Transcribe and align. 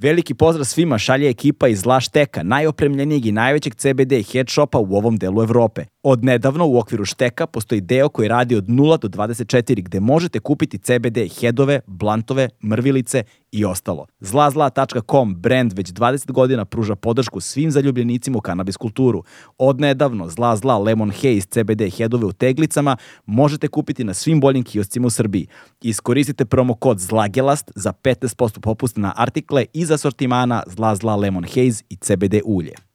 Veliki 0.00 0.34
pozdrav 0.34 0.64
svima 0.64 0.98
šalje 0.98 1.30
ekipa 1.30 1.68
iz 1.68 1.86
Lašteka, 1.86 2.42
najopremljenijeg 2.42 3.26
i 3.26 3.32
najvećeg 3.32 3.74
CBD 3.74 4.12
head 4.32 4.48
shopa 4.48 4.78
u 4.78 4.96
ovom 4.96 5.16
delu 5.16 5.42
Evrope. 5.42 5.84
Od 6.02 6.24
nedavno 6.24 6.66
u 6.66 6.78
okviru 6.78 7.04
Šteka 7.04 7.46
postoji 7.46 7.80
deo 7.80 8.08
koji 8.08 8.28
radi 8.28 8.56
od 8.56 8.64
0 8.64 8.98
do 8.98 9.08
24 9.08 9.82
gde 9.82 10.00
možete 10.00 10.40
kupiti 10.40 10.78
CBD 10.78 11.18
headove, 11.40 11.80
blantove, 11.86 12.48
mrvilice 12.64 13.22
i 13.52 13.64
ostalo. 13.64 14.06
Zlazla.com 14.20 15.34
brand 15.34 15.72
već 15.72 15.92
20 15.92 16.32
godina 16.32 16.64
pruža 16.64 16.96
podršku 16.96 17.40
svim 17.40 17.70
zaljubljenicima 17.70 18.38
u 18.38 18.40
kanabis 18.40 18.76
kulturu. 18.76 19.22
Od 19.58 19.80
nedavno 19.80 20.28
Zla 20.28 20.56
Zla 20.56 20.78
Lemon 20.78 21.10
Haze 21.10 21.40
CBD 21.40 21.82
headove 21.96 22.26
u 22.26 22.32
teglicama 22.32 22.96
možete 23.26 23.68
kupiti 23.68 24.04
na 24.04 24.14
svim 24.14 24.40
boljim 24.40 24.64
kioscima 24.64 25.06
u 25.06 25.10
Srbiji. 25.10 25.46
Iskoristite 25.82 26.44
promo 26.44 26.74
kod 26.74 26.98
ZLAGELAST 26.98 27.70
za 27.74 27.92
15% 27.92 28.60
popust 28.60 28.96
na 28.96 29.12
artikle 29.16 29.64
iz 29.72 29.90
asortimana 29.90 30.62
Zla 30.66 30.96
Zla 30.96 31.16
Lemon 31.16 31.44
Haze 31.44 31.84
i 31.88 31.96
CBD 31.96 32.34
ulje. 32.44 32.87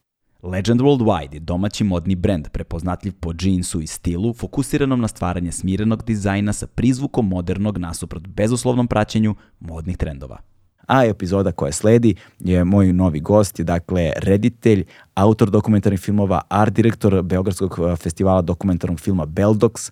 Legend 0.43 0.81
Worldwide 0.81 1.33
je 1.33 1.39
domaći 1.39 1.83
modni 1.83 2.15
brend 2.15 2.49
prepoznatljiv 2.49 3.13
po 3.19 3.33
džinsu 3.33 3.81
i 3.81 3.87
stilu, 3.87 4.33
fokusiranom 4.33 5.01
na 5.01 5.07
stvaranje 5.07 5.51
smirenog 5.51 6.03
dizajna 6.03 6.53
sa 6.53 6.67
prizvukom 6.67 7.27
modernog 7.27 7.77
nasuprot 7.77 8.27
bezuslovnom 8.27 8.87
praćenju 8.87 9.35
modnih 9.59 9.97
trendova. 9.97 10.37
A 10.87 11.05
epizoda 11.05 11.51
koja 11.51 11.71
sledi 11.71 12.15
je 12.39 12.63
moj 12.63 12.93
novi 12.93 13.19
gost, 13.19 13.59
je 13.59 13.65
dakle 13.65 14.11
reditelj, 14.15 14.85
autor 15.13 15.49
dokumentarnih 15.49 15.99
filmova, 15.99 16.41
art 16.49 16.73
direktor 16.73 17.21
Beogradskog 17.21 17.79
eh, 17.79 17.95
festivala 17.95 18.41
dokumentarnog 18.41 18.99
filma 18.99 19.25
Beldox, 19.25 19.91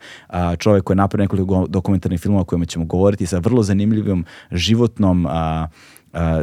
čovjek 0.58 0.83
koji 0.83 0.95
je 0.95 0.97
napravio 0.97 1.23
nekoliko 1.23 1.67
dokumentarnih 1.67 2.19
filmova 2.19 2.41
o 2.41 2.45
kojima 2.45 2.65
ćemo 2.65 2.86
govoriti 2.86 3.25
sa 3.25 3.39
vrlo 3.39 3.63
zanimljivom 3.63 4.25
životnom 4.52 5.27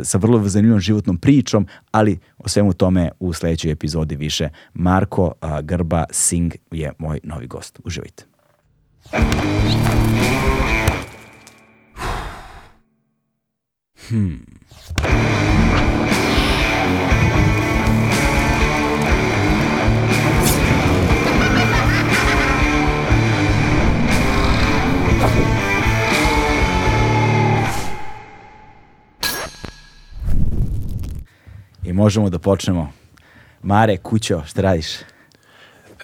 sa 0.04 0.18
vrlo 0.18 0.48
zanimljivom 0.48 0.80
životnom 0.80 1.16
pričom, 1.16 1.66
ali 1.90 2.18
o 2.38 2.48
svemu 2.48 2.72
tome 2.72 3.10
u 3.18 3.32
sledećoj 3.32 3.70
epizodi 3.70 4.16
više. 4.16 4.48
Marko 4.74 5.32
Grba 5.62 6.04
Singh 6.10 6.56
je 6.70 6.92
moj 6.98 7.20
novi 7.22 7.46
gost. 7.46 7.80
Uživajte. 7.84 8.24
I 31.88 31.92
možemo 31.92 32.30
da 32.30 32.38
počnemo. 32.38 32.92
Mare, 33.62 33.96
kućo, 33.96 34.42
šta 34.46 34.62
radiš? 34.62 34.86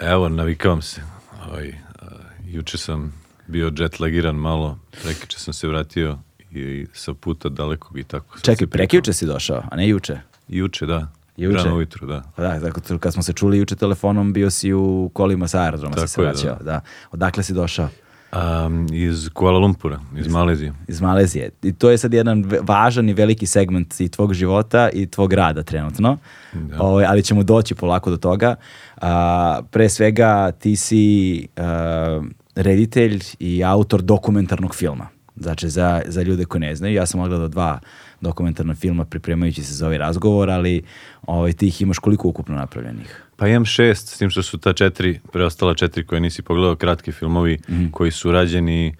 Evo, 0.01 0.29
navikavam 0.29 0.83
se. 0.83 1.01
Ovaj, 1.47 1.75
a, 2.01 2.07
juče 2.45 2.79
sam 2.79 3.13
bio 3.47 3.73
jetlagiran 3.79 4.35
malo, 4.37 4.79
prekiče 5.03 5.39
sam 5.39 5.55
se 5.55 5.69
vratio 5.69 6.19
i 6.51 6.87
sa 6.93 7.15
puta 7.15 7.49
dalekog 7.49 7.99
i 7.99 8.05
tako. 8.05 8.39
Čekaj, 8.39 8.67
se 8.67 8.67
prekjuče 8.67 9.13
si 9.13 9.27
došao, 9.27 9.63
a 9.71 9.77
ne 9.77 9.89
juče. 9.89 10.19
Juče, 10.49 10.87
da. 10.87 11.09
Juče? 11.37 11.57
Rano 11.57 11.77
ujutru, 11.77 12.07
da. 12.07 12.23
Pa 12.37 12.43
Da, 12.43 12.61
tako, 12.61 12.99
kad 12.99 13.13
smo 13.13 13.23
se 13.23 13.33
čuli 13.33 13.59
juče 13.59 13.77
telefonom, 13.77 14.33
bio 14.33 14.51
si 14.51 14.73
u 14.73 15.11
kolima 15.13 15.49
sa 15.49 15.63
aerodroma, 15.63 15.95
si 15.95 16.01
Tako 16.01 16.09
se 16.09 16.21
je, 16.21 16.25
vraćao. 16.25 16.65
Da. 16.65 16.81
Odakle 17.11 17.43
si 17.43 17.53
došao? 17.55 17.89
A, 18.35 18.71
iz 18.93 19.29
Kuala 19.29 19.59
Lumpura, 19.59 20.01
iz 20.17 20.29
Malezije. 20.29 20.73
Iz 20.89 21.01
Malezije. 21.01 21.51
I 21.63 21.73
to 21.73 21.91
je 21.91 21.99
sad 21.99 22.15
jedan 22.15 22.45
važan 22.63 23.09
i 23.09 23.15
veliki 23.15 23.47
segment 23.47 24.01
i 24.01 24.09
tvog 24.09 24.35
života 24.35 24.91
i 24.93 25.07
tvog 25.07 25.33
rada 25.33 25.63
trenutno. 25.63 26.19
Da. 26.53 26.83
Ovaj, 26.83 27.05
ali 27.05 27.23
ćemo 27.23 27.43
doći 27.43 27.75
polako 27.75 28.11
do 28.11 28.17
toga. 28.17 28.55
A, 29.01 29.61
pre 29.71 29.89
svega 29.89 30.53
ti 30.53 30.77
si 30.77 31.47
a, 31.57 32.23
reditelj 32.55 33.23
i 33.39 33.65
autor 33.65 34.03
dokumentarnog 34.03 34.75
filma. 34.75 35.09
Znači, 35.37 35.69
za, 35.69 36.03
za 36.07 36.23
ljude 36.23 36.45
koji 36.45 36.61
ne 36.61 36.75
znaju, 36.75 36.95
ja 36.95 37.07
sam 37.07 37.21
ogledao 37.21 37.49
dva 37.49 37.79
dokumentarna 38.21 38.75
filma 38.75 39.05
pripremajući 39.05 39.65
se 39.65 39.75
za 39.75 39.87
ovaj 39.87 39.99
razgovor, 39.99 40.51
ali 40.51 40.83
ovaj, 41.27 41.53
ti 41.53 41.67
ih 41.67 41.83
imaš 41.83 41.99
koliko 41.99 42.29
ukupno 42.29 42.55
napravljenih? 42.55 43.24
Pa 43.37 43.49
imam 43.49 43.65
šest, 43.65 44.09
s 44.09 44.19
tim 44.19 44.31
što 44.31 44.43
su 44.43 44.59
ta 44.59 44.73
četiri, 44.73 45.21
preostala 45.33 45.75
četiri 45.75 46.07
koje 46.07 46.21
nisi 46.21 46.43
pogledao, 46.43 46.77
kratki 46.77 47.13
filmovi 47.13 47.59
Mhm. 47.69 47.87
koji 47.89 48.11
su 48.11 48.33
rađeni, 48.33 48.95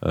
uh, 0.00 0.08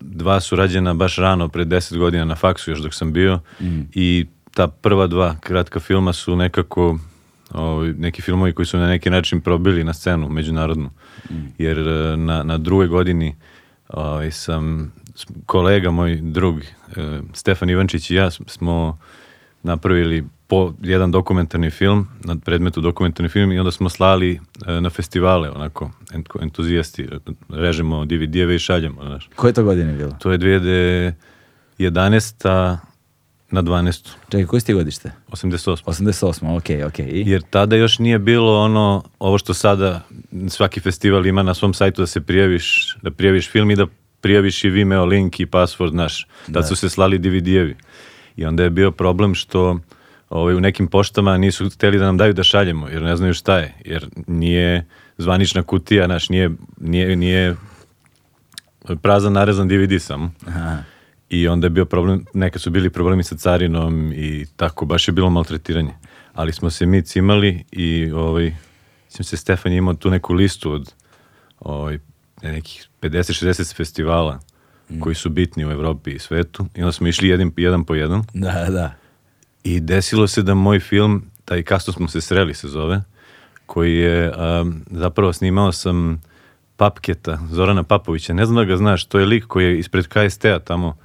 dva 0.00 0.40
su 0.40 0.56
rađena 0.56 0.94
baš 0.94 1.16
rano, 1.16 1.48
pred 1.48 1.68
deset 1.68 1.98
godina 1.98 2.24
na 2.24 2.34
faksu 2.34 2.70
još 2.70 2.78
dok 2.78 2.94
sam 2.94 3.12
bio 3.12 3.40
Mhm. 3.60 3.80
i 3.92 4.26
ta 4.50 4.68
prva 4.68 5.06
dva 5.06 5.36
kratka 5.40 5.80
filma 5.80 6.12
su 6.12 6.36
nekako 6.36 6.98
ovaj, 7.50 7.92
neki 7.92 8.22
filmovi 8.22 8.52
koji 8.52 8.66
su 8.66 8.78
na 8.78 8.86
neki 8.86 9.10
način 9.10 9.40
probili 9.40 9.84
na 9.84 9.92
scenu 9.92 10.28
međunarodnu, 10.28 10.90
Mhm. 11.30 11.40
jer 11.58 11.78
uh, 11.78 11.86
na, 12.18 12.42
na 12.42 12.58
drugoj 12.58 12.86
godini 12.86 13.34
ovaj, 13.88 14.30
sam, 14.30 14.92
kolega 15.46 15.90
moj 15.90 16.16
drug, 16.16 16.60
eh, 16.60 16.64
Stefan 17.32 17.70
Ivančić 17.70 18.10
i 18.10 18.14
ja 18.14 18.30
smo 18.30 18.98
napravili 19.62 20.24
po 20.52 20.72
jedan 20.82 21.10
dokumentarni 21.10 21.70
film, 21.70 22.08
na 22.24 22.36
predmetu 22.36 22.80
dokumentarni 22.80 23.28
film 23.28 23.52
i 23.52 23.58
onda 23.58 23.70
smo 23.70 23.88
slali 23.88 24.40
e, 24.66 24.80
na 24.80 24.90
festivale, 24.90 25.50
onako, 25.50 25.90
ent- 26.10 26.42
entuzijasti, 26.42 27.02
e, 27.02 27.06
režemo 27.48 28.04
DVD-eve 28.04 28.54
i 28.54 28.58
šaljemo, 28.58 29.02
znaš. 29.04 29.30
Koje 29.36 29.52
to 29.52 29.64
godine 29.64 29.92
bilo? 29.92 30.16
To 30.20 30.32
je 30.32 30.38
2011. 31.78 32.76
na 33.50 33.62
12. 33.62 34.08
Čekaj, 34.28 34.46
koje 34.46 34.60
si 34.60 34.66
ti 34.66 34.74
godište? 34.74 35.12
88. 35.28 35.84
88, 35.84 36.56
ok, 36.56 36.88
ok. 36.88 36.98
I? 36.98 37.22
Jer 37.26 37.42
tada 37.50 37.76
još 37.76 37.98
nije 37.98 38.18
bilo 38.18 38.60
ono, 38.60 39.02
ovo 39.18 39.38
što 39.38 39.54
sada 39.54 40.00
svaki 40.48 40.80
festival 40.80 41.26
ima 41.26 41.42
na 41.42 41.54
svom 41.54 41.74
sajtu 41.74 42.02
da 42.02 42.06
se 42.06 42.20
prijaviš, 42.20 42.96
da 43.02 43.10
prijaviš 43.10 43.50
film 43.50 43.70
i 43.70 43.76
da 43.76 43.86
prijaviš 44.20 44.64
i 44.64 44.70
Vimeo 44.70 45.04
link 45.04 45.40
i 45.40 45.46
password 45.46 45.92
naš. 45.92 46.26
Tad 46.52 46.68
su 46.68 46.76
se 46.76 46.88
slali 46.88 47.18
DVD-evi. 47.18 47.74
I 48.36 48.44
onda 48.44 48.62
je 48.62 48.70
bio 48.70 48.90
problem 48.90 49.34
što 49.34 49.78
ovaj, 50.32 50.54
u 50.54 50.60
nekim 50.60 50.86
poštama 50.86 51.38
nisu 51.38 51.70
hteli 51.70 51.98
da 51.98 52.04
nam 52.04 52.16
daju 52.16 52.32
da 52.32 52.42
šaljemo, 52.42 52.88
jer 52.88 53.02
ne 53.02 53.16
znaju 53.16 53.34
šta 53.34 53.58
je. 53.58 53.74
Jer 53.84 54.08
nije 54.26 54.86
zvanična 55.18 55.62
kutija, 55.62 56.06
naš, 56.06 56.28
nije, 56.28 56.50
nije, 56.80 57.16
nije 57.16 57.56
prazan 59.02 59.32
narezan 59.32 59.68
DVD 59.68 60.02
samo. 60.02 60.30
Aha. 60.46 60.78
I 61.28 61.48
onda 61.48 61.66
je 61.66 61.70
bio 61.70 61.84
problem, 61.84 62.24
neka 62.34 62.58
su 62.58 62.70
bili 62.70 62.90
problemi 62.90 63.24
sa 63.24 63.36
carinom 63.36 64.12
i 64.12 64.46
tako, 64.56 64.84
baš 64.84 65.08
je 65.08 65.12
bilo 65.12 65.30
maltretiranje. 65.30 65.92
Ali 66.34 66.52
smo 66.52 66.70
se 66.70 66.86
mi 66.86 67.02
cimali 67.02 67.64
i 67.72 68.10
ovaj, 68.10 68.54
mislim 69.04 69.24
se 69.24 69.36
Stefan 69.36 69.72
je 69.72 69.78
imao 69.78 69.94
tu 69.94 70.10
neku 70.10 70.34
listu 70.34 70.72
od 70.72 70.92
ovaj, 71.60 71.98
nekih 72.42 72.88
50-60 73.02 73.76
festivala 73.76 74.40
koji 75.00 75.14
su 75.14 75.30
bitni 75.30 75.66
u 75.66 75.70
Evropi 75.70 76.10
i 76.10 76.18
svetu 76.18 76.66
i 76.74 76.82
onda 76.82 76.92
smo 76.92 77.08
išli 77.08 77.28
jedan, 77.28 77.52
jedan 77.56 77.84
po 77.84 77.94
jedan 77.94 78.24
Da, 78.34 78.66
da. 78.70 79.01
I 79.64 79.80
desilo 79.80 80.26
se 80.26 80.42
da 80.42 80.54
moj 80.54 80.80
film, 80.80 81.22
taj 81.44 81.62
Kasto 81.62 81.92
smo 81.92 82.08
se 82.08 82.20
sreli 82.20 82.54
se 82.54 82.68
zove, 82.68 83.02
koji 83.66 83.96
je, 83.96 84.32
um, 84.60 84.82
zapravo 84.90 85.32
snimao 85.32 85.72
sam 85.72 86.20
Papketa, 86.76 87.38
Zorana 87.50 87.82
Papovića, 87.82 88.34
ne 88.34 88.46
znam 88.46 88.56
da 88.56 88.64
ga 88.64 88.76
znaš, 88.76 89.04
to 89.04 89.18
je 89.18 89.26
lik 89.26 89.46
koji 89.46 89.64
je 89.64 89.78
ispred 89.78 90.06
KST-a 90.08 90.58
tamo 90.58 90.96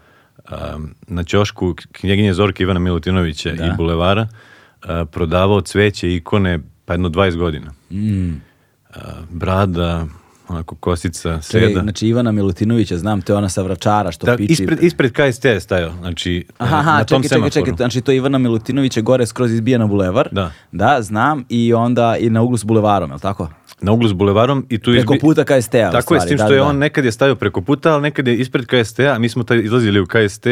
um, 0.52 0.96
na 1.08 1.24
ćošku 1.24 1.76
knjeginje 1.92 2.34
Zorke 2.34 2.64
Ivana 2.64 2.80
Milutinovića 2.80 3.52
Da. 3.52 3.66
i 3.66 3.70
Bulevara 3.78 4.22
uh, 4.28 4.90
prodavao 5.12 5.62
cveće 5.62 6.10
i 6.10 6.16
ikone 6.16 6.60
pa 6.86 6.94
jedno 6.94 7.10
20 7.10 7.38
godina. 7.38 7.72
Mm. 7.92 8.30
Uh, 8.30 9.02
brada, 9.30 10.06
onako 10.48 10.76
kosica, 10.76 11.40
Čekaj, 11.42 11.68
seda. 11.68 11.82
znači 11.82 12.08
Ivana 12.08 12.32
Milutinovića, 12.32 12.98
znam, 12.98 13.22
to 13.22 13.34
je 13.34 13.38
ona 13.38 13.50
sa 13.50 13.62
vračara 13.62 14.12
što 14.12 14.26
Da, 14.26 14.38
piči. 14.38 14.54
ispred, 14.54 14.84
ispred 14.84 15.12
KST 15.12 15.46
je 15.46 15.60
stajao, 15.60 15.92
znači 15.94 16.46
Aha, 16.58 16.78
aha, 16.78 16.92
na 16.92 17.04
tom 17.06 17.24
čekaj, 17.24 17.30
čekaj, 17.30 17.50
čekaj, 17.50 17.52
semaforu. 17.54 17.78
znači 17.78 18.02
to 18.02 18.12
je 18.12 18.18
Ivana 18.18 18.38
Milutinovića 18.38 19.02
gore 19.02 19.26
skroz 19.26 19.52
izbija 19.54 19.78
na 19.78 19.88
bulevar. 19.88 20.30
Da. 20.32 20.52
Da, 20.72 21.02
znam, 21.02 21.46
i 21.50 21.74
onda 21.74 22.16
i 22.18 22.30
na 22.30 22.42
uglu 22.42 22.58
s 22.58 22.64
bulevarom, 22.64 23.10
je 23.10 23.14
li 23.14 23.22
tako? 23.22 23.50
Na 23.82 23.92
uglu 23.92 24.08
s 24.08 24.14
bulevarom 24.14 24.66
i 24.70 24.78
tu 24.78 24.92
Preko 24.92 25.14
izbi- 25.14 25.20
puta 25.22 25.44
KST-a. 25.44 25.92
Tako 25.92 26.14
je, 26.14 26.20
s 26.20 26.24
stvari, 26.24 26.28
tim 26.28 26.38
da, 26.38 26.44
što 26.44 26.54
je 26.54 26.58
da. 26.58 26.66
on 26.66 26.78
nekad 26.78 27.06
je 27.06 27.12
stavio 27.12 27.36
preko 27.36 27.62
puta, 27.62 27.94
ali 27.94 28.02
nekad 28.02 28.28
je 28.28 28.38
ispred 28.38 28.66
KST-a, 28.66 29.20
mi 29.20 29.30
smo 29.30 29.44
taj 29.44 29.58
izlazili 29.60 30.00
u 30.00 30.06
KST 30.06 30.48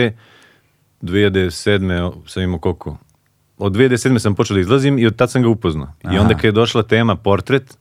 2007. 1.02 2.02
o- 2.02 2.22
sam 2.26 2.44
imao 2.44 2.60
koliko? 2.60 2.98
Od 3.58 3.72
2007. 3.72 4.20
sam 4.20 4.36
počeo 4.36 4.54
da 4.54 4.62
izlazim 4.62 5.00
i 5.00 5.06
od 5.06 5.16
tad 5.16 5.32
sam 5.32 5.42
ga 5.42 5.50
upoznao. 5.50 5.94
I 6.06 6.18
onda 6.18 6.34
kad 6.34 6.44
je 6.44 6.52
došla 6.52 6.84
tema 6.84 7.16
portret, 7.16 7.78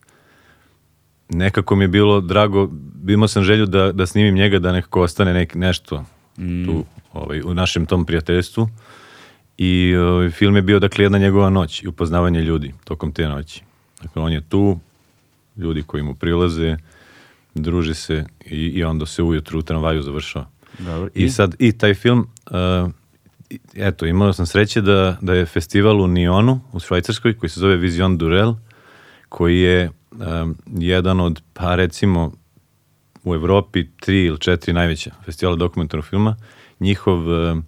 nekako 1.28 1.76
mi 1.76 1.84
je 1.84 1.88
bilo 1.88 2.20
drago, 2.20 2.70
imao 3.08 3.28
sam 3.28 3.44
želju 3.44 3.66
da, 3.66 3.92
da 3.92 4.06
snimim 4.06 4.34
njega, 4.34 4.58
da 4.58 4.72
nekako 4.72 5.02
ostane 5.02 5.34
nek, 5.34 5.54
nešto 5.54 6.04
tu 6.36 6.84
ovaj, 7.12 7.40
u 7.40 7.54
našem 7.54 7.86
tom 7.86 8.04
prijateljstvu. 8.06 8.68
I 9.58 9.96
ovaj, 9.96 10.30
film 10.30 10.56
je 10.56 10.62
bio 10.62 10.78
dakle 10.78 11.04
jedna 11.04 11.18
njegova 11.18 11.50
noć 11.50 11.82
i 11.82 11.88
upoznavanje 11.88 12.40
ljudi 12.40 12.74
tokom 12.84 13.12
te 13.12 13.28
noći. 13.28 13.62
Dakle, 14.02 14.22
on 14.22 14.32
je 14.32 14.40
tu, 14.40 14.78
ljudi 15.56 15.82
koji 15.82 16.02
mu 16.02 16.14
prilaze, 16.14 16.76
druži 17.54 17.94
se 17.94 18.24
i, 18.46 18.56
i 18.56 18.84
onda 18.84 19.06
se 19.06 19.22
ujutru 19.22 19.58
u 19.58 19.62
tramvaju 19.62 20.02
završava. 20.02 20.46
Dobro, 20.78 21.08
I, 21.14 21.24
i? 21.24 21.30
sad, 21.30 21.54
i 21.58 21.72
taj 21.72 21.94
film, 21.94 22.28
uh, 22.50 22.90
eto, 23.74 24.06
imao 24.06 24.32
sam 24.32 24.46
sreće 24.46 24.80
da, 24.80 25.16
da 25.20 25.34
je 25.34 25.46
festival 25.46 26.00
u 26.00 26.06
Nionu, 26.06 26.60
u 26.72 26.80
Švajcarskoj, 26.80 27.38
koji 27.38 27.50
se 27.50 27.60
zove 27.60 27.76
Vision 27.76 28.18
Durel, 28.18 28.54
koji 29.28 29.60
je 29.60 29.90
um, 30.42 30.56
jedan 30.66 31.20
od, 31.20 31.42
pa 31.52 31.74
recimo, 31.74 32.32
u 33.24 33.34
Evropi 33.34 33.86
tri 34.00 34.24
ili 34.24 34.38
četiri 34.38 34.72
najveća 34.72 35.10
festivala 35.24 35.56
dokumentarnog 35.56 36.04
filma. 36.04 36.36
Njihov 36.80 37.28
um, 37.28 37.64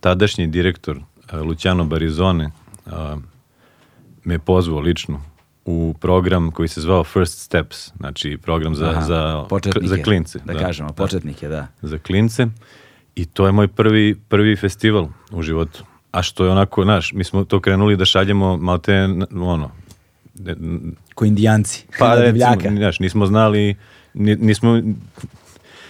tadašnji 0.00 0.46
direktor, 0.46 0.96
uh, 0.96 1.40
Luciano 1.40 1.84
Barizone, 1.84 2.50
uh, 2.86 2.92
me 4.24 4.38
pozvao 4.38 4.80
lično 4.80 5.22
u 5.64 5.94
program 6.00 6.50
koji 6.50 6.68
se 6.68 6.80
zvao 6.80 7.04
First 7.04 7.38
Steps, 7.38 7.92
znači 7.96 8.38
program 8.42 8.74
za, 8.74 8.90
Aha, 8.90 9.00
za, 9.00 9.44
početnike, 9.48 9.86
za 9.86 10.02
klince. 10.02 10.38
Da, 10.44 10.54
kažemo, 10.54 10.92
početnike, 10.92 11.48
da. 11.48 11.66
za 11.82 11.98
klince 11.98 12.46
i 13.14 13.24
to 13.24 13.46
je 13.46 13.52
moj 13.52 13.68
prvi, 13.68 14.14
prvi 14.28 14.56
festival 14.56 15.08
u 15.30 15.42
životu. 15.42 15.84
A 16.10 16.22
što 16.22 16.44
je 16.44 16.50
onako, 16.50 16.82
znaš, 16.82 17.12
mi 17.12 17.24
smo 17.24 17.44
to 17.44 17.60
krenuli 17.60 17.96
da 17.96 18.04
šaljemo 18.04 18.56
malte, 18.56 19.08
ono, 19.32 19.70
Ko 21.14 21.24
indijanci. 21.24 21.86
pa 21.98 22.08
Na 22.14 22.14
recimo, 22.14 22.76
znaš, 22.76 23.00
nismo 23.00 23.26
znali, 23.26 23.74
ni- 24.14 24.36
nismo, 24.36 24.82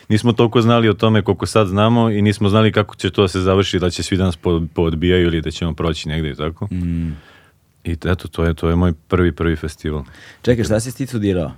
nismo 0.08 0.32
toliko 0.32 0.60
znali 0.60 0.88
o 0.88 0.94
tome 0.94 1.22
koliko 1.22 1.46
sad 1.46 1.66
znamo 1.68 2.10
i 2.10 2.22
nismo 2.22 2.48
znali 2.48 2.72
kako 2.72 2.96
će 2.96 3.10
to 3.10 3.22
da 3.22 3.28
se 3.28 3.40
završi, 3.40 3.78
da 3.78 3.90
će 3.90 4.02
svi 4.02 4.16
danas 4.16 4.36
po, 4.36 4.62
poodbijaju 4.74 5.26
ili 5.26 5.40
da 5.40 5.50
ćemo 5.50 5.74
proći 5.74 6.08
negde 6.08 6.30
i 6.30 6.34
tako. 6.34 6.66
Mm. 6.66 7.16
I 7.84 7.92
eto, 7.92 8.28
to 8.28 8.44
je, 8.44 8.54
to 8.54 8.68
je 8.68 8.76
moj 8.76 8.92
prvi, 9.08 9.32
prvi 9.32 9.56
festival. 9.56 10.04
Čekaj, 10.42 10.64
šta 10.64 10.80
si 10.80 10.96
ti 10.96 11.06
studirao? 11.06 11.52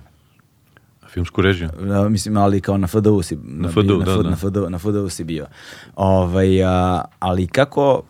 Filmsku 1.09 1.41
režiju. 1.41 1.69
Da, 1.81 2.09
mislim, 2.09 2.37
ali 2.37 2.61
kao 2.61 2.77
na 2.77 2.87
FDU 2.87 3.21
si, 3.21 3.37
na, 3.43 3.69
FDU, 3.69 3.81
na, 3.81 4.05
da, 4.05 4.11
F- 4.11 4.23
da. 4.23 4.29
na, 4.29 4.35
FDU, 4.35 4.69
na 4.69 4.79
FDU 4.79 5.09
si 5.09 5.23
bio. 5.23 5.45
Ovaj, 5.95 6.63
a, 6.63 7.01
ali 7.19 7.47
kako, 7.47 8.03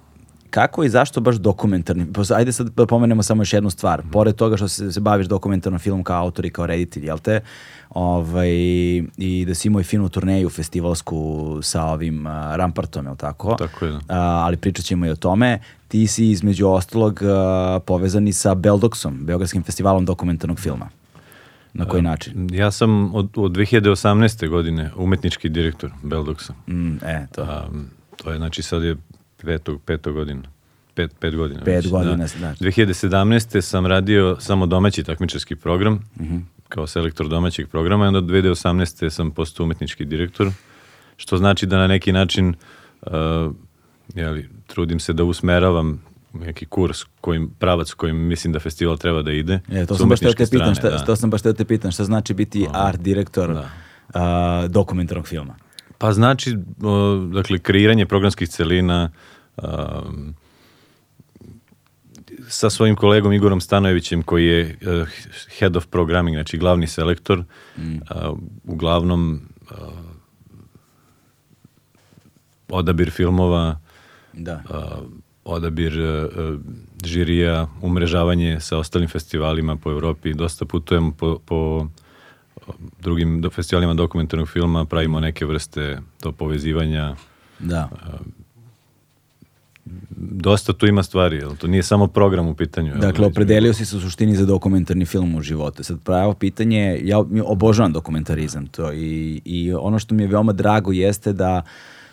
kako 0.49 0.83
i 0.83 0.89
zašto 0.89 1.21
baš 1.21 1.35
dokumentarni? 1.35 2.05
Pos- 2.05 2.35
Ajde 2.35 2.51
sad 2.51 2.69
da 2.69 2.85
pomenemo 2.85 3.23
samo 3.23 3.41
još 3.41 3.53
jednu 3.53 3.69
stvar. 3.69 4.01
Pored 4.11 4.35
toga 4.35 4.57
što 4.57 4.67
se, 4.67 4.91
se 4.91 4.99
baviš 4.99 5.27
dokumentarnom 5.27 5.79
filmom 5.79 6.03
kao 6.03 6.23
autor 6.23 6.45
i 6.45 6.49
kao 6.49 6.65
reditelj, 6.65 7.05
jel 7.05 7.19
te? 7.19 7.41
Ovaj, 7.89 8.49
I 9.17 9.45
da 9.47 9.55
si 9.55 9.67
imao 9.67 9.81
i 9.81 9.83
finu 9.83 10.09
turneju 10.09 10.49
festivalsku 10.49 11.59
sa 11.61 11.83
ovim 11.83 12.27
a, 12.27 12.55
Rampartom, 12.55 13.05
jel 13.05 13.15
tako? 13.15 13.55
Tako 13.55 13.85
je, 13.85 13.91
da. 13.91 13.99
A, 14.07 14.45
ali 14.45 14.57
pričat 14.57 14.85
ćemo 14.85 15.05
i 15.05 15.09
o 15.09 15.15
tome. 15.15 15.59
Ti 15.87 16.07
si 16.07 16.29
između 16.29 16.67
ostalog 16.67 17.19
a, 17.23 17.79
povezani 17.85 18.33
sa 18.33 18.55
Beldoksom, 18.55 19.25
Beogradskim 19.25 19.63
festivalom 19.63 20.05
dokumentarnog 20.05 20.59
filma. 20.59 20.89
Na 21.73 21.85
koji 21.85 22.01
način? 22.01 22.49
Ja 22.53 22.71
sam 22.71 23.15
od, 23.15 23.29
od 23.35 23.51
2018. 23.51 24.49
godine 24.49 24.91
umetnički 24.95 25.49
direktor 25.49 25.91
Beldoksa. 26.03 26.53
Mm, 26.67 26.95
e, 27.05 27.27
to. 27.35 27.41
A, 27.41 27.67
to 28.15 28.31
je, 28.31 28.37
znači, 28.37 28.61
sad 28.61 28.83
je 28.83 28.95
petog, 29.37 29.81
petog 29.81 30.13
godina. 30.13 30.41
Pet, 30.93 31.11
pet 31.19 31.35
godina. 31.35 31.59
Pet 31.59 31.75
već, 31.75 31.89
godina, 31.89 32.15
da. 32.15 32.27
znači. 32.27 32.63
2017. 32.63 33.61
sam 33.61 33.85
radio 33.85 34.37
samo 34.39 34.65
domaći 34.65 35.03
takmičarski 35.03 35.55
program, 35.55 35.99
Mhm. 36.19 36.37
kao 36.69 36.87
selektor 36.87 37.27
domaćeg 37.27 37.67
programa, 37.67 38.05
i 38.05 38.07
onda 38.07 38.17
od 38.17 38.25
2018. 38.25 39.09
sam 39.09 39.31
postao 39.31 39.63
umetnički 39.63 40.05
direktor, 40.05 40.47
što 41.17 41.37
znači 41.37 41.65
da 41.65 41.77
na 41.77 41.87
neki 41.87 42.11
način 42.11 42.53
uh, 43.01 43.11
jeli, 44.15 44.49
trudim 44.67 44.99
se 44.99 45.13
da 45.13 45.23
usmeravam 45.23 46.03
neki 46.33 46.65
kurs 46.65 47.03
kojim, 47.21 47.49
pravac 47.59 47.93
kojim 47.93 48.17
mislim 48.17 48.53
da 48.53 48.59
festival 48.59 48.97
treba 48.97 49.21
da 49.21 49.31
ide. 49.31 49.59
E, 49.71 49.85
to 49.85 49.95
sam 49.95 50.09
baš 50.09 50.19
te 50.19 50.27
pitan, 50.27 50.45
strane, 50.45 50.75
šta, 50.75 50.89
da. 50.89 50.97
to 50.97 51.15
sam 51.15 51.29
baš 51.29 51.41
te 51.41 51.65
pitan, 51.65 51.91
šta 51.91 52.03
znači 52.03 52.33
biti 52.33 52.67
art 52.73 52.99
direktor 53.01 53.53
Da. 53.53 53.69
a, 54.13 54.67
dokumentarnog 54.67 55.27
filma? 55.27 55.55
Pa 55.97 56.13
znači, 56.13 56.57
dakle, 57.33 57.59
kreiranje 57.59 58.05
programskih 58.05 58.49
celina 58.49 59.11
um, 59.57 60.35
sa 62.47 62.69
svojim 62.69 62.95
kolegom 62.95 63.33
Igorom 63.33 63.61
Stanojevićem 63.61 64.23
koji 64.23 64.45
je 64.45 64.77
uh, 64.81 65.07
head 65.59 65.77
of 65.77 65.85
programming, 65.87 66.35
znači 66.35 66.57
glavni 66.57 66.87
selektor, 66.87 67.43
Mm. 67.77 67.95
uh, 67.95 68.37
uglavnom 68.63 69.41
uh, 69.71 69.77
odabir 72.69 73.11
filmova, 73.11 73.79
Da. 74.33 74.61
uh, 74.69 75.07
odabir 75.45 75.99
uh, 75.99 76.25
uh, 76.53 76.59
žirija, 77.05 77.67
umrežavanje 77.81 78.59
sa 78.59 78.77
ostalim 78.77 79.09
festivalima 79.09 79.75
po 79.75 79.91
Evropi, 79.91 80.33
dosta 80.33 80.65
putujem 80.65 81.11
po, 81.11 81.39
po 81.45 81.87
drugim 83.01 83.41
do, 83.41 83.49
festivalima 83.49 83.93
dokumentarnog 83.93 84.49
filma, 84.49 84.85
pravimo 84.85 85.19
neke 85.19 85.45
vrste 85.45 85.99
to 86.21 86.31
povezivanja. 86.31 87.15
Da. 87.59 87.89
Dosta 90.19 90.73
tu 90.73 90.87
ima 90.87 91.03
stvari, 91.03 91.37
jel? 91.37 91.55
to 91.55 91.67
nije 91.67 91.83
samo 91.83 92.07
program 92.07 92.47
u 92.47 92.55
pitanju. 92.55 92.87
jel? 92.87 92.99
Dakle, 92.99 93.25
opredelio 93.25 93.73
si 93.73 93.85
se 93.85 93.97
u 93.97 93.99
suštini 93.99 94.35
za 94.35 94.45
dokumentarni 94.45 95.05
film 95.05 95.35
u 95.35 95.41
životu. 95.41 95.83
Sad 95.83 95.99
pravo 96.03 96.33
pitanje, 96.33 96.79
je, 96.79 97.07
ja 97.07 97.17
obožavam 97.45 97.93
dokumentarizam 97.93 98.67
to 98.67 98.93
i, 98.93 99.41
i 99.45 99.73
ono 99.73 99.99
što 99.99 100.15
mi 100.15 100.23
je 100.23 100.27
veoma 100.27 100.53
drago 100.53 100.91
jeste 100.91 101.33
da 101.33 101.61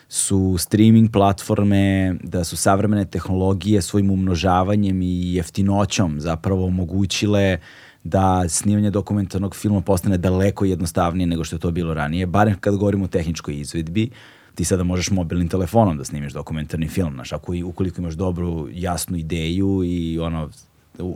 su 0.08 0.56
streaming 0.58 1.10
platforme, 1.10 2.14
da 2.22 2.44
su 2.44 2.56
savremene 2.56 3.04
tehnologije 3.04 3.82
svojim 3.82 4.10
umnožavanjem 4.10 5.02
i 5.02 5.34
jeftinoćom 5.34 6.20
zapravo 6.20 6.66
omogućile 6.66 7.58
da 8.04 8.44
snimanje 8.48 8.90
dokumentarnog 8.90 9.56
filma 9.56 9.80
postane 9.80 10.18
daleko 10.18 10.64
jednostavnije 10.64 11.26
nego 11.26 11.44
što 11.44 11.56
je 11.56 11.60
to 11.60 11.70
bilo 11.70 11.94
ranije, 11.94 12.26
barem 12.26 12.56
kad 12.60 12.76
govorimo 12.76 13.04
o 13.04 13.08
tehničkoj 13.08 13.60
izvedbi, 13.60 14.10
ti 14.54 14.64
sada 14.64 14.82
možeš 14.84 15.10
mobilnim 15.10 15.48
telefonom 15.48 15.98
da 15.98 16.04
snimiš 16.04 16.32
dokumentarni 16.32 16.88
film, 16.88 17.12
znaš, 17.14 17.32
ako, 17.32 17.54
i- 17.54 17.62
ukoliko 17.62 18.00
imaš 18.00 18.14
dobru, 18.14 18.68
jasnu 18.72 19.16
ideju 19.16 19.82
i 19.84 20.18
ono, 20.18 20.50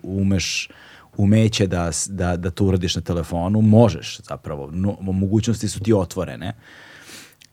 umeš 0.02 0.69
umeće 1.17 1.67
da, 1.67 1.90
da, 2.08 2.37
da 2.37 2.50
to 2.50 2.64
uradiš 2.64 2.96
na 2.96 3.02
telefonu, 3.02 3.61
možeš 3.62 4.20
zapravo, 4.29 4.70
no, 4.73 4.96
mogućnosti 5.00 5.69
su 5.69 5.81
ti 5.81 5.93
otvorene. 5.93 6.52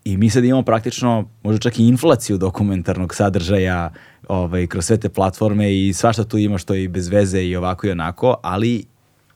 I 0.06 0.18
mi 0.18 0.30
sad 0.30 0.44
imamo 0.44 0.64
praktično 0.64 1.30
možda 1.44 1.60
čak 1.60 1.80
i 1.80 1.88
inflaciju 1.88 2.38
dokumentarnog 2.38 3.16
sadržaja 3.16 3.94
ovaj, 4.28 4.68
kroz 4.68 4.86
sve 4.86 4.98
te 4.98 5.10
platforme 5.10 5.88
i 5.88 5.94
svašta 5.94 6.24
tu 6.24 6.38
ima 6.38 6.58
što 6.58 6.74
je 6.74 6.84
i 6.84 6.88
bez 6.88 7.08
veze 7.08 7.42
i 7.44 7.56
ovako 7.56 7.88
i 7.88 7.92
onako, 7.92 8.36
ali 8.44 8.86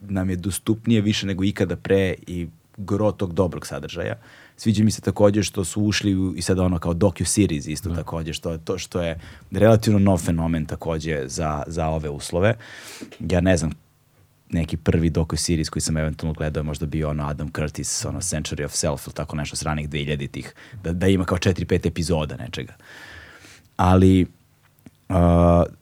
nam 0.02 0.30
je 0.30 0.36
dostupnije 0.36 1.02
više 1.02 1.28
nego 1.28 1.44
ikada 1.44 1.76
pre 1.76 2.16
i 2.28 2.48
gro 2.78 3.12
tog 3.12 3.34
dobrog 3.34 3.68
sadržaja. 3.68 4.16
Sviđa 4.58 4.84
mi 4.84 4.92
se 4.92 5.02
također 5.02 5.44
što 5.44 5.66
su 5.66 5.84
ušli 5.84 6.16
u, 6.16 6.34
i 6.36 6.42
sad 6.42 6.60
ono 6.60 6.80
kao 6.80 6.94
docu-series 6.94 7.68
isto 7.68 7.96
također, 7.96 8.36
što 8.36 8.52
je 8.52 8.58
to 8.58 8.78
što 8.78 9.02
je 9.02 9.20
relativno 9.52 10.00
nov 10.00 10.18
fenomen 10.18 10.66
također 10.66 11.28
za, 11.28 11.64
za 11.68 11.88
ove 11.88 12.10
uslove. 12.10 12.56
Ja 13.20 13.42
ne 13.42 13.58
znam 13.58 13.72
neki 14.50 14.78
prvi 14.78 15.10
docu-series 15.10 15.70
koji 15.70 15.82
sam 15.82 15.98
eventualno 15.98 16.34
gledao 16.34 16.60
je 16.62 16.64
možda 16.64 16.86
bio 16.86 17.10
ono 17.10 17.28
Adam 17.28 17.52
Curtis, 17.56 18.06
ono 18.06 18.20
Century 18.20 18.66
of 18.66 18.74
Self 18.74 19.08
ili 19.08 19.14
tako 19.14 19.36
nešto 19.36 19.56
s 19.56 19.64
ranih 19.64 19.90
2000-ih, 19.90 20.54
da, 20.84 20.94
da 20.94 21.08
ima 21.08 21.26
kao 21.26 21.38
4-5 21.38 21.88
epizoda 21.88 22.38
nečega. 22.38 22.74
Ali, 23.78 24.28
uh, 25.10 25.16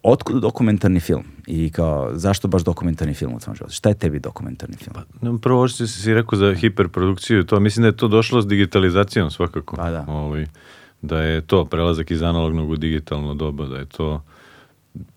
otkud 0.03 0.41
dokumentarni 0.41 0.99
film? 0.99 1.23
I 1.47 1.69
kao, 1.69 2.09
zašto 2.13 2.47
baš 2.47 2.63
dokumentarni 2.63 3.13
film 3.13 3.33
u 3.33 3.39
tvom 3.39 3.55
životu? 3.55 3.73
Šta 3.73 3.89
je 3.89 3.95
tebi 3.95 4.19
dokumentarni 4.19 4.75
film? 4.75 4.95
No, 5.21 5.37
prvo 5.37 5.57
ovo 5.57 5.67
što 5.67 5.87
si 5.87 6.13
rekao 6.13 6.39
za 6.39 6.53
hiperprodukciju, 6.53 7.43
to 7.43 7.59
mislim 7.59 7.81
da 7.81 7.87
je 7.87 7.97
to 7.97 8.07
došlo 8.07 8.41
s 8.41 8.47
digitalizacijom 8.47 9.31
svakako. 9.31 9.75
Pa 9.75 9.91
da. 9.91 10.05
Ovaj, 10.07 10.45
da 11.01 11.21
je 11.21 11.41
to 11.41 11.65
prelazak 11.65 12.11
iz 12.11 12.21
analognog 12.21 12.69
u 12.69 12.75
digitalno 12.75 13.33
doba, 13.33 13.65
da 13.65 13.77
je 13.77 13.85
to 13.85 14.23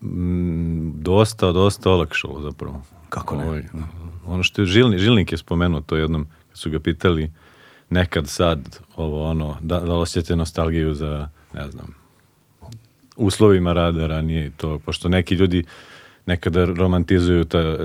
mm, 0.01 1.01
dosta, 1.01 1.51
dosta 1.51 1.91
olakšalo 1.91 2.41
zapravo. 2.41 2.81
Kako 3.09 3.35
ne? 3.35 3.45
Ovaj, 3.45 3.63
ono 4.25 4.43
što 4.43 4.61
je 4.61 4.65
Žilni, 4.65 4.99
Žilnik 4.99 5.31
je 5.31 5.37
spomenuo 5.37 5.81
to 5.81 5.95
jednom, 5.95 6.27
kad 6.49 6.57
su 6.57 6.69
ga 6.69 6.79
pitali 6.79 7.31
nekad 7.89 8.27
sad, 8.27 8.79
ovo 8.95 9.29
ono, 9.29 9.57
da, 9.61 9.79
da 9.79 9.93
li 9.93 10.01
osjećate 10.01 10.35
nostalgiju 10.35 10.93
za, 10.93 11.29
ne 11.53 11.71
znam, 11.71 12.00
uslovima 13.15 13.73
rada 13.73 14.07
ranije 14.07 14.45
i 14.45 14.51
to, 14.51 14.79
pošto 14.79 15.09
neki 15.09 15.35
ljudi 15.35 15.63
nekada 16.25 16.65
romantizuju 16.65 17.43
ta, 17.45 17.59
e, 17.59 17.77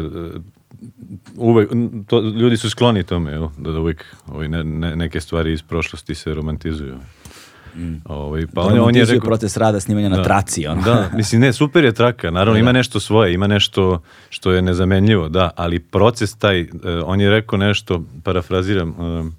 uvek, 1.36 1.70
to, 2.06 2.20
ljudi 2.20 2.56
su 2.56 2.70
skloni 2.70 3.02
tome, 3.02 3.30
jel? 3.32 3.48
da, 3.58 3.72
da 3.72 3.80
uvijek 3.80 4.04
ovaj, 4.26 4.48
ne, 4.48 4.64
ne- 4.64 4.96
neke 4.96 5.20
stvari 5.20 5.52
iz 5.52 5.62
prošlosti 5.62 6.14
se 6.14 6.34
romantizuju. 6.34 6.94
Ovaj, 8.04 8.46
pa 8.46 8.60
on, 8.60 8.74
je- 8.74 8.80
on 8.80 8.96
je 8.96 9.04
rekao... 9.04 9.20
proces 9.20 9.56
rada 9.56 9.80
snimanja 9.80 10.08
na 10.08 10.22
traci. 10.22 10.66
Ono. 10.66 10.82
Da, 10.82 11.10
mislim, 11.14 11.40
ne, 11.40 11.52
super 11.52 11.84
je 11.84 11.92
traka, 11.92 12.30
naravno 12.30 12.58
ima 12.60 12.72
nešto 12.72 13.00
svoje, 13.00 13.34
ima 13.34 13.46
nešto 13.46 14.00
što 14.30 14.52
je 14.52 14.62
nezamenljivo, 14.62 15.28
da, 15.28 15.50
ali 15.56 15.78
proces 15.80 16.34
taj, 16.34 16.60
eh, 16.60 16.66
on 17.04 17.20
je 17.20 17.30
rekao 17.30 17.58
nešto, 17.58 18.04
parafraziram, 18.22 18.88
eh, 18.90 19.30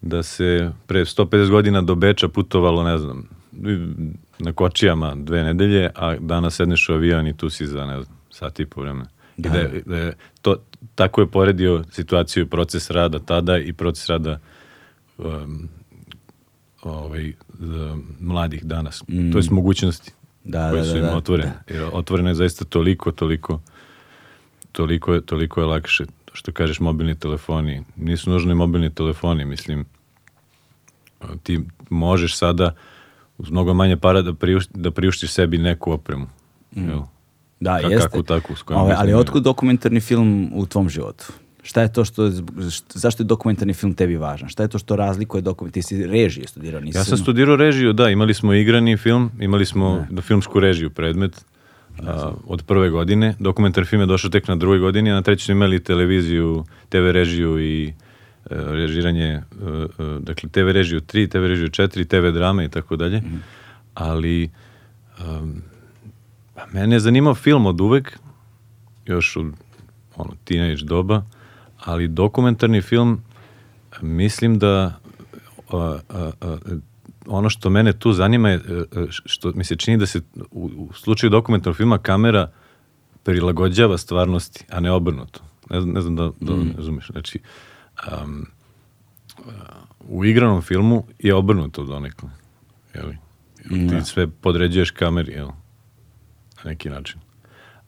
da 0.00 0.22
se 0.22 0.72
pre 0.86 1.00
150 1.00 1.50
godina 1.50 1.82
do 1.82 1.94
Beča 1.94 2.28
putovalo, 2.28 2.82
ne 2.82 2.98
znam, 2.98 3.28
na 4.38 4.52
kočijama 4.52 5.14
dve 5.16 5.42
nedelje, 5.44 5.90
a 5.94 6.16
danas 6.16 6.54
sedneš 6.54 6.88
u 6.88 6.92
avion 6.92 7.26
i 7.26 7.36
tu 7.36 7.50
si 7.50 7.66
za, 7.66 7.86
ne 7.86 8.02
znam, 8.02 8.16
sat 8.30 8.60
i 8.60 8.66
po 8.66 8.80
vremena. 8.80 9.08
I 9.36 9.42
da, 9.42 9.58
je- 9.58 9.82
da 9.86 9.96
je 9.96 10.12
to, 10.42 10.56
tako 10.94 11.20
je 11.20 11.26
poredio 11.26 11.84
situaciju 11.90 12.42
i 12.42 12.48
proces 12.48 12.90
rada 12.90 13.18
tada 13.18 13.58
i 13.58 13.72
proces 13.72 14.08
rada 14.08 14.38
um, 15.18 15.68
ovaj, 16.82 17.32
za 17.52 17.96
mladih 18.20 18.64
danas. 18.64 19.02
To 19.32 19.38
je 19.38 19.42
s 19.42 19.50
mogućnosti 19.50 20.12
Mm. 20.44 20.50
Da, 20.50 20.70
koje 20.70 20.80
da, 20.80 20.86
su 20.86 20.92
da, 20.92 20.98
im 20.98 21.04
da, 21.04 21.16
otvorene. 21.16 21.52
Jer 21.68 21.84
otvoreno 21.92 22.28
je 22.28 22.34
zaista 22.34 22.64
toliko, 22.64 23.12
toliko, 23.12 23.60
toliko 24.72 25.14
je, 25.14 25.20
toliko 25.20 25.60
je 25.60 25.66
lakše. 25.66 26.04
Što 26.32 26.52
kažeš, 26.52 26.80
mobilni 26.80 27.14
telefoni. 27.14 27.84
Nisu 27.96 28.30
nužni 28.30 28.54
mobilni 28.54 28.94
telefoni, 28.94 29.44
mislim. 29.44 29.84
Ti 31.42 31.60
možeš 31.90 32.36
sada 32.36 32.74
uz 33.38 33.50
mnogo 33.50 33.74
manje 33.74 33.96
para 33.96 34.22
da, 34.22 34.32
priušti, 34.34 34.72
da 34.74 34.90
priuštiš 34.90 35.30
sebi 35.30 35.58
neku 35.58 35.92
opremu. 35.92 36.26
Jel? 36.72 37.00
Da, 37.60 37.70
Ka- 37.72 37.90
jeste. 37.90 37.98
kakvu 38.00 38.22
takvu, 38.22 38.56
s 38.56 38.62
kojom 38.62 38.80
Ove, 38.80 38.88
mislim 38.88 39.00
ali 39.00 39.12
da- 39.12 39.18
otkud 39.18 39.42
dokumentarni 39.42 40.00
film 40.00 40.50
u 40.54 40.66
tvom 40.66 40.88
životu? 40.88 41.24
Šta 41.62 41.82
je 41.82 41.92
to 41.92 42.04
što, 42.04 42.26
št- 42.26 42.82
zašto 42.94 43.22
je 43.22 43.26
dokumentarni 43.26 43.74
film 43.74 43.94
tebi 43.94 44.16
važan? 44.16 44.48
Šta 44.48 44.62
je 44.62 44.68
to 44.68 44.78
što 44.78 44.96
razlikuje 44.96 45.40
dokument? 45.40 45.74
Ti 45.74 45.82
si 45.82 46.06
režije 46.06 46.48
studirao, 46.48 46.80
nisi 46.80 46.98
Ja 46.98 47.04
sam 47.04 47.18
studirao 47.18 47.56
režiju, 47.56 47.92
da, 47.92 48.10
imali 48.10 48.34
smo 48.34 48.52
igrani 48.54 48.96
film, 48.96 49.30
imali 49.40 49.66
smo 49.66 50.06
da. 50.10 50.22
filmsku 50.22 50.60
režiju 50.60 50.90
predmet 50.90 51.44
a, 51.98 52.32
od 52.46 52.62
prve 52.62 52.90
godine. 52.90 53.34
Dokumentar 53.38 53.84
film 53.84 54.02
je 54.02 54.06
došao 54.06 54.30
tek 54.30 54.48
na 54.48 54.56
drugoj 54.56 54.78
godini, 54.78 55.10
a 55.10 55.14
na 55.14 55.22
trećoj 55.22 55.52
imali 55.52 55.80
televiziju, 55.80 56.64
TV 56.88 57.10
režiju 57.10 57.60
i 57.60 57.92
režiranje, 58.50 59.26
e, 59.26 59.42
e, 59.98 60.18
dakle 60.20 60.48
TV 60.48 60.70
režiju 60.70 61.00
3, 61.00 61.28
TV 61.30 61.38
režiju 61.38 61.68
4, 61.68 62.04
TV 62.08 62.38
drame 62.38 62.64
i 62.64 62.68
tako 62.68 62.96
dalje. 62.96 63.22
Ali 63.94 64.50
um, 65.20 65.62
pa 66.54 66.66
mene 66.72 66.96
je 66.96 67.00
zanimao 67.00 67.34
film 67.34 67.66
od 67.66 67.80
uvek, 67.80 68.18
još 69.06 69.36
od 69.36 69.46
ono, 70.16 70.32
teenage 70.44 70.84
doba, 70.84 71.22
ali 71.84 72.08
dokumentarni 72.08 72.82
film 72.82 73.22
mislim 74.02 74.58
da 74.58 74.98
a, 75.72 75.98
a, 76.08 76.30
a, 76.40 76.56
ono 77.26 77.50
što 77.50 77.70
mene 77.70 77.92
tu 77.92 78.12
zanima 78.12 78.50
je 78.50 78.56
e, 78.56 78.60
što 79.10 79.52
mi 79.54 79.64
se 79.64 79.76
čini 79.76 79.98
da 79.98 80.06
se 80.06 80.20
u, 80.50 80.70
u 80.76 80.92
slučaju 80.92 81.30
dokumentarnog 81.30 81.76
filma 81.76 81.98
kamera 81.98 82.50
prilagođava 83.22 83.98
stvarnosti, 83.98 84.64
a 84.70 84.80
ne 84.80 84.90
obrnuto. 84.90 85.40
Ne, 85.70 85.80
ne 85.80 86.00
znam 86.00 86.16
da, 86.16 86.30
da 86.40 86.56
Mm. 86.56 86.72
razumeš. 86.76 87.10
Znači, 87.12 87.38
um, 88.24 88.46
u 90.08 90.24
igranom 90.24 90.62
filmu 90.62 91.06
je 91.18 91.34
obrnuto 91.34 91.84
donekle. 91.84 92.28
Jeli? 92.94 93.16
Ti 93.68 94.04
sve 94.04 94.26
podređuješ 94.26 94.90
kameri, 94.90 95.32
jel? 95.32 95.46
Na 96.64 96.70
neki 96.70 96.90
način. 96.90 97.20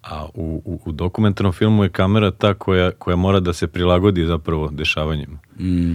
A 0.02 0.26
u, 0.35 0.62
u, 0.64 0.81
u 0.85 0.93
dokumentarnom 0.93 1.52
filmu 1.52 1.83
je 1.83 1.88
kamera 1.90 2.31
ta 2.31 2.55
koja, 2.55 2.90
koja 2.90 3.17
mora 3.17 3.40
da 3.40 3.52
se 3.52 3.67
prilagodi 3.67 4.26
zapravo 4.26 4.69
dešavanjima. 4.71 5.38
Mm, 5.59 5.93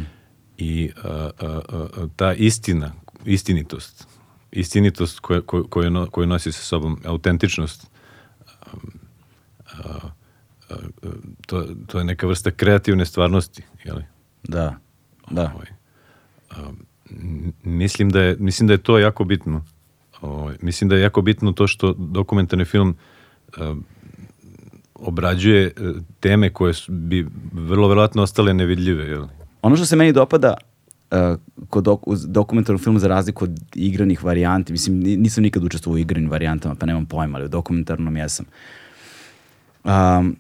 I 0.58 0.92
a, 1.04 1.30
a, 1.40 1.62
a, 1.70 2.08
ta 2.16 2.34
istina, 2.34 2.92
istinitost, 3.26 4.08
istinitost 4.52 5.20
koju, 5.20 5.68
koju 6.12 6.28
nosi 6.28 6.52
sa 6.52 6.62
sobom, 6.62 7.00
autentičnost, 7.06 7.88
um, 8.74 8.92
a, 9.66 9.82
a, 9.84 9.90
a, 9.90 10.10
to, 11.46 11.68
to 11.88 11.98
je 12.00 12.06
neka 12.06 12.28
vrsta 12.28 12.52
kreativne 12.52 13.06
stvarnosti, 13.06 13.64
jeli? 13.84 14.04
da, 14.44 14.76
da. 15.32 15.52
Ovaj, 15.56 15.68
um, 16.68 16.86
m- 17.10 17.54
mislim, 17.64 18.10
da 18.10 18.22
je, 18.22 18.36
mislim 18.40 18.68
da 18.68 18.74
je 18.74 18.78
to 18.78 19.00
jako 19.00 19.24
bitno. 19.24 19.66
Ovaj, 20.22 20.56
mislim 20.62 20.90
da 20.90 20.96
je 20.96 21.02
jako 21.02 21.22
bitno 21.22 21.52
to 21.52 21.68
što 21.68 21.94
dokumentarni 21.94 22.66
film 22.66 22.96
um, 23.62 23.84
obrađuje 24.96 25.66
e, 25.66 25.72
teme 26.20 26.50
koje 26.54 26.74
su, 26.74 26.92
bi 26.92 27.28
vrlo 27.52 27.88
verovatno 27.88 28.22
ostale 28.24 28.54
nevidljive. 28.54 29.06
Jel? 29.06 29.26
Ono 29.62 29.76
što 29.76 29.86
se 29.86 29.96
meni 29.96 30.14
dopada 30.14 30.54
uh, 31.12 31.18
kod 31.70 31.84
dok, 31.84 32.00
dokumentarnog 32.28 32.82
filma 32.82 33.00
za 33.00 33.08
razliku 33.08 33.44
od 33.44 33.60
igranih 33.76 34.24
varijanti, 34.24 34.72
mislim 34.72 35.00
ni- 35.00 35.18
nisam 35.18 35.44
nikad 35.44 35.64
učestvovao 35.64 35.96
u 35.96 36.00
igranim 36.00 36.30
varijantama 36.30 36.76
pa 36.76 36.86
nemam 36.86 37.06
pojma, 37.06 37.38
ali 37.38 37.46
u 37.46 37.50
dokumentarnom 37.50 38.18
jesam. 38.18 38.46
Um, 39.84 40.36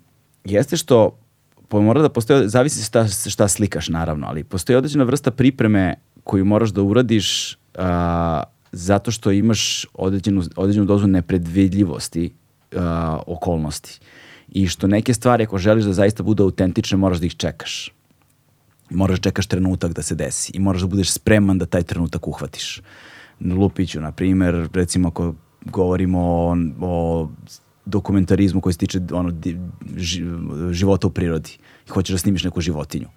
jeste 0.45 0.77
što 0.77 1.17
mora 1.71 2.01
da 2.01 2.09
postoji, 2.09 2.49
zavisi 2.49 2.83
šta, 2.83 3.07
šta 3.07 3.47
slikaš 3.47 3.89
naravno, 3.89 4.27
ali 4.27 4.43
postoji 4.43 4.77
određena 4.77 5.03
vrsta 5.03 5.31
pripreme 5.31 5.95
koju 6.23 6.45
moraš 6.45 6.69
da 6.69 6.81
uradiš 6.81 7.57
a, 7.75 8.43
zato 8.71 9.11
što 9.11 9.31
imaš 9.31 9.85
određenu, 9.93 10.43
određenu 10.55 10.85
dozu 10.85 11.07
nepredvidljivosti 11.07 12.33
a, 12.75 13.19
okolnosti. 13.27 13.99
I 14.47 14.67
što 14.67 14.87
neke 14.87 15.13
stvari 15.13 15.43
ako 15.43 15.57
želiš 15.57 15.85
da 15.85 15.93
zaista 15.93 16.23
budu 16.23 16.43
autentične 16.43 16.97
moraš 16.97 17.17
da 17.17 17.25
ih 17.25 17.35
čekaš. 17.35 17.93
Moraš 18.89 19.19
da 19.19 19.23
čekaš 19.23 19.47
trenutak 19.47 19.93
da 19.93 20.01
se 20.01 20.15
desi 20.15 20.51
i 20.55 20.59
moraš 20.59 20.81
da 20.81 20.87
budeš 20.87 21.11
spreman 21.11 21.57
da 21.57 21.65
taj 21.65 21.83
trenutak 21.83 22.27
uhvatiš. 22.27 22.81
Na 23.39 23.55
Lupiću, 23.55 24.01
na 24.01 24.11
primjer, 24.11 24.69
recimo 24.73 25.07
ako 25.07 25.33
govorimo 25.65 26.19
o, 26.21 26.55
o 26.81 27.29
dokumentarizmu 27.85 28.61
koji 28.61 28.73
se 28.73 28.79
tiče 28.79 28.99
ono, 29.11 29.33
života 30.71 31.07
u 31.07 31.09
prirodi 31.09 31.57
i 31.87 31.89
hoćeš 31.89 32.11
da 32.13 32.17
snimiš 32.17 32.43
neku 32.43 32.61
životinju. 32.61 33.07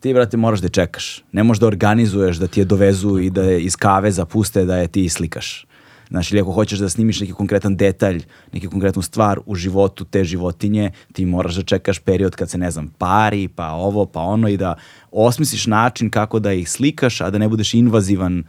Ti, 0.00 0.14
brate, 0.14 0.36
moraš 0.36 0.60
da 0.60 0.66
je 0.66 0.70
čekaš. 0.70 1.24
Ne 1.32 1.42
možeš 1.42 1.60
da 1.60 1.66
organizuješ 1.66 2.36
da 2.36 2.46
ti 2.46 2.60
je 2.60 2.64
dovezu 2.64 3.18
i 3.18 3.30
da 3.30 3.42
je 3.42 3.60
iz 3.60 3.76
kaveza 3.76 4.24
puste 4.24 4.64
da 4.64 4.76
je 4.76 4.88
ti 4.88 5.08
slikaš. 5.08 5.66
Znači, 6.08 6.34
ili 6.34 6.40
ako 6.40 6.52
hoćeš 6.52 6.78
da 6.78 6.88
snimiš 6.88 7.20
neki 7.20 7.32
konkretan 7.32 7.76
detalj, 7.76 8.22
neki 8.52 8.66
konkretnu 8.66 9.02
stvar 9.02 9.40
u 9.46 9.54
životu 9.54 10.04
te 10.04 10.24
životinje, 10.24 10.90
ti 11.12 11.26
moraš 11.26 11.54
da 11.54 11.62
čekaš 11.62 11.98
period 11.98 12.36
kad 12.36 12.50
se, 12.50 12.58
ne 12.58 12.70
znam, 12.70 12.88
pari, 12.98 13.48
pa 13.48 13.70
ovo, 13.70 14.06
pa 14.06 14.20
ono 14.20 14.48
i 14.48 14.56
da 14.56 14.74
osmisliš 15.10 15.66
način 15.66 16.10
kako 16.10 16.38
da 16.38 16.52
ih 16.52 16.70
slikaš, 16.70 17.20
a 17.20 17.30
da 17.30 17.38
ne 17.38 17.48
budeš 17.48 17.74
invazivan 17.74 18.44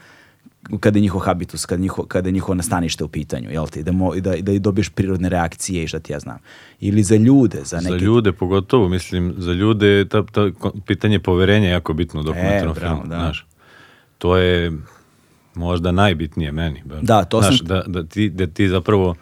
kada 0.79 0.97
je 0.97 1.01
njihov 1.01 1.19
habitus, 1.19 1.65
kada, 1.65 1.81
njiho, 1.81 2.03
kada 2.03 2.29
je 2.29 2.33
njihovo 2.33 2.55
nastanište 2.55 3.03
u 3.03 3.07
pitanju, 3.07 3.51
jel 3.51 3.67
ti? 3.67 3.83
Da, 3.83 3.91
mo, 3.91 4.15
da, 4.15 4.33
da 4.35 4.59
dobiješ 4.59 4.89
prirodne 4.89 5.29
reakcije 5.29 5.83
i 5.83 5.87
šta 5.87 5.99
ti 5.99 6.13
ja 6.13 6.19
znam. 6.19 6.37
Ili 6.79 7.03
za 7.03 7.15
ljude, 7.15 7.61
za 7.63 7.77
neke... 7.77 7.89
Za 7.89 7.97
ljude 7.97 8.31
pogotovo, 8.31 8.89
mislim, 8.89 9.33
za 9.37 9.53
ljude 9.53 9.87
je 9.87 10.05
ta, 10.05 10.23
ta 10.23 10.49
pitanje 10.85 11.19
poverenja 11.19 11.69
jako 11.69 11.93
bitno 11.93 12.19
u 12.19 12.23
dokumentarnom 12.23 12.71
E, 12.71 12.79
bravo, 12.79 12.95
filmu. 12.95 13.09
da. 13.09 13.15
Znaš, 13.17 13.45
to 14.17 14.37
je 14.37 14.71
možda 15.55 15.91
najbitnije 15.91 16.51
meni. 16.51 16.81
bar. 16.85 16.99
Da, 17.01 17.23
to 17.23 17.41
znaš, 17.41 17.57
sam- 17.57 17.67
Da, 17.67 17.83
da, 17.87 18.03
ti, 18.03 18.29
da 18.29 18.47
ti 18.47 18.67
zapravo 18.67 19.15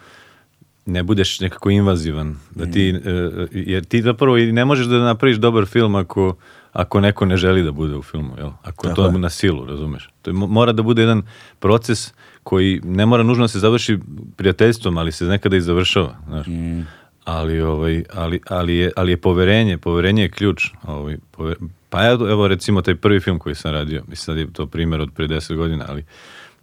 ne 0.85 1.03
budeš 1.03 1.39
nekako 1.39 1.69
invazivan. 1.69 2.35
Da 2.51 2.65
ti, 2.65 2.93
Mm. 2.95 3.09
e, 3.09 3.31
jer 3.51 3.85
ti 3.85 4.01
zapravo 4.01 4.37
i 4.37 4.51
ne 4.51 4.65
možeš 4.65 4.85
da 4.85 4.97
napraviš 4.97 5.37
dobar 5.37 5.65
film 5.65 5.95
ako, 5.95 6.35
ako 6.73 7.01
neko 7.01 7.25
ne 7.25 7.37
želi 7.37 7.63
da 7.63 7.71
bude 7.71 7.95
u 7.95 8.01
filmu. 8.01 8.33
Jel? 8.37 8.49
Ako 8.63 8.87
Tako 8.87 8.95
to 8.95 9.05
je. 9.05 9.11
na 9.11 9.29
silu, 9.29 9.65
razumeš? 9.65 10.09
To 10.21 10.29
je, 10.29 10.33
mo- 10.33 10.47
mora 10.47 10.71
da 10.71 10.83
bude 10.83 11.01
jedan 11.01 11.21
proces 11.59 12.13
koji 12.43 12.81
ne 12.83 13.05
mora 13.05 13.23
nužno 13.23 13.43
da 13.43 13.47
se 13.47 13.59
završi 13.59 13.99
prijateljstvom, 14.37 14.97
ali 14.97 15.11
se 15.11 15.25
nekada 15.25 15.55
i 15.57 15.61
završava. 15.61 16.15
Znaš. 16.27 16.47
Mm. 16.47 16.81
Ali, 17.25 17.61
ovaj, 17.61 18.03
ali, 18.13 18.39
ali, 18.49 18.77
je, 18.77 18.91
ali 18.95 19.11
je 19.11 19.17
poverenje, 19.17 19.77
poverenje 19.77 20.21
je 20.21 20.29
ključ. 20.29 20.69
Ovaj, 20.87 21.17
pove- 21.31 21.55
pa 21.89 22.05
evo, 22.05 22.29
evo 22.29 22.47
recimo 22.47 22.81
taj 22.81 22.95
prvi 22.95 23.19
film 23.19 23.39
koji 23.39 23.55
sam 23.55 23.71
radio, 23.71 24.03
mislim 24.07 24.25
sad 24.25 24.37
je 24.37 24.53
to 24.53 24.67
primjer 24.67 25.01
od 25.01 25.09
pre 25.15 25.27
10 25.27 25.55
godina, 25.55 25.85
ali 25.89 26.05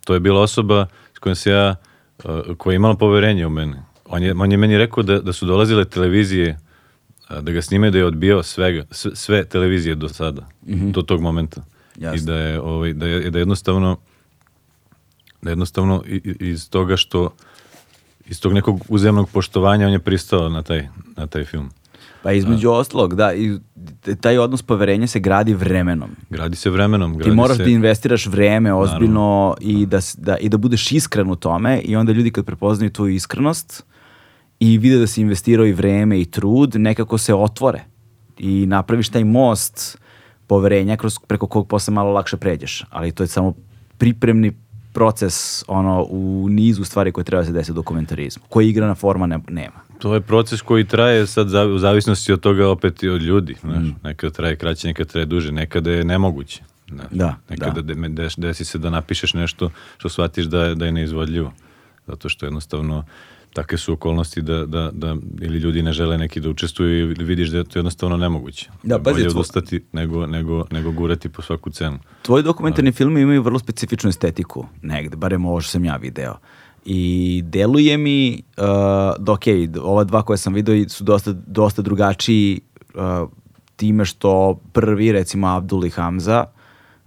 to 0.04 0.14
je 0.14 0.20
bila 0.20 0.40
osoba 0.40 0.86
s 1.14 1.18
kojom 1.18 1.36
se 1.36 1.50
ja, 1.50 1.76
uh, 2.24 2.56
koja 2.56 2.72
je 2.72 2.76
imala 2.76 2.94
poverenje 2.94 3.46
u 3.46 3.50
mene. 3.50 3.82
On 4.04 4.22
je, 4.22 4.34
on 4.38 4.52
je 4.52 4.58
meni 4.58 4.78
rekao 4.78 5.02
da, 5.02 5.20
da 5.20 5.32
su 5.32 5.46
dolazile 5.46 5.84
televizije 5.84 6.50
uh, 6.50 6.69
da 7.40 7.52
ga 7.52 7.62
snimaju, 7.62 7.92
da 7.92 7.98
je 7.98 8.04
odbijao 8.04 8.42
svega, 8.42 8.84
sve, 8.90 9.16
sve 9.16 9.44
televizije 9.44 9.94
do 9.94 10.08
sada, 10.08 10.48
do 10.66 11.02
tog 11.02 11.20
momenta. 11.20 11.62
Jasno. 11.96 12.16
I 12.16 12.20
da 12.26 12.34
je, 12.34 12.60
ovaj, 12.60 12.92
da 12.92 13.06
je, 13.06 13.30
da 13.30 13.38
jednostavno 13.38 13.96
da 15.42 15.50
jednostavno 15.50 16.02
iz 16.40 16.70
toga 16.70 16.96
što 16.96 17.30
iz 18.26 18.40
tog 18.40 18.52
nekog 18.52 18.80
uzemnog 18.88 19.30
poštovanja 19.30 19.86
on 19.86 19.92
je 19.92 19.98
pristao 19.98 20.48
na 20.48 20.62
taj, 20.62 20.88
na 21.16 21.26
taj 21.26 21.44
film. 21.44 21.70
Pa 22.22 22.32
između 22.32 22.70
ostalog, 22.70 23.14
da, 23.14 23.34
i 23.34 23.58
taj 24.20 24.38
odnos 24.38 24.62
poverenja 24.62 25.06
se 25.06 25.20
gradi 25.20 25.54
vremenom. 25.54 26.10
Gradi 26.30 26.56
se 26.56 26.70
vremenom. 26.70 27.12
Gradi 27.12 27.30
Ti 27.30 27.36
moraš 27.36 27.56
se, 27.56 27.64
da 27.64 27.70
investiraš 27.70 28.26
vreme 28.26 28.74
ozbiljno 28.74 29.56
i 29.60 29.86
da, 29.86 29.98
da, 30.16 30.36
i 30.36 30.48
da 30.48 30.56
budeš 30.56 30.92
iskren 30.92 31.30
u 31.30 31.36
tome 31.36 31.80
i 31.80 31.96
onda 31.96 32.12
ljudi 32.12 32.30
kad 32.30 32.44
prepoznaju 32.44 32.90
tvoju 32.90 33.14
iskrenost 33.14 33.84
i 34.60 34.78
vide 34.78 34.98
da 34.98 35.06
si 35.06 35.20
investirao 35.20 35.66
i 35.66 35.72
vreme 35.72 36.20
i 36.20 36.24
trud, 36.24 36.74
nekako 36.76 37.18
se 37.18 37.34
otvore 37.34 37.80
i 38.38 38.66
napraviš 38.66 39.08
taj 39.08 39.24
most 39.24 39.98
poverenja 40.46 40.96
kroz, 40.96 41.18
preko 41.18 41.46
kog 41.46 41.68
posle 41.68 41.94
malo 41.94 42.12
lakše 42.12 42.36
pređeš. 42.36 42.84
Ali 42.90 43.12
to 43.12 43.22
je 43.22 43.26
samo 43.26 43.54
pripremni 43.98 44.52
proces 44.92 45.34
ono 45.68 46.02
u 46.02 46.46
nizu 46.50 46.84
stvari 46.84 47.12
koje 47.12 47.24
treba 47.24 47.42
da 47.42 47.46
se 47.46 47.52
desiti 47.52 47.72
u 47.72 47.74
dokumentarizmu, 47.74 48.42
koji 48.48 48.68
igrana 48.68 48.94
forma 48.94 49.26
ne, 49.26 49.38
nema. 49.48 49.80
To 49.98 50.14
je 50.14 50.20
proces 50.20 50.62
koji 50.62 50.84
traje 50.84 51.26
sad 51.26 51.48
za- 51.48 51.64
u 51.64 51.78
zavisnosti 51.78 52.32
od 52.32 52.40
toga 52.40 52.68
opet 52.68 53.02
i 53.02 53.08
od 53.08 53.22
ljudi. 53.22 53.56
Znaš. 53.60 53.76
Mm. 53.78 53.94
Nekada 54.02 54.32
traje 54.32 54.56
kraće, 54.56 54.88
nekada 54.88 55.08
traje 55.08 55.26
duže, 55.26 55.52
nekada 55.52 55.90
je 55.90 56.04
nemoguće. 56.04 56.62
Znaš. 56.88 57.06
Da, 57.10 57.36
nekada 57.50 57.72
da. 57.72 57.94
de- 57.94 58.08
des- 58.08 58.38
desi 58.38 58.64
se 58.64 58.78
da 58.78 58.90
napišeš 58.90 59.34
nešto 59.34 59.70
što 59.98 60.08
shvatiš 60.08 60.44
da 60.44 60.74
da 60.74 60.86
je 60.86 60.92
neizvodljivo. 60.92 61.52
Zato 62.06 62.28
što 62.28 62.46
jednostavno 62.46 63.04
takve 63.52 63.78
su 63.78 63.92
okolnosti 63.92 64.42
da, 64.42 64.66
da, 64.66 64.90
da 64.92 65.16
ili 65.40 65.58
ljudi 65.58 65.82
ne 65.82 65.92
žele 65.92 66.18
neki 66.18 66.40
da 66.40 66.50
učestvuju 66.50 67.10
ili 67.10 67.24
vidiš 67.24 67.48
da 67.48 67.58
je 67.58 67.64
to 67.64 67.78
jednostavno 67.78 68.16
nemoguće. 68.16 68.70
Da, 68.82 68.94
je 68.94 69.02
pazi, 69.02 69.14
bolje 69.14 69.28
tvo- 69.28 69.30
odustati 69.30 69.84
nego, 69.92 70.26
nego, 70.26 70.64
nego 70.70 70.92
gurati 70.92 71.28
po 71.28 71.42
svaku 71.42 71.70
cenu. 71.70 71.98
Tvoji 72.22 72.42
dokumentarni 72.42 72.92
filmi 72.92 73.20
imaju 73.20 73.42
vrlo 73.42 73.58
specifičnu 73.58 74.10
estetiku 74.10 74.66
negde, 74.82 75.16
barem 75.16 75.44
ovo 75.44 75.60
što 75.60 75.70
sam 75.70 75.84
ja 75.84 75.96
video. 75.96 76.34
I 76.84 77.42
deluje 77.44 77.98
mi 77.98 78.42
uh, 78.56 78.64
da 79.18 79.32
ok, 79.32 79.44
ova 79.82 80.04
dva 80.04 80.22
koje 80.22 80.36
sam 80.36 80.54
video 80.54 80.88
su 80.88 81.04
dosta, 81.04 81.32
dosta 81.32 81.82
drugačiji 81.82 82.60
uh, 82.94 83.28
time 83.76 84.04
što 84.04 84.60
prvi, 84.72 85.12
recimo 85.12 85.46
Abdul 85.46 85.84
i 85.84 85.90
Hamza, 85.90 86.44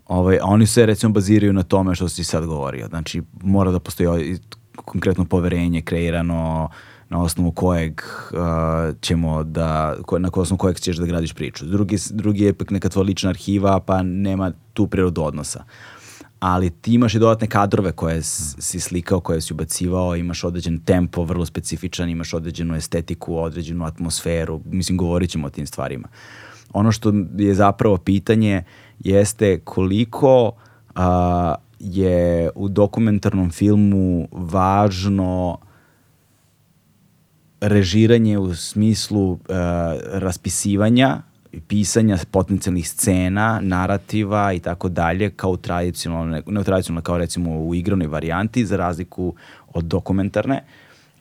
ovaj, 0.06 0.38
a 0.38 0.46
oni 0.46 0.68
se 0.68 0.86
recimo 0.86 1.14
baziraju 1.14 1.54
na 1.54 1.64
tome 1.64 1.96
što 1.96 2.10
si 2.10 2.24
sad 2.24 2.46
govorio. 2.46 2.88
Znači 2.88 3.22
mora 3.42 3.72
da 3.72 3.80
postoji 3.80 4.38
konkretno 4.76 5.26
poverenje 5.26 5.82
kreirano 5.82 6.70
na 7.10 7.22
osnovu 7.22 7.52
kojeg 7.52 8.02
uh, 8.02 8.96
ćemo 9.02 9.44
da, 9.44 9.96
ko, 10.06 10.20
na 10.20 10.30
osnovu 10.34 10.58
kojeg 10.58 10.80
ćeš 10.80 10.98
da 10.98 11.06
gradiš 11.06 11.34
priču. 11.34 11.66
Drugi, 11.66 11.98
drugi 12.12 12.44
je 12.44 12.50
ipak 12.50 12.72
neka 12.72 12.90
tvoja 12.90 13.06
lična 13.06 13.30
arhiva, 13.30 13.80
pa 13.80 14.04
nema 14.04 14.52
tu 14.74 14.88
prirodu 14.88 15.22
odnosa. 15.24 15.64
Ali 16.40 16.70
ti 16.70 16.94
imaš 16.94 17.16
i 17.16 17.20
dodatne 17.20 17.48
kadrove 17.48 17.92
koje 17.92 18.24
si 18.24 18.80
slikao, 18.80 19.20
koje 19.20 19.42
si 19.42 19.54
ubacivao, 19.54 20.16
imaš 20.16 20.44
određen 20.44 20.80
tempo, 20.80 21.24
vrlo 21.24 21.46
specifičan, 21.46 22.10
imaš 22.10 22.34
određenu 22.34 22.76
estetiku, 22.76 23.38
određenu 23.38 23.86
atmosferu, 23.86 24.62
mislim, 24.66 24.98
govorit 24.98 25.30
ćemo 25.30 25.48
o 25.48 25.50
tim 25.50 25.68
stvarima. 25.68 26.08
Ono 26.74 26.92
što 26.92 27.14
je 27.38 27.56
zapravo 27.56 27.98
pitanje 27.98 28.64
jeste 29.00 29.60
koliko 29.60 30.52
a, 30.96 31.56
je 31.84 32.50
u 32.56 32.70
dokumentarnom 32.70 33.52
filmu 33.52 34.28
važno 34.32 35.58
režiranje 37.62 38.38
u 38.38 38.56
smislu 38.56 39.34
e, 39.34 39.54
raspisivanja 40.20 41.22
pisanja 41.68 42.18
potencijalnih 42.32 42.90
scena, 42.90 43.60
narativa 43.64 44.54
i 44.54 44.60
tako 44.60 44.90
dalje 44.90 45.30
kao 45.30 45.58
tradicionalno, 45.58 46.42
ne 46.48 46.64
tradicionalno 46.64 47.02
kao 47.02 47.18
recimo 47.18 47.60
u 47.60 47.76
igranoj 47.76 48.08
varijanti 48.08 48.66
za 48.66 48.78
razliku 48.78 49.34
od 49.74 49.86
dokumentarne. 49.86 50.64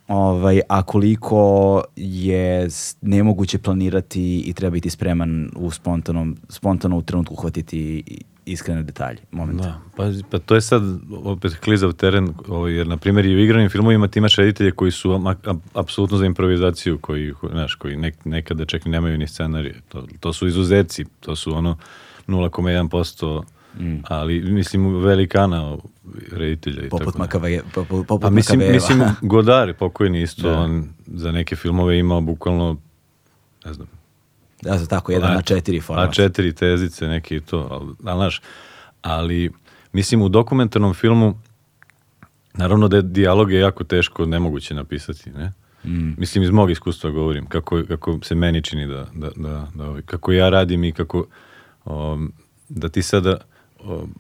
Ovaj, 0.09 0.61
a 0.69 0.83
koliko 0.83 1.83
je 1.97 2.69
nemoguće 3.01 3.59
planirati 3.59 4.41
i 4.41 4.53
treba 4.53 4.71
biti 4.71 4.91
spreman 4.91 5.51
u 5.57 5.71
spontanom, 5.71 6.37
spontano 6.49 6.99
u 6.99 7.03
trenutku 7.03 7.35
uhvatiti 7.35 8.05
iskrene 8.47 8.83
detalje, 8.83 9.19
momente. 9.31 9.63
Da, 9.63 9.81
pa, 9.97 10.03
pa 10.31 10.39
to 10.39 10.55
je 10.55 10.61
sad 10.61 10.83
opet 11.15 11.55
klizav 11.55 11.93
teren, 11.93 12.35
ovaj, 12.49 12.73
jer 12.73 12.87
na 12.87 12.97
primjer 12.97 13.27
i 13.27 13.35
u 13.35 13.39
igranim 13.39 13.71
filmovima 13.71 14.09
ti 14.09 14.19
imaš 14.19 14.37
reditelje 14.37 14.71
koji 14.71 14.91
su 14.91 15.21
apsolutno 15.75 16.17
za 16.19 16.27
improvizaciju, 16.27 16.99
koji, 16.99 17.33
ko- 17.33 17.49
znaš, 17.49 17.75
koji 17.75 17.97
nek, 17.97 18.25
nekada 18.25 18.65
čak 18.65 18.85
nemaju 18.85 19.19
ni 19.19 19.27
scenarije. 19.29 19.81
To, 19.89 20.07
to 20.21 20.33
su 20.33 20.47
izuzeci, 20.47 21.05
to 21.21 21.37
su 21.37 21.55
ono 21.55 21.77
0,1%, 22.29 23.43
ali 24.05 24.41
mislim 24.43 24.95
velikana 24.97 25.77
reditelja 26.33 26.83
i 26.83 26.89
Poput 26.89 27.07
tako. 27.07 27.19
Makave, 27.19 27.61
poput, 27.75 28.07
poput 28.07 28.23
Pa 28.23 28.31
mislim, 28.31 28.61
mislim 28.73 29.01
Godar 29.23 29.75
pokojni 29.75 30.23
isto, 30.23 30.43
Da. 30.43 30.59
on 30.59 30.89
za 31.07 31.33
neke 31.33 31.57
filmove 31.57 31.99
imao 31.99 32.21
bukvalno 32.21 32.77
ne 33.65 33.73
znam, 33.73 33.89
da, 34.63 34.79
za 34.79 34.87
tako, 34.87 35.13
jedan 35.13 35.35
na 35.35 35.43
četiri 35.43 35.81
format. 35.81 36.09
A 36.09 36.13
četiri 36.13 36.53
tezice, 36.53 37.09
neki 37.09 37.41
to, 37.41 37.69
ali, 37.71 37.95
ali, 38.05 38.19
znaš, 38.19 38.41
ali 39.03 39.51
mislim 39.93 40.23
u 40.23 40.29
dokumentarnom 40.29 40.95
filmu 40.95 41.39
naravno 42.55 42.89
da 42.89 42.97
je 42.97 43.03
dijalog 43.03 43.53
je 43.53 43.61
jako 43.61 43.85
teško, 43.85 44.27
nemoguće 44.27 44.75
napisati, 44.75 45.31
ne? 45.31 45.53
Mm. 45.85 46.15
Mislim 46.19 46.45
iz 46.45 46.51
mog 46.51 46.71
iskustva 46.71 47.11
govorim, 47.11 47.47
kako, 47.47 47.83
kako 47.89 48.19
se 48.23 48.35
meni 48.35 48.63
čini 48.63 48.87
da, 48.87 49.07
da, 49.15 49.31
da, 49.37 49.69
da 49.75 49.85
ovaj, 49.85 50.03
kako 50.03 50.33
ja 50.33 50.49
radim 50.49 50.85
i 50.85 50.93
kako 50.93 51.27
um, 51.85 52.33
da 52.69 52.89
ti 52.89 53.03
sada 53.03 53.37
um, 53.85 54.15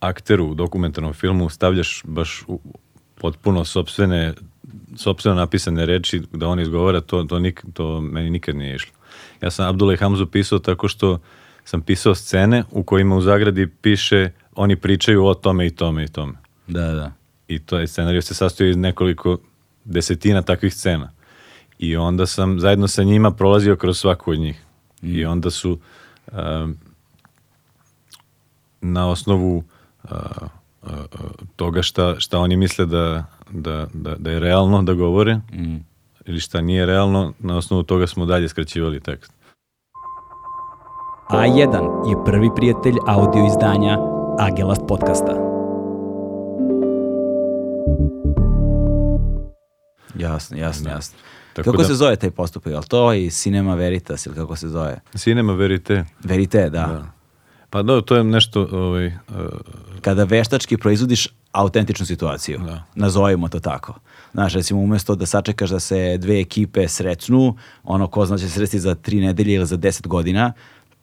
akteru 0.00 0.46
u 0.46 0.54
dokumentarnom 0.54 1.12
filmu 1.12 1.48
stavljaš 1.48 2.02
baš 2.04 2.44
u 2.48 2.60
potpuno 3.14 3.64
sopstveno 4.96 5.36
napisane 5.36 5.86
reči 5.86 6.22
da 6.32 6.48
on 6.48 6.60
izgovara, 6.60 7.00
to, 7.00 7.24
to, 7.24 7.38
nik, 7.38 7.64
to 7.72 8.00
meni 8.00 8.30
nikad 8.30 8.56
nije 8.56 8.74
išlo. 8.74 8.92
Ja 9.40 9.50
sam 9.50 9.68
Abdullah 9.68 9.98
Hamzu 9.98 10.26
pisao 10.26 10.58
tako 10.58 10.88
što 10.88 11.18
sam 11.64 11.80
pisao 11.82 12.14
scene 12.14 12.64
u 12.70 12.82
kojima 12.82 13.16
u 13.16 13.20
zagradi 13.20 13.66
piše 13.66 14.30
oni 14.54 14.76
pričaju 14.76 15.26
o 15.26 15.34
tome 15.34 15.66
i 15.66 15.70
tome 15.70 16.04
i 16.04 16.08
tome. 16.08 16.32
Da, 16.66 16.92
da. 16.92 17.12
I 17.48 17.58
to 17.58 17.78
je 17.78 17.86
scenarij 17.86 18.22
se 18.22 18.34
sastoji 18.34 18.70
iz 18.70 18.76
nekoliko 18.76 19.38
desetina 19.84 20.42
takvih 20.42 20.74
scena. 20.74 21.12
I 21.78 21.96
onda 21.96 22.26
sam 22.26 22.60
zajedno 22.60 22.88
sa 22.88 23.02
njima 23.02 23.30
prolazio 23.30 23.76
kroz 23.76 23.98
svaku 23.98 24.30
od 24.30 24.38
njih. 24.38 24.62
I 25.02 25.24
onda 25.24 25.50
su 25.50 25.78
um, 26.32 26.76
na 28.80 29.08
osnovu 29.08 29.56
uh, 29.56 29.64
uh, 30.04 30.10
uh, 30.10 30.48
toga 31.56 31.82
šta, 31.82 32.20
šta 32.20 32.38
oni 32.38 32.56
misle 32.56 32.86
da, 32.86 33.24
da, 33.50 33.86
da, 33.94 34.14
da 34.18 34.30
je 34.30 34.40
realno 34.40 34.82
da 34.82 34.94
govore 34.94 35.40
ili 36.24 36.40
šta 36.40 36.60
nije 36.60 36.86
realno, 36.86 37.32
na 37.38 37.56
osnovu 37.56 37.82
toga 37.82 38.06
smo 38.06 38.26
dalje 38.26 38.48
skraćivali 38.48 39.00
tekst. 39.00 39.32
A1 41.30 42.08
je 42.10 42.24
prvi 42.24 42.50
prijatelj 42.56 42.94
audio 43.06 43.46
izdanja 43.46 43.98
Agelast 44.38 44.82
podcasta. 44.88 45.32
Jasno, 50.18 50.56
jasno, 50.56 50.90
jasno. 50.90 51.18
Tako 51.52 51.70
kako 51.70 51.82
da- 51.82 51.88
se 51.88 51.94
zove 51.94 52.16
taj 52.16 52.30
postupak? 52.30 52.72
Je 52.72 52.78
li 52.78 52.84
to 52.88 53.14
i 53.14 53.30
Cinema 53.30 53.74
Veritas 53.74 54.26
ili 54.26 54.34
kako 54.34 54.56
se 54.56 54.68
zove? 54.68 55.00
Cinema 55.14 55.52
verite. 55.52 56.04
Verite, 56.24 56.62
da. 56.62 56.68
Da. 56.86 57.21
Pa 57.72 57.82
da, 57.82 58.00
to 58.00 58.16
je 58.16 58.24
nešto 58.24 58.68
ovaj, 58.72 59.06
uh, 59.06 59.12
Kada 60.00 60.24
veštački 60.24 60.76
proizvodiš 60.76 61.28
autentičnu 61.52 62.06
situaciju. 62.06 62.58
Da. 62.58 62.82
Nazovimo 62.94 63.48
to 63.48 63.60
tako. 63.60 63.94
Znaš, 64.32 64.54
recimo, 64.54 64.80
umjesto 64.80 65.14
da 65.14 65.26
sačekaš 65.26 65.70
da 65.70 65.80
se 65.80 66.18
dve 66.18 66.40
ekipe 66.40 66.88
sretnu, 66.88 67.56
ono 67.84 68.06
ko 68.06 68.26
zna 68.26 68.38
će 68.38 68.48
se 68.48 68.54
sresti 68.54 68.78
za 68.78 68.94
tri 68.94 69.20
nedelje 69.20 69.54
ili 69.54 69.66
za 69.66 69.76
deset 69.76 70.06
godina, 70.06 70.52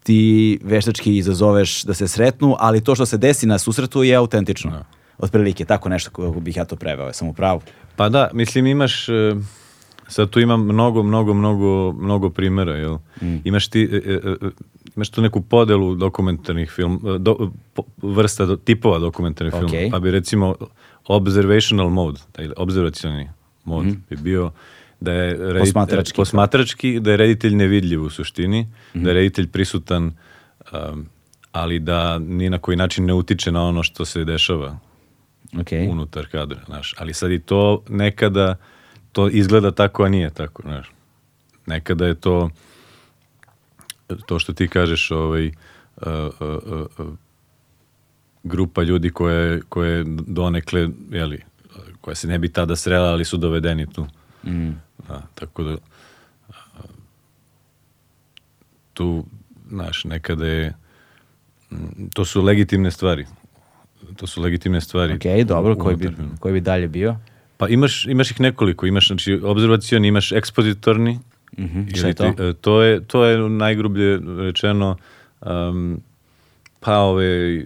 ti 0.03 0.59
veštački 0.63 1.17
izazoveš 1.17 1.83
da 1.83 1.93
se 1.93 2.07
sretnu, 2.07 2.55
ali 2.59 2.83
to 2.83 2.95
što 2.95 3.05
se 3.05 3.17
desi 3.17 3.47
na 3.47 3.57
susretu 3.57 4.03
je 4.03 4.15
autentično. 4.15 4.85
Otprilike, 5.17 5.65
tako 5.65 5.89
nešto 5.89 6.11
kako 6.11 6.39
bih 6.39 6.57
ja 6.57 6.65
to 6.65 6.75
preveo, 6.75 7.13
sam 7.13 7.27
u 7.27 7.33
pravu. 7.33 7.61
Pa 7.95 8.09
da, 8.09 8.29
mislim 8.33 8.67
imaš, 8.67 9.09
e, 9.09 9.35
sad 10.07 10.29
tu 10.29 10.39
ima 10.39 10.57
mnogo, 10.57 11.03
mnogo, 11.03 11.33
mnogo, 11.33 11.91
mnogo 11.91 12.29
primjera, 12.29 12.75
jel? 12.75 12.97
Imaš 13.43 13.67
ti, 13.67 14.01
imaš 14.99 15.09
tu 15.09 15.21
neku 15.21 15.41
podelu 15.41 15.95
dokumentarnih 15.95 16.69
film, 16.69 17.01
e, 17.05 17.19
do, 17.19 17.35
po- 17.73 17.83
vrsta, 17.99 18.45
do- 18.45 18.55
tipova 18.57 18.99
dokumentarnih 18.99 19.53
Ok. 19.53 19.59
filmova, 19.61 19.89
pa 19.91 19.99
bi 19.99 20.11
recimo 20.11 20.55
observational 21.07 21.89
mode, 21.89 22.19
taj 22.31 22.49
observacioni 22.57 23.29
mod 23.65 23.85
bi 24.09 24.15
bio 24.17 24.51
da 24.99 25.11
je 25.13 25.37
redit- 25.37 25.59
Posmatrački. 25.59 26.15
posmatrački, 26.15 26.99
da 26.99 27.11
je 27.11 27.17
reditelj 27.17 27.55
nevidljiv 27.55 28.03
u 28.03 28.09
suštini, 28.09 28.67
da 28.93 29.09
je 29.09 29.13
reditelj 29.13 29.47
prisutan, 29.47 30.11
um, 30.73 31.05
ali 31.51 31.79
da 31.79 32.19
ni 32.19 32.49
na 32.49 32.57
koji 32.57 32.77
način 32.77 33.05
ne 33.05 33.13
utiče 33.13 33.51
na 33.51 33.63
ono 33.63 33.83
što 33.83 34.05
se 34.05 34.25
dešava 34.25 34.77
Ok. 35.55 35.67
unutar 35.89 36.27
kadra, 36.27 36.59
znaš. 36.65 36.95
Ali 36.97 37.13
sad 37.13 37.31
i 37.31 37.39
to 37.39 37.83
nekada 37.89 38.55
to 39.11 39.29
izgleda 39.29 39.71
tako, 39.71 40.03
a 40.03 40.09
nije 40.09 40.29
tako, 40.29 40.61
znaš. 40.61 40.91
Nekada 41.65 42.05
je 42.07 42.15
to 42.15 42.49
to 44.25 44.39
što 44.39 44.53
ti 44.53 44.67
kažeš, 44.67 45.11
ovaj, 45.11 45.47
uh, 45.47 45.53
uh, 46.39 46.85
uh, 46.99 47.13
grupa 48.43 48.83
ljudi 48.83 49.09
koje, 49.09 49.61
koje 49.69 50.03
donekle, 50.07 50.89
jeli, 51.11 51.41
koja 52.01 52.15
se 52.15 52.27
ne 52.27 52.39
bi 52.39 52.49
tada 52.49 52.75
srela, 52.75 53.09
ali 53.09 53.25
su 53.25 53.37
dovedeni 53.37 53.93
tu. 53.93 54.07
Mm. 54.43 54.69
Da, 55.07 55.21
tako 55.35 55.63
da 55.63 55.77
a, 56.49 56.53
tu, 58.93 59.25
znaš, 59.69 60.03
nekada 60.03 60.47
je 60.47 60.73
m, 61.71 62.09
to 62.13 62.25
su 62.25 62.41
legitimne 62.41 62.91
stvari. 62.91 63.25
To 64.15 64.27
su 64.27 64.41
legitimne 64.41 64.81
stvari. 64.81 65.13
Ok, 65.13 65.47
dobro, 65.47 65.75
koji 65.75 65.95
bi, 65.95 66.09
koji 66.39 66.53
bi 66.53 66.61
dalje 66.61 66.87
bio? 66.87 67.15
Pa 67.57 67.67
imaš, 67.67 68.05
imaš 68.05 68.31
ih 68.31 68.41
nekoliko, 68.41 68.85
imaš 68.85 69.07
znači 69.07 69.39
observacioni, 69.43 70.07
imaš 70.07 70.31
ekspozitorni. 70.31 71.19
Ili 71.63 71.97
šta 71.97 72.07
je 72.07 72.13
to? 72.13 72.31
ti- 72.31 72.43
e, 72.43 72.53
to 72.53 72.81
je 72.81 73.03
to 73.03 73.25
je 73.25 73.49
najgrublje 73.49 74.19
rečeno 74.37 74.95
um, 75.41 76.01
pa 76.79 76.97
ove 76.97 77.63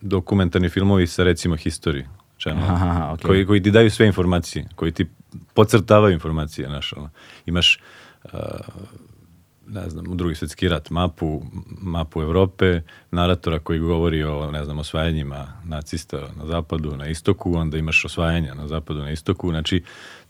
dokumentarni 0.00 0.68
filmovi 0.68 1.06
sa 1.06 1.24
recimo 1.24 1.56
History 1.56 2.04
Channel, 2.38 2.64
Aha, 2.70 3.10
okej. 3.12 3.28
koji, 3.28 3.46
koji 3.46 3.62
ti 3.62 3.70
daju 3.70 3.90
sve 3.90 4.06
informacije, 4.06 4.68
koji 4.74 4.92
ti 4.92 5.06
pocrtavaju 5.54 6.12
informacije, 6.14 6.68
znaš, 6.68 6.92
ono. 6.92 7.10
Imaš, 7.46 7.80
uh, 8.24 8.30
ne 9.68 9.90
znam, 9.90 10.04
u 10.08 10.14
drugi 10.14 10.34
svjetski 10.34 10.68
rat, 10.68 10.90
mapu, 10.90 11.42
mapu 11.80 12.22
Evrope, 12.22 12.80
naratora 13.10 13.58
koji 13.58 13.78
govori 13.78 14.24
o, 14.24 14.50
ne 14.50 14.64
znam, 14.64 14.78
osvajanjima 14.78 15.46
nacista 15.64 16.16
na 16.36 16.46
zapadu, 16.46 16.96
na 16.96 17.06
istoku, 17.08 17.54
onda 17.54 17.78
imaš 17.78 18.04
osvajanja 18.04 18.54
na 18.54 18.66
zapadu, 18.68 19.00
na 19.00 19.10
istoku, 19.10 19.50
znači, 19.50 19.82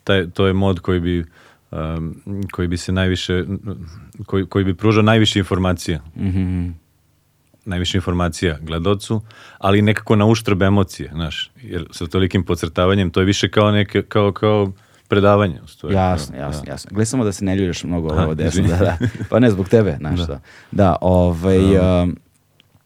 taj, 0.03 0.29
to 0.29 0.47
je 0.47 0.53
mod 0.53 0.79
koji 0.79 0.99
bi 0.99 1.25
um, 1.71 2.15
koji 2.51 2.67
bi 2.67 2.77
se 2.77 2.91
najviše 2.91 3.43
koji, 4.25 4.45
koji 4.45 4.65
bi 4.65 4.73
pružao 4.73 5.03
najviše 5.03 5.39
informacija 5.39 5.99
Mhm. 6.17 6.69
najviše 7.65 7.97
informacija 7.97 8.57
gledaocu, 8.61 9.21
ali 9.57 9.81
nekako 9.81 10.15
na 10.15 10.25
uštrb 10.25 10.61
emocije, 10.61 11.09
znaš, 11.13 11.51
jer 11.57 11.85
sa 11.91 12.07
tolikim 12.07 12.43
podcrtavanjem 12.43 13.09
to 13.09 13.19
je 13.19 13.25
više 13.25 13.49
kao 13.49 13.71
neke, 13.71 14.01
kao, 14.01 14.31
kao 14.31 14.71
predavanje. 15.07 15.61
u 15.63 15.67
stvari. 15.67 15.95
Jasno, 15.95 16.35
Da. 16.35 16.41
jasno, 16.41 16.63
jasno. 16.67 16.89
Gledaj 16.89 17.05
samo 17.05 17.23
da 17.23 17.31
se 17.31 17.45
ne 17.45 17.55
ljulješ 17.55 17.83
mnogo 17.83 18.13
Aha, 18.13 18.23
ovo 18.23 18.35
desno. 18.35 18.67
Da, 18.67 18.77
da. 18.77 18.97
Pa 19.29 19.39
ne, 19.39 19.51
zbog 19.51 19.69
tebe, 19.69 19.95
znaš 19.99 20.17
Da. 20.17 20.23
šta. 20.23 20.39
Da, 20.71 20.95
ovaj, 21.01 21.77
um, 22.03 22.17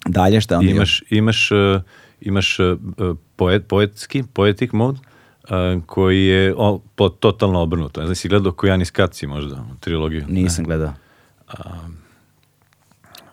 dalje 0.05 0.41
šta 0.41 0.57
onda 0.57 0.71
Imaš, 0.71 1.03
imaš, 1.09 1.51
uh, 1.51 1.81
imaš 2.21 2.59
uh, 2.59 2.77
poet, 3.35 3.67
poetski, 3.67 4.23
poetic 4.33 4.71
mode, 4.71 4.99
uh, 4.99 5.05
koji 5.85 6.25
je 6.25 6.53
o, 6.57 6.79
po, 6.95 7.09
totalno 7.09 7.61
obrnuto. 7.61 8.01
Ne 8.01 8.07
znam, 8.07 8.15
si 8.15 8.29
gledao 8.29 8.51
Kojanis 8.51 8.91
Kaci 8.91 9.27
možda, 9.27 9.65
trilogiju? 9.79 10.25
Nisam 10.27 10.65
gledao. 10.65 10.93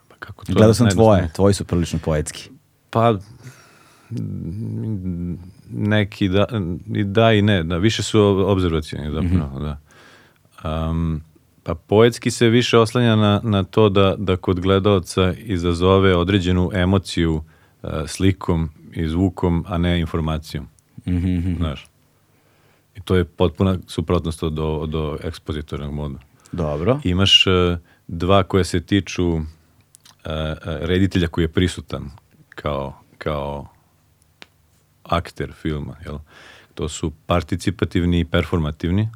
Pa 0.09 0.17
kako 0.19 0.45
to 0.45 0.53
Gledao 0.53 0.75
sam 0.75 0.91
tvoje, 0.91 1.31
tvoji 1.35 1.55
su 1.55 1.65
prilično 1.65 1.99
poetski. 2.05 2.51
Pa 2.91 3.13
mm, 4.11 5.35
neki 5.71 6.29
da, 6.29 6.47
i 6.95 7.05
da 7.05 7.33
i 7.33 7.43
ne, 7.43 7.63
da, 7.63 7.77
više 7.77 8.03
su 8.03 8.21
obzervacijani 8.47 9.11
zapravo, 9.15 9.61
da. 9.61 9.79
Um, 10.65 11.23
pa 11.63 11.75
poetski 11.75 12.31
se 12.31 12.49
više 12.49 12.79
oslanja 12.79 13.17
na, 13.17 13.41
na 13.45 13.65
to 13.65 13.89
da, 13.89 14.15
da 14.19 14.37
kod 14.37 14.61
gledaoca 14.61 15.35
izazove 15.39 16.17
određenu 16.17 16.71
emociju 16.75 17.35
uh, 17.83 17.91
slikom 18.07 18.71
i 18.93 19.09
zvukom, 19.09 19.65
a 19.69 19.79
ne 19.79 20.01
informacijom. 20.01 20.69
Mhm, 21.07 21.55
Znaš. 21.57 21.92
I 22.97 23.01
to 23.01 23.17
je 23.17 23.25
potpuna 23.25 23.79
suprotnost 23.87 24.43
od, 24.43 24.59
od, 24.59 24.95
od 24.95 25.19
ekspozitornog 25.25 25.95
moda. 25.95 26.19
Dobro. 26.53 27.01
Imaš 27.05 27.47
e, 27.47 27.79
dva 28.09 28.43
koje 28.43 28.65
se 28.65 28.81
tiču 28.81 29.37
e, 29.37 29.43
reditelja 30.63 31.29
koji 31.29 31.45
je 31.45 31.49
prisutan 31.49 32.11
kao, 32.49 32.95
kao 33.19 33.69
akter 35.03 35.53
filma. 35.53 35.97
Jel? 36.05 36.19
To 36.75 36.89
su 36.89 37.13
participativni 37.27 38.21
i 38.21 38.25
performativni. 38.25 39.09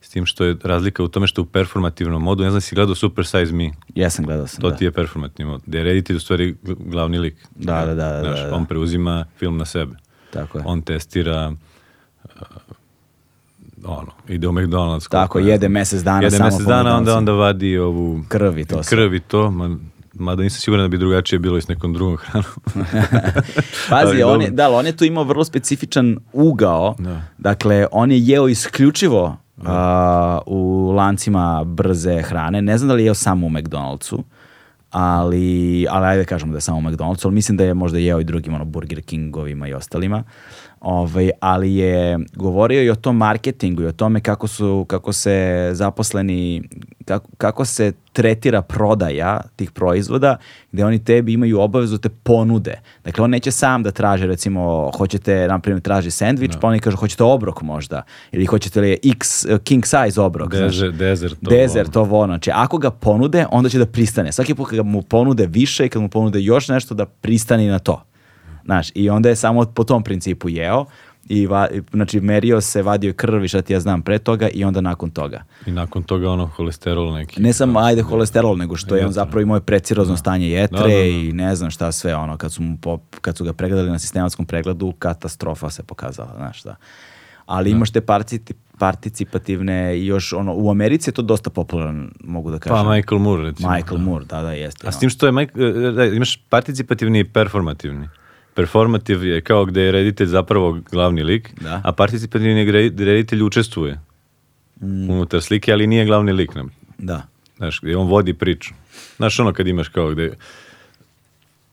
S 0.00 0.08
tim 0.08 0.26
što 0.26 0.44
je 0.44 0.56
razlika 0.62 1.02
u 1.02 1.08
tome 1.08 1.26
što 1.26 1.42
u 1.42 1.44
performativnom 1.44 2.22
modu, 2.22 2.44
ne 2.44 2.50
znam 2.50 2.60
si 2.60 2.74
gledao 2.74 2.94
Super 2.94 3.26
Size 3.26 3.52
Me, 3.52 3.70
Jesam, 3.94 4.24
gledao 4.24 4.46
sam, 4.46 4.60
to 4.60 4.70
da. 4.70 4.76
ti 4.76 4.84
je 4.84 4.92
performativni 4.92 5.52
mod, 5.52 5.62
gde 5.66 5.78
je 5.78 5.84
reditelj 5.84 6.16
u 6.16 6.20
stvari 6.20 6.56
gl- 6.62 6.90
glavni 6.90 7.18
lik. 7.18 7.46
Da, 7.54 7.86
da, 7.86 7.94
da, 7.94 8.12
da, 8.12 8.20
Znaš, 8.20 8.40
da, 8.40 8.46
da. 8.46 8.56
On 8.56 8.66
preuzima 8.66 9.26
film 9.38 9.56
na 9.56 9.64
sebe. 9.64 9.96
Tako 10.30 10.58
je. 10.58 10.64
On 10.66 10.82
testira 10.82 11.52
uh, 12.24 12.30
ono, 13.84 14.12
ide 14.28 14.48
u 14.48 14.52
McDonald's. 14.52 15.08
Tako, 15.08 15.40
ne 15.40 15.46
jede 15.46 15.58
znam. 15.58 15.72
mesec 15.72 16.02
dana 16.02 16.22
Jede 16.22 16.36
samo 16.36 16.44
mesec 16.44 16.64
po 16.64 16.70
dana, 16.70 16.96
onda, 16.96 17.16
onda 17.16 17.32
vadi 17.32 17.78
ovu 17.78 18.20
Krv 18.28 18.58
i 18.58 18.64
to 18.64 18.82
sve. 18.82 18.98
krv 18.98 19.14
i 19.14 19.20
to, 19.20 19.50
ma, 19.50 19.76
mada 20.14 20.42
nisam 20.42 20.60
siguran 20.60 20.84
da 20.84 20.88
bi 20.88 20.98
drugačije 20.98 21.38
bilo 21.38 21.58
i 21.58 21.62
s 21.62 21.68
nekom 21.68 21.92
drugom 21.92 22.16
hranom. 22.16 22.50
Pazi, 23.90 24.22
on 24.22 24.42
je, 24.42 24.50
da, 24.50 24.70
on 24.70 24.86
je 24.86 24.96
tu 24.96 25.04
imao 25.04 25.24
vrlo 25.24 25.44
specifičan 25.44 26.18
ugao. 26.32 26.94
Da. 26.98 27.22
Dakle, 27.38 27.86
on 27.92 28.12
je 28.12 28.18
jeo 28.20 28.48
isključivo 28.48 29.36
a, 29.64 30.38
u 30.46 30.92
lancima 30.96 31.64
brze 31.64 32.22
hrane. 32.22 32.62
Ne 32.62 32.78
znam 32.78 32.88
da 32.88 32.94
li 32.94 33.02
je 33.02 33.06
jeo 33.06 33.14
samo 33.14 33.46
u 33.46 33.50
McDonald'su, 33.50 34.22
ali, 34.90 35.86
ali 35.90 36.06
ajde 36.06 36.22
da 36.22 36.28
kažemo 36.28 36.52
da 36.52 36.56
je 36.56 36.60
samo 36.60 36.78
u 36.78 36.82
McDonald'su, 36.82 37.26
ali 37.26 37.34
mislim 37.34 37.56
da 37.56 37.64
je 37.64 37.74
možda 37.74 37.98
jeo 37.98 38.20
i 38.20 38.24
drugim 38.24 38.54
ono, 38.54 38.64
Burger 38.64 39.02
Kingovima 39.02 39.68
i 39.68 39.74
ostalima. 39.74 40.24
Ovaj, 40.86 41.30
ali 41.40 41.76
je 41.76 42.18
govorio 42.34 42.82
i 42.82 42.90
o 42.90 42.94
tom 42.94 43.16
marketingu 43.16 43.82
i 43.82 43.86
o 43.86 43.92
tome 43.92 44.20
kako 44.20 44.46
su 44.46 44.86
kako 44.88 45.12
se 45.12 45.68
zaposleni 45.72 46.62
kako, 47.04 47.28
kako 47.38 47.64
se 47.64 47.92
tretira 48.12 48.62
prodaja 48.62 49.40
tih 49.56 49.70
proizvoda 49.70 50.36
gde 50.72 50.84
oni 50.84 51.04
tebi 51.04 51.32
imaju 51.32 51.60
obavezu 51.60 51.96
da 51.96 52.08
te 52.08 52.08
ponude. 52.08 52.80
Dakle, 53.04 53.24
on 53.24 53.30
neće 53.30 53.50
sam 53.50 53.82
da 53.82 53.90
traže, 53.90 54.26
recimo, 54.26 54.90
hoćete, 54.98 55.48
na 55.48 55.58
primjer, 55.58 55.82
traži 55.82 56.10
sendvič, 56.10 56.52
pa 56.60 56.68
oni 56.68 56.80
kažu, 56.80 56.96
hoćete 56.96 57.24
obrok 57.24 57.62
možda, 57.62 58.02
ili 58.32 58.46
hoćete 58.46 58.80
li 58.80 58.98
X, 59.04 59.46
king 59.64 59.84
size 59.86 60.20
obrok. 60.20 60.50
Dezer, 60.50 60.92
desert. 60.92 61.36
to, 61.44 61.50
Desert, 61.50 61.96
ovo, 61.96 62.20
ono. 62.20 62.32
Znači, 62.32 62.50
ako 62.54 62.78
ga 62.78 62.90
ponude, 62.90 63.46
onda 63.50 63.68
će 63.68 63.78
da 63.78 63.86
pristane. 63.86 64.32
Svaki 64.32 64.54
put 64.54 64.70
kad 64.70 64.86
mu 64.86 65.02
ponude 65.02 65.46
više 65.46 65.86
i 65.86 65.88
kad 65.88 66.02
mu 66.02 66.08
ponude 66.08 66.40
još 66.40 66.68
nešto, 66.68 66.94
da 66.94 67.06
pristani 67.06 67.68
na 67.68 67.78
to. 67.78 68.02
Znaš, 68.66 68.88
i 68.94 69.10
onda 69.10 69.28
je 69.28 69.36
samo 69.36 69.64
po 69.64 69.84
tom 69.84 70.02
principu 70.02 70.48
jeo 70.48 70.84
i 71.28 71.46
va, 71.46 71.68
znači 71.92 72.20
merio 72.20 72.60
se, 72.60 72.82
vadio 72.82 73.08
je 73.08 73.14
krv 73.14 73.44
i 73.44 73.48
šta 73.48 73.62
ti 73.62 73.72
ja 73.72 73.80
znam 73.80 74.02
pre 74.02 74.18
toga 74.18 74.48
i 74.48 74.64
onda 74.64 74.80
nakon 74.80 75.10
toga. 75.10 75.44
I 75.66 75.72
nakon 75.72 76.02
toga 76.02 76.30
ono 76.30 76.46
holesterol 76.46 77.12
neki. 77.12 77.40
Ne 77.40 77.52
samo 77.52 77.78
ajde 77.78 78.02
holesterol, 78.02 78.56
nego 78.56 78.76
što 78.76 78.96
je 78.96 79.06
on 79.06 79.12
zapravo 79.12 79.40
imao 79.40 79.60
precirozno 79.60 80.16
stanje 80.16 80.48
jetre 80.48 80.78
Da, 80.78 80.84
da, 80.84 80.88
da. 80.90 80.94
i 80.96 81.32
ne 81.32 81.56
znam 81.56 81.70
šta 81.70 81.92
sve 81.92 82.16
ono, 82.16 82.36
kad 82.36 82.52
su, 82.52 82.62
mu 82.62 82.76
po- 82.76 82.98
kad 83.20 83.36
su 83.36 83.44
ga 83.44 83.52
pregledali 83.52 83.90
na 83.90 83.98
sistematskom 83.98 84.46
pregledu, 84.46 84.92
katastrofa 84.92 85.70
se 85.70 85.82
pokazala, 85.82 86.32
znaš 86.36 86.58
šta. 86.58 86.76
Ali 87.46 87.70
imaš 87.70 87.90
te 87.90 88.00
parci- 88.00 88.52
participativne 88.78 89.66
i 89.98 90.06
još 90.06 90.32
ono, 90.32 90.54
u 90.54 90.70
Americi 90.70 91.10
je 91.10 91.14
to 91.14 91.22
dosta 91.22 91.50
popularan, 91.50 92.10
mogu 92.20 92.50
da 92.50 92.58
kažem. 92.58 92.76
Pa 92.78 92.94
Michael 92.94 93.18
Moore, 93.18 93.42
recimo. 93.42 93.70
Michael 93.70 93.98
Moore, 93.98 94.24
da, 94.24 94.42
da, 94.42 94.52
jeste. 94.52 94.88
A 94.88 94.92
s 94.92 94.98
tim 94.98 95.10
što 95.10 95.26
je, 95.26 95.32
Mike- 95.32 95.88
e, 95.88 95.92
da, 95.92 96.04
imaš 96.06 96.36
participativni 96.40 97.18
i 97.20 97.24
performativni. 97.24 98.08
Performativ 98.56 99.24
je 99.24 99.40
kao 99.40 99.64
gde 99.64 99.82
je 99.82 99.92
reditelj 99.92 100.26
zapravo 100.26 100.78
glavni 100.90 101.22
lik, 101.22 101.50
Da. 101.60 101.80
a 101.84 101.92
participativni 101.92 102.70
reditelj 103.04 103.42
učestvuje 103.42 104.00
unutar 105.08 105.42
slike, 105.42 105.72
ali 105.72 105.86
nije 105.86 106.04
glavni 106.04 106.32
lik 106.32 106.54
nam. 106.54 106.70
Da. 106.98 107.22
Znaš, 107.56 107.80
gde 107.80 107.96
on 107.96 108.08
vodi 108.08 108.34
priču. 108.34 108.74
Znaš 109.16 109.40
ono 109.40 109.52
kad 109.52 109.66
imaš 109.66 109.88
kao 109.88 110.10
gde... 110.10 110.36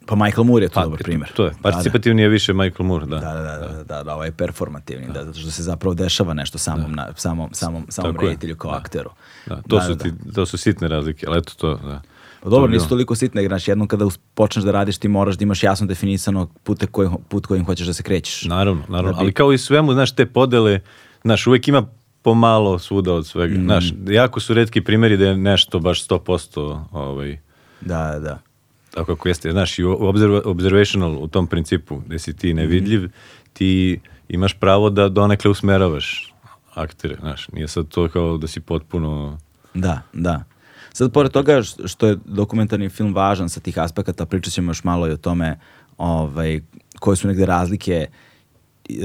Pa 0.05 0.15
Michael 0.15 0.43
Moore 0.43 0.65
je 0.65 0.69
tu 0.69 0.73
Pa, 0.73 0.83
dobar 0.83 0.99
primjer. 1.03 1.31
To 1.35 1.43
je, 1.43 1.49
Da, 1.49 1.55
da. 1.55 1.61
participativni 1.61 2.21
je 2.21 2.29
više 2.29 2.53
Michael 2.53 2.85
Moore, 2.85 3.05
da. 3.05 3.19
Da, 3.19 3.33
da, 3.33 3.41
da, 3.41 3.67
da, 3.67 3.83
da, 3.83 4.03
da, 4.03 4.15
ovaj 4.15 4.31
performativni, 4.31 5.07
da, 5.13 5.25
zato 5.25 5.39
što 5.39 5.51
se 5.51 5.63
zapravo 5.63 5.93
dešava 5.93 6.33
nešto 6.33 6.57
samom, 6.57 6.91
na, 6.91 7.07
samom, 7.15 7.49
samom, 7.53 7.85
samom 7.89 8.17
reditelju 8.21 8.55
kao 8.55 8.71
da. 8.71 8.77
akteru. 8.77 9.09
Da, 9.45 9.55
to, 9.55 9.77
Da, 9.77 9.81
su 9.81 9.93
da, 9.95 10.03
ti, 10.03 10.11
to 10.35 10.45
su 10.45 10.57
sitne 10.57 10.87
razlike, 10.87 11.25
ali 11.29 11.37
eto 11.37 11.53
to, 11.57 11.75
da. 11.75 12.01
Pa 12.43 12.49
dobro, 12.49 12.67
nisu 12.67 12.89
toliko 12.89 13.15
sitne, 13.15 13.41
jer, 13.41 13.49
znači 13.49 13.71
jednom 13.71 13.87
kada 13.87 14.05
počneš 14.33 14.65
da 14.65 14.71
radiš 14.71 14.97
ti 14.97 15.07
moraš 15.07 15.35
da 15.35 15.43
imaš 15.43 15.63
jasno 15.63 15.87
definisano 15.87 16.49
pute 16.63 16.87
koji, 16.87 17.09
put 17.29 17.45
kojim 17.45 17.65
hoćeš 17.65 17.87
da 17.87 17.93
se 17.93 18.03
krećeš. 18.03 18.43
Naravno, 18.43 18.83
naravno, 18.89 19.11
Da 19.11 19.13
bi- 19.13 19.19
ali 19.19 19.31
kao 19.33 19.53
i 19.53 19.57
svemu, 19.57 19.93
znaš, 19.93 20.15
te 20.15 20.25
podele, 20.25 20.79
znaš, 21.21 21.47
uvek 21.47 21.67
ima 21.67 21.87
pomalo 22.21 22.79
svuda 22.79 23.13
od 23.13 23.27
svega. 23.27 23.55
Mm. 23.55 23.63
Znaš, 23.63 23.85
jako 24.07 24.39
su 24.39 24.53
redki 24.53 24.81
primjeri 24.81 25.17
da 25.17 25.25
je 25.25 25.37
nešto 25.37 25.79
baš 25.79 26.07
100% 26.07 26.85
ovaj, 26.91 27.37
Da, 27.81 28.19
da. 28.19 28.39
tako 28.93 29.05
kako 29.05 29.27
jeste. 29.27 29.51
Znaš, 29.51 29.79
i 29.79 29.83
observational 30.45 31.23
u 31.23 31.27
tom 31.27 31.47
principu, 31.47 31.97
gde 31.97 32.19
si 32.19 32.35
ti 32.35 32.53
nevidljiv, 32.53 33.09
ti 33.53 33.99
imaš 34.29 34.53
pravo 34.53 34.89
da 34.89 35.09
donekle 35.09 35.51
usmeravaš 35.51 36.33
aktere, 36.73 37.15
znaš, 37.19 37.47
nije 37.47 37.67
sad 37.67 37.87
to 37.87 38.07
kao 38.07 38.37
da 38.37 38.47
si 38.47 38.59
potpuno... 38.59 39.37
Da, 39.73 40.01
da. 40.13 40.43
Sad, 40.93 41.11
pored 41.11 41.31
toga 41.31 41.61
što 41.85 42.07
je 42.07 42.17
dokumentarni 42.25 42.89
film 42.89 43.13
važan 43.13 43.49
sa 43.49 43.59
tih 43.59 43.79
aspekata, 43.79 44.25
pričat 44.25 44.53
ćemo 44.53 44.69
još 44.69 44.83
malo 44.83 45.07
i 45.07 45.11
o 45.11 45.17
tome 45.17 45.59
ovaj, 45.97 46.61
koje 46.99 47.15
su 47.15 47.27
negde 47.27 47.45
razlike 47.45 48.07
uh, 48.89 48.95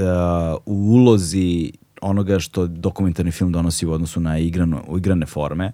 u 0.67 0.75
ulozi 0.75 1.73
onoga 2.01 2.39
što 2.39 2.67
dokumentarni 2.67 3.33
film 3.33 3.53
donosi 3.53 3.87
u 3.87 3.93
odnosu 3.93 4.21
na 4.21 4.39
igrano, 4.39 4.85
u 4.89 4.99
igrane 4.99 5.27
forme, 5.27 5.73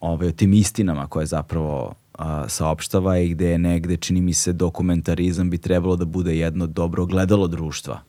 ovaj, 0.00 0.28
o 0.28 0.32
tim 0.32 0.52
istinama 0.52 1.06
koje 1.06 1.26
zapravo 1.26 1.94
a, 2.18 2.48
saopštava 2.48 3.18
i 3.18 3.28
gde 3.28 3.48
je 3.48 3.58
negde, 3.58 3.96
čini 3.96 4.20
mi 4.20 4.34
se, 4.34 4.52
dokumentarizam 4.52 5.50
bi 5.50 5.58
trebalo 5.58 5.96
da 5.96 6.04
bude 6.04 6.36
jedno 6.38 6.66
dobro 6.66 7.06
gledalo 7.06 7.48
društva. 7.48 8.00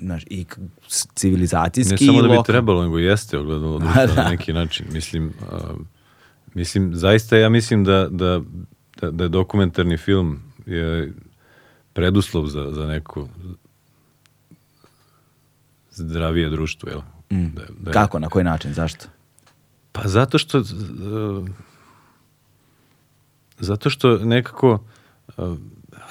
Znaš, 0.00 0.24
i 0.26 0.44
civilizacijski 1.14 2.04
Ne 2.04 2.12
samo 2.12 2.22
da 2.22 2.28
bi 2.28 2.38
trebalo, 2.46 2.82
nego 2.82 2.98
jeste 2.98 3.38
ogledalo 3.38 3.78
društvo 3.78 4.06
Da. 4.14 4.22
na 4.22 4.30
neki 4.30 4.52
način. 4.52 4.86
Mislim, 4.92 5.32
a, 5.50 5.58
mislim, 6.54 6.94
zaista 6.94 7.36
ja 7.36 7.48
mislim 7.48 7.84
da, 7.84 8.08
da, 8.08 8.40
da, 9.00 9.10
da 9.10 9.24
je 9.24 9.28
dokumentarni 9.30 9.96
film 9.96 10.42
je 10.66 11.12
preduslov 11.92 12.46
za, 12.46 12.70
za 12.70 12.86
neko 12.86 13.28
zdravije 15.90 16.50
društvo, 16.50 16.88
jel? 16.88 17.00
Da, 17.30 17.62
da 17.70 17.90
je- 17.90 17.92
Kako, 17.92 18.18
na 18.18 18.28
koji 18.28 18.44
način, 18.44 18.72
zašto? 18.72 19.06
Pa 19.92 20.08
zato 20.08 20.38
što 20.38 20.58
uh, 20.58 21.48
zato 23.58 23.90
što 23.90 24.18
nekako 24.18 24.78
uh, 25.36 25.58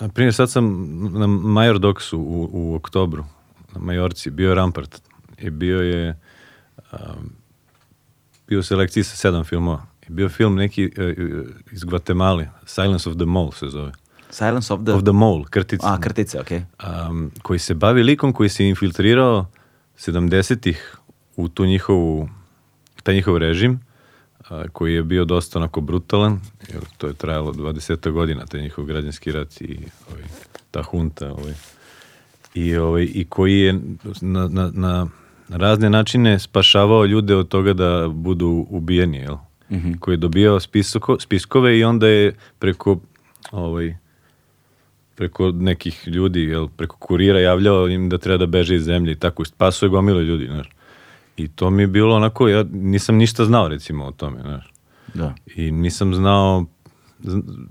Na 0.01 0.09
primjer, 0.09 0.33
sad 0.33 0.51
sam 0.51 0.65
na 1.11 1.27
Major 1.27 1.79
Doksu 1.79 2.19
u, 2.19 2.49
u 2.51 2.75
oktobru, 2.75 3.25
na 3.73 3.81
Majorci, 3.81 4.29
bio 4.29 4.49
je 4.49 4.55
Rampart 4.55 5.01
i 5.37 5.49
bio 5.49 5.81
je 5.81 6.19
um, 6.91 6.99
bio 8.47 8.63
selekciji 8.63 9.03
sa 9.03 9.15
sedam 9.15 9.43
filmova. 9.43 9.85
I 10.07 10.11
bio 10.11 10.29
film 10.29 10.55
neki 10.55 10.85
uh, 10.85 11.45
iz 11.71 11.83
Guatemala, 11.83 12.45
Silence 12.65 13.09
of 13.09 13.15
the 13.15 13.25
Mole 13.25 13.51
se 13.51 13.67
zove. 13.69 13.91
Silence 14.29 14.73
of 14.73 14.83
the... 14.85 14.93
Of 14.93 15.03
the 15.03 15.11
Mole, 15.11 15.43
krtica. 15.49 15.87
A, 15.87 15.99
krtice, 15.99 16.39
okej. 16.39 16.61
um, 17.09 17.31
koji 17.41 17.59
se 17.59 17.73
bavi 17.73 18.03
likom 18.03 18.33
koji 18.33 18.49
se 18.49 18.65
infiltrirao 18.65 19.45
70-ih 19.97 20.97
u 21.35 21.47
tu 21.47 21.65
njihovu, 21.65 22.29
taj 23.03 23.15
njihov 23.15 23.37
režim, 23.37 23.79
a, 24.49 24.63
koji 24.73 24.93
je 24.93 25.03
bio 25.03 25.25
dosta 25.25 25.59
onako 25.59 25.81
brutalan, 25.81 26.39
jer 26.73 26.81
to 26.97 27.07
je 27.07 27.13
trajalo 27.13 27.53
20 27.53 28.11
godina, 28.11 28.45
taj 28.45 28.61
njihov 28.61 28.85
građanski 28.85 29.31
rat 29.31 29.61
i 29.61 29.77
ovaj, 30.11 30.23
ta 30.71 30.83
hunta, 30.83 31.31
ovaj, 31.31 31.53
i, 32.53 32.75
ovaj, 32.75 33.07
i 33.13 33.25
koji 33.29 33.59
je 33.59 33.79
na, 34.21 34.47
na, 34.47 34.71
na 34.73 35.07
razne 35.49 35.89
načine 35.89 36.39
spašavao 36.39 37.05
ljude 37.05 37.35
od 37.35 37.47
toga 37.47 37.73
da 37.73 38.07
budu 38.07 38.65
ubijeni, 38.69 39.17
jel? 39.17 39.37
Koji 39.99 40.13
je 40.13 40.17
dobijao 40.17 40.59
spisoko, 40.59 41.19
spiskove 41.19 41.79
i 41.79 41.83
onda 41.83 42.07
je 42.07 42.35
preko 42.59 42.99
ovaj, 43.51 43.95
preko 45.15 45.51
nekih 45.51 46.07
ljudi, 46.07 46.41
jel, 46.41 46.67
preko 46.67 46.97
kurira 46.97 47.39
javljao 47.39 47.87
im 47.87 48.09
da 48.09 48.17
treba 48.17 48.37
da 48.37 48.45
beže 48.45 48.75
iz 48.75 48.83
zemlje 48.83 49.11
i 49.11 49.15
tako, 49.15 49.45
spasuje 49.45 49.89
gomile 49.89 50.23
ljudi, 50.23 50.45
znaš. 50.45 50.69
I 51.37 51.47
to 51.47 51.69
mi 51.69 51.83
je 51.83 51.87
bilo 51.87 52.15
onako, 52.15 52.47
ja 52.47 52.65
nisam 52.71 53.15
ništa 53.15 53.45
znao 53.45 53.67
recimo 53.67 54.05
o 54.05 54.11
tome, 54.11 54.41
znaš. 54.41 54.73
Da. 55.13 55.35
I 55.55 55.71
nisam 55.71 56.13
znao 56.15 56.65
zn- 57.23 57.67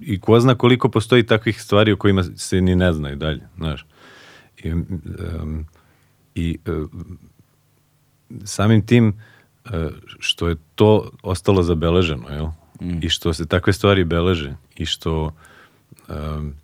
i 0.00 0.20
ko 0.20 0.40
zna 0.40 0.54
koliko 0.54 0.88
postoji 0.88 1.22
takvih 1.22 1.62
stvari 1.62 1.92
o 1.92 1.96
kojima 1.96 2.22
se 2.22 2.60
ni 2.60 2.76
ne 2.76 2.92
zna 2.92 3.12
i 3.12 3.16
dalje, 3.16 3.40
znaš. 3.56 3.86
I, 4.64 4.68
em, 4.68 5.66
i 6.34 6.58
em, 6.66 6.88
samim 8.44 8.86
tim 8.86 9.08
e, 9.08 9.12
što 10.18 10.48
je 10.48 10.56
to 10.74 11.10
ostalo 11.22 11.62
zabeleženo, 11.62 12.28
jel? 12.28 12.46
I 13.02 13.08
što 13.08 13.32
se 13.32 13.46
takve 13.46 13.72
stvari 13.72 14.04
beleže 14.04 14.54
i 14.76 14.86
što 14.86 15.32
em, 16.08 16.54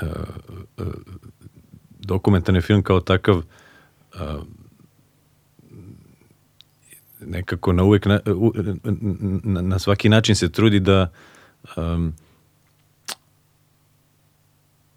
e, 0.00 0.06
e, 0.78 0.82
dokumentarni 2.00 2.60
film 2.60 2.82
kao 2.82 3.00
takav 3.00 3.42
nekako 7.20 7.72
na 7.72 7.82
uvek 7.82 8.06
na, 8.06 8.20
u- 8.26 8.52
na, 9.44 9.62
na 9.62 9.78
svaki 9.78 10.08
način 10.08 10.36
se 10.36 10.52
trudi 10.52 10.80
da 10.80 11.10
um, 11.76 12.14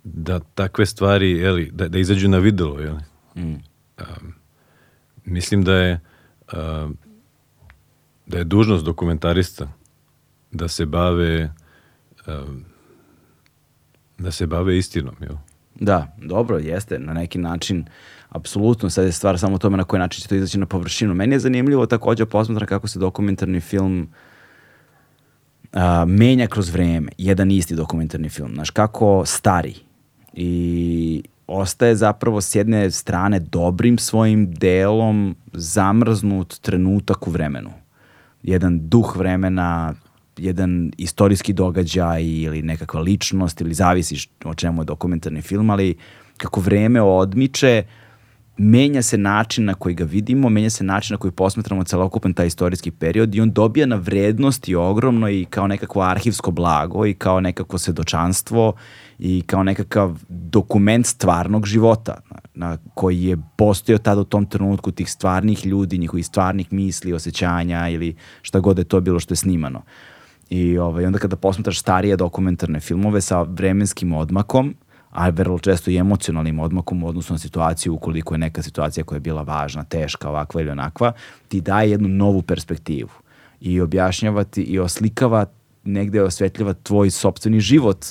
da 0.04 0.40
takve 0.40 0.86
stvari 0.86 1.32
jeli, 1.32 1.72
da, 1.72 1.88
da 1.88 2.00
izađu 2.00 2.28
na 2.28 2.38
videlo 2.38 2.80
jeli. 2.80 3.00
Um, 3.36 4.34
mislim 5.26 5.64
da 5.64 5.74
je 5.76 5.94
um, 5.94 6.15
da 8.26 8.38
je 8.38 8.44
dužnost 8.44 8.86
dokumentarista 8.86 9.68
da 10.52 10.68
se 10.68 10.86
bave 10.86 11.54
um, 12.28 12.66
da 14.18 14.32
se 14.32 14.48
bave 14.48 14.78
istinom 14.78 15.16
jel? 15.22 15.36
Da, 15.76 16.16
dobro, 16.18 16.58
jeste, 16.58 17.00
na 17.00 17.14
neki 17.14 17.38
način, 17.38 17.86
apsolutno, 18.30 18.90
sad 18.90 19.06
je 19.06 19.12
stvar 19.12 19.40
samo 19.40 19.58
tome 19.58 19.78
na 19.78 19.84
koji 19.84 20.00
način 20.00 20.22
će 20.22 20.28
to 20.28 20.36
izaći 20.36 20.58
na 20.58 20.66
površinu. 20.66 21.14
Meni 21.14 21.36
je 21.36 21.40
zanimljivo 21.40 21.86
takođe 21.86 22.26
posmatram 22.26 22.68
kako 22.68 22.88
se 22.88 23.00
dokumentarni 23.00 23.60
film 23.60 24.10
a, 25.74 26.06
menja 26.06 26.48
kroz 26.48 26.70
vreme, 26.70 27.12
jedan 27.18 27.52
isti 27.52 27.76
dokumentarni 27.76 28.30
film, 28.30 28.52
znaš, 28.54 28.70
kako 28.70 29.24
stari 29.26 29.76
i 30.34 31.24
ostaje 31.48 31.96
zapravo 31.96 32.42
s 32.42 32.56
jedne 32.56 32.92
strane 32.92 33.40
dobrim 33.40 33.98
svojim 33.98 34.54
delom 34.54 35.36
zamrznut 35.54 36.60
trenutak 36.60 37.28
u 37.28 37.32
vremenu. 37.32 37.70
Jedan 38.44 38.90
duh 38.90 39.18
vremena, 39.18 39.94
jedan 40.38 40.92
istorijski 40.98 41.54
događaj 41.54 42.24
ili 42.24 42.62
nekakva 42.62 43.00
ličnost 43.00 43.62
ili 43.62 43.74
zavisi 43.74 44.28
o 44.46 44.54
čemu 44.54 44.82
je 44.82 44.86
dokumentarni 44.86 45.42
film, 45.42 45.70
ali 45.70 45.98
kako 46.38 46.62
vreme 46.62 47.02
odmiče, 47.02 47.84
menja 48.58 49.02
se 49.02 49.18
način 49.18 49.66
na 49.66 49.74
koji 49.74 49.96
ga 49.96 50.04
vidimo, 50.04 50.50
menja 50.50 50.70
se 50.70 50.84
način 50.84 51.14
na 51.14 51.18
koji 51.18 51.32
posmatramo 51.32 51.84
celokupan 51.84 52.34
taj 52.34 52.48
istorijski 52.48 52.92
period 52.92 53.36
i 53.36 53.42
on 53.42 53.52
dobija 53.52 53.86
na 53.86 53.96
vrednosti 53.96 54.76
ogromno 54.76 55.30
i 55.30 55.46
kao 55.50 55.68
nekakvo 55.68 56.02
arhivsko 56.02 56.52
blago 56.52 57.06
i 57.06 57.14
kao 57.14 57.40
nekakvo 57.40 57.80
svedočanstvo 57.80 58.74
i 59.20 59.44
kao 59.46 59.64
nekakav 59.64 60.20
dokument 60.30 61.06
stvarnog 61.06 61.66
života 61.66 62.18
na, 62.30 62.38
na 62.54 62.78
koji 62.94 63.24
je 63.24 63.38
postojao 63.56 63.98
tada 63.98 64.22
u 64.22 64.24
tom 64.24 64.46
trenutku 64.46 64.92
tih 64.92 65.12
stvarnih 65.12 65.66
ljudi, 65.66 65.98
njihovih 65.98 66.26
stvarnih 66.26 66.74
misli, 66.74 67.14
osjećanja 67.14 67.90
ili 67.90 68.16
šta 68.42 68.60
god 68.60 68.76
da 68.76 68.80
je 68.80 68.86
to 68.86 69.02
bilo 69.02 69.20
što 69.20 69.34
je 69.34 69.38
snimano. 69.38 69.82
I 70.50 70.78
ovaj, 70.78 71.06
onda 71.06 71.20
kada 71.20 71.36
posmatraš 71.36 71.80
starije 71.80 72.18
dokumentarne 72.18 72.80
filmove 72.80 73.22
sa 73.22 73.42
vremenskim 73.42 74.14
odmakom, 74.14 74.76
a 75.12 75.30
vrlo 75.30 75.60
često 75.60 75.92
i 75.92 75.98
emocionalnim 75.98 76.60
odmakom 76.60 77.04
u 77.04 77.08
odnosu 77.08 77.34
na 77.34 77.40
situaciju 77.40 77.94
ukoliko 77.94 78.34
je 78.34 78.38
neka 78.38 78.62
situacija 78.62 79.04
koja 79.04 79.16
je 79.16 79.20
bila 79.20 79.42
važna, 79.42 79.84
teška, 79.84 80.30
ovakva 80.30 80.62
ili 80.62 80.70
onakva, 80.70 81.12
ti 81.48 81.62
daje 81.62 81.92
jednu 81.92 82.08
novu 82.08 82.42
perspektivu 82.42 83.10
i 83.62 83.82
objašnjava 83.82 84.44
ti 84.44 84.62
i 84.62 84.80
oslikava 84.80 85.46
negde 85.84 86.22
osvetljava 86.22 86.74
tvoj 86.74 87.10
sopstveni 87.10 87.60
život 87.60 88.06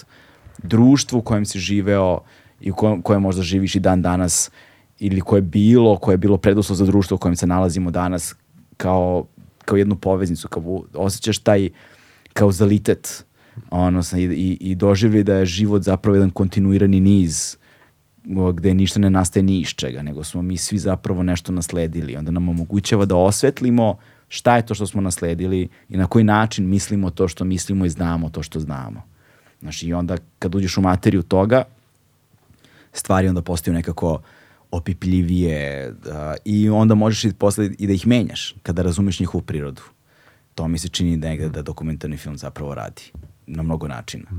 društvu 0.65 1.19
u 1.19 1.23
kojem 1.23 1.45
si 1.45 1.59
živeo 1.59 2.19
i 2.61 2.71
u 2.71 2.75
kojem, 2.75 3.03
kojem 3.03 3.23
možda 3.23 3.43
živiš 3.43 3.75
i 3.75 3.81
dan 3.81 4.03
danas 4.03 4.51
ili 4.99 5.21
koje 5.21 5.39
je 5.39 5.43
bilo, 5.43 5.97
koje 5.97 6.13
je 6.13 6.19
bilo 6.19 6.37
preduslov 6.37 6.77
za 6.77 6.87
društvo 6.87 7.15
u 7.15 7.19
kojem 7.19 7.37
se 7.37 7.47
nalazimo 7.47 7.91
danas 7.91 8.35
kao, 8.77 9.27
kao 9.65 9.77
jednu 9.77 9.97
poveznicu, 9.97 10.49
kao 10.49 10.83
osjećaš 10.95 11.39
taj 11.39 11.69
kauzalitet 12.33 13.25
ono, 13.71 14.01
i, 14.17 14.23
i, 14.23 14.59
i 14.61 14.75
doživlji 14.75 15.23
da 15.23 15.35
je 15.35 15.47
život 15.47 15.83
zapravo 15.83 16.17
jedan 16.17 16.31
kontinuirani 16.31 17.01
niz 17.01 17.57
gde 18.55 18.75
ništa 18.75 19.01
ne 19.01 19.11
nastaje 19.11 19.43
ni 19.43 19.61
iz 19.61 19.69
čega, 19.69 20.03
nego 20.03 20.25
smo 20.25 20.43
mi 20.43 20.57
svi 20.57 20.79
zapravo 20.79 21.23
nešto 21.23 21.53
nasledili. 21.53 22.17
Onda 22.17 22.31
nam 22.31 22.49
omogućava 22.49 23.05
da 23.05 23.17
osvetlimo 23.17 23.97
šta 24.29 24.57
je 24.57 24.67
to 24.67 24.75
što 24.75 24.87
smo 24.87 25.01
nasledili 25.01 25.69
i 25.89 25.97
na 25.97 26.07
koji 26.07 26.25
način 26.25 26.69
mislimo 26.69 27.11
to 27.11 27.29
što 27.29 27.45
mislimo 27.45 27.85
i 27.85 27.91
znamo 27.91 28.31
to 28.31 28.43
što 28.43 28.61
znamo. 28.61 29.03
Znaš, 29.65 29.83
i 29.83 29.93
onda 29.93 30.17
kad 30.39 30.55
uđeš 30.55 30.77
u 30.79 30.81
materiju 30.81 31.23
toga, 31.23 31.65
stvari 32.93 33.29
onda 33.29 33.43
postaju 33.43 33.75
nekako 33.75 34.21
opipljivije 34.71 35.93
da, 36.05 36.37
i 36.45 36.69
onda 36.69 36.95
možeš 36.95 37.25
i 37.25 37.33
posle 37.33 37.71
i 37.79 37.87
da 37.87 37.93
ih 37.93 38.07
menjaš 38.07 38.55
kada 38.63 38.83
razumeš 38.83 39.21
njihovu 39.21 39.43
prirodu. 39.43 39.83
To 40.55 40.69
mi 40.69 40.79
se 40.79 40.89
čini 40.89 41.17
negde 41.17 41.49
da 41.49 41.63
dokumentarni 41.63 42.17
film 42.17 42.37
zapravo 42.39 42.75
radi 42.75 43.03
na 43.47 43.63
mnogo 43.63 43.89
načina. 43.89 44.31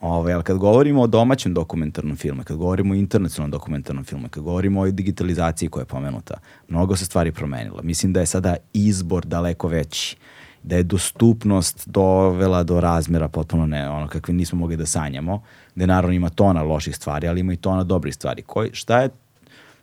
Ovaj, 0.00 0.32
ali 0.32 0.44
kad 0.44 0.58
govorimo 0.58 1.02
o 1.02 1.06
domaćem 1.06 1.54
dokumentarnom 1.54 2.16
filmu, 2.16 2.44
kad 2.44 2.56
govorimo 2.56 2.94
o 2.94 2.96
internacionalnom 2.96 3.50
dokumentarnom 3.50 4.04
filmu, 4.04 4.28
kad 4.28 4.42
govorimo 4.42 4.80
o 4.80 4.90
digitalizaciji 4.90 5.68
koja 5.68 5.82
je 5.82 5.86
pomenuta, 5.86 6.34
mnogo 6.68 6.96
se 6.96 7.04
stvari 7.04 7.32
promenila. 7.32 7.82
Mislim 7.82 8.12
da 8.12 8.20
je 8.20 8.26
sada 8.26 8.56
izbor 8.72 9.26
daleko 9.26 9.68
veći 9.68 10.16
da 10.62 10.76
je 10.76 10.82
dostupnost 10.82 11.88
dovela 11.88 12.62
do 12.62 12.80
razmera 12.80 13.28
potpuno 13.28 13.66
ne, 13.66 13.88
ono 13.90 14.08
kakve 14.08 14.34
nismo 14.34 14.58
mogli 14.58 14.76
da 14.76 14.86
sanjamo, 14.86 15.42
gde 15.74 15.86
naravno 15.86 16.14
ima 16.14 16.28
tona 16.28 16.62
loših 16.62 16.96
stvari, 16.96 17.28
ali 17.28 17.40
ima 17.40 17.52
i 17.52 17.56
tona 17.56 17.84
dobrih 17.84 18.14
stvari. 18.14 18.42
Koji, 18.42 18.70
šta 18.72 19.00
je, 19.00 19.08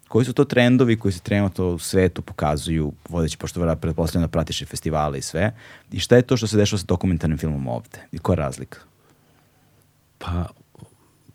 koji 0.07 0.25
su 0.25 0.33
to 0.33 0.45
trendovi 0.45 0.99
koji 0.99 1.11
se 1.11 1.19
trenutno 1.19 1.67
u 1.67 1.79
svetu 1.79 2.21
pokazuju, 2.21 2.93
vodeći, 3.09 3.37
pošto 3.37 3.59
vera 3.59 3.75
pretpostavljam 3.75 4.27
da 4.27 4.31
pratiš 4.31 4.61
i 4.61 4.65
festivale 4.65 5.17
i 5.17 5.21
sve, 5.21 5.51
i 5.91 5.99
šta 5.99 6.15
je 6.15 6.21
to 6.21 6.37
što 6.37 6.47
se 6.47 6.57
dešava 6.57 6.79
sa 6.79 6.85
dokumentarnim 6.85 7.37
filmom 7.37 7.67
ovde? 7.67 7.99
I 8.11 8.17
koja 8.17 8.33
je 8.33 8.37
razlika? 8.37 8.79
Pa, 10.17 10.45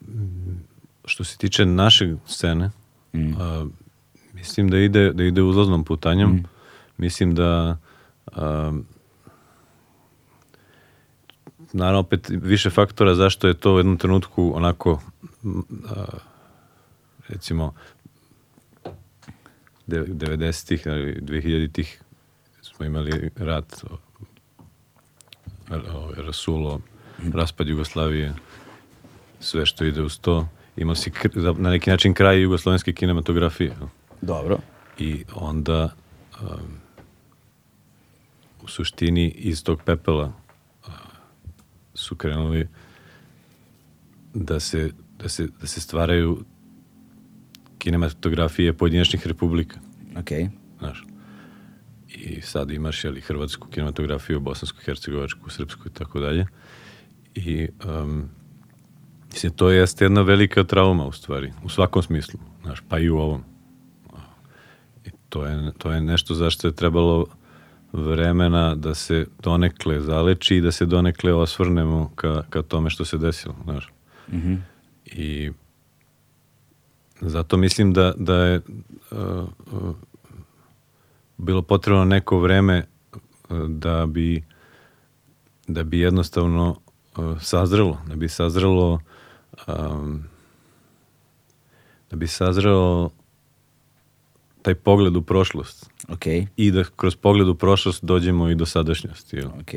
mm, 0.09 0.65
što 1.05 1.25
se 1.25 1.39
tiče 1.39 1.67
naše 1.67 2.15
scene, 2.27 2.71
a, 3.15 3.67
mislim 4.35 4.69
da 4.69 4.79
ide, 4.79 5.13
da 5.13 5.25
ide 5.25 5.43
uzlaznom 5.43 5.85
putanjom. 5.85 6.45
Mislim 6.97 7.35
da 7.35 7.77
a, 8.33 8.73
naravno 11.73 12.01
opet 12.01 12.27
više 12.29 12.71
faktora 12.71 13.15
zašto 13.15 13.49
je 13.49 13.55
to 13.55 13.75
u 13.75 13.79
jednom 13.79 13.97
trenutku 13.97 14.53
onako 14.57 15.01
recimo 17.29 17.75
de- 19.87 20.07
90-ih 20.07 20.87
ili 20.87 21.21
2000-ih 21.21 22.03
smo 22.63 22.87
imali 22.87 23.31
rat 23.37 23.85
Rasulo, 26.17 26.81
raspad 27.35 27.69
Jugoslavije, 27.69 28.35
sve 29.41 29.67
što 29.67 29.85
ide 29.85 30.03
uz 30.03 30.21
to. 30.21 30.49
Imao 30.77 30.95
si 30.95 31.13
na 31.57 31.71
neki 31.71 31.91
način 31.91 32.15
kraj 32.15 32.43
jugoslovenske 32.43 32.93
kinematografije. 32.93 33.77
Dobro. 34.21 34.59
I 34.99 35.25
onda 35.35 35.95
um, 36.43 36.49
u 38.63 38.69
suštini 38.69 39.29
iz 39.29 39.65
tog 39.65 39.83
pepela 39.83 40.33
su 41.95 42.17
krenuli 42.17 42.69
da 44.35 44.61
se, 44.61 44.91
da 45.19 45.29
se, 45.29 45.49
da 45.61 45.67
se 45.67 45.81
stvaraju 45.81 46.45
kinematografije 47.79 48.73
pojedinačnih 48.73 49.27
republika. 49.27 49.81
Ok. 50.17 50.51
Znaš. 50.79 51.05
I 52.09 52.41
sad 52.41 52.71
imaš 52.71 53.05
jeli, 53.05 53.21
hrvatsku 53.21 53.69
kinematografiju, 53.69 54.41
bosansku, 54.41 54.79
hercegovačku, 54.85 55.51
srpsku 55.51 55.89
i 55.89 55.93
tako 55.93 56.21
dalje. 56.21 56.47
I 57.35 57.69
um, 57.85 58.29
mislim, 59.33 59.53
to 59.53 59.71
jeste 59.71 60.05
jedna 60.05 60.23
velika 60.23 60.65
trauma 60.65 61.07
u 61.07 61.13
stvari, 61.13 61.53
u 61.65 61.69
svakom 61.69 62.03
smislu, 62.03 62.41
znaš, 62.63 62.83
pa 62.89 62.99
i 62.99 63.11
u 63.11 63.19
ovom. 63.19 63.45
I 65.07 65.11
to 65.29 65.47
je, 65.47 65.73
to 65.79 65.93
je 65.93 66.01
nešto 66.01 66.35
zašto 66.35 66.69
je 66.69 66.75
trebalo 66.75 67.27
vremena 67.93 68.75
da 68.75 68.95
se 68.95 69.27
donekle 69.43 70.01
zaleči 70.01 70.57
i 70.57 70.61
da 70.61 70.73
se 70.73 70.87
donekle 70.87 71.35
osvrnemo 71.35 72.11
ka, 72.15 72.43
ka 72.51 72.63
tome 72.63 72.91
što 72.91 73.05
se 73.05 73.19
desilo, 73.19 73.55
znaš. 73.65 73.93
Mhm. 74.33 74.55
I 75.07 75.51
zato 77.21 77.57
mislim 77.57 77.93
da, 77.93 78.13
da 78.17 78.35
je 78.35 78.61
uh, 79.11 79.19
uh, 79.73 79.95
bilo 81.37 81.63
potrebno 81.63 82.05
neko 82.05 82.39
vreme 82.39 82.85
uh, 83.13 83.69
da 83.69 84.07
bi 84.07 84.43
da 85.67 85.85
bi 85.85 85.99
jednostavno 85.99 86.77
uh, 87.17 87.43
sazrelo, 87.43 87.99
da 88.09 88.17
bi 88.17 88.29
sazrelo 88.29 89.01
um, 89.69 90.25
da 92.11 92.17
bi 92.17 92.27
sazrelo 92.27 93.11
taj 94.63 94.75
pogled 94.75 95.17
u 95.17 95.23
prošlost 95.23 95.91
Ok. 96.09 96.27
i 96.57 96.71
da 96.71 96.85
kroz 96.97 97.17
pogled 97.17 97.49
u 97.49 97.55
prošlost 97.55 98.05
dođemo 98.05 98.49
i 98.49 98.55
do 98.55 98.67
sadašnjosti. 98.67 99.37
Jel? 99.37 99.49
Ok. 99.49 99.75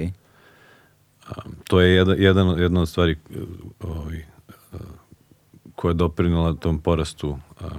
Um, 1.30 1.56
to 1.64 1.82
je 1.82 1.96
jedan, 1.96 2.16
jedan, 2.20 2.60
jedna 2.60 2.82
od 2.82 2.90
stvari 2.90 3.16
uh, 3.30 3.42
ovaj, 3.80 4.26
uh, 4.74 4.80
koja 5.76 5.90
je 5.90 5.94
doprinala 5.94 6.54
tom 6.54 6.80
porastu 6.80 7.30
uh, 7.30 7.72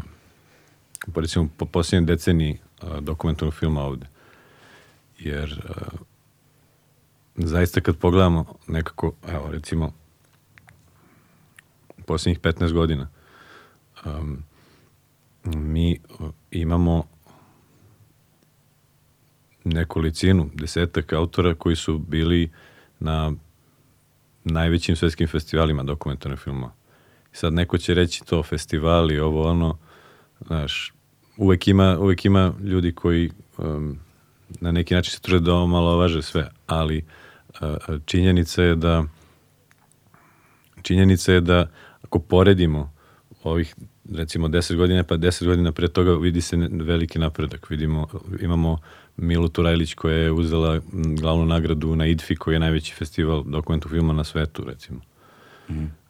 po 1.15 1.21
recimo 1.21 1.49
po 1.57 1.67
posljednjoj 1.67 2.07
deceniji 2.07 2.59
uh, 2.83 2.99
dokumentarnog 3.01 3.55
filma 3.55 3.83
ovde. 3.83 4.07
Jer 5.19 5.63
uh, 5.65 6.01
zaista 7.37 7.81
kad 7.81 7.97
pogledamo 7.97 8.45
nekako, 8.67 9.13
evo 9.29 9.49
recimo 9.51 9.93
posljednjih 12.07 12.41
15 12.41 12.73
godina 12.73 13.09
um, 14.05 14.45
mi 15.45 15.99
uh, 16.19 16.31
imamo 16.51 17.05
nekolicinu, 19.65 20.51
desetak 20.55 21.13
autora 21.13 21.55
koji 21.55 21.77
su 21.77 21.99
bili 21.99 22.51
na 23.01 23.33
najvećim 24.45 24.97
svetskim 24.97 25.29
festivalima 25.29 25.83
dokumentarnih 25.83 26.39
filmova. 26.39 26.73
I 27.33 27.37
sad 27.37 27.53
neko 27.53 27.79
će 27.79 27.95
reći 27.95 28.25
to 28.25 28.43
festivali, 28.43 29.19
ovo 29.19 29.51
ono, 29.51 29.79
znaš, 30.47 30.93
uvek 31.37 31.69
ima, 31.69 31.99
uvek 31.99 32.25
ima 32.25 32.53
ljudi 32.63 32.93
koji 32.93 33.31
um, 33.59 33.99
na 34.61 34.73
neki 34.73 34.95
način 34.95 35.13
se 35.13 35.21
trude 35.21 35.45
da 35.45 35.55
omalovaže 35.55 36.23
sve, 36.23 36.51
ali 36.67 37.05
uh, 37.61 38.01
činjenica 38.05 38.63
je 38.63 38.77
da 38.77 39.05
činjenica 40.83 41.33
je 41.33 41.41
da 41.41 41.71
ako 42.03 42.19
poredimo 42.19 42.93
ovih 43.43 43.75
recimo 44.13 44.49
10 44.49 44.77
godina 44.77 45.03
pa 45.03 45.17
10 45.17 45.47
godina 45.47 45.73
pre 45.73 45.89
toga 45.89 46.15
vidi 46.15 46.41
se 46.41 46.57
veliki 46.71 47.19
napredak. 47.19 47.71
Vidimo, 47.71 48.07
imamo 48.41 48.79
Milu 49.17 49.49
Turajlić 49.49 49.95
koja 49.95 50.17
je 50.17 50.33
uzela 50.33 50.81
glavnu 50.93 51.47
nagradu 51.47 51.97
na 51.97 52.07
IDFI 52.07 52.37
koji 52.37 52.55
je 52.55 52.61
najveći 52.61 52.95
festival 52.95 53.43
dokumentu 53.47 53.89
filma 53.89 54.13
na 54.13 54.25
svetu 54.25 54.65
recimo. 54.65 55.01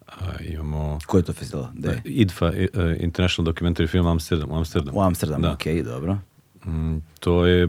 A, 0.07 0.43
imamo 0.49 0.99
Ko 1.07 1.17
je 1.17 1.23
to 1.23 1.33
festival? 1.33 1.67
Je? 1.75 2.03
IDFA, 2.05 2.53
eh, 2.55 2.69
International 3.01 3.53
Documentary 3.53 3.91
Film 3.91 4.07
Amsterdam, 4.07 4.51
u 4.51 4.57
Amsterdamu. 4.57 4.99
U 4.99 5.03
Amsterdamu, 5.03 5.43
Da. 5.43 5.53
ok, 5.53 5.85
dobro. 5.85 6.19
Mm, 6.67 6.97
to 7.21 7.47
je 7.47 7.69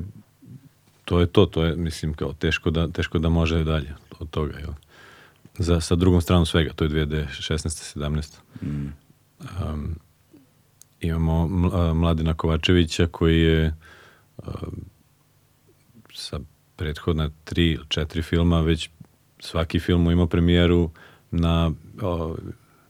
to 1.06 1.20
je 1.20 1.26
to, 1.26 1.46
to 1.46 1.64
je 1.64 1.76
mislim 1.76 2.14
kao 2.14 2.34
teško 2.34 2.70
da 2.70 2.88
teško 2.88 3.20
da 3.20 3.30
može 3.30 3.64
dalje 3.64 3.94
od 4.20 4.30
toga, 4.30 4.60
jel? 4.60 4.72
Za 5.58 5.82
sa 5.82 5.96
drugom 5.96 6.22
stranom 6.22 6.46
svega, 6.46 6.74
to 6.74 6.84
je 6.84 6.90
2016 6.90 7.98
17. 8.00 8.40
Mm. 8.62 8.94
Um, 9.64 9.96
imamo 11.06 11.48
Ml- 11.48 11.89
a, 11.89 11.94
Mladena 11.94 12.34
Kovačevića 12.34 13.08
koji 13.08 13.41
je 13.41 13.74
sa 16.13 16.39
prethodna 16.76 17.30
tri 17.44 17.72
ili 17.72 17.86
četiri 17.88 18.22
filma 18.22 18.62
već 18.62 18.89
svaki 19.39 19.80
film 19.80 20.04
mu 20.04 20.12
imao 20.12 20.28
premijeru 20.28 20.89
na 21.32 21.72
o, 22.02 22.36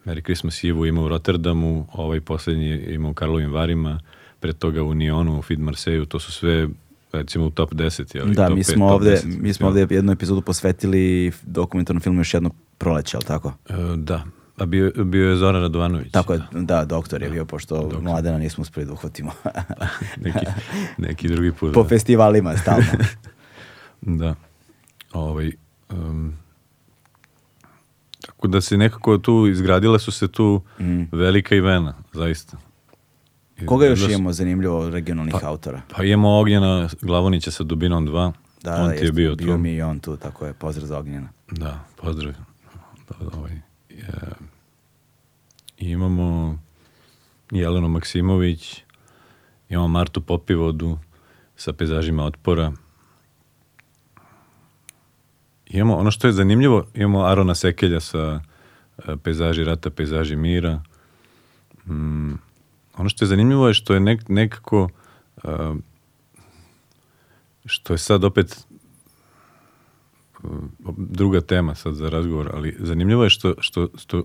Merry 0.05 0.23
Christmas 0.23 0.63
Eve 0.63 0.89
ima 0.89 1.01
u 1.01 1.07
Rotterdamu, 1.07 1.87
ovaj 1.93 2.21
poslednji 2.21 2.65
je 2.65 2.93
imao 2.93 3.11
u 3.11 3.13
Karlovim 3.13 3.53
Varima, 3.53 3.99
pred 4.39 4.57
toga 4.57 4.83
u 4.83 4.93
Nionu, 4.93 5.39
u 5.39 5.41
Fid 5.41 5.59
Marseju, 5.59 6.05
to 6.05 6.19
su 6.19 6.31
sve 6.31 6.67
recimo 7.11 7.45
u 7.45 7.49
top 7.49 7.73
10. 7.73 8.15
Jel? 8.15 8.27
Da, 8.27 8.47
top 8.47 8.57
mi 8.57 8.63
smo 8.63 8.89
top 8.89 8.95
ovde, 8.95 9.11
10, 9.11 9.41
mi 9.41 9.53
smo 9.53 9.67
ovde 9.67 9.87
jednu 9.89 10.11
epizodu 10.11 10.41
posvetili 10.41 11.31
dokumentarnom 11.43 12.01
filmu 12.01 12.19
još 12.19 12.33
jedno 12.33 12.49
proleće, 12.77 13.17
ali 13.17 13.25
tako? 13.25 13.53
E, 13.69 13.73
da, 13.97 14.23
a 14.57 14.65
bio, 14.65 14.91
bio 14.95 15.29
je 15.29 15.35
Zoran 15.35 15.61
Radovanović. 15.61 16.11
Tako 16.11 16.33
je, 16.33 16.41
da, 16.51 16.85
doktor 16.85 17.21
je 17.21 17.29
bio, 17.29 17.45
pošto 17.45 17.89
mladena 18.01 18.37
nismo 18.37 18.61
uspeli 18.61 18.85
da 18.85 18.93
uhvatimo. 18.93 19.31
neki, 20.25 20.45
neki 20.97 21.27
drugi 21.27 21.51
put. 21.51 21.73
po 21.73 21.83
da. 21.83 21.89
festivalima, 21.89 22.57
stalno. 22.57 22.85
Da. 24.01 24.35
Ovaj, 25.13 25.51
um, 25.89 26.33
tako 28.21 28.47
da 28.47 28.61
se 28.61 28.77
nekako 28.77 29.17
tu 29.17 29.47
izgradile 29.47 29.99
su 29.99 30.11
se 30.11 30.27
tu 30.27 30.61
velika 31.11 31.55
imena, 31.55 31.93
zaista. 32.13 32.57
I 33.57 33.63
Mm. 33.63 33.65
Koga 33.65 33.85
još 33.85 33.99
da 33.99 34.05
su- 34.05 34.11
imamo 34.11 34.33
zanimljivo 34.33 34.89
regionalnih 34.89 35.35
autora? 35.43 35.81
Pa 35.89 36.03
imamo 36.03 36.39
Ognjena 36.39 36.89
Glavonića 37.01 37.51
sa 37.51 37.63
Dubinom 37.63 38.07
2. 38.07 38.31
Da, 38.63 38.75
On 38.75 38.89
da, 38.89 38.95
ti 38.95 39.05
je 39.05 39.11
bio, 39.11 39.35
bio 39.35 39.47
tu. 39.47 39.57
mi 39.57 39.73
i 39.73 39.81
on 39.81 39.99
tu, 39.99 40.17
tako 40.17 40.45
je, 40.45 40.53
pozdrav 40.53 40.87
za 40.87 40.97
Ognjena. 40.99 41.27
Da, 41.51 41.79
pozdrav. 41.95 42.33
Da, 43.09 43.15
ovaj, 43.33 43.51
e, 43.89 44.01
i 45.77 45.89
imamo 45.89 46.59
Jelenu 47.51 47.89
Maksimović, 47.89 48.83
imamo 49.69 49.87
Martu 49.87 50.21
Popivodu 50.21 50.99
sa 51.55 51.73
pezažima 51.73 52.25
otpora. 52.25 52.71
Imamo, 55.67 55.97
ono 55.97 56.11
što 56.11 56.27
je 56.27 56.33
zanimljivo, 56.33 56.85
imamo 56.93 57.25
Arona 57.25 57.55
Sekelja 57.55 57.99
sa 57.99 58.41
e, 58.97 59.17
pezaži 59.23 59.63
rata, 59.63 59.89
pezaži 59.89 60.35
mira. 60.35 60.83
Mm, 61.87 62.33
ono 62.97 63.09
što 63.09 63.25
je 63.25 63.29
zanimljivo 63.29 63.67
je 63.67 63.73
što 63.73 63.93
je 63.93 63.99
nek, 63.99 64.29
nekako 64.29 64.89
e, 65.43 65.49
što 67.65 67.93
je 67.93 67.97
sad 67.97 68.23
opet 68.23 68.67
druga 70.97 71.41
tema 71.41 71.75
sad 71.75 71.93
za 71.93 72.09
razgovor, 72.09 72.49
ali 72.53 72.77
zanimljivo 72.79 73.23
je 73.23 73.29
što, 73.29 73.53
što, 73.59 73.87
što 73.97 74.23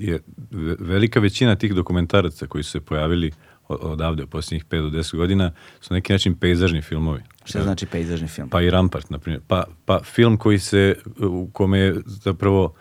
je 0.00 0.20
ve- 0.50 0.76
velika 0.78 1.20
većina 1.20 1.56
tih 1.56 1.74
dokumentaraca 1.74 2.46
koji 2.46 2.64
su 2.64 2.70
se 2.70 2.80
pojavili 2.80 3.32
odavde 3.68 4.24
u 4.24 4.26
posljednjih 4.26 4.64
5 4.64 4.90
do 4.90 4.98
10 4.98 5.16
godina 5.16 5.52
su 5.80 5.94
na 5.94 5.96
neki 5.96 6.12
način 6.12 6.34
pejzažni 6.34 6.82
filmovi. 6.82 7.22
Šta 7.44 7.62
znači 7.62 7.86
pejzažni 7.86 8.28
film? 8.28 8.48
Pa 8.48 8.62
i 8.62 8.70
Rampart, 8.70 9.10
na 9.10 9.18
primjer. 9.18 9.42
Pa, 9.46 9.64
pa 9.84 10.00
film 10.02 10.36
koji 10.36 10.58
se, 10.58 10.96
u 11.18 11.48
kome 11.52 11.78
je 11.78 11.96
zapravo 12.06 12.74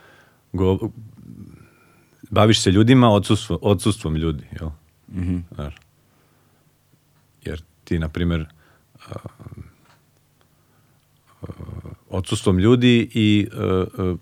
go, 0.53 0.91
baviš 2.29 2.61
se 2.61 2.71
ljudima 2.71 3.09
odsustvo, 3.09 3.59
odsustvom 3.61 4.15
ljudi, 4.15 4.43
jel? 4.59 4.69
Mhm. 5.13 5.37
Znaš. 5.55 5.75
Jer 7.45 7.63
ti, 7.83 7.99
na 7.99 8.09
primjer, 8.09 8.45
a, 9.07 9.13
odsustvom 12.09 12.59
ljudi 12.59 13.09
i 13.13 13.47
a, 13.53 13.85
a, 13.97 14.15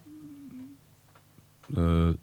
a, 1.78 2.14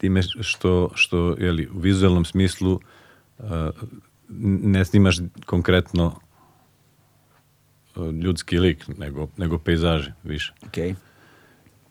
time 0.00 0.22
što, 0.22 0.90
što 0.94 1.36
jeli, 1.38 1.68
u 1.74 1.78
vizualnom 1.78 2.24
smislu 2.24 2.80
a, 3.38 3.70
ne 4.62 4.84
snimaš 4.84 5.16
konkretno 5.46 6.20
a, 7.94 8.10
ljudski 8.22 8.58
lik, 8.58 8.88
nego, 8.88 9.28
nego 9.36 9.58
pejzaže 9.58 10.14
više. 10.22 10.52
Ok. 10.66 10.96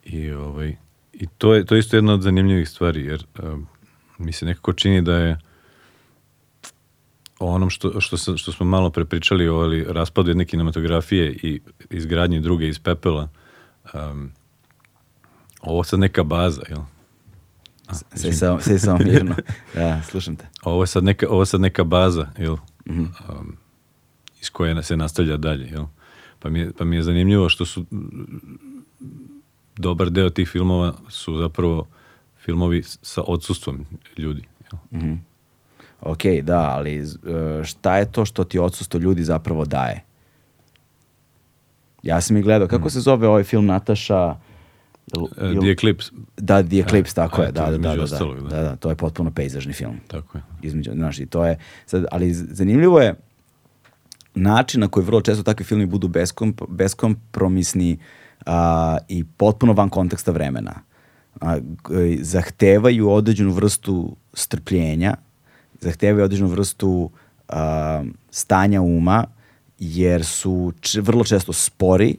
I, 0.04 0.32
ovaj, 0.32 0.76
i 1.12 1.26
to, 1.38 1.54
je, 1.54 1.64
to 1.64 1.74
je 1.74 1.78
isto 1.78 1.96
jedna 1.96 2.14
od 2.14 2.22
zanimljivih 2.22 2.68
stvari, 2.68 3.04
jer 3.04 3.26
um, 3.42 3.66
mi 4.18 4.32
se 4.32 4.46
nekako 4.46 4.72
čini 4.72 5.02
da 5.02 5.14
je 5.14 5.38
o 7.38 7.46
onom 7.46 7.70
što, 7.70 8.00
što, 8.00 8.16
sam- 8.16 8.36
što 8.36 8.52
smo 8.52 8.66
malo 8.66 8.90
prepričali 8.90 9.48
o 9.48 9.56
ali, 9.56 9.84
raspadu 9.88 10.30
jedne 10.30 10.44
kinematografije 10.44 11.32
i 11.32 11.60
izgradnji 11.90 12.40
druge 12.40 12.68
iz 12.68 12.78
pepela, 12.78 13.28
um, 13.94 14.32
ovo 15.60 15.84
sad 15.84 16.00
neka 16.00 16.22
baza, 16.22 16.62
jel? 16.68 16.82
Sve 18.14 18.32
samo, 18.32 18.60
sve 18.60 18.78
samo 18.78 18.98
mirno. 18.98 19.34
Da, 19.74 20.02
slušam 20.02 20.36
te. 20.36 20.46
Ovo 20.62 20.82
je 20.82 20.86
sad 20.86 21.04
neka, 21.04 21.26
ovo 21.28 21.42
je 21.42 21.46
sad 21.46 21.60
neka 21.60 21.84
baza, 21.84 22.26
jel? 22.38 22.56
Um, 22.86 23.56
iz 24.40 24.50
koje 24.50 24.82
se 24.82 24.96
nastavlja 24.96 25.36
dalje, 25.36 25.66
jel? 25.66 25.84
Pa 26.38 26.50
mi, 26.50 26.60
je, 26.60 26.72
pa 26.78 26.84
mi 26.84 26.96
je 26.96 27.02
zanimljivo 27.02 27.48
što 27.48 27.66
su 27.66 27.84
dobar 29.76 30.10
deo 30.10 30.30
tih 30.30 30.48
filmova 30.48 30.94
su 31.08 31.36
zapravo 31.38 31.86
filmovi 32.44 32.82
sa 32.82 33.22
odsustvom 33.26 33.86
ljudi. 34.16 34.42
jel? 34.72 35.16
Ok, 36.00 36.22
da, 36.42 36.60
ali 36.60 36.98
e, 36.98 37.04
šta 37.64 37.96
je 37.96 38.12
to 38.12 38.24
što 38.24 38.44
ti 38.44 38.58
odsustvo 38.58 39.00
ljudi 39.00 39.24
zapravo 39.24 39.64
daje? 39.64 40.04
Ja 42.02 42.20
sam 42.20 42.36
i 42.36 42.42
gledao, 42.42 42.68
kako 42.68 42.90
se 42.90 43.00
zove 43.00 43.28
ovaj 43.28 43.44
film 43.44 43.66
Nataša? 43.66 44.36
Jel- 45.06 45.28
E, 45.38 45.44
jel- 45.46 45.60
The 45.60 45.70
Eclipse, 45.70 46.10
Da, 46.36 46.62
The 46.62 46.78
Eclipse, 46.78 47.14
tako 47.14 47.42
a, 47.42 47.44
je, 47.44 47.52
da, 47.52 47.66
da, 47.66 47.78
da, 47.78 47.96
da, 47.96 48.02
ostalog, 48.02 48.40
da, 48.40 48.48
da. 48.50 48.62
da, 48.62 48.76
to 48.76 48.88
je 48.88 48.96
potpuno 48.96 49.30
pejzažni 49.30 49.72
film. 49.72 49.96
tako 50.06 50.38
je. 50.38 50.42
Između, 50.62 50.90
znaš, 50.92 51.18
i 51.18 51.26
to 51.26 51.44
je, 51.44 51.58
sad, 51.86 52.04
ali 52.10 52.34
zanimljivo 52.34 53.00
je 53.00 53.14
način 54.34 54.80
na 54.80 54.88
koji 54.88 55.06
vrlo 55.06 55.20
često 55.20 55.42
takvi 55.42 55.64
filmi 55.64 55.86
budu 55.86 56.08
beskomp, 56.08 56.62
beskompromisni 56.68 57.98
a, 58.46 58.98
i 59.08 59.24
potpuno 59.26 59.72
van 59.72 59.88
konteksta 59.88 60.30
vremena. 60.30 60.74
A, 61.40 61.58
zahtevaju 62.20 63.10
određenu 63.10 63.50
vrstu 63.52 64.16
strpljenja, 64.34 65.14
zahtevaju 65.80 66.24
određenu 66.24 66.48
vrstu 66.48 67.10
a, 67.48 68.04
stanja 68.30 68.80
uma, 68.80 69.24
jer 69.78 70.24
su 70.24 70.72
č- 70.80 71.00
vrlo 71.00 71.24
često 71.24 71.52
spori, 71.52 72.16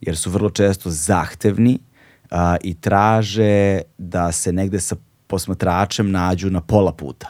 jer 0.00 0.16
su 0.16 0.30
vrlo 0.30 0.50
često 0.50 0.90
zahtevni 0.90 1.78
a, 2.30 2.56
i 2.62 2.74
traže 2.74 3.80
da 3.98 4.32
se 4.32 4.52
negde 4.52 4.80
sa 4.80 4.96
posmatračem 5.26 6.10
nađu 6.10 6.50
na 6.50 6.60
pola 6.60 6.92
puta. 6.92 7.28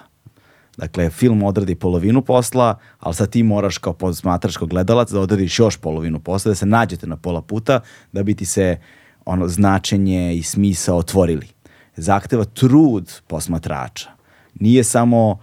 Dakle, 0.77 1.11
film 1.11 1.43
odradi 1.43 1.75
polovinu 1.75 2.23
posla, 2.23 2.79
ali 3.01 3.15
sad 3.15 3.31
ti 3.31 3.43
moraš 3.43 3.79
kao 3.79 3.93
posmatrač, 3.93 4.57
kao 4.57 4.69
gledalac 4.69 5.11
da 5.11 5.21
odradiš 5.21 5.59
još 5.59 5.77
polovinu 5.77 6.21
posla, 6.21 6.49
da 6.49 6.55
se 6.55 6.67
nađete 6.67 7.07
na 7.07 7.17
pola 7.17 7.43
puta, 7.43 7.81
da 8.13 8.23
bi 8.23 8.35
ti 8.35 8.47
se 8.47 8.79
ono 9.25 9.49
značenje 9.49 10.35
i 10.37 10.43
smisa 10.43 10.95
otvorili. 10.95 11.49
Zahteva 11.97 12.45
trud 12.45 13.13
posmatrača. 13.27 14.11
Nije 14.55 14.85
samo 14.85 15.39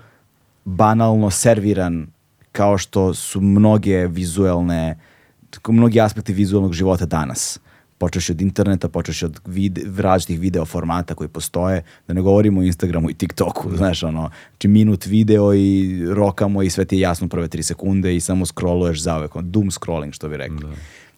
banalno 0.65 1.29
serviran 1.29 2.07
kao 2.51 2.77
što 2.77 3.13
su 3.13 3.41
mnoge 3.41 4.07
vizuelne, 4.07 4.99
mnogi 5.67 6.01
aspekti 6.01 6.33
vizualnog 6.33 6.73
života 6.73 7.05
danas. 7.05 7.59
Počeš 7.97 8.29
od 8.29 8.41
interneta, 8.41 8.89
počeš 8.89 9.23
od 9.23 9.39
vide, 9.45 9.81
različitih 9.97 10.39
video 10.39 10.65
formata 10.65 11.15
koji 11.15 11.27
postoje, 11.27 11.83
da 12.07 12.13
ne 12.13 12.21
govorimo 12.21 12.61
o 12.61 12.63
Instagramu 12.63 13.09
i 13.09 13.13
TikToku, 13.13 13.75
znaš, 13.77 14.03
ono, 14.03 14.29
znači 14.49 14.67
minut 14.67 15.05
video 15.05 15.53
i 15.53 16.01
rokamo 16.09 16.63
i 16.63 16.69
sve 16.69 16.85
ti 16.85 16.95
je 16.95 16.99
jasno 16.99 17.27
prve 17.27 17.47
tri 17.47 17.63
sekunde 17.63 18.15
i 18.15 18.19
samo 18.19 18.45
scrolluješ 18.45 19.01
zauvek, 19.01 19.35
ono, 19.35 19.47
doom 19.47 19.71
scrolling, 19.71 20.13
što 20.13 20.29
bi 20.29 20.37
rekli. 20.37 20.67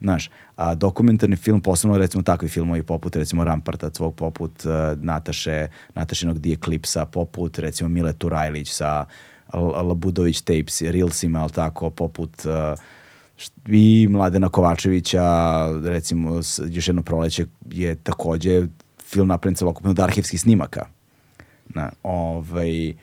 Znaš, 0.00 0.30
a 0.56 0.74
dokumentarni 0.74 1.36
film, 1.36 1.60
posebno 1.60 1.98
recimo 1.98 2.22
takvi 2.22 2.48
filmovi 2.48 2.82
poput 2.82 3.16
recimo 3.16 3.44
Ramparta, 3.44 3.90
svog 3.94 4.14
poput 4.14 4.64
uh, 4.64 5.02
Nataše, 5.02 5.68
Natašinog 5.94 6.40
The 6.40 6.52
Eclipse-a, 6.52 7.06
poput 7.06 7.58
recimo 7.58 7.88
Mile 7.88 8.12
Turajlić 8.12 8.70
sa 8.70 9.04
Labudović 9.84 10.40
tapes, 10.40 10.82
Reelsima, 10.82 11.40
ali 11.40 11.50
tako, 11.50 11.90
poput 11.90 12.44
uh, 12.44 12.78
i 13.66 14.08
Mladena 14.10 14.48
Kovačevića, 14.48 15.22
recimo 15.84 16.40
još 16.70 16.88
jedno 16.88 17.02
proleće 17.02 17.46
je 17.70 17.94
takođe 17.94 18.66
film 19.02 19.28
napravljen 19.28 19.56
celokupno 19.56 19.90
od 19.90 20.00
arhivskih 20.00 20.40
snimaka. 20.40 20.86
Na, 21.68 21.90
ovaj, 22.02 22.94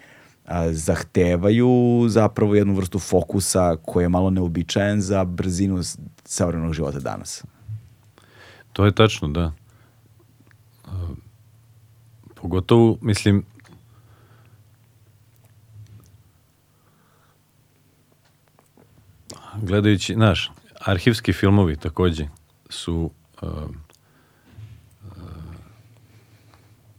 a, 0.46 0.74
zahtevaju 0.74 2.06
zapravo 2.10 2.56
jednu 2.56 2.74
vrstu 2.74 3.00
fokusa 3.00 3.76
koji 3.86 4.04
je 4.04 4.10
malo 4.10 4.30
neobičajen 4.30 5.02
za 5.02 5.26
brzinu 5.26 5.80
savremenog 6.26 6.74
života 6.74 7.00
danas. 7.00 7.44
To 8.74 8.86
je 8.86 8.92
tačno, 8.92 9.28
da. 9.28 9.52
Pogotovo, 12.42 12.98
mislim, 13.02 13.44
gledajući, 19.62 20.14
znaš, 20.14 20.52
arhivski 20.86 21.34
filmovi 21.34 21.76
takođe 21.76 22.28
su 22.70 23.12
uh, 23.42 23.50
uh, 23.52 25.12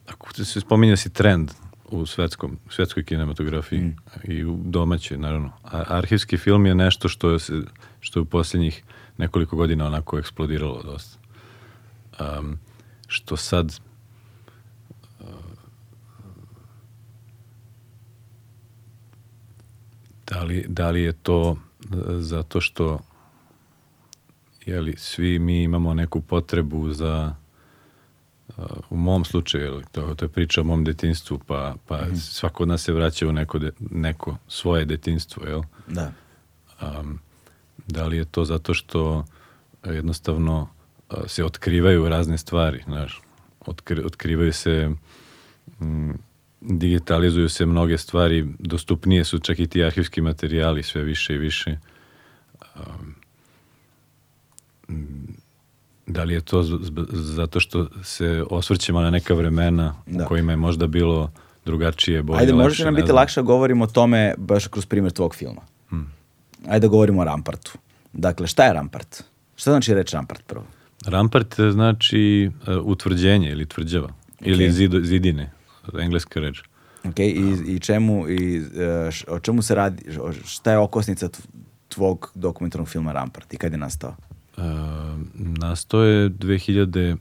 ako 0.06 0.34
se 0.44 0.60
spominja 0.60 0.96
si 0.96 1.12
trend 1.12 1.50
u 1.90 2.06
svetskom, 2.06 2.58
svetskoj 2.70 3.04
kinematografiji 3.04 3.96
i 4.24 4.44
u 4.44 4.58
domaćoj, 4.64 5.18
naravno. 5.18 5.52
A, 5.62 5.84
arhivski 5.88 6.36
film 6.36 6.66
je 6.66 6.74
nešto 6.74 7.08
što, 7.08 7.38
se, 7.38 7.52
što 8.00 8.18
je 8.18 8.22
u 8.22 8.24
posljednjih 8.24 8.82
nekoliko 9.16 9.56
godina 9.56 9.86
onako 9.86 10.18
eksplodiralo 10.18 10.82
dosta. 10.82 11.18
Um, 12.20 12.58
što 13.06 13.36
sad 13.36 13.80
uh, 15.20 15.26
da 20.26 20.42
li, 20.42 20.64
da 20.68 20.90
li 20.90 21.02
je 21.02 21.12
to 21.12 21.56
zato 22.18 22.60
što 22.60 22.98
jeli, 24.66 24.94
svi 24.96 25.38
mi 25.38 25.62
imamo 25.62 25.94
neku 25.94 26.20
potrebu 26.20 26.92
za 26.92 27.34
uh, 28.48 28.64
u 28.90 28.96
mom 28.96 29.24
slučaju, 29.24 29.64
jeli, 29.64 29.84
to, 29.92 30.14
to 30.14 30.24
je 30.24 30.28
priča 30.28 30.60
o 30.60 30.64
mom 30.64 30.84
detinstvu, 30.84 31.38
pa, 31.46 31.74
pa 31.86 32.16
svako 32.16 32.62
od 32.62 32.68
nas 32.68 32.82
se 32.82 32.92
vraća 32.92 33.28
u 33.28 33.32
neko, 33.32 33.58
de- 33.58 33.72
neko 33.90 34.36
svoje 34.48 34.84
detinstvo, 34.84 35.46
jel? 35.46 35.62
Da. 35.86 36.12
um, 36.82 37.18
da 37.86 38.06
li 38.06 38.16
je 38.16 38.24
to 38.24 38.44
zato 38.44 38.74
što 38.74 39.24
jednostavno 39.84 40.68
a, 41.08 41.28
se 41.28 41.44
otkrivaju 41.44 42.08
razne 42.08 42.38
stvari, 42.38 42.82
znaš, 42.84 43.20
Otkri, 43.66 44.02
otkrivaju 44.04 44.52
se 44.52 44.90
mm, 45.80 46.10
digitalizuju 46.60 47.48
se 47.48 47.66
mnoge 47.66 47.98
stvari, 47.98 48.46
dostupnije 48.58 49.24
su 49.24 49.38
čak 49.38 49.58
i 49.58 49.66
ti 49.66 49.84
arhivski 49.84 50.20
materijali 50.20 50.82
sve 50.82 51.02
više 51.02 51.34
i 51.34 51.38
više. 51.38 51.78
Da 56.06 56.24
li 56.24 56.34
je 56.34 56.40
to 56.40 56.62
zato 57.12 57.60
što 57.60 57.88
se 58.02 58.44
osvrćemo 58.50 59.00
na 59.00 59.10
neka 59.10 59.34
vremena 59.34 59.94
Da. 60.06 60.24
u 60.24 60.28
kojima 60.28 60.52
je 60.52 60.56
možda 60.56 60.86
bilo 60.86 61.30
drugačije, 61.64 62.22
bolje, 62.22 62.40
Ajde, 62.40 62.52
lakše, 62.52 62.64
možda 62.64 62.76
će 62.76 62.84
nam 62.84 62.94
biti 62.94 63.12
lakše 63.12 63.40
da 63.40 63.44
govorimo 63.44 63.84
o 63.84 63.86
tome 63.86 64.34
baš 64.38 64.66
kroz 64.66 64.86
primjer 64.86 65.12
tvog 65.12 65.34
filma. 65.34 65.60
Ajde 66.68 66.86
da 66.86 66.90
govorimo 66.90 67.20
o 67.20 67.24
Rampartu. 67.24 67.78
Dakle, 68.12 68.46
šta 68.46 68.64
je 68.64 68.72
Rampart? 68.72 69.24
Šta 69.56 69.70
znači 69.70 69.94
reč 69.94 70.12
Rampart 70.12 70.42
prvo? 70.46 70.64
Rampart 71.06 71.58
e, 71.58 71.70
znači 71.70 72.50
e, 72.66 72.76
utvrđenje 72.76 73.50
ili 73.50 73.66
tvrđava. 73.66 74.08
Ili 74.40 74.72
zido, 74.72 75.00
zidine, 75.00 75.50
engleska 75.94 76.40
reč. 76.40 76.62
Ok, 77.04 77.18
i, 77.18 77.32
i 77.66 77.80
čemu, 77.80 78.28
i, 78.28 78.56
e, 78.56 79.08
š- 79.10 79.24
o 79.28 79.40
čemu 79.40 79.62
se 79.62 79.74
radi, 79.74 80.04
šta 80.44 80.72
je 80.72 80.78
okosnica 80.78 81.28
tv- 81.28 81.42
tvog 81.88 82.32
dokumentarnog 82.34 82.88
filma 82.88 83.12
Rampart 83.12 83.54
i 83.54 83.56
kad 83.56 83.72
je 83.72 83.78
nastao? 83.78 84.16
E, 84.56 84.60
nastao 85.34 86.02
je 86.02 86.30
2000... 86.30 87.16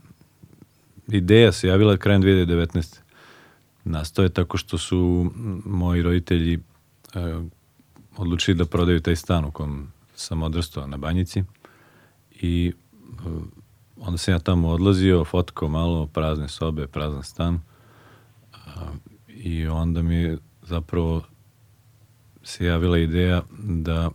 Ideja 1.08 1.52
se 1.52 1.68
javila 1.68 1.98
krajem 1.98 2.22
2019. 2.22 3.00
Nastao 3.84 4.24
je 4.24 4.30
tako 4.30 4.58
što 4.58 4.78
su 4.78 5.32
moji 5.66 6.02
roditelji 6.02 6.54
e, 6.54 6.60
odlučili 8.18 8.58
da 8.58 8.66
prodaju 8.66 9.02
taj 9.02 9.16
stan 9.16 9.46
u 9.46 9.52
kom 9.52 9.92
sam 10.16 10.44
odrastao 10.44 10.88
na 10.88 10.98
banjici 10.98 11.44
i 12.32 12.74
e, 13.10 13.30
onda 13.98 14.18
sam 14.18 14.34
ja 14.34 14.40
tamo 14.40 14.70
odlazio, 14.70 15.26
fotkao 15.26 15.70
malo 15.70 16.08
prazne 16.08 16.48
sobe, 16.50 16.88
prazan 16.88 17.24
stan 17.24 17.60
i 19.30 19.68
onda 19.68 20.02
mi 20.02 20.16
je 20.16 20.38
zapravo 20.62 21.24
se 22.44 22.66
javila 22.66 22.98
ideja 22.98 23.42
da 23.60 24.10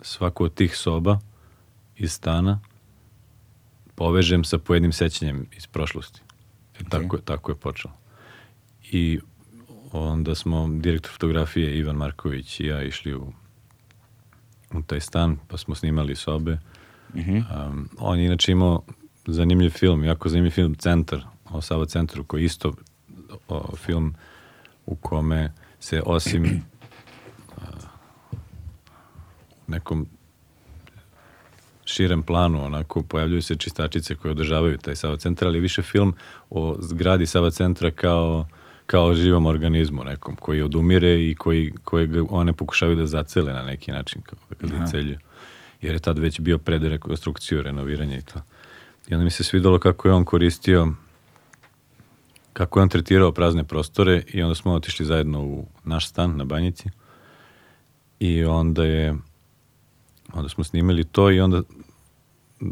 svaku 0.00 0.44
od 0.44 0.54
tih 0.54 0.76
soba 0.76 1.18
iz 1.96 2.12
stana 2.12 2.60
povežem 3.94 4.44
sa 4.44 4.58
pojednim 4.58 4.92
sećanjem 4.92 5.46
iz 5.52 5.66
prošlosti. 5.66 6.20
E, 6.74 6.84
tako, 6.84 7.16
je- 7.16 7.22
tako 7.22 7.50
je 7.50 7.56
počelo. 7.56 7.94
I 8.84 9.20
onda 9.92 10.34
smo 10.34 10.68
direktor 10.70 11.12
fotografije 11.12 11.78
Ivan 11.78 11.96
Marković 11.96 12.60
i 12.60 12.66
ja 12.66 12.82
išli 12.82 13.14
u, 13.14 13.32
u 14.72 14.82
taj 14.82 15.00
stan, 15.00 15.38
pa 15.48 15.56
smo 15.56 15.74
snimali 15.74 16.16
sobe. 16.16 16.58
Um, 17.68 17.88
on 17.98 18.18
je 18.18 18.26
inače 18.26 18.52
imao 18.52 18.82
zanimljiv 19.26 19.70
film, 19.70 20.04
jako 20.04 20.28
zanimljiv 20.28 20.50
film 20.50 20.74
Centar, 20.74 21.24
o 21.52 21.60
Sava 21.60 21.86
centru, 21.86 22.24
koji 22.24 22.42
je 22.42 22.46
isto 22.46 22.72
o, 23.48 23.76
film 23.76 24.14
u 24.86 24.94
kome 24.94 25.52
se 25.80 26.02
osim 26.06 26.62
nekom 29.66 30.06
širem 31.84 32.22
planu, 32.22 32.64
onako, 32.64 33.02
pojavljuju 33.02 33.42
se 33.42 33.56
čistačice 33.56 34.14
koje 34.14 34.32
održavaju 34.32 34.78
taj 34.78 34.96
Sava 34.96 35.16
centar, 35.16 35.48
ali 35.48 35.60
više 35.60 35.82
film 35.82 36.14
o 36.50 36.76
zgradi 36.80 37.26
Sava 37.26 37.50
centra 37.50 37.90
kao, 37.90 38.46
kao 38.86 39.14
živom 39.14 39.46
organizmu 39.46 40.04
nekom, 40.04 40.36
koji 40.36 40.62
odumire 40.62 41.30
i 41.30 41.34
koji, 41.34 41.72
kojeg 41.84 42.10
one 42.30 42.52
pokušavaju 42.52 42.96
da 42.96 43.06
zacele 43.06 43.52
na 43.52 43.62
neki 43.62 43.92
način, 43.92 44.22
kao 44.22 44.38
da 44.60 44.68
ga 44.68 44.84
zacelju. 44.84 45.18
Jer 45.82 45.94
je 45.94 45.98
tad 45.98 46.18
već 46.18 46.40
bio 46.40 46.58
pred 46.58 46.82
rekonstrukciju, 46.82 47.62
renoviranje 47.62 48.18
i 48.18 48.22
to. 48.22 48.40
I 49.08 49.14
onda 49.14 49.24
mi 49.24 49.30
se 49.30 49.44
svidalo 49.44 49.78
kako 49.78 50.08
je 50.08 50.14
on 50.14 50.24
koristio, 50.24 50.94
kako 52.52 52.78
je 52.78 52.82
on 52.82 52.88
tretirao 52.88 53.32
prazne 53.32 53.64
prostore 53.64 54.22
i 54.28 54.42
onda 54.42 54.54
smo 54.54 54.72
otišli 54.72 55.06
zajedno 55.06 55.42
u 55.42 55.66
naš 55.84 56.08
stan 56.08 56.36
na 56.36 56.44
banjici. 56.44 56.88
I 58.20 58.44
onda 58.44 58.84
je, 58.84 59.14
onda 60.32 60.48
smo 60.48 60.64
snimili 60.64 61.04
to 61.04 61.30
i 61.30 61.40
onda, 61.40 61.62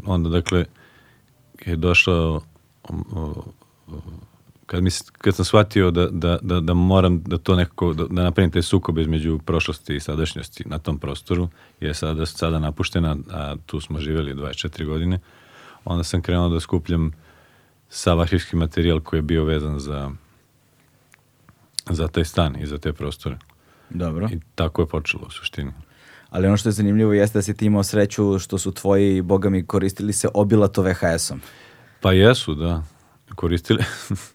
onda 0.05 0.29
dakle, 0.29 0.65
je 1.65 1.75
došao, 1.75 2.41
kad, 4.65 4.83
mi, 4.83 4.89
kad 5.17 5.35
sam 5.35 5.45
shvatio 5.45 5.91
da, 5.91 6.07
da, 6.07 6.37
da, 6.41 6.59
da 6.59 6.73
moram 6.73 7.21
da 7.23 7.37
to 7.37 7.55
nekako, 7.55 7.93
da, 7.93 8.03
da 8.03 8.23
napravim 8.23 8.51
taj 8.51 8.61
sukob 8.61 8.97
između 8.97 9.39
prošlosti 9.45 9.95
i 9.95 9.99
sadašnjosti 9.99 10.63
na 10.67 10.79
tom 10.79 10.99
prostoru, 10.99 11.49
je 11.79 11.93
sada, 11.93 12.25
sada 12.25 12.59
napuštena, 12.59 13.17
a 13.31 13.55
tu 13.65 13.81
smo 13.81 13.99
živjeli 13.99 14.33
24 14.33 14.85
godine, 14.85 15.19
onda 15.85 16.03
sam 16.03 16.21
krenuo 16.21 16.49
da 16.49 16.59
skupljam 16.59 17.11
sav 17.93 18.21
arhivski 18.21 18.55
materijal 18.55 18.99
koji 18.99 19.17
je 19.17 19.21
bio 19.21 19.43
vezan 19.43 19.79
za, 19.79 20.11
za 21.89 22.07
taj 22.07 22.25
stan 22.25 22.55
i 22.61 22.65
za 22.67 22.77
te 22.77 22.93
prostore. 22.93 23.37
Dobro. 23.89 24.29
I 24.31 24.39
tako 24.55 24.81
je 24.81 24.87
počelo 24.87 25.23
u 25.27 25.31
suštini. 25.31 25.71
Ali 26.29 26.47
ono 26.47 26.57
što 26.57 26.69
je 26.69 26.73
zanimljivo 26.73 27.13
jeste 27.13 27.37
da 27.37 27.41
si 27.41 27.57
ti 27.57 27.65
imao 27.65 27.83
sreću 27.83 28.39
što 28.39 28.57
su 28.57 28.71
tvoji, 28.71 29.21
boga 29.21 29.49
mi, 29.49 29.65
koristili 29.65 30.13
se 30.13 30.27
obilato 30.33 30.81
VHS-om. 30.81 31.41
Pa 32.01 32.11
jesu, 32.11 32.55
da. 32.55 32.83
Koristili, 33.35 33.83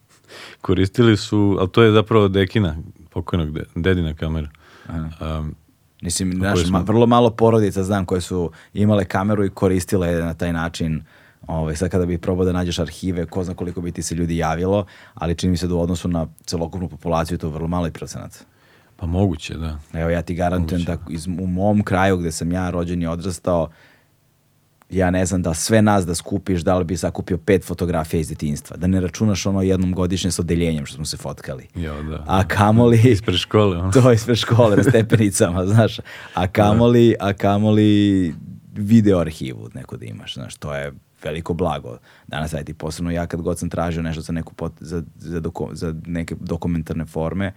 koristili 0.66 1.16
su, 1.16 1.56
ali 1.60 1.68
to 1.70 1.82
je 1.82 1.92
zapravo 1.92 2.28
dekina, 2.28 2.76
pokojnog 3.10 3.50
de, 3.52 3.64
dedina 3.74 4.14
kamera. 4.14 4.48
Um, 4.88 5.54
Mislim, 6.02 6.32
znaš, 6.32 6.62
smo- 6.62 6.78
ma- 6.78 6.84
vrlo 6.86 7.06
malo 7.06 7.30
porodica 7.30 7.82
znam 7.82 8.04
koje 8.04 8.20
su 8.20 8.50
imale 8.74 9.04
kameru 9.04 9.44
i 9.44 9.50
koristile 9.50 10.12
na 10.12 10.34
taj 10.34 10.52
način. 10.52 11.02
Ovaj, 11.46 11.76
sad 11.76 11.90
kada 11.90 12.06
bi 12.06 12.18
probao 12.18 12.44
da 12.44 12.52
nađeš 12.52 12.78
arhive, 12.78 13.26
ko 13.26 13.44
zna 13.44 13.54
koliko 13.54 13.80
bi 13.80 13.92
ti 13.92 14.02
se 14.02 14.14
ljudi 14.14 14.36
javilo, 14.36 14.86
ali 15.14 15.34
čini 15.34 15.50
mi 15.50 15.56
se 15.56 15.66
da 15.66 15.74
u 15.74 15.80
odnosu 15.80 16.08
na 16.08 16.26
celokupnu 16.44 16.88
populaciju 16.88 17.38
to 17.38 17.46
je 17.46 17.52
vrlo 17.52 17.68
mali 17.68 17.90
procenat. 17.90 18.44
pa 18.96 19.06
moguće, 19.06 19.54
da. 19.54 19.78
Evo 19.92 20.10
ja 20.10 20.22
ti 20.22 20.34
garantujem 20.34 20.84
da 20.84 20.96
iz, 21.10 21.26
u 21.26 21.46
mom 21.46 21.82
kraju 21.82 22.16
gde 22.16 22.32
sam 22.32 22.52
ja 22.52 22.70
rođen 22.70 23.02
i 23.02 23.06
odrastao, 23.06 23.68
ja 24.90 25.10
ne 25.10 25.26
znam 25.26 25.42
da 25.42 25.54
sve 25.54 25.82
nas 25.82 26.06
da 26.06 26.14
skupiš, 26.14 26.60
da 26.60 26.78
li 26.78 26.84
bi 26.84 26.96
sakupio 26.96 27.38
pet 27.38 27.64
fotografija 27.64 28.20
iz 28.20 28.28
detinjstva. 28.28 28.76
Da 28.76 28.86
ne 28.86 29.00
računaš 29.00 29.46
ono 29.46 29.62
jednom 29.62 29.92
godišnje 29.94 30.30
s 30.30 30.38
odeljenjem 30.38 30.86
što 30.86 30.96
smo 30.96 31.04
se 31.04 31.16
fotkali. 31.16 31.68
Ja, 31.74 32.02
da. 32.02 32.24
A 32.26 32.48
kamoli... 32.48 33.00
Ispred 33.12 33.36
škole, 33.36 33.78
ono. 33.78 33.92
to 34.02 34.12
ispred 34.12 34.36
škole 34.36 34.76
na 34.76 34.82
stepenicama, 34.82 35.66
znaš. 35.74 36.00
A 36.34 36.46
kamoli, 36.46 37.14
a 37.20 37.32
kamoli 37.32 38.34
video 38.72 39.18
arhivu 39.18 39.68
neko 39.74 39.96
da 39.96 40.04
imaš, 40.04 40.34
znaš, 40.34 40.56
to 40.56 40.74
je 40.74 40.92
veliko 41.22 41.54
blago. 41.54 41.98
Danas, 42.26 42.54
ti 42.64 42.74
posebno 42.74 43.10
ja 43.10 43.26
kad 43.26 43.42
god 43.42 43.58
sam 43.58 43.70
tražio 43.70 44.02
nešto 44.02 44.20
za, 44.20 44.32
neku 44.32 44.54
pot, 44.54 44.72
za, 44.80 45.02
za, 45.18 45.40
doko- 45.40 45.74
za 45.74 45.94
neke 46.06 46.34
dokumentarne 46.40 47.04
forme, 47.06 47.52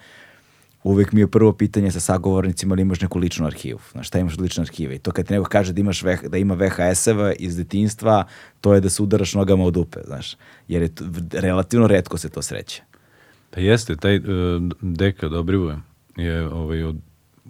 uvek 0.84 1.12
mi 1.12 1.22
je 1.22 1.28
prvo 1.28 1.53
pitanje 1.53 1.91
sa 1.91 1.99
sagovornicima 1.99 2.76
ili 2.76 2.82
imaš 2.82 3.01
neku 3.01 3.20
ličnu 3.20 3.45
arhivu. 3.45 3.80
Znaš, 3.91 4.07
šta 4.07 4.20
imaš 4.20 4.34
od 4.34 4.41
lične 4.41 4.62
arhive? 4.62 4.95
I 4.95 4.99
to 4.99 5.12
kad 5.12 5.28
ti 5.28 5.34
neko 5.34 5.49
kaže 5.49 5.74
da, 5.74 5.82
imaš 5.82 6.03
da 6.30 6.38
ima 6.38 6.53
VHS-eva 6.53 7.34
iz 7.39 7.57
detinjstva, 7.57 8.24
to 8.62 8.74
je 8.74 8.82
da 8.82 8.89
se 8.89 9.03
udaraš 9.03 9.34
nogama 9.34 9.64
u 9.64 9.72
dupe, 9.72 9.99
znaš. 10.05 10.36
Jer 10.68 10.82
je 10.82 10.95
to, 10.95 11.05
relativno 11.32 11.88
redko 11.88 12.18
se 12.18 12.30
to 12.30 12.41
sreće. 12.41 12.84
Pa 13.51 13.60
jeste, 13.60 13.95
taj 13.95 14.18
uh, 14.18 14.24
deka 14.82 15.28
Dobrivoje 15.28 15.78
je 16.18 16.47
ovaj, 16.47 16.84
od, 16.84 16.95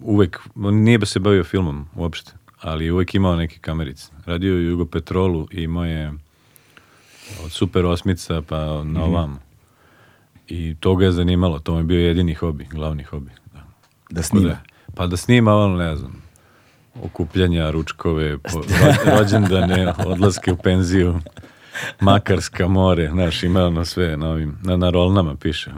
uvek, 0.02 0.40
on 0.54 0.74
nije 0.74 1.06
se 1.06 1.20
bavio 1.20 1.44
filmom 1.44 1.86
uopšte, 1.96 2.32
ali 2.60 2.84
je 2.84 2.92
uvek 2.92 3.14
imao 3.14 3.36
neke 3.36 3.58
kamerice. 3.58 4.12
Radio 4.26 4.52
je 4.52 4.58
u 4.58 4.62
Jugo 4.62 4.84
Petrolu 4.86 5.48
i 5.50 5.62
imao 5.62 5.84
je 5.84 6.12
od 7.44 7.52
Super 7.52 7.86
Osmica 7.86 8.42
pa 8.42 8.56
na 8.84 9.04
ovam. 9.04 9.38
I 10.48 10.74
to 10.80 10.96
ga 10.96 11.04
je 11.04 11.12
zanimalo, 11.12 11.58
to 11.58 11.72
mu 11.72 11.78
je 11.78 11.84
bio 11.84 12.00
jedini 12.00 12.34
hobi, 12.34 12.64
glavni 12.64 13.02
hobi. 13.02 13.30
Da. 13.54 13.60
Da 14.10 14.22
snima. 14.22 14.48
da- 14.48 14.60
pa 14.94 15.06
da 15.06 15.16
snima 15.16 15.54
ono, 15.54 15.76
ne 15.76 15.96
znam, 15.96 16.22
okupljanja, 16.96 17.70
ručkove, 17.70 18.38
po, 18.38 18.48
ro- 18.50 18.64
rođendane, 19.12 19.92
odlaske 19.98 20.52
u 20.52 20.56
penziju, 20.56 21.20
Makarska, 22.00 22.68
more, 22.68 23.08
znaš, 23.08 23.42
ima 23.42 23.64
ono 23.64 23.84
sve 23.84 24.16
na 24.16 24.28
ovim, 24.28 24.58
na, 24.62 24.76
na 24.76 24.90
rolnama 24.90 25.34
piše, 25.34 25.70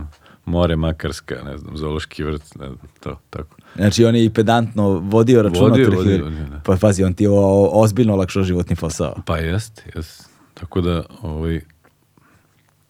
more, 0.44 0.76
Makarska, 0.76 1.34
ne 1.44 1.58
znam, 1.58 1.76
zoološki 1.76 2.22
vrt, 2.22 2.54
ne 2.54 2.66
znam, 2.66 2.78
to, 3.00 3.18
tako. 3.30 3.56
Znači 3.76 4.04
on 4.04 4.16
je 4.16 4.24
i 4.24 4.30
pedantno 4.30 4.88
vodio 4.88 5.42
računa 5.42 5.68
Vodio, 5.68 5.90
vodio, 5.90 6.24
vodio, 6.24 6.46
da. 6.50 6.60
Pa 6.64 6.76
pazi, 6.80 7.04
on 7.04 7.14
ti 7.14 7.24
je 7.24 7.30
ozbiljno 7.72 8.12
olakšao 8.12 8.42
životni 8.42 8.76
posao. 8.76 9.14
Pa 9.26 9.38
jest, 9.38 9.82
jest. 9.94 10.28
Tako 10.54 10.80
da, 10.80 11.02
ovaj, 11.22 11.60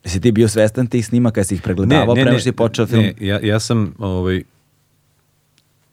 Jesi 0.04 0.20
ti 0.20 0.32
bio 0.32 0.48
svestan 0.48 0.86
tih 0.86 1.06
snimaka, 1.06 1.40
jesi 1.40 1.54
ih 1.54 1.62
pregledavao 1.62 2.14
pre 2.14 2.24
nego 2.24 2.38
što 2.38 2.42
si 2.42 2.52
počeo 2.52 2.86
film? 2.86 3.02
Ne, 3.02 3.14
ja, 3.20 3.40
ja 3.42 3.60
sam 3.60 3.94
ovaj, 3.98 4.42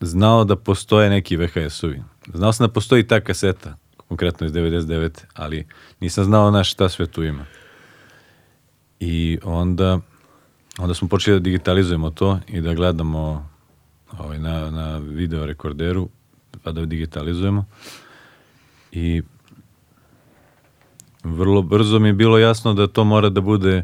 znao 0.02 0.44
da 0.44 0.56
postoje 0.56 1.10
neki 1.10 1.38
VHS-ovi. 1.38 2.04
Znao 2.34 2.54
sam 2.54 2.68
da 2.68 2.74
postoji 2.74 3.08
ta 3.08 3.22
kaseta, 3.22 3.76
konkretno 4.08 4.48
iz 4.48 4.54
99. 4.54 5.10
Ali 5.34 5.68
nisam 6.00 6.24
znao 6.24 6.52
na 6.52 6.64
šta 6.64 6.90
sve 6.90 7.08
tu 7.08 7.24
ima. 7.24 7.46
I 9.00 9.40
onda, 9.44 10.00
onda 10.80 10.94
smo 10.94 11.08
počeli 11.08 11.40
da 11.40 11.44
digitalizujemo 11.44 12.10
to 12.10 12.40
i 12.48 12.62
da 12.62 12.74
gledamo 12.74 13.50
ovaj, 14.20 14.40
na, 14.40 14.72
na 14.72 14.98
video 14.98 15.46
rekorderu, 15.46 16.10
pa 16.64 16.72
da 16.72 16.86
digitalizujemo. 16.86 17.66
I 18.92 19.22
vrlo 21.24 21.62
brzo 21.62 22.00
mi 22.00 22.08
je 22.08 22.14
bilo 22.14 22.38
jasno 22.38 22.74
da 22.74 22.88
to 22.88 23.04
mora 23.04 23.30
da 23.30 23.42
bude 23.42 23.76
e, 23.78 23.84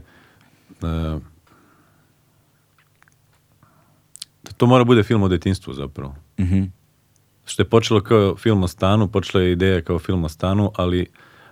da 4.43 4.51
to 4.57 4.65
mora 4.65 4.83
bude 4.83 5.03
film 5.03 5.23
o 5.23 5.27
detinstvu 5.27 5.73
zapravo. 5.73 6.15
Mhm. 6.39 6.63
Što 7.45 7.61
je 7.61 7.69
počelo 7.69 8.01
kao 8.01 8.35
film 8.35 8.63
o 8.63 8.67
stanu, 8.67 9.07
počela 9.07 9.43
je 9.43 9.51
ideja 9.51 9.81
kao 9.81 9.99
film 9.99 10.23
o 10.23 10.29
stanu, 10.29 10.71
ali, 10.75 11.07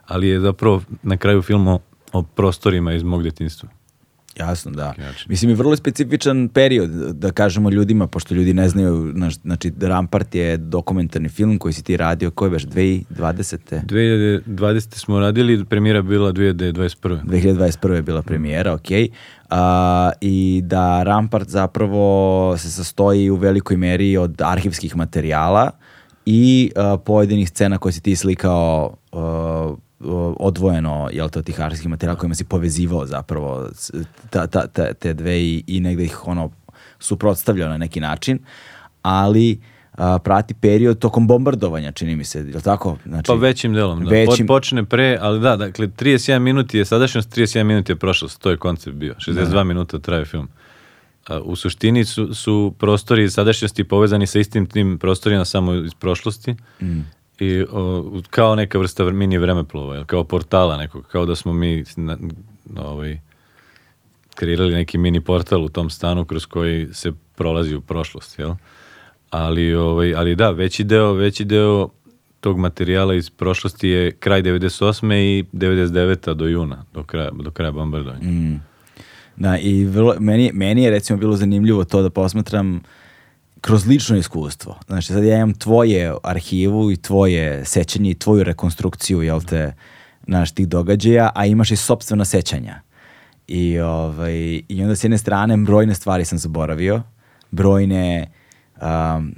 ali 0.06 0.28
je 0.28 0.40
zapravo 0.40 0.82
na 1.04 1.18
kraju 1.18 1.42
film 1.42 1.68
o, 1.68 1.80
o 2.14 2.24
prostorima 2.24 2.94
iz 2.94 3.04
mog 3.04 3.24
detinstva. 3.24 3.70
Jasno, 4.40 4.72
da. 4.72 4.94
Mislim, 5.28 5.50
je 5.50 5.56
vrlo 5.56 5.76
specifičan 5.76 6.50
period, 6.50 6.90
da 6.92 7.32
kažemo 7.32 7.70
ljudima, 7.70 8.08
pošto 8.08 8.34
ljudi 8.36 8.54
ne 8.54 8.70
znaju, 8.70 9.14
znači, 9.44 9.72
Rampart 9.82 10.36
je 10.36 10.58
dokumentarni 10.58 11.30
film 11.30 11.60
koji 11.60 11.74
si 11.74 11.84
ti 11.84 11.98
radio, 11.98 12.32
koji 12.32 12.48
je 12.48 12.52
baš 12.52 12.64
2020. 12.64 13.86
2020. 13.86 14.98
smo 14.98 15.20
radili, 15.20 15.66
premijera 15.66 16.00
je 16.00 16.04
bila 16.04 16.34
2021. 16.34 17.24
2021. 17.24 17.92
je 17.92 18.02
bila 18.02 18.22
premijera, 18.22 18.74
ok. 18.74 18.88
A, 19.50 20.12
I 20.22 20.62
da 20.64 21.04
Rampart 21.04 21.50
zapravo 21.50 22.58
se 22.58 22.72
sastoji 22.72 23.30
u 23.30 23.36
velikoj 23.36 23.78
meri 23.78 24.18
od 24.18 24.42
arhivskih 24.42 24.96
materijala 24.96 25.72
i 26.26 26.72
a, 26.76 26.98
pojedinih 26.98 27.50
scena 27.50 27.78
koje 27.78 27.94
si 27.94 28.02
ti 28.02 28.16
slikao 28.16 28.96
a, 29.12 29.76
odvojeno, 30.40 31.10
jel 31.12 31.30
to, 31.30 31.40
od 31.40 31.46
tih 31.46 31.62
arhivskih 31.62 31.90
materijala 31.90 32.20
kojima 32.20 32.36
si 32.36 32.44
povezivao 32.46 33.06
zapravo 33.06 33.70
ta, 34.30 34.48
ta, 34.48 34.68
ta- 34.68 34.94
te 34.94 35.14
dve 35.14 35.40
i, 35.40 35.64
i 35.68 35.80
negde 35.80 36.04
ih 36.04 36.28
ono 36.28 36.50
suprotstavljao 37.00 37.70
na 37.70 37.78
neki 37.78 38.00
način, 38.00 38.40
ali 39.02 39.62
a, 39.94 40.20
prati 40.20 40.54
period 40.54 41.00
tokom 41.00 41.28
bombardovanja, 41.28 41.92
čini 41.92 42.16
mi 42.16 42.24
se, 42.24 42.40
je 42.40 42.46
li 42.46 42.62
tako? 42.62 42.98
Znači, 43.06 43.28
Pa 43.28 43.34
većim 43.36 43.74
delom, 43.74 44.00
da. 44.00 44.10
Većim- 44.12 44.48
Po- 44.48 44.54
Počne 44.54 44.86
pre, 44.86 45.18
ali 45.22 45.40
da, 45.40 45.56
dakle, 45.58 45.88
31 45.90 46.40
minuti 46.40 46.78
je 46.78 46.86
sadašnjost, 46.86 47.30
31 47.30 47.64
minuti 47.64 47.92
je 47.92 47.96
prošlost, 47.96 48.42
to 48.42 48.50
je 48.50 48.58
koncept 48.58 48.96
bio. 48.96 49.16
62 49.16 49.36
minuta 49.64 50.00
traje 50.00 50.26
film. 50.26 50.48
A, 51.28 51.40
u 51.40 51.56
suštini 51.56 52.06
su, 52.06 52.34
su 52.34 52.74
prostori 52.80 53.30
sadašnjosti 53.30 53.84
povezani 53.84 54.28
sa 54.28 54.40
istim 54.40 54.66
tim 54.66 54.98
prostorima 54.98 55.46
samo 55.46 55.74
iz 55.76 55.94
prošlosti. 55.94 56.56
I 57.40 57.66
o, 57.72 58.12
kao 58.30 58.56
neka 58.56 58.80
vrsta 58.80 59.04
vr- 59.04 59.14
mini 59.14 59.38
vremeplova, 59.38 60.06
kao 60.06 60.24
portala 60.24 60.78
nekog, 60.78 61.08
kao 61.08 61.26
da 61.26 61.36
smo 61.36 61.54
mi 61.54 61.84
na, 61.96 62.18
ovaj, 62.78 63.20
kreirali 64.36 64.74
neki 64.74 64.98
mini 64.98 65.22
portal 65.22 65.64
u 65.64 65.70
tom 65.70 65.90
stanu 65.90 66.26
kroz 66.26 66.46
koji 66.46 66.88
se 66.94 67.12
prolazi 67.36 67.76
u 67.76 67.82
prošlost, 67.82 68.40
jel? 68.40 68.54
Ali, 69.30 69.74
ovaj, 69.74 70.16
ali 70.16 70.36
da, 70.36 70.50
veći 70.50 70.84
deo, 70.84 71.14
veći 71.14 71.46
deo 71.46 71.90
tog 72.40 72.60
materijala 72.60 73.16
iz 73.16 73.30
prošlosti 73.30 73.90
je 73.90 74.12
kraj 74.12 74.42
98. 74.42 75.14
i 75.14 75.44
99. 75.54 76.34
do 76.34 76.48
juna, 76.48 76.86
do 76.94 77.04
kraja, 77.04 77.30
do 77.32 77.52
kraja 77.52 77.72
bombardovanja. 77.72 78.24
Mm. 78.24 78.62
Da, 79.36 79.58
i 79.58 79.86
vrlo, 79.86 80.16
meni, 80.20 80.52
meni 80.54 80.84
je 80.84 80.92
recimo 80.92 81.20
bilo 81.20 81.36
zanimljivo 81.36 81.84
to 81.84 82.02
da 82.02 82.10
posmatram 82.10 82.82
kroz 83.64 83.88
lično 83.88 84.18
iskustvo. 84.18 84.76
Znači, 84.88 85.08
sad 85.08 85.24
ja 85.24 85.36
imam 85.36 85.54
tvoje 85.54 86.16
arhivu 86.24 86.92
i 86.92 86.98
tvoje 86.98 87.66
sećanje 87.66 88.12
i 88.12 88.20
tvoju 88.20 88.44
rekonstrukciju, 88.44 89.22
jel 89.22 89.42
te, 89.42 89.74
naš 90.28 90.52
tih 90.52 90.68
događaja, 90.68 91.32
a 91.36 91.46
imaš 91.46 91.72
i 91.72 91.76
sopstvena 91.76 92.26
sećanja. 92.26 92.82
I, 93.48 93.80
ovaj, 93.80 94.62
I 94.68 94.82
onda 94.82 94.96
s 94.96 95.04
jedne 95.04 95.18
strane 95.18 95.58
brojne 95.58 95.96
stvari 95.96 96.26
sam 96.26 96.38
zaboravio, 96.38 97.02
brojne 97.52 98.32
um, 98.82 99.36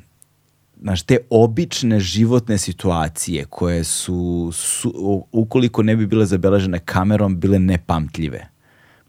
znaš, 0.81 1.03
te 1.03 1.17
obične 1.29 1.99
životne 1.99 2.57
situacije 2.57 3.45
koje 3.45 3.83
su, 3.83 4.51
su 4.53 5.23
ukoliko 5.31 5.83
ne 5.83 5.95
bi 5.95 6.07
bile 6.07 6.25
zabeležene 6.25 6.79
kamerom, 6.79 7.39
bile 7.39 7.59
nepamtljive. 7.59 8.54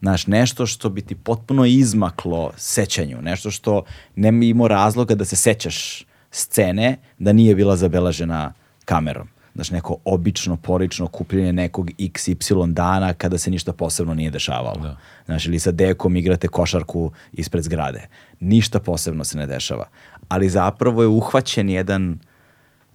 Znaš, 0.00 0.26
nešto 0.26 0.66
što 0.66 0.88
bi 0.90 1.02
ti 1.02 1.14
potpuno 1.14 1.64
izmaklo 1.64 2.52
sećanju, 2.56 3.22
nešto 3.22 3.50
što 3.50 3.84
ne 4.16 4.32
bi 4.32 4.48
imao 4.48 4.68
razloga 4.68 5.14
da 5.14 5.24
se 5.24 5.36
sećaš 5.36 6.06
scene 6.30 6.98
da 7.18 7.32
nije 7.32 7.54
bila 7.54 7.76
zabeležena 7.76 8.52
kamerom. 8.84 9.28
Znaš, 9.54 9.70
neko 9.70 9.96
obično, 10.04 10.56
porično 10.56 11.06
kupljenje 11.06 11.52
nekog 11.52 11.90
XY 11.98 12.72
dana 12.72 13.14
kada 13.14 13.38
se 13.38 13.50
ništa 13.50 13.72
posebno 13.72 14.14
nije 14.14 14.30
dešavalo. 14.30 14.80
Da. 14.82 14.96
Znaš, 15.24 15.46
ili 15.46 15.58
sa 15.58 15.70
dekom 15.70 16.16
igrate 16.16 16.48
košarku 16.48 17.10
ispred 17.32 17.64
zgrade. 17.64 18.08
Ništa 18.40 18.80
posebno 18.80 19.24
se 19.24 19.38
ne 19.38 19.46
dešava. 19.46 19.88
Ali 20.28 20.48
zapravo 20.48 21.02
je 21.02 21.08
uhvaćen 21.08 21.68
jedan 21.70 22.18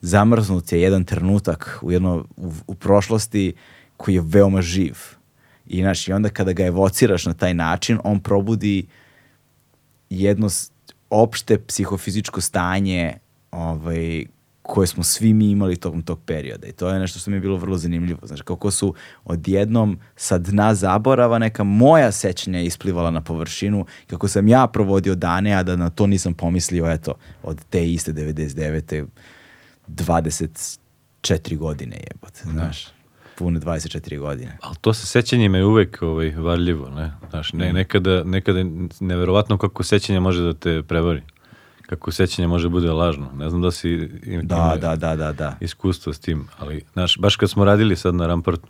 zamrznut 0.02 0.72
je 0.72 0.82
jedan 0.82 1.04
trenutak 1.04 1.80
u, 1.82 1.91
jedno, 1.91 2.26
u, 2.38 2.52
u 2.68 2.76
prošlosti 2.76 3.54
koji 3.97 4.16
je 4.16 4.22
veoma 4.26 4.62
živ. 4.62 4.97
I, 5.68 5.82
znaš, 5.82 6.07
I 6.07 6.14
onda 6.14 6.30
kada 6.30 6.53
ga 6.53 6.66
evociraš 6.66 7.26
na 7.26 7.34
taj 7.34 7.53
način, 7.53 7.99
on 8.03 8.20
probudi 8.20 8.88
jedno 10.09 10.49
opšte 11.09 11.59
psihofizičko 11.66 12.41
stanje 12.41 13.14
ovaj, 13.51 14.26
koje 14.62 14.88
smo 14.88 15.03
svi 15.03 15.34
mi 15.34 15.51
imali 15.51 15.76
tokom 15.76 16.01
tog 16.01 16.20
perioda. 16.26 16.68
I 16.68 16.72
to 16.72 16.89
je 16.89 16.99
nešto 16.99 17.20
što 17.20 17.32
mi 17.32 17.38
je 17.38 17.41
bilo 17.41 17.57
vrlo 17.57 17.78
zanimljivo. 17.78 18.20
Znaš, 18.24 18.41
kako 18.41 18.72
su 18.72 18.93
odjednom 19.26 19.99
sa 20.16 20.38
dna 20.38 20.76
zaborava 20.76 21.39
neka 21.39 21.64
moja 21.64 22.12
sećanja 22.12 22.59
isplivala 22.59 23.12
na 23.12 23.22
površinu, 23.22 23.86
kako 24.07 24.28
sam 24.28 24.47
ja 24.47 24.68
provodio 24.68 25.16
dane, 25.16 25.53
a 25.53 25.64
da 25.64 25.76
na 25.76 25.89
to 25.89 26.07
nisam 26.07 26.34
pomislio, 26.34 26.91
eto, 26.91 27.14
od 27.43 27.66
te 27.70 27.91
iste 27.91 28.14
99. 28.14 29.05
24 29.88 31.57
godine 31.57 31.97
jebote, 32.12 32.41
znaš. 32.43 32.88
Pune 33.42 33.60
24 33.60 34.20
godine. 34.20 34.58
Ali 34.62 34.76
to 34.82 34.94
sa 34.94 35.06
sećanjima 35.06 35.58
je 35.58 35.66
uvek 35.66 35.98
ovaj, 36.02 36.30
varljivo, 36.32 36.89
ne? 36.89 37.12
Znaš, 37.30 37.54
Mm. 37.54 37.58
ne, 37.58 37.74
nekada, 37.74 38.24
nekada 38.24 38.60
je 38.60 38.66
neverovatno 39.00 39.58
kako 39.58 39.84
sećanje 39.84 40.20
može 40.20 40.42
da 40.44 40.54
te 40.54 40.84
prevari. 40.84 41.22
Kako 41.82 42.12
sećanje 42.12 42.48
može 42.48 42.66
da 42.66 42.70
bude 42.70 42.92
lažno. 42.92 43.30
Ne 43.34 43.50
znam 43.50 43.62
da 43.62 43.72
si 43.72 43.89
im, 44.24 44.42
Da, 44.44 44.78
da, 44.82 44.96
da, 44.96 45.16
da, 45.16 45.32
da. 45.32 45.58
iskustvo 45.62 46.14
s 46.14 46.20
tim, 46.20 46.48
ali 46.58 46.82
znaš, 46.94 47.18
baš 47.18 47.36
kad 47.36 47.50
smo 47.50 47.66
radili 47.66 47.96
sad 47.96 48.16
na 48.16 48.28
Rampartu, 48.28 48.68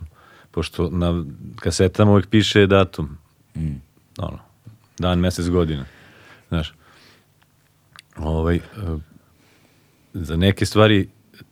pošto 0.50 0.90
na 0.90 1.24
kasetama 1.56 2.10
uvek 2.10 2.26
piše 2.26 2.66
datum, 2.66 3.18
Mm. 3.56 3.74
ono, 4.18 4.38
dan, 4.98 5.18
mesec, 5.18 5.48
godina, 5.48 5.84
znaš, 6.48 6.72
ovaj, 8.16 8.56
eh, 8.56 8.60
za 10.14 10.36
neke 10.36 10.66
stvari 10.66 11.08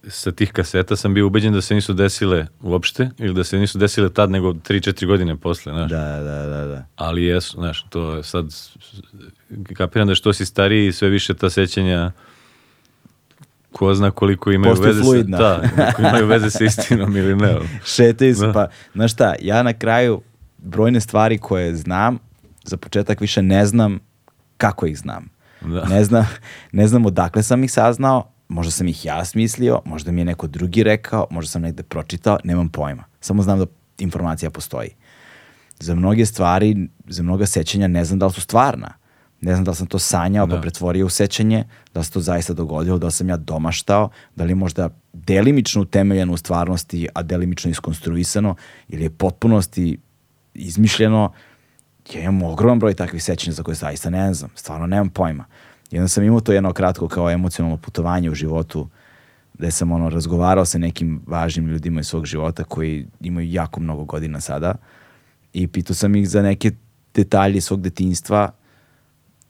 sa 0.09 0.33
tih 0.33 0.53
kaseta 0.53 0.97
sam 0.97 1.15
bio 1.15 1.27
ubeđen 1.27 1.53
da 1.53 1.61
se 1.61 1.75
nisu 1.75 1.93
desile 1.93 2.47
uopšte 2.63 3.11
ili 3.19 3.35
da 3.35 3.45
se 3.45 3.59
nisu 3.59 3.79
desile 3.79 4.13
tad 4.13 4.31
nego 4.31 4.53
3-4 4.53 5.07
godine 5.07 5.37
posle, 5.37 5.73
znaš. 5.73 5.91
Da, 5.91 6.21
da, 6.21 6.47
da, 6.47 6.67
da. 6.67 6.87
Ali 6.97 7.25
jesu, 7.25 7.57
znaš, 7.57 7.87
to 7.89 8.15
je 8.17 8.23
sad 8.23 8.47
kapiram 9.75 10.09
da 10.09 10.15
što 10.15 10.33
si 10.33 10.47
stariji 10.47 10.93
sve 10.93 11.09
više 11.09 11.35
ta 11.35 11.51
sećanja 11.51 12.13
ko 13.73 13.95
zna 13.95 14.11
koliko 14.11 14.53
imaju 14.53 14.73
Postaju 14.73 14.95
veze 14.95 15.03
fluidna. 15.03 15.39
sa, 15.39 15.61
da, 15.77 15.93
imaju 16.09 16.27
veze 16.27 16.51
sa 16.51 16.65
istinom 16.65 17.17
ili 17.17 17.37
ne. 17.37 17.57
Šetaju 17.95 18.35
se, 18.35 18.47
Da. 18.47 18.53
pa, 18.53 18.69
znaš 18.95 19.13
šta, 19.13 19.35
ja 19.41 19.63
na 19.63 19.73
kraju 19.73 20.21
brojne 20.59 21.01
stvari 21.01 21.39
koje 21.39 21.77
znam, 21.77 22.19
za 22.65 22.77
početak 22.77 23.21
više 23.21 23.43
ne 23.43 23.67
znam 23.67 23.99
kako 24.57 24.87
ih 24.87 24.99
znam. 24.99 25.29
Da. 25.61 25.85
Ne, 25.85 26.05
znam, 26.05 26.29
ne 26.73 26.87
znam 26.87 27.07
odakle 27.07 27.43
sam 27.43 27.65
ih 27.65 27.73
saznao, 27.73 28.33
možda 28.51 28.71
sam 28.71 28.89
ih 28.89 29.05
ja 29.05 29.25
smislio, 29.25 29.81
možda 29.85 30.13
mi 30.13 30.21
je 30.21 30.25
neko 30.25 30.47
drugi 30.47 30.83
rekao, 30.83 31.27
možda 31.31 31.51
sam 31.51 31.63
negde 31.63 31.83
pročitao, 31.83 32.39
nemam 32.45 32.69
pojma. 32.69 33.05
Samo 33.21 33.43
znam 33.43 33.59
da 33.59 33.67
informacija 33.99 34.51
postoji. 34.51 34.91
Za 35.79 35.95
mnoge 35.95 36.27
stvari, 36.27 36.89
za 37.07 37.23
mnoga 37.23 37.47
sećanja 37.47 37.89
ne 37.89 38.05
znam 38.05 38.19
da 38.19 38.27
li 38.27 38.33
su 38.33 38.41
stvarna. 38.41 38.93
Ne 39.41 39.53
znam 39.53 39.65
da 39.65 39.71
li 39.71 39.77
sam 39.77 39.87
to 39.87 39.99
sanjao 39.99 40.47
pa 40.47 40.55
Da. 40.55 40.61
pretvorio 40.61 41.07
u 41.07 41.09
sećanje, 41.09 41.65
da 41.95 42.01
li 42.01 42.05
se 42.05 42.13
to 42.13 42.21
zaista 42.21 42.53
dogodilo, 42.53 42.99
da 42.99 43.07
li 43.07 43.13
sam 43.13 43.29
ja 43.29 43.37
domaštao, 43.37 44.09
da 44.37 44.45
li 44.45 44.55
možda 44.55 44.91
delimično 45.13 45.83
utemeljeno 45.83 46.33
u 46.33 46.37
stvarnosti, 46.37 47.09
a 47.15 47.23
delimično 47.23 47.71
iskonstruisano, 47.71 48.55
ili 48.89 49.03
je 49.03 49.11
potpunosti 49.11 49.99
izmišljeno. 50.55 51.33
Ja 52.15 52.21
imam 52.21 52.43
ogroman 52.43 52.79
broj 52.79 52.95
takvih 52.95 53.25
sećanja 53.25 53.55
za 53.55 53.63
koje 53.63 53.75
zaista 53.75 54.11
ne 54.11 54.35
znam, 54.35 54.51
stvarno 54.55 54.87
nemam 54.87 55.09
pojma. 55.09 55.45
I 55.91 55.99
onda 55.99 56.09
sam 56.09 56.25
imao 56.25 56.41
to 56.41 56.53
jedno 56.53 56.73
kratko 56.73 57.09
kao 57.09 57.31
emocionalno 57.31 57.77
putovanje 57.77 58.31
u 58.31 58.35
životu, 58.35 58.89
gde 59.59 59.71
sam 59.71 59.93
ono 59.93 60.09
razgovarao 60.09 60.65
sa 60.65 60.79
nekim 60.79 61.23
važnim 61.27 61.69
ljudima 61.69 62.01
iz 62.01 62.07
svog 62.07 62.27
života 62.27 62.65
koji 62.65 63.07
imaju 63.21 63.51
jako 63.51 63.81
mnogo 63.81 64.05
godina 64.05 64.41
sada. 64.41 64.75
I 65.53 65.67
pitao 65.67 65.95
sam 65.95 66.17
ih 66.17 66.29
za 66.29 66.43
neke 66.43 66.73
detalje 67.15 67.61
svog 67.61 67.81
detinjstva 67.81 68.51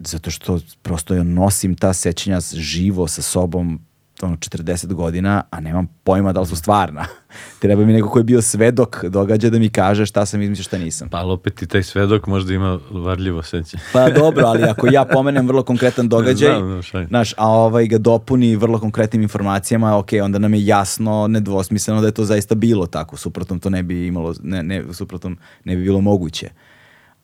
zato 0.00 0.30
što 0.30 0.60
prosto 0.82 1.14
ja 1.14 1.22
nosim 1.22 1.76
ta 1.76 1.92
sećanja 1.92 2.40
živo 2.54 3.08
sa 3.08 3.22
sobom 3.22 3.80
ono 4.26 4.36
40 4.36 4.92
godina, 4.94 5.42
a 5.50 5.60
nemam 5.60 5.86
pojma 6.04 6.32
da 6.32 6.40
li 6.40 6.46
su 6.46 6.56
stvarna. 6.56 7.04
Treba 7.60 7.84
mi 7.84 7.92
neko 7.92 8.08
ko 8.08 8.18
je 8.18 8.24
bio 8.24 8.42
svedok 8.42 9.04
događa 9.04 9.50
da 9.50 9.58
mi 9.58 9.68
kaže 9.68 10.06
šta 10.06 10.26
sam 10.26 10.42
izmislio, 10.42 10.64
šta 10.64 10.78
nisam. 10.78 11.08
Pa 11.08 11.18
ali 11.18 11.32
opet 11.32 11.62
i 11.62 11.66
taj 11.66 11.82
svedok 11.82 12.26
možda 12.26 12.54
ima 12.54 12.78
varljivo 12.90 13.42
sećanje. 13.42 13.82
Pa 13.92 14.10
dobro, 14.20 14.46
ali 14.46 14.62
ako 14.62 14.86
ja 14.92 15.04
pomenem 15.04 15.46
vrlo 15.46 15.62
konkretan 15.62 16.08
događaj, 16.08 16.54
Znam, 16.58 17.08
znaš, 17.08 17.34
a 17.36 17.48
ovaj 17.48 17.86
ga 17.86 17.98
dopuni 17.98 18.56
vrlo 18.56 18.78
konkretnim 18.78 19.22
informacijama, 19.22 19.98
ok, 19.98 20.08
onda 20.22 20.38
nam 20.38 20.54
je 20.54 20.66
jasno, 20.66 21.26
nedvosmisleno 21.26 22.00
da 22.00 22.06
je 22.06 22.14
to 22.14 22.24
zaista 22.24 22.54
bilo 22.54 22.86
tako, 22.86 23.16
suprotno 23.16 23.58
to 23.58 23.70
ne 23.70 23.82
bi 23.82 24.06
imalo, 24.06 24.34
ne, 24.42 24.62
ne, 24.62 24.84
suprotno 24.92 25.30
ne 25.64 25.76
bi 25.76 25.82
bilo 25.82 26.00
moguće. 26.00 26.48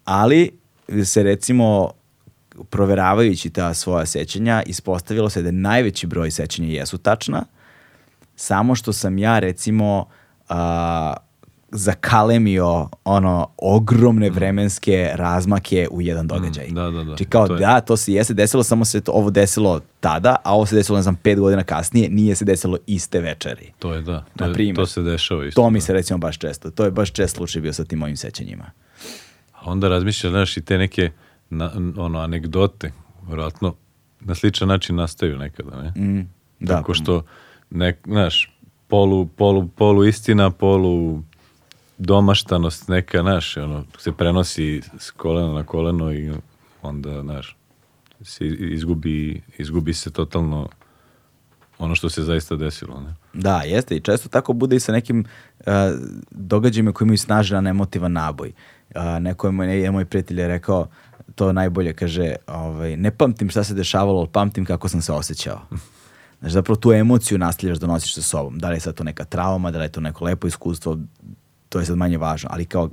Ali 0.04 0.50
se 1.04 1.22
recimo 1.22 1.90
proveravajući 2.70 3.50
ta 3.50 3.74
svoja 3.74 4.06
sećanja, 4.06 4.62
ispostavilo 4.66 5.30
se 5.30 5.42
da 5.42 5.50
najveći 5.50 6.06
broj 6.06 6.30
sećanja 6.30 6.68
jesu 6.68 6.98
tačna, 6.98 7.44
samo 8.36 8.74
što 8.74 8.92
sam 8.92 9.18
ja 9.18 9.38
recimo 9.38 10.06
a, 10.48 11.14
zakalemio 11.70 12.88
ono 13.04 13.48
ogromne 13.56 14.30
vremenske 14.30 15.10
razmake 15.14 15.88
u 15.90 16.02
jedan 16.02 16.26
događaj. 16.26 16.66
Mm, 16.68 16.74
da, 16.74 16.82
da, 16.82 16.90
da. 16.90 17.04
Znači 17.04 17.24
kao 17.24 17.46
To 17.46 17.54
je- 17.54 17.60
da, 17.60 17.80
to 17.80 17.96
se 17.96 18.12
jeste 18.12 18.34
desilo, 18.34 18.62
samo 18.62 18.84
se 18.84 19.00
to, 19.00 19.12
ovo 19.12 19.30
desilo 19.30 19.80
tada, 20.00 20.36
a 20.44 20.54
ovo 20.54 20.66
se 20.66 20.76
desilo, 20.76 20.98
ne 20.98 21.02
znam, 21.02 21.14
pet 21.16 21.38
godina 21.38 21.64
kasnije, 21.64 22.08
nije 22.10 22.34
se 22.34 22.44
desilo 22.44 22.78
iste 22.86 23.20
večeri. 23.20 23.72
To 23.78 23.94
je 23.94 24.02
da, 24.02 24.24
to, 24.36 24.44
je, 24.44 24.74
to 24.74 24.86
se 24.86 25.02
dešava 25.02 25.46
isto. 25.46 25.62
To 25.62 25.70
mi 25.70 25.78
da. 25.78 25.84
se 25.84 25.92
recimo 25.92 26.18
baš 26.18 26.38
često, 26.38 26.70
to 26.70 26.84
je 26.84 26.90
baš 26.90 27.12
čest 27.12 27.36
slučaj 27.36 27.62
bio 27.62 27.72
sa 27.72 27.84
tim 27.84 27.98
mojim 27.98 28.16
sećanjima. 28.16 28.70
A 29.52 29.70
onda 29.70 29.88
razmišljaš, 29.88 30.30
znaš, 30.30 30.56
i 30.56 30.62
te 30.62 30.78
neke 30.78 31.10
na, 31.50 31.72
ono, 31.96 32.18
anegdote, 32.18 32.92
vjerojatno 33.26 33.74
na 34.20 34.34
sličan 34.34 34.68
način 34.68 34.96
nastaju 34.96 35.38
nekada, 35.38 35.82
ne? 35.82 36.02
Mm, 36.02 36.28
da. 36.60 36.74
Tako 36.76 36.94
što, 36.94 37.22
nek, 37.70 37.98
znaš, 38.06 38.52
polu, 38.88 39.26
polu, 39.26 39.68
polu 39.68 40.04
istina, 40.04 40.50
polu 40.50 41.22
domaštanost 41.98 42.88
neka, 42.88 43.22
znaš, 43.22 43.56
ono, 43.56 43.84
se 43.98 44.12
prenosi 44.12 44.82
s 44.98 45.10
kolena 45.10 45.52
na 45.52 45.62
koleno 45.62 46.12
i 46.12 46.32
onda, 46.82 47.22
znaš, 47.22 47.56
se 48.22 48.46
izgubi, 48.46 49.42
izgubi 49.58 49.94
se 49.94 50.10
totalno 50.10 50.68
ono 51.78 51.94
što 51.94 52.08
se 52.10 52.22
zaista 52.22 52.56
desilo, 52.56 53.00
ne? 53.00 53.14
Da, 53.32 53.62
jeste 53.62 53.96
i 53.96 54.00
često 54.00 54.28
tako 54.28 54.52
bude 54.52 54.76
i 54.76 54.80
sa 54.80 54.92
nekim 54.92 55.24
uh, 55.58 55.64
događajima 56.30 56.92
koji 56.92 57.06
imaju 57.06 57.18
snažan 57.18 57.66
emotivan 57.66 58.12
naboj. 58.12 58.52
Uh, 58.94 59.02
neko 59.20 59.46
je 59.46 59.50
moj, 59.50 59.80
je 59.82 59.90
moj 59.90 60.04
prijatelj 60.04 60.40
je 60.40 60.48
rekao 60.48 60.88
to 61.36 61.52
najbolje, 61.52 61.92
kaže, 61.92 62.34
ovaj, 62.46 62.96
ne 62.96 63.10
pamtim 63.10 63.50
šta 63.50 63.64
se 63.64 63.74
dešavalo, 63.74 64.18
ali 64.18 64.28
pamtim 64.28 64.64
kako 64.64 64.88
sam 64.88 65.02
se 65.02 65.12
osjećao. 65.12 65.60
Znači, 66.40 66.52
zapravo 66.52 66.76
tu 66.76 66.92
emociju 66.92 67.38
nastavljaš 67.38 67.78
da 67.78 67.86
nosiš 67.86 68.14
sa 68.14 68.22
sobom. 68.22 68.58
Da 68.58 68.68
li 68.68 68.76
je 68.76 68.80
sad 68.80 68.94
to 68.94 69.04
neka 69.04 69.24
trauma, 69.24 69.70
da 69.70 69.78
li 69.78 69.84
je 69.84 69.88
to 69.88 70.00
neko 70.00 70.24
lepo 70.24 70.46
iskustvo, 70.46 70.98
to 71.68 71.78
je 71.78 71.86
sad 71.86 71.96
manje 71.96 72.18
važno. 72.18 72.48
Ali 72.52 72.64
kao 72.64 72.90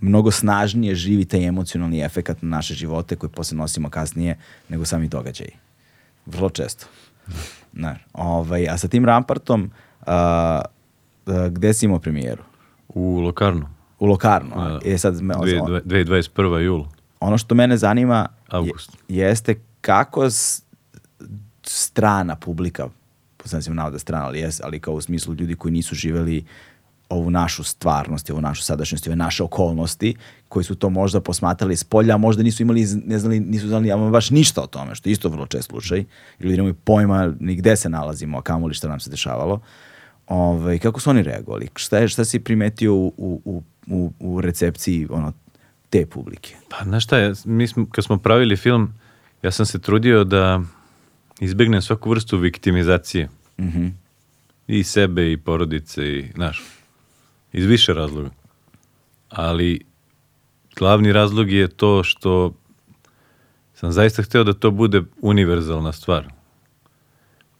mnogo 0.00 0.30
snažnije 0.30 0.94
živi 0.94 1.24
taj 1.24 1.44
emocionalni 1.44 2.00
efekat 2.00 2.42
na 2.42 2.48
naše 2.48 2.74
živote 2.74 3.16
koje 3.16 3.30
posle 3.30 3.56
nosimo 3.56 3.90
kasnije 3.90 4.38
nego 4.68 4.84
sami 4.84 5.08
događaji. 5.08 5.50
Vrlo 6.26 6.50
često. 6.50 6.86
Znaš, 7.78 7.98
ovaj, 8.12 8.68
a 8.68 8.78
sa 8.78 8.88
tim 8.88 9.04
Rampartom, 9.04 9.70
a, 10.06 10.60
a, 11.26 11.48
gde 11.48 11.74
si 11.74 11.86
imao 11.86 11.98
premijeru? 11.98 12.42
U 12.88 13.20
Lokarnu. 13.20 13.68
U 13.98 14.06
Lokarnu. 14.06 14.52
a? 14.56 14.68
Da. 14.68 14.80
E 14.84 14.98
sad, 14.98 15.20
me- 15.20 15.34
Dve- 15.34 15.60
dve- 15.66 16.04
2021. 16.04 16.58
jul. 16.58 16.84
Ono 17.22 17.38
što 17.38 17.54
mene 17.54 17.76
zanima 17.76 18.16
je- 18.16 18.28
Avgust. 18.48 18.90
jeste 19.08 19.54
kako 19.80 20.24
s- 20.24 20.62
strana 21.62 22.36
publika, 22.36 22.88
po 23.36 23.48
znacima 23.48 23.74
navoda 23.74 23.98
strana, 23.98 24.26
ali, 24.26 24.38
jes, 24.38 24.60
ali 24.60 24.80
kao 24.80 24.94
u 24.94 25.00
smislu 25.00 25.34
ljudi 25.34 25.54
koji 25.54 25.72
nisu 25.72 25.94
živeli 25.94 26.44
ovu 27.08 27.30
našu 27.30 27.64
stvarnost, 27.64 28.30
ovu 28.30 28.40
našu 28.40 28.62
sadašnjost, 28.62 29.06
ove 29.06 29.16
naše 29.16 29.42
okolnosti, 29.42 30.14
koji 30.48 30.64
su 30.64 30.74
to 30.74 30.90
možda 30.90 31.20
posmatrali 31.20 31.76
s 31.76 31.84
polja, 31.84 32.14
a 32.14 32.18
možda 32.18 32.42
nisu 32.42 32.62
imali, 32.62 32.80
ne 32.96 33.18
znali, 33.18 33.40
nisu 33.40 33.68
znali 33.68 33.92
ama 33.92 34.10
baš 34.10 34.30
ništa 34.30 34.62
o 34.62 34.66
tome, 34.66 34.94
što 34.94 35.08
je 35.08 35.12
isto 35.12 35.28
vrlo 35.28 35.46
čest 35.46 35.68
slučaj, 35.68 36.04
ili 36.38 36.56
nemaju 36.56 36.74
pojma 36.74 37.32
ni 37.40 37.54
gde 37.56 37.76
se 37.76 37.88
nalazimo, 37.88 38.38
a 38.38 38.42
kamoli 38.42 38.74
šta 38.74 38.88
nam 38.88 39.00
se 39.00 39.10
dešavalo. 39.10 39.60
Ove, 40.26 40.78
kako 40.78 41.00
su 41.00 41.10
oni 41.10 41.22
reagovali? 41.22 41.68
Šta, 41.76 41.98
je, 41.98 42.08
šta 42.08 42.24
si 42.24 42.38
primetio 42.40 42.94
u, 42.94 43.12
u, 43.44 43.62
u, 43.86 44.12
u 44.20 44.40
recepciji 44.40 45.06
ono, 45.10 45.32
te 45.92 46.06
publike? 46.06 46.56
Pa, 46.68 46.84
znaš 46.84 47.04
šta, 47.04 47.18
ja, 47.18 47.32
mi 47.44 47.66
smo, 47.68 47.86
kad 47.90 48.04
smo 48.04 48.18
pravili 48.18 48.56
film, 48.56 48.94
ja 49.42 49.50
sam 49.50 49.66
se 49.66 49.78
trudio 49.78 50.24
da 50.24 50.62
izbegnem 51.40 51.82
svaku 51.82 52.10
vrstu 52.10 52.38
viktimizacije. 52.38 53.28
Mhm. 53.60 53.86
I 54.66 54.84
sebe, 54.84 55.32
i 55.32 55.36
porodice, 55.36 56.18
i, 56.18 56.30
znaš, 56.34 56.62
iz 57.52 57.66
više 57.66 57.94
razloga. 57.94 58.30
Ali, 59.28 59.80
glavni 60.76 61.12
razlog 61.12 61.50
je 61.50 61.68
to 61.68 62.04
što 62.04 62.54
sam 63.74 63.92
zaista 63.92 64.22
hteo 64.22 64.44
da 64.44 64.52
to 64.52 64.70
bude 64.70 65.02
univerzalna 65.20 65.92
stvar. 65.92 66.28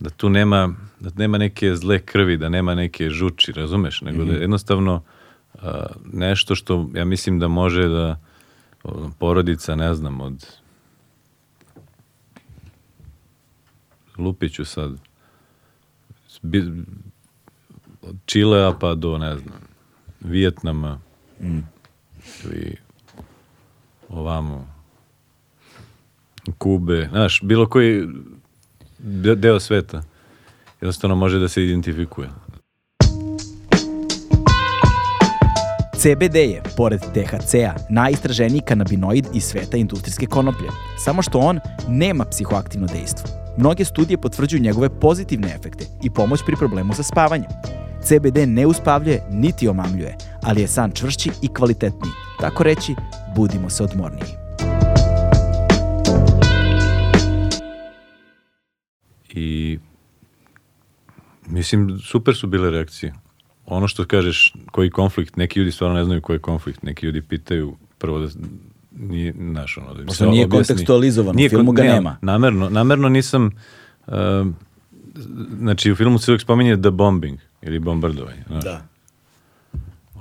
Da 0.01 0.11
tu 0.11 0.29
nema, 0.29 0.75
da 1.01 1.11
nema 1.17 1.39
neke 1.39 1.77
zle 1.77 1.99
krvi, 1.99 2.37
da 2.37 2.49
nema 2.49 2.75
neke 2.75 3.11
žuči, 3.11 3.53
razumeš? 3.53 4.01
Nego 4.01 4.25
da 4.25 4.33
je 4.33 4.41
jednostavno 4.41 5.03
nešto 6.13 6.55
što 6.55 6.91
ja 6.95 7.05
mislim 7.05 7.39
da 7.39 7.49
može 7.49 7.89
da 7.89 8.19
porodica, 9.19 9.75
ne 9.75 9.95
znam, 9.95 10.21
od 10.21 10.47
lupiću 14.19 14.65
sad 14.65 14.93
od 18.03 18.17
Čilea 18.27 18.73
pa 18.81 18.95
do, 18.95 19.19
ne 19.19 19.37
znam, 19.39 19.61
Vijetnama 20.21 20.99
ili 22.45 22.77
ovamo 24.09 24.75
Kube, 26.59 27.09
znaš, 27.11 27.41
bilo 27.43 27.69
koji 27.69 28.09
de- 28.99 29.35
deo 29.35 29.61
sveta 29.61 30.03
jednostavno 30.81 31.17
može 31.17 31.39
da 31.39 31.49
se 31.49 31.65
identifikuje. 31.65 32.29
CBD 36.03 36.37
je, 36.37 36.63
pored 36.77 37.01
THC-a, 37.01 37.75
najistraženiji 37.89 38.61
kanabinoid 38.61 39.27
iz 39.35 39.45
sveta 39.45 39.77
industrijske 39.77 40.27
konoplje, 40.27 40.69
samo 40.99 41.23
što 41.23 41.39
on 41.39 41.61
nema 41.89 42.25
psihoaktivno 42.25 42.87
dejstvo. 42.87 43.29
Mnoge 43.59 43.85
studije 43.85 44.19
potvrđuju 44.21 44.63
njegove 44.63 45.01
pozitivne 45.01 45.55
efekte 45.55 45.85
i 46.05 46.11
pomoć 46.11 46.41
pri 46.47 46.57
problemu 46.57 46.95
sa 46.95 47.03
spavanjem. 47.03 47.51
CBD 48.05 48.39
ne 48.47 48.67
uspavljuje 48.67 49.23
niti 49.31 49.69
omamljuje, 49.69 50.17
ali 50.43 50.61
je 50.61 50.69
san 50.69 50.91
čvršći 50.91 51.31
i 51.43 51.49
kvalitetniji. 51.49 52.13
Tako 52.41 52.63
reći, 52.63 52.95
budimo 53.37 53.71
se 53.71 53.85
odmorniji. 53.85 54.33
I 59.29 59.79
mislim, 61.47 61.99
super 61.99 62.35
su 62.35 62.47
bile 62.47 62.71
reakcije. 62.71 63.13
Ono 63.67 63.89
što 63.89 64.05
kažeš, 64.05 64.55
koji 64.71 64.91
konflikt, 64.91 65.37
neki 65.37 65.59
ljudi 65.59 65.73
stvarno 65.73 65.97
ne 65.97 66.05
znaju 66.05 66.21
koji 66.21 66.37
je 66.37 66.41
konflikt, 66.41 66.83
neki 66.83 67.07
ljudi 67.07 67.23
pitaju 67.23 67.77
prvo 67.99 68.19
da 68.19 68.29
nije, 68.99 69.33
znaš, 69.33 69.79
ono, 69.79 69.95
da 69.95 70.01
im 70.01 70.07
Možda 70.07 70.27
nije 70.27 70.49
kontekstualizovan, 70.49 71.37
u 71.37 71.49
filmu 71.49 71.73
ga 71.73 71.83
ne, 71.83 71.89
nema. 71.89 72.17
Namerno, 72.23 72.69
namerno 72.69 73.09
nisam, 73.09 73.51
um, 74.07 74.57
znači 75.59 75.93
u 75.93 75.97
filmu 75.97 76.19
se 76.19 76.31
uvijek 76.31 76.43
spominje 76.43 76.77
the 76.77 76.91
bombing 76.91 77.39
ili 77.63 77.79
bombardovanje. 77.79 78.45
Znaš, 78.47 78.65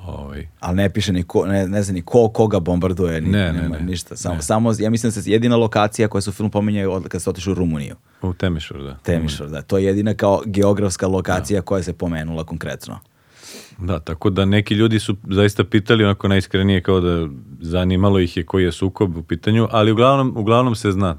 ovaj, 0.06 0.48
Ali 0.60 0.76
ne 0.76 0.90
piše 0.90 1.14
ni 1.14 1.24
ko, 1.24 1.46
ne, 1.46 1.68
ne 1.68 1.84
zna 1.84 1.94
ni 1.94 2.02
ko 2.02 2.30
koga 2.30 2.60
bombarduje, 2.60 3.22
ni, 3.22 3.30
Ne, 3.30 3.54
ne, 3.54 3.62
nema 3.62 3.78
ne. 3.78 3.84
ništa. 3.84 4.18
Samo, 4.18 4.36
Ne. 4.36 4.42
samo, 4.42 4.74
ja 4.80 4.90
mislim 4.90 5.12
da 5.12 5.22
se 5.22 5.32
jedina 5.32 5.56
lokacija 5.56 6.08
koja 6.08 6.22
se 6.22 6.30
u 6.30 6.34
filmu 6.34 6.52
pominje 6.52 6.88
od 6.88 7.08
kad 7.08 7.22
se 7.22 7.30
otišao 7.30 7.52
u 7.52 7.56
Rumuniju. 7.56 7.96
u 8.22 8.34
Temišvar, 8.34 8.84
da. 8.84 8.98
Temišvar, 9.04 9.50
da. 9.50 9.62
To 9.62 9.78
je 9.78 9.86
jedina 9.86 10.14
kao 10.14 10.42
geografska 10.46 11.08
lokacija 11.08 11.62
koja 11.62 11.84
se 11.84 11.94
pomenula 11.94 12.44
konkretno. 12.44 13.00
Da, 13.78 14.00
tako 14.00 14.30
da 14.30 14.46
neki 14.46 14.74
ljudi 14.74 15.00
su 15.00 15.16
zaista 15.24 15.64
pitali 15.64 16.04
onako 16.04 16.28
najiskrenije 16.28 16.82
kao 16.82 17.00
da 17.00 17.28
zanimalo 17.60 18.20
ih 18.20 18.38
je 18.38 18.46
koji 18.46 18.64
je 18.64 18.72
sukob 18.72 19.18
u 19.18 19.24
pitanju, 19.24 19.68
ali 19.72 19.92
uglavnom, 19.92 20.38
uglavnom 20.38 20.76
se 20.76 20.92
zna. 20.92 21.16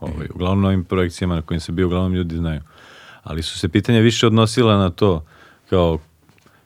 Ovaj, 0.00 0.28
uglavnom 0.34 0.62
na 0.62 0.68
ovim 0.68 0.84
projekcijama 0.84 1.34
na 1.34 1.42
kojim 1.42 1.60
se 1.60 1.72
bio, 1.72 1.86
uglavnom 1.86 2.14
ljudi 2.14 2.36
znaju. 2.36 2.60
Ali 3.22 3.42
su 3.42 3.58
se 3.58 3.68
pitanja 3.68 4.00
više 4.00 4.26
odnosila 4.26 4.76
na 4.76 4.90
to 4.90 5.24
kao 5.70 5.98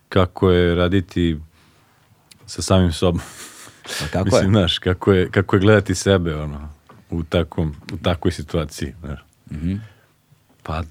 kako 0.09 0.51
je 0.51 0.75
raditi 0.75 1.39
sa 2.47 2.63
samim 2.63 2.93
sobom. 2.93 3.21
Pa 4.01 4.07
kako 4.07 4.25
Mislim, 4.31 4.45
je? 4.45 4.49
znaš, 4.49 4.79
kako 4.79 5.13
je, 5.13 5.31
kako 5.31 5.57
je 5.57 5.61
gledati 5.61 5.95
sebe 5.95 6.35
ono, 6.35 6.69
u, 7.11 7.23
takvom, 7.23 7.75
u 7.93 7.97
takvoj 7.97 8.33
situaciji. 8.33 8.95
Znaš. 9.01 9.21
Mhm. 9.51 9.75
Pa, 10.63 10.83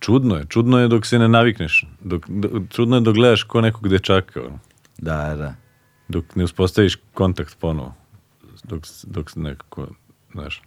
čudno 0.00 0.36
je. 0.36 0.44
Čudno 0.48 0.78
je 0.78 0.88
dok 0.88 1.06
se 1.06 1.18
ne 1.18 1.28
navikneš. 1.28 1.86
Dok, 2.00 2.28
do- 2.28 2.62
čudno 2.70 2.96
je 2.96 3.00
dok 3.00 3.14
gledaš 3.14 3.42
ko 3.42 3.60
nekog 3.60 3.88
dečaka. 3.88 4.40
Ono. 4.40 4.58
Da, 4.98 5.36
da. 5.36 5.54
Dok 6.08 6.36
ne 6.36 6.44
uspostaviš 6.44 6.96
kontakt 7.14 7.58
ponovo. 7.58 7.94
Dok, 8.64 8.82
dok 9.04 9.30
se 9.30 9.40
nekako, 9.40 9.88
znaš, 10.32 10.62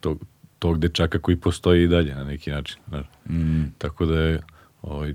tog, 0.00 0.24
tog 0.58 0.78
dečaka 0.78 1.18
koji 1.18 1.36
postoji 1.36 1.84
i 1.84 1.88
dalje 1.88 2.14
na 2.14 2.24
neki 2.24 2.50
način. 2.50 2.78
Znaš. 2.88 3.06
Mm. 3.30 3.64
Tako 3.78 4.06
da 4.06 4.20
je, 4.20 4.42
ovaj, 4.82 5.14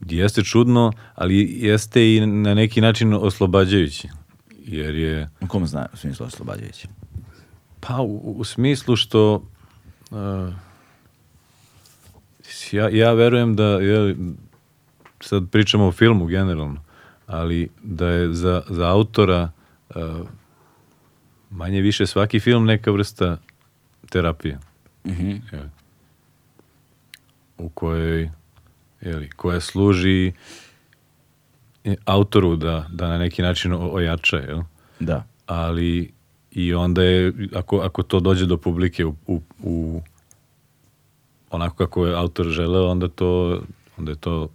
jeste 0.00 0.42
čudno, 0.42 0.92
ali 1.14 1.56
jeste 1.60 2.14
i 2.14 2.26
na 2.26 2.54
neki 2.54 2.80
način 2.80 3.14
oslobađajući. 3.14 4.08
Jer 4.64 4.94
je, 4.94 5.28
U 5.40 5.46
kom 5.46 5.66
zna, 5.66 5.86
u 5.92 5.96
smislu 5.96 6.26
oslobađajući? 6.26 6.88
Pa 7.80 8.00
u, 8.00 8.34
u 8.36 8.44
smislu 8.44 8.96
što 8.96 9.34
uh, 10.10 10.18
ja, 12.72 12.88
ja 12.88 13.12
verujem 13.12 13.56
da 13.56 13.64
je, 13.64 14.16
sad 15.20 15.50
pričamo 15.50 15.86
o 15.86 15.92
filmu 15.92 16.26
generalno, 16.26 16.80
ali 17.26 17.68
da 17.82 18.08
je 18.08 18.32
za, 18.32 18.62
za 18.68 18.88
autora 18.88 19.50
uh, 19.88 20.28
manje 21.50 21.80
više 21.80 22.06
svaki 22.06 22.40
film 22.40 22.64
neka 22.64 22.90
vrsta 22.90 23.36
terapije. 24.10 24.58
Mhm. 25.06 25.30
Jeli, 25.52 25.70
u 27.58 27.68
kojoj 27.68 28.30
jeli, 29.00 29.30
koja 29.30 29.60
služi 29.60 30.32
e, 31.84 31.94
autoru 32.04 32.56
da, 32.56 32.86
da 32.92 33.08
na 33.08 33.18
neki 33.18 33.42
način 33.42 33.72
ojača, 33.72 34.36
jel? 34.36 34.60
Da. 35.00 35.24
ali 35.46 36.12
i 36.50 36.74
onda 36.74 37.02
je, 37.02 37.32
ako, 37.54 37.78
ako 37.78 38.02
to 38.02 38.20
dođe 38.20 38.46
do 38.46 38.56
publike 38.56 39.04
u, 39.04 39.14
u, 39.26 39.40
u 39.62 40.02
onako 41.52 41.76
kako 41.76 42.06
je 42.06 42.14
autor 42.16 42.46
želeo, 42.46 42.90
onda, 42.90 43.08
to, 43.08 43.60
onda 43.96 44.10
je 44.10 44.16
to 44.16 44.48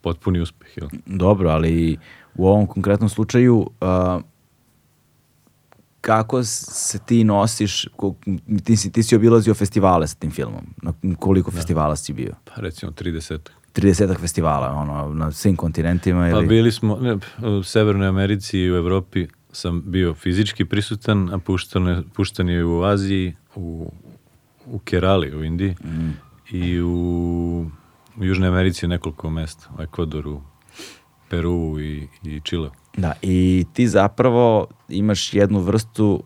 potpuni 0.00 0.40
uspeh. 0.40 0.76
Jel? 0.76 0.88
Dobro, 1.06 1.50
ali 1.50 1.96
u 2.34 2.46
ovom 2.46 2.66
konkretnom 2.66 3.08
slučaju 3.08 3.70
a, 3.80 4.20
kako 6.00 6.42
se 6.44 6.98
ti 6.98 7.24
nosiš, 7.24 7.86
ti 8.64 8.76
si, 8.76 8.92
ti 8.92 9.02
si 9.02 9.16
obilazio 9.16 9.54
festivale 9.54 10.06
sa 10.06 10.14
tim 10.14 10.30
filmom, 10.30 10.66
na 10.82 10.92
koliko 11.18 11.50
festivala 11.50 11.96
si 11.96 12.12
bio? 12.12 12.32
Pa 12.44 12.60
recimo 12.60 12.92
30. 12.92 13.38
30 13.74 14.18
festivala, 14.20 14.68
ono, 14.68 15.14
na 15.14 15.32
svim 15.32 15.56
kontinentima 15.56 16.20
Pa 16.32 16.38
ili... 16.38 16.46
bili 16.46 16.72
smo, 16.72 16.96
ne, 16.96 17.18
u 17.48 17.62
Severnoj 17.62 18.08
Americi 18.08 18.58
i 18.58 18.72
u 18.72 18.76
Evropi 18.76 19.26
sam 19.52 19.82
bio 19.86 20.14
fizički 20.14 20.64
prisutan, 20.64 21.34
a 21.34 21.38
puštan, 21.38 21.86
je- 21.86 22.02
puštan 22.14 22.48
je 22.48 22.64
u 22.64 22.82
Aziji, 22.82 23.34
u, 23.54 23.92
u 24.66 24.78
Kerali 24.78 25.36
u 25.36 25.44
Indiji 25.44 25.76
i 26.52 26.82
u, 26.82 27.66
u 28.16 28.24
Južnoj 28.24 28.48
Americi 28.48 28.86
nekoliko 28.86 29.30
mesta, 29.30 29.68
u 29.78 29.82
Ekvadoru, 29.82 30.40
Peru 31.28 31.80
i, 31.80 32.08
i 32.22 32.40
Čile. 32.40 32.70
Da, 32.96 33.12
i 33.22 33.64
ti 33.72 33.88
zapravo 33.88 34.66
imaš 34.88 35.34
jednu 35.34 35.60
vrstu 35.60 36.22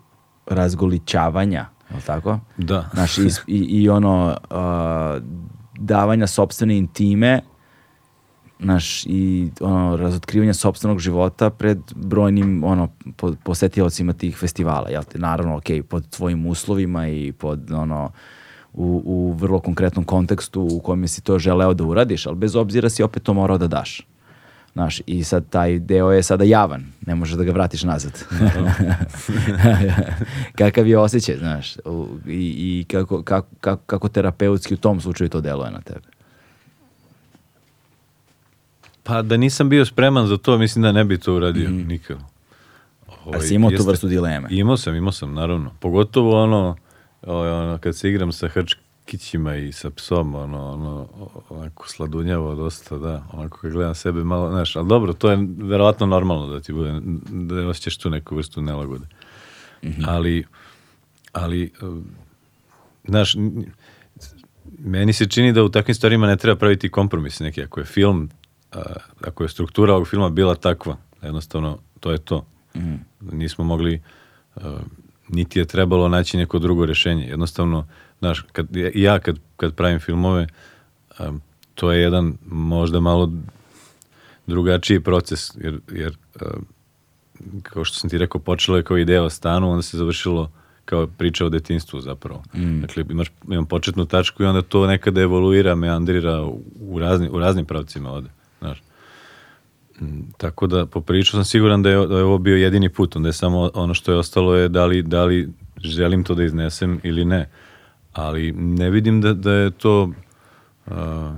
razgolićavanja, 0.47 1.67
je 1.91 1.97
li 1.97 2.03
tako? 2.03 2.39
Da. 2.57 2.89
Znaš, 2.95 3.19
i, 3.19 3.31
i, 3.47 3.89
ono, 3.89 4.37
a, 4.51 5.21
davanja 5.79 6.27
sobstvene 6.27 6.79
intime, 6.79 7.41
znaš, 8.61 9.07
i 9.07 9.51
ono, 9.61 9.97
razotkrivanja 9.97 10.55
sobstvenog 10.55 10.99
života 10.99 11.51
pred 11.51 11.79
brojnim, 11.97 12.65
ono, 12.65 12.89
po, 13.17 13.35
posetiocima 13.45 14.13
tih 14.13 14.37
festivala, 14.37 14.89
jel 14.89 15.05
te? 15.05 15.19
Naravno, 15.19 15.57
ok, 15.57 15.87
pod 15.89 16.11
tvojim 16.11 16.47
uslovima 16.47 17.09
i 17.09 17.33
pod, 17.33 17.71
ono, 17.71 18.11
u, 18.77 19.03
u 19.05 19.33
vrlo 19.33 19.61
konkretnom 19.61 20.05
kontekstu 20.05 20.69
u 20.73 20.81
kojem 20.81 21.09
si 21.09 21.21
to 21.21 21.39
želeo 21.39 21.75
da 21.75 21.85
uradiš, 21.85 22.27
ali 22.27 22.37
bez 22.37 22.57
obzira 22.57 22.89
si 22.89 23.03
opet 23.03 23.23
to 23.23 23.35
morao 23.35 23.59
da 23.59 23.67
daš. 23.69 24.07
Znaš, 24.73 25.01
i 25.07 25.25
sad 25.25 25.45
taj 25.49 25.79
deo 25.79 26.11
je 26.11 26.23
sada 26.23 26.45
javan, 26.45 26.85
ne 27.03 27.15
možeš 27.15 27.35
da 27.35 27.45
ga 27.45 27.53
vratiš 27.53 27.83
nazad. 27.85 28.25
Kakav 30.55 30.87
je 30.87 30.99
osjećaj, 30.99 31.37
znaš, 31.37 31.77
i, 31.77 31.79
i 32.29 32.85
kako, 32.85 33.23
kako, 33.23 33.49
kako, 33.61 33.83
kako 33.85 34.09
terapeutski 34.09 34.75
u 34.75 34.79
tom 34.79 35.01
slučaju 35.01 35.31
to 35.31 35.41
deluje 35.41 35.71
na 35.71 35.81
tebe. 35.81 36.01
Pa 39.03 39.23
da 39.23 39.37
nisam 39.37 39.69
bio 39.69 39.85
spreman 39.85 40.27
za 40.27 40.37
to, 40.37 40.59
mislim 40.59 40.83
da 40.83 40.93
ne 40.93 41.05
bi 41.05 41.19
to 41.19 41.35
uradio 41.35 41.69
Mhm. 41.71 41.89
nikad. 41.89 42.17
A 43.09 43.13
Ovaj, 43.25 43.41
si 43.41 43.55
imao 43.55 43.71
tu 43.71 43.77
jeste- 43.77 43.87
vrstu 43.87 44.09
dileme? 44.09 44.49
Imao 44.51 44.77
sam, 44.77 44.95
imao 44.95 45.13
sam, 45.13 45.35
naravno. 45.35 45.71
Pogotovo 45.81 46.43
ono, 46.43 46.57
ovaj, 46.59 46.75
ono 47.27 47.79
kad 47.79 47.97
se 47.97 48.09
igram 48.09 48.33
sa 48.33 48.49
hrčkićima 48.49 49.57
i 49.57 49.73
sa 49.73 49.91
psom, 49.91 50.35
ono, 50.35 50.71
ono, 50.73 51.09
onako 51.49 51.89
sladunjavo 51.89 52.55
dosta, 52.55 52.99
da, 52.99 53.25
onako 53.33 53.59
kad 53.59 53.73
gledam 53.73 53.95
sebe 53.95 54.25
malo, 54.25 54.51
znaš, 54.51 54.77
ali 54.77 54.89
dobro, 54.89 55.13
to 55.13 55.31
je 55.31 55.39
verovatno 55.59 56.07
normalno 56.07 56.47
da 56.47 56.61
ti 56.61 56.73
bude, 56.73 57.01
da 57.31 57.69
osjećaš 57.69 57.99
tu 57.99 58.11
neku 58.11 58.37
vrstu 58.37 58.63
nelagode. 58.63 59.07
Ali, 60.07 60.45
ali, 61.33 61.73
uh, 61.83 61.99
znaš, 63.05 63.35
meni 64.79 65.13
se 65.13 65.27
čini 65.27 65.53
da 65.53 65.65
u 65.65 65.69
takvim 65.69 65.95
stvarima 65.95 66.27
ne 66.27 66.37
treba 66.37 66.57
praviti 66.59 66.89
kompromis 66.89 67.41
neki, 67.41 67.63
ako 67.63 67.81
je 67.81 67.87
film, 67.87 68.31
uh, 68.75 68.83
ako 69.21 69.43
je 69.43 69.49
struktura 69.49 69.95
ovog 69.95 70.09
filma 70.09 70.31
bila 70.31 70.55
takva, 70.55 70.97
jednostavno, 71.23 71.79
to 72.01 72.13
je 72.13 72.19
to. 72.19 72.47
Nismo 73.21 73.65
mogli, 73.65 74.03
uh, 74.57 74.63
niti 75.29 75.59
je 75.59 75.65
trebalo 75.65 76.09
naći 76.09 76.37
neko 76.37 76.59
drugo 76.59 76.87
rešenje. 76.87 77.27
Jednostavno, 77.27 77.87
znaš, 78.19 78.45
kad, 78.53 78.67
ja 78.95 79.19
kad, 79.19 79.39
kad 79.57 79.75
pravim 79.75 80.01
filmove, 80.01 80.47
um, 81.19 81.41
to 81.75 81.93
je 81.93 82.03
jedan 82.03 82.35
možda 82.47 83.01
malo 83.01 83.33
drugačiji 84.47 85.01
proces, 85.01 85.51
jer, 85.57 85.81
jer 85.93 86.17
uh, 86.41 86.63
kao 87.63 87.85
što 87.85 87.99
sam 87.99 88.11
ti 88.11 88.19
rekao, 88.19 88.41
počelo 88.41 88.77
je 88.77 88.83
kao 88.83 88.99
ideja 88.99 89.25
o 89.25 89.31
stanu, 89.31 89.71
onda 89.71 89.83
se 89.83 89.97
završilo 89.97 90.51
kao 90.85 91.07
priča 91.07 91.47
o 91.47 91.49
detinstvu 91.49 92.01
zapravo. 92.01 92.43
Dakle, 92.81 93.05
imaš, 93.11 93.31
imam 93.49 93.67
početnu 93.67 94.07
tačku 94.07 94.43
i 94.43 94.47
onda 94.47 94.63
to 94.63 94.87
nekada 94.87 95.21
evoluira, 95.21 95.75
meandrira 95.75 96.43
u, 96.43 96.63
u, 96.81 96.99
razni, 96.99 97.29
u 97.29 97.39
raznim 97.39 97.65
pravcima 97.65 98.13
ode. 98.13 98.29
Znaš. 98.59 98.83
Mm, 100.01 100.21
Tako 100.37 100.67
da, 100.67 100.87
po 100.87 101.01
priču 101.01 101.31
sam 101.31 101.45
siguran 101.45 101.83
da 101.83 101.91
je, 101.91 102.07
da 102.07 102.17
je 102.19 102.25
ovo 102.25 102.39
bio 102.39 102.57
jedini 102.57 102.89
put, 102.89 103.17
onda 103.17 103.29
je 103.29 103.33
samo 103.33 103.71
ono 103.75 103.95
što 103.95 104.13
je 104.13 104.19
ostalo 104.19 104.55
je 104.55 104.69
da 104.69 104.87
li, 104.87 105.03
da 105.03 105.25
li 105.25 105.49
želim 105.81 106.25
to 106.25 106.35
da 106.35 106.45
iznesem 106.45 107.01
ili 107.03 107.25
ne. 107.25 107.49
Ali 108.13 108.53
ne 108.53 108.91
vidim 108.91 109.21
da, 109.21 109.35
da 109.35 109.53
je 109.53 109.71
to... 109.71 110.11
a, 110.87 111.37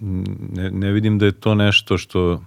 ne, 0.00 0.70
ne 0.70 0.92
vidim 0.92 1.18
da 1.18 1.26
je 1.26 1.32
to 1.32 1.54
nešto 1.54 1.98
što 1.98 2.42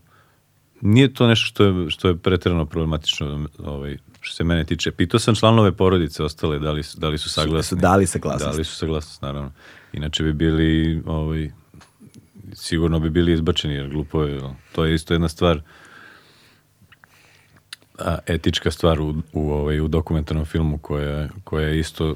nije 0.82 1.14
to 1.14 1.28
nešto 1.28 1.45
što 1.45 1.64
je, 1.64 1.89
što 1.89 2.08
je 2.08 2.18
pretjerano 2.18 2.66
problematično 2.66 3.47
ovaj, 3.60 3.97
što 4.22 4.36
se 4.36 4.43
mene 4.43 4.64
tiče. 4.66 4.91
Pitao 4.91 5.20
sam 5.20 5.36
članove 5.36 5.72
porodice 5.72 6.24
ostale 6.24 6.60
da 6.60 6.72
li, 6.72 6.84
su- 6.84 6.99
da 6.99 7.10
li 7.10 7.18
su 7.18 7.30
saglasni. 7.30 7.64
su 7.64 7.76
dali 7.76 8.08
saglasnost. 8.08 8.52
Da 8.54 8.58
li 8.58 8.64
su 8.64 8.76
saglasnost, 8.76 9.22
naravno. 9.22 9.52
Inače 9.93 10.24
bi 10.24 10.34
bili 10.34 11.02
ovaj, 11.06 11.52
sigurno 12.54 12.99
bi 12.99 13.10
bili 13.10 13.34
izbačeni 13.34 13.74
jer 13.74 13.89
glupo 13.89 14.24
je. 14.24 14.41
To 14.72 14.86
je 14.86 14.95
isto 14.95 15.14
jedna 15.14 15.30
stvar 15.30 15.62
a, 17.99 18.18
etička 18.28 18.72
stvar 18.72 19.02
u, 19.02 19.16
u, 19.34 19.52
ovaj, 19.52 19.80
u 19.80 19.88
dokumentarnom 19.88 20.45
filmu 20.45 20.78
koja, 20.78 21.30
koja 21.43 21.68
je 21.68 21.80
isto 21.80 22.16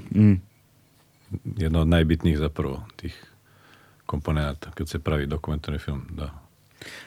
jedna 1.58 1.82
od 1.82 1.88
najbitnijih 1.88 2.38
zapravo 2.38 2.86
tih 2.96 3.26
komponenata 4.06 4.72
kad 4.72 4.90
se 4.90 5.00
pravi 5.00 5.26
dokumentarni 5.26 5.80
film, 5.80 6.08
da. 6.10 6.34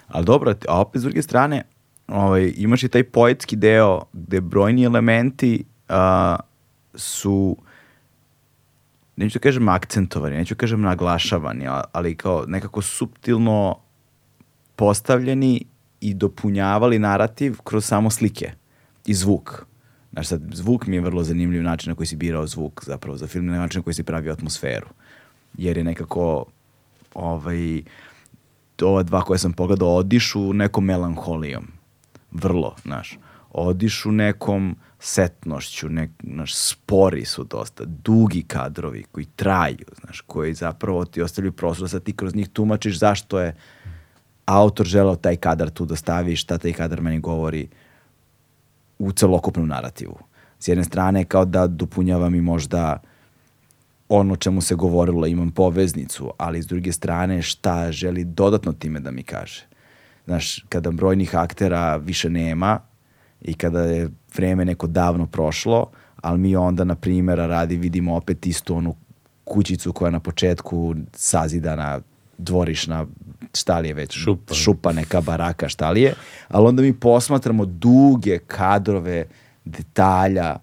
Ali 0.09 0.25
dobro, 0.25 0.55
a 0.69 0.81
opet 0.81 1.01
s 1.01 1.05
druge 1.05 1.23
strane, 1.23 1.63
ovaj, 2.09 2.53
imaš 2.57 2.83
i 2.83 2.89
taj 2.89 3.05
poetski 3.05 3.57
deo 3.57 4.03
gde 4.13 4.41
brojni 4.41 4.85
elementi 4.85 5.65
a, 5.89 6.37
su 6.95 7.57
neću 9.19 9.39
da 9.39 9.43
kažem 9.43 9.69
akcentovani, 9.69 10.37
neću 10.37 10.55
da 10.55 10.59
kažem 10.59 10.81
naglašavani, 10.81 11.67
ali 11.93 12.15
kao 12.15 12.45
nekako 12.47 12.83
suptilno 12.83 13.77
postavljeni 14.77 15.65
i 16.01 16.15
dopunjavali 16.15 16.99
narativ 16.99 17.57
kroz 17.65 17.85
samo 17.85 18.11
slike 18.11 18.53
i 19.07 19.15
zvuk. 19.15 19.65
Znaš, 20.13 20.27
sad, 20.27 20.43
zvuk 20.53 20.87
mi 20.87 20.97
je 20.97 21.01
vrlo 21.01 21.23
zanimljiv 21.23 21.63
način 21.63 21.91
na 21.91 21.95
koji 21.95 22.07
si 22.07 22.17
birao 22.17 22.47
zvuk 22.47 22.85
zapravo 22.85 23.17
za 23.17 23.27
film, 23.27 23.47
na 23.47 23.59
način 23.59 23.79
na 23.79 23.83
koji 23.83 23.95
si 23.95 24.03
pravio 24.03 24.33
atmosferu. 24.33 24.87
Jer 25.55 25.77
je 25.77 25.85
nekako 25.85 26.45
ovaj, 27.15 27.83
ova 28.83 29.03
dva 29.03 29.23
koje 29.23 29.39
sam 29.39 29.53
pogledao 29.53 29.97
odišu 29.97 30.53
nekom 30.53 30.85
melanholijom. 30.85 31.67
Vrlo, 32.31 32.77
znaš. 32.83 33.19
Odišu 33.51 34.13
nekom 34.13 34.77
setnošću, 35.01 35.89
nek, 35.89 36.11
znaš, 36.23 36.55
spori 36.55 37.25
su 37.25 37.45
dosta, 37.45 37.85
dugi 37.85 38.43
kadrovi 38.43 39.05
koji 39.13 39.27
traju, 39.37 39.87
znaš, 40.01 40.21
koji 40.21 40.55
zapravo 40.55 41.05
ti 41.05 41.23
ostavljaju 41.23 41.53
prostor 41.53 41.85
da 41.85 41.89
sad 41.89 42.03
ti 42.03 42.13
kroz 42.13 42.35
njih 42.35 42.49
tumačiš 42.49 42.99
zašto 42.99 43.41
je 43.41 43.57
autor 44.47 44.87
želeo 44.87 45.17
taj 45.17 45.37
kadar 45.37 45.71
tu 45.71 45.85
da 45.85 45.97
stavi, 45.97 46.37
šta 46.37 46.59
taj 46.59 46.73
kadar 46.73 47.01
meni 47.01 47.21
govori 47.21 47.69
u 48.99 49.13
celokupnom 49.13 49.69
narativu. 49.69 50.19
S 50.59 50.69
jedne 50.69 50.85
strane 50.85 51.25
kao 51.25 51.45
da 51.45 51.67
dopunjava 51.67 52.31
mi 52.31 52.41
možda 52.41 53.03
ono 54.09 54.37
čemu 54.37 54.61
se 54.61 54.75
govorilo, 54.75 55.27
imam 55.27 55.51
poveznicu, 55.51 56.33
ali 56.39 56.63
s 56.63 56.67
druge 56.67 56.93
strane 56.93 57.43
šta 57.43 57.93
želi 57.93 58.25
dodatno 58.25 58.73
time 58.73 59.01
da 59.01 59.11
mi 59.11 59.23
kaže. 59.23 59.67
Znaš, 60.25 60.65
kada 60.69 60.91
brojnih 60.91 61.37
aktera 61.37 61.97
više 61.97 62.31
nema 62.31 62.81
i 63.43 63.55
kada 63.55 63.81
je 63.81 64.11
vreme 64.37 64.65
neko 64.65 64.87
davno 64.87 65.27
prošlo, 65.27 65.91
ali 66.21 66.39
mi 66.39 66.57
onda, 66.57 66.85
na 66.85 66.95
primjera 66.95 67.47
radi, 67.47 67.77
vidimo 67.77 68.17
opet 68.17 68.47
istu 68.47 68.77
onu 68.77 68.95
kućicu 69.45 69.93
koja 69.93 70.11
na 70.11 70.21
početku 70.21 70.95
sazidana, 71.13 72.01
dvorišna, 72.39 73.07
šta 73.55 73.79
li 73.79 73.89
je 73.89 73.95
već, 73.95 74.19
Šupa. 74.19 74.55
šupa 74.55 74.93
neka 74.93 75.21
baraka, 75.21 75.69
šta 75.69 75.91
li 75.91 76.03
je, 76.03 76.15
ali 76.49 76.67
onda 76.67 76.83
mi 76.83 76.93
posmatramo 76.93 77.65
duge 77.65 78.39
kadrove 78.39 79.27
detalja 79.65 80.57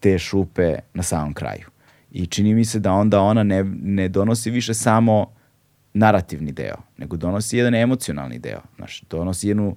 te 0.00 0.18
šupe 0.18 0.74
na 0.94 1.02
samom 1.02 1.34
kraju. 1.34 1.66
I 2.12 2.26
čini 2.26 2.54
mi 2.54 2.64
se 2.64 2.78
da 2.78 2.92
onda 2.92 3.20
ona 3.20 3.42
ne, 3.42 3.64
ne 3.82 4.08
donosi 4.08 4.50
više 4.50 4.74
samo 4.74 5.26
narativni 5.94 6.52
deo, 6.52 6.76
nego 6.98 7.16
donosi 7.16 7.56
jedan 7.56 7.74
emocionalni 7.74 8.38
deo. 8.38 8.60
Znaš, 8.76 9.02
donosi 9.10 9.48
jednu, 9.48 9.76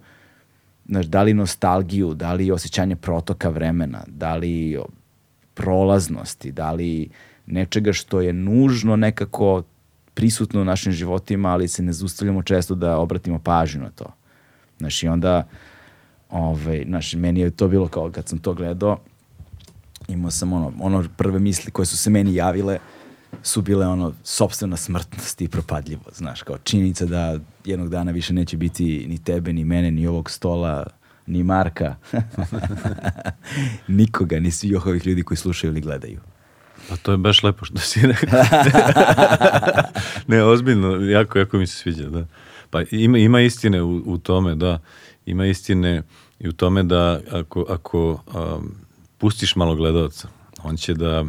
znaš, 0.92 1.06
da 1.06 1.24
li 1.24 1.34
nostalgiju, 1.34 2.14
da 2.14 2.34
li 2.34 2.52
osjećanje 2.52 2.96
protoka 2.96 3.50
vremena, 3.50 4.04
da 4.08 4.36
li 4.36 4.80
prolaznosti, 5.54 6.52
da 6.52 6.72
li 6.72 7.10
nečega 7.46 7.94
što 7.94 8.22
je 8.22 8.34
nužno 8.34 8.96
nekako 8.96 9.64
prisutno 10.14 10.62
u 10.62 10.66
našim 10.66 10.92
životima, 10.92 11.50
ali 11.50 11.68
se 11.68 11.84
ne 11.84 11.94
zustavljamo 11.94 12.44
često 12.44 12.76
da 12.76 12.98
obratimo 12.98 13.40
pažnju 13.40 13.82
na 13.82 13.90
to. 13.90 14.06
Znaš, 14.78 15.04
i 15.04 15.08
onda, 15.08 15.48
ovaj, 16.30 16.84
znaš, 16.88 17.14
meni 17.14 17.40
je 17.40 17.52
to 17.52 17.68
bilo 17.68 17.88
kao 17.88 18.12
kad 18.12 18.28
sam 18.28 18.40
to 18.40 18.54
gledao, 18.54 19.00
imao 20.08 20.32
sam 20.32 20.54
ono, 20.54 20.74
ono 20.80 21.06
prve 21.18 21.40
misli 21.40 21.72
koje 21.72 21.86
su 21.86 21.98
se 21.98 22.10
meni 22.10 22.36
javile 22.36 22.80
su 23.44 23.62
bile 23.62 23.88
ono 23.88 24.14
sobstvena 24.24 24.78
smrtnost 24.78 25.42
i 25.42 25.48
propadljivo, 25.48 26.04
znaš, 26.16 26.44
kao 26.44 26.58
činjenica 26.58 27.06
da 27.06 27.40
jednog 27.66 27.90
dana 27.90 28.12
više 28.12 28.34
neće 28.34 28.58
biti 28.58 29.06
ni 29.08 29.24
tebe, 29.24 29.54
ni 29.54 29.64
mene, 29.64 29.92
ni 29.92 30.08
ovog 30.08 30.30
stola, 30.30 30.88
ni 31.26 31.44
Marka, 31.44 31.96
nikoga, 33.88 34.40
ni 34.40 34.52
svih 34.52 34.86
ovih 34.86 35.08
ljudi 35.08 35.24
koji 35.24 35.38
slušaju 35.38 35.72
ili 35.72 35.82
gledaju. 35.82 36.20
Pa 36.90 36.96
to 36.98 37.12
je 37.12 37.18
baš 37.18 37.44
lepo 37.44 37.66
što 37.66 37.78
si 37.78 38.08
rekao. 38.08 38.44
ne, 40.28 40.44
ozbiljno, 40.44 40.96
jako, 40.96 41.40
jako 41.40 41.58
mi 41.58 41.68
se 41.68 41.76
sviđa, 41.76 42.10
da. 42.10 42.26
Pa 42.70 42.82
ima, 42.92 43.18
ima 43.18 43.42
istine 43.42 43.82
u, 43.82 44.02
u 44.06 44.18
tome, 44.18 44.56
da. 44.56 44.80
Ima 45.26 45.46
istine 45.46 46.04
i 46.40 46.50
u 46.50 46.54
tome 46.54 46.84
da 46.84 47.20
ako, 47.32 47.66
ako 47.70 48.12
um, 48.12 48.76
pustiš 49.18 49.56
malo 49.56 49.76
gledalca, 49.76 50.28
on 50.64 50.78
će 50.78 50.94
da 50.94 51.26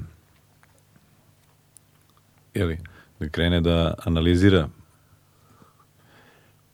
jeli, 2.54 2.78
da 3.20 3.28
krene 3.28 3.60
da 3.60 3.94
analizira 4.04 4.68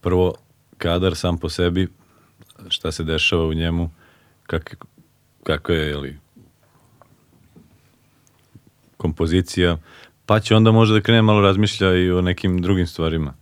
prvo 0.01 0.35
kadar 0.79 1.17
sam 1.17 1.39
po 1.39 1.49
sebi, 1.49 1.89
šta 2.69 2.93
se 2.93 3.05
dešava 3.05 3.47
u 3.47 3.55
njemu, 3.55 3.91
kak, 4.47 4.85
kako 5.43 5.73
je, 5.73 5.89
jeli, 5.89 6.19
kompozicija, 8.97 9.79
pa 10.27 10.41
će 10.41 10.57
onda 10.57 10.73
možda 10.73 10.95
da 10.95 11.01
krene 11.01 11.23
malo 11.23 11.41
razmišlja 11.41 11.95
i 11.95 12.11
o 12.11 12.23
nekim 12.23 12.63
drugim 12.63 12.87
stvarima 12.87 13.35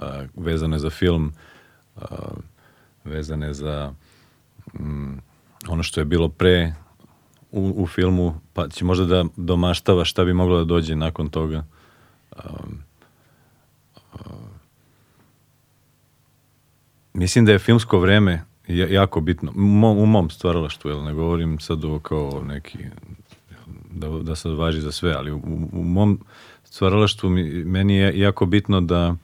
a, 0.00 0.24
vezane 0.36 0.78
za 0.78 0.90
film, 0.90 1.32
a, 1.96 2.04
vezane 3.04 3.54
za 3.54 3.92
mm, 4.74 5.18
ono 5.68 5.82
što 5.82 6.00
je 6.00 6.04
bilo 6.04 6.28
pre 6.28 6.74
u, 7.56 7.82
u 7.82 7.86
filmu, 7.86 8.40
pa 8.52 8.68
će 8.68 8.84
možda 8.84 9.04
da 9.04 9.24
domaštava 9.36 10.04
šta 10.04 10.24
bi 10.24 10.32
moglo 10.32 10.58
da 10.58 10.64
dođe 10.64 10.96
nakon 10.96 11.28
toga. 11.28 11.64
Um, 12.36 12.78
a, 14.12 14.18
mislim 17.14 17.44
da 17.44 17.52
je 17.52 17.58
filmsko 17.58 17.98
vreme 17.98 18.44
ja- 18.68 18.88
jako 18.88 19.20
bitno. 19.20 19.52
U 19.56 19.60
mom, 19.60 19.98
u 19.98 20.06
mom 20.06 20.30
stvaralaštvu, 20.30 20.90
jel 20.90 21.04
ne 21.04 21.14
govorim 21.14 21.58
sad 21.60 21.84
ovo 21.84 21.98
kao 21.98 22.42
neki 22.46 22.78
da, 23.90 24.08
da 24.08 24.34
sad 24.34 24.52
važi 24.52 24.80
za 24.80 24.92
sve, 24.92 25.12
ali 25.12 25.32
u, 25.32 25.68
u 25.72 25.84
mom 25.84 26.20
stvaralaštvu 26.64 27.30
mi, 27.30 27.64
meni 27.64 27.96
je 27.96 28.18
jako 28.20 28.46
bitno 28.46 28.80
da 28.80 29.14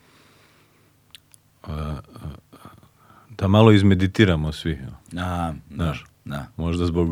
da 3.28 3.48
malo 3.48 3.72
izmeditiramo 3.72 4.52
svi. 4.52 4.78
A, 4.82 4.90
da, 5.12 5.54
Znaš. 5.74 6.04
da. 6.24 6.46
Možda 6.56 6.86
zbog 6.86 7.08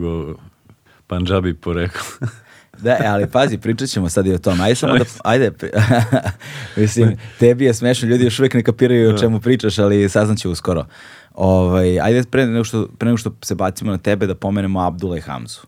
Panđabi 1.10 1.54
porekla. 1.54 2.02
Da, 2.82 2.90
e, 2.90 3.06
ali 3.06 3.26
pazi, 3.26 3.58
pričat 3.58 3.88
ćemo 3.88 4.08
sad 4.08 4.26
i 4.26 4.34
o 4.34 4.38
tom. 4.38 4.60
Ajde 4.60 4.74
samo 4.74 4.98
da, 4.98 5.04
ajde, 5.24 5.52
mislim, 6.76 7.16
tebi 7.38 7.64
je 7.64 7.74
smešno, 7.74 8.08
ljudi 8.08 8.24
još 8.24 8.38
uvijek 8.38 8.54
ne 8.54 8.62
kapiraju 8.62 9.14
o 9.14 9.18
čemu 9.18 9.40
pričaš, 9.40 9.78
ali 9.78 10.08
saznaću 10.08 10.50
uskoro. 10.50 10.86
Ovaj, 11.34 12.00
ajde 12.00 12.22
pre 12.30 12.46
nego, 12.46 12.64
što, 12.64 12.88
pre 12.98 13.06
nego 13.06 13.16
što 13.16 13.34
se 13.42 13.54
bacimo 13.54 13.90
na 13.90 13.98
tebe 13.98 14.26
da 14.26 14.34
pomenemo 14.34 14.80
Abdula 14.80 15.18
i 15.18 15.20
Hamzu. 15.20 15.60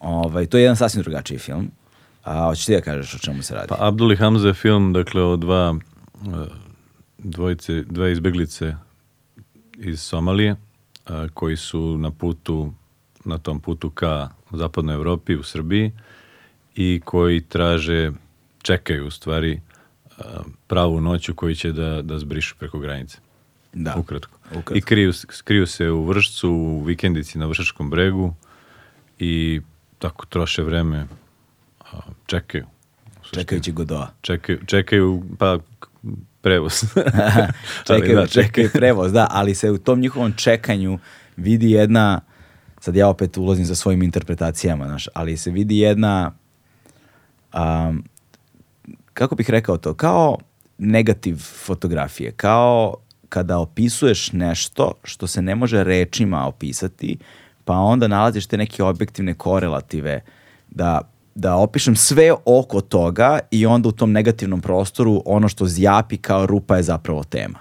Ovaj, 0.00 0.46
to 0.46 0.58
je 0.58 0.62
jedan 0.62 0.76
sasvim 0.76 1.02
drugačiji 1.02 1.38
film. 1.38 1.70
A 2.24 2.46
hoćeš 2.46 2.66
ti 2.66 2.74
da 2.74 2.80
kažeš 2.80 3.14
o 3.14 3.18
čemu 3.18 3.42
se 3.42 3.54
radi? 3.54 3.68
Pa 3.68 3.76
Abdul 3.80 4.12
i 4.12 4.16
Hamza 4.16 4.48
je 4.48 4.54
film, 4.54 4.92
dakle, 4.92 5.22
o 5.22 5.36
dva 5.36 5.74
e, 6.14 6.28
dvojice, 7.18 7.82
dve 7.82 8.12
izbeglice 8.12 8.74
iz 9.78 10.00
Somalije, 10.00 10.56
a, 11.06 11.26
koji 11.34 11.56
su 11.56 11.98
na 11.98 12.10
putu, 12.10 12.72
na 13.24 13.38
tom 13.38 13.60
putu 13.60 13.90
ka 13.90 14.28
zapadnoj 14.56 14.94
Evropi 14.94 15.36
u 15.36 15.42
Srbiji 15.42 15.92
i 16.74 17.00
koji 17.04 17.40
traže, 17.40 18.12
čekaju 18.62 19.06
u 19.06 19.10
stvari 19.10 19.60
pravu 20.66 21.00
noću 21.00 21.34
koji 21.34 21.54
će 21.54 21.72
da, 21.72 22.02
da 22.02 22.18
zbrišu 22.18 22.54
preko 22.58 22.78
granice. 22.78 23.18
Da. 23.72 23.94
Ukratko. 23.96 24.38
Ukratko. 24.50 24.74
I 24.74 24.80
kriju, 24.80 25.12
kriju 25.44 25.66
se 25.66 25.90
u 25.90 26.04
Vršcu, 26.04 26.50
u 26.50 26.82
vikendici 26.82 27.38
na 27.38 27.46
Vršačkom 27.46 27.90
bregu 27.90 28.34
i 29.18 29.60
tako 29.98 30.26
troše 30.26 30.62
vreme, 30.62 31.06
čekaju. 32.26 32.64
U. 33.32 33.34
Čekajući 33.34 33.72
Godoa. 33.72 34.10
Čekaju, 34.20 34.58
čekaju 34.66 35.22
pa 35.38 35.58
prevoz. 36.40 36.72
Čekaju, 37.86 38.16
da, 38.16 38.26
čekaju 38.26 38.70
prevoz, 38.72 39.12
da, 39.12 39.26
ali 39.30 39.54
se 39.54 39.70
u 39.70 39.78
tom 39.78 40.00
njihovom 40.00 40.32
čekanju 40.32 40.98
vidi 41.36 41.70
jedna, 41.70 42.20
sad 42.86 42.96
ja 42.96 43.08
opet 43.08 43.36
ulazim 43.36 43.64
za 43.64 43.74
svojim 43.74 44.02
interpretacijama, 44.02 44.86
znaš, 44.86 45.08
ali 45.14 45.36
se 45.36 45.50
vidi 45.50 45.78
jedna, 45.78 46.32
um, 47.54 48.04
kako 49.14 49.34
bih 49.34 49.50
rekao 49.50 49.76
to, 49.76 49.94
kao 49.94 50.38
negativ 50.78 51.36
fotografije, 51.36 52.32
kao 52.32 52.94
kada 53.28 53.58
opisuješ 53.58 54.32
nešto 54.32 54.92
što 55.04 55.26
se 55.26 55.42
ne 55.42 55.54
može 55.54 55.84
rečima 55.84 56.46
opisati, 56.46 57.18
pa 57.64 57.74
onda 57.74 58.08
nalaziš 58.08 58.46
te 58.46 58.56
neke 58.56 58.82
objektivne 58.82 59.34
korelative 59.34 60.20
da 60.70 61.00
da 61.34 61.56
opišem 61.56 61.96
sve 61.96 62.32
oko 62.44 62.80
toga 62.80 63.38
i 63.50 63.66
onda 63.66 63.88
u 63.88 63.92
tom 63.92 64.12
negativnom 64.12 64.60
prostoru 64.60 65.22
ono 65.24 65.48
što 65.48 65.66
zjapi 65.66 66.16
kao 66.16 66.46
rupa 66.46 66.76
je 66.76 66.82
zapravo 66.82 67.24
tema. 67.24 67.58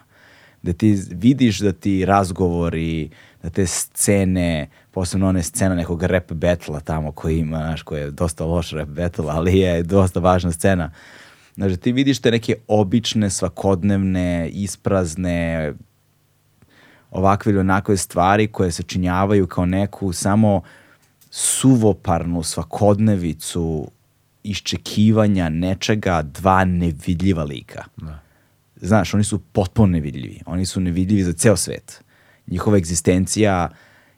Da 0.61 0.73
ti 0.73 1.01
vidiš 1.11 1.59
da 1.59 1.71
ti 1.71 2.05
razgovori, 2.05 3.09
da 3.43 3.49
te 3.49 3.67
scene, 3.67 4.69
posebno 4.95 5.27
one 5.27 5.43
scena 5.43 5.75
nekog 5.75 6.03
rap 6.03 6.31
betla 6.31 6.79
tamo 6.79 7.11
koji 7.11 7.39
ima, 7.39 7.57
znaš, 7.57 7.81
koji 7.81 8.01
je 8.01 8.11
dosta 8.11 8.45
loš 8.45 8.71
rap 8.71 8.89
battle, 8.89 9.25
ali 9.29 9.57
je 9.57 9.83
dosta 9.83 10.19
važna 10.19 10.51
scena. 10.51 10.91
Znaš, 11.55 11.71
da 11.71 11.77
ti 11.77 11.91
vidiš 11.91 12.19
te 12.19 12.31
neke 12.31 12.55
obične, 12.67 13.29
svakodnevne, 13.29 14.49
isprazne, 14.49 15.73
ovakve 17.11 17.51
ili 17.51 17.59
onakve 17.59 17.97
stvari 17.97 18.47
koje 18.47 18.71
se 18.71 18.83
činjavaju 18.83 19.47
kao 19.47 19.65
neku 19.65 20.13
samo 20.13 20.61
suvoparnu 21.29 22.43
svakodnevicu 22.43 23.91
iščekivanja 24.43 25.49
nečega 25.49 26.21
dva 26.21 26.65
nevidljiva 26.65 27.43
lika. 27.43 27.83
Znaš, 28.75 29.13
oni 29.13 29.23
su 29.23 29.39
potpuno 29.39 29.87
nevidljivi. 29.87 30.41
Oni 30.45 30.65
su 30.65 30.79
nevidljivi 30.79 31.23
za 31.23 31.33
ceo 31.33 31.57
svet. 31.57 32.03
Njihova 32.47 32.77
egzistencija 32.77 33.69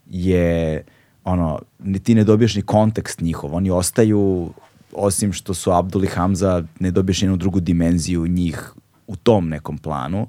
je 0.10 0.84
ono, 1.24 1.60
ti 2.03 2.16
ne 2.16 2.24
dobiješ 2.24 2.55
ni 2.55 2.62
kontekst 2.62 3.22
njihov. 3.22 3.55
Oni 3.55 3.70
ostaju, 3.70 4.49
osim 4.93 5.34
što 5.34 5.53
su 5.53 5.72
Abdul 5.72 6.03
i 6.03 6.08
Hamza, 6.08 6.64
ne 6.80 6.91
dobiješ 6.91 7.22
jednu 7.22 7.38
drugu 7.38 7.60
dimenziju 7.60 8.28
njih 8.28 8.74
u 9.08 9.16
tom 9.16 9.49
nekom 9.49 9.78
planu, 9.78 10.28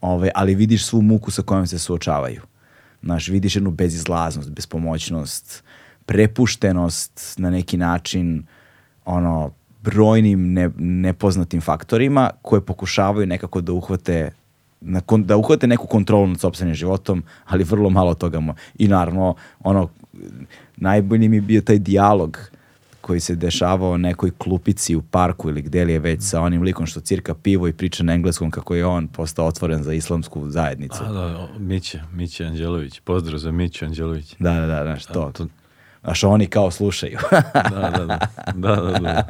Ove, 0.00 0.30
ali 0.34 0.54
vidiš 0.54 0.84
svu 0.84 1.02
muku 1.02 1.30
sa 1.30 1.42
kojom 1.42 1.66
se 1.66 1.78
suočavaju. 1.78 2.42
Znaš, 3.02 3.28
vidiš 3.28 3.56
jednu 3.56 3.70
bezizlaznost, 3.70 4.50
bespomoćnost, 4.50 5.64
prepuštenost 6.06 7.34
na 7.38 7.50
neki 7.50 7.76
način 7.76 8.46
ono, 9.04 9.52
brojnim 9.82 10.52
ne, 10.52 10.70
nepoznatim 10.78 11.60
faktorima 11.60 12.30
koje 12.42 12.60
pokušavaju 12.60 13.26
nekako 13.26 13.60
da 13.60 13.72
uhvate 13.72 14.30
na 14.80 15.00
kon- 15.00 15.24
da 15.24 15.36
uhvate 15.36 15.66
neku 15.66 15.86
kontrolu 15.86 16.26
nad 16.26 16.40
sopstvenim 16.40 16.74
životom, 16.74 17.22
ali 17.44 17.64
vrlo 17.64 17.90
malo 17.90 18.14
toga 18.14 18.38
mo- 18.38 18.54
I 18.78 18.88
naravno, 18.88 19.34
ono, 19.60 19.88
najbolji 20.76 21.28
mi 21.28 21.36
je 21.36 21.40
bio 21.40 21.60
taj 21.60 21.78
dijalog 21.78 22.38
koji 23.00 23.20
se 23.20 23.34
dešavao 23.34 23.96
nekoj 23.96 24.30
klupici 24.30 24.96
u 24.96 25.02
parku 25.02 25.48
ili 25.48 25.62
gde 25.62 25.84
li 25.84 25.92
je 25.92 25.98
već 25.98 26.22
sa 26.22 26.40
onim 26.40 26.62
likom 26.62 26.86
što 26.86 27.00
cirka 27.00 27.34
pivo 27.34 27.68
i 27.68 27.72
priča 27.72 28.02
na 28.04 28.12
engleskom 28.12 28.50
kako 28.50 28.74
je 28.74 28.86
on 28.86 29.08
postao 29.08 29.46
otvoren 29.46 29.82
za 29.82 29.92
islamsku 29.92 30.50
zajednicu. 30.50 30.98
A, 31.00 31.12
da, 31.12 31.20
o, 31.38 31.48
Miće, 31.58 32.00
Miće 32.12 32.44
Anđelović. 32.44 33.00
Pozdrav 33.00 33.38
za 33.38 33.50
Miću 33.50 33.84
Anđelović. 33.84 34.36
Da, 34.38 34.52
da, 34.52 34.66
da, 34.66 34.82
znaš, 34.82 35.06
to. 35.06 35.30
to- 35.34 35.46
Znaš, 36.04 36.24
oni 36.24 36.46
kao 36.46 36.70
slušaju. 36.70 37.18
Da, 37.70 37.90
da, 37.90 38.06
da. 38.06 38.18
da, 38.54 38.76
da, 38.76 38.98
da. 38.98 39.24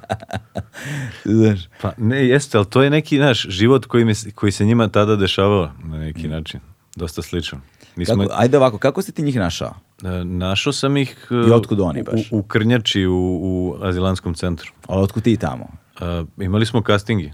znaš, 1.24 1.68
Pa 1.82 1.92
ne, 1.96 2.28
jeste, 2.28 2.58
ali 2.58 2.66
to 2.66 2.82
je 2.82 2.90
neki 2.90 3.18
naš 3.18 3.46
život 3.48 3.86
koji, 3.86 4.04
mi, 4.04 4.12
koji 4.34 4.52
se 4.52 4.64
njima 4.64 4.88
tada 4.88 5.16
dešavao 5.16 5.70
na 5.84 5.98
neki 5.98 6.28
način. 6.28 6.60
Dosta 6.96 7.22
sličan. 7.22 7.60
Nismo, 7.96 8.22
kako, 8.22 8.34
ajde 8.36 8.56
ovako, 8.56 8.78
kako 8.78 9.02
si 9.02 9.12
ti 9.12 9.22
njih 9.22 9.36
našao? 9.36 9.74
e, 10.04 10.24
našao 10.24 10.72
sam 10.72 10.96
ih 10.96 11.26
e, 11.30 11.34
I 11.48 11.52
otkud 11.52 11.80
oni 11.80 12.02
baš? 12.02 12.32
U, 12.32 12.38
u 12.38 12.42
Krnjači 12.42 13.06
u, 13.06 13.38
u 13.42 13.76
azilanskom 13.82 14.34
centru. 14.34 14.72
Ali 14.86 15.02
otkud 15.02 15.22
ti 15.22 15.36
tamo? 15.36 15.68
E, 16.00 16.24
imali 16.38 16.66
smo 16.66 16.82
castingi. 16.86 17.32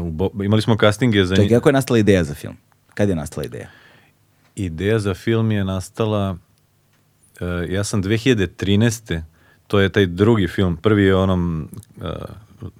U 0.00 0.10
Bo- 0.10 0.44
imali 0.44 0.62
smo 0.62 0.76
castinge 0.80 1.24
za 1.24 1.36
Čekaj, 1.36 1.48
kako 1.48 1.68
je 1.68 1.72
nastala 1.72 1.98
ideja 1.98 2.24
za 2.24 2.34
film? 2.34 2.56
Kad 2.94 3.08
je 3.08 3.14
nastala 3.16 3.44
ideja? 3.44 3.68
Ideja 4.56 4.98
za 4.98 5.14
film 5.14 5.50
je 5.50 5.64
nastala, 5.64 6.36
ja 7.68 7.84
sam 7.84 8.02
2013. 8.02 9.22
To 9.66 9.80
je 9.80 9.88
taj 9.88 10.06
drugi 10.06 10.48
film. 10.48 10.76
Prvi 10.76 11.04
je 11.04 11.16
onom 11.16 11.68
uh, 11.96 12.04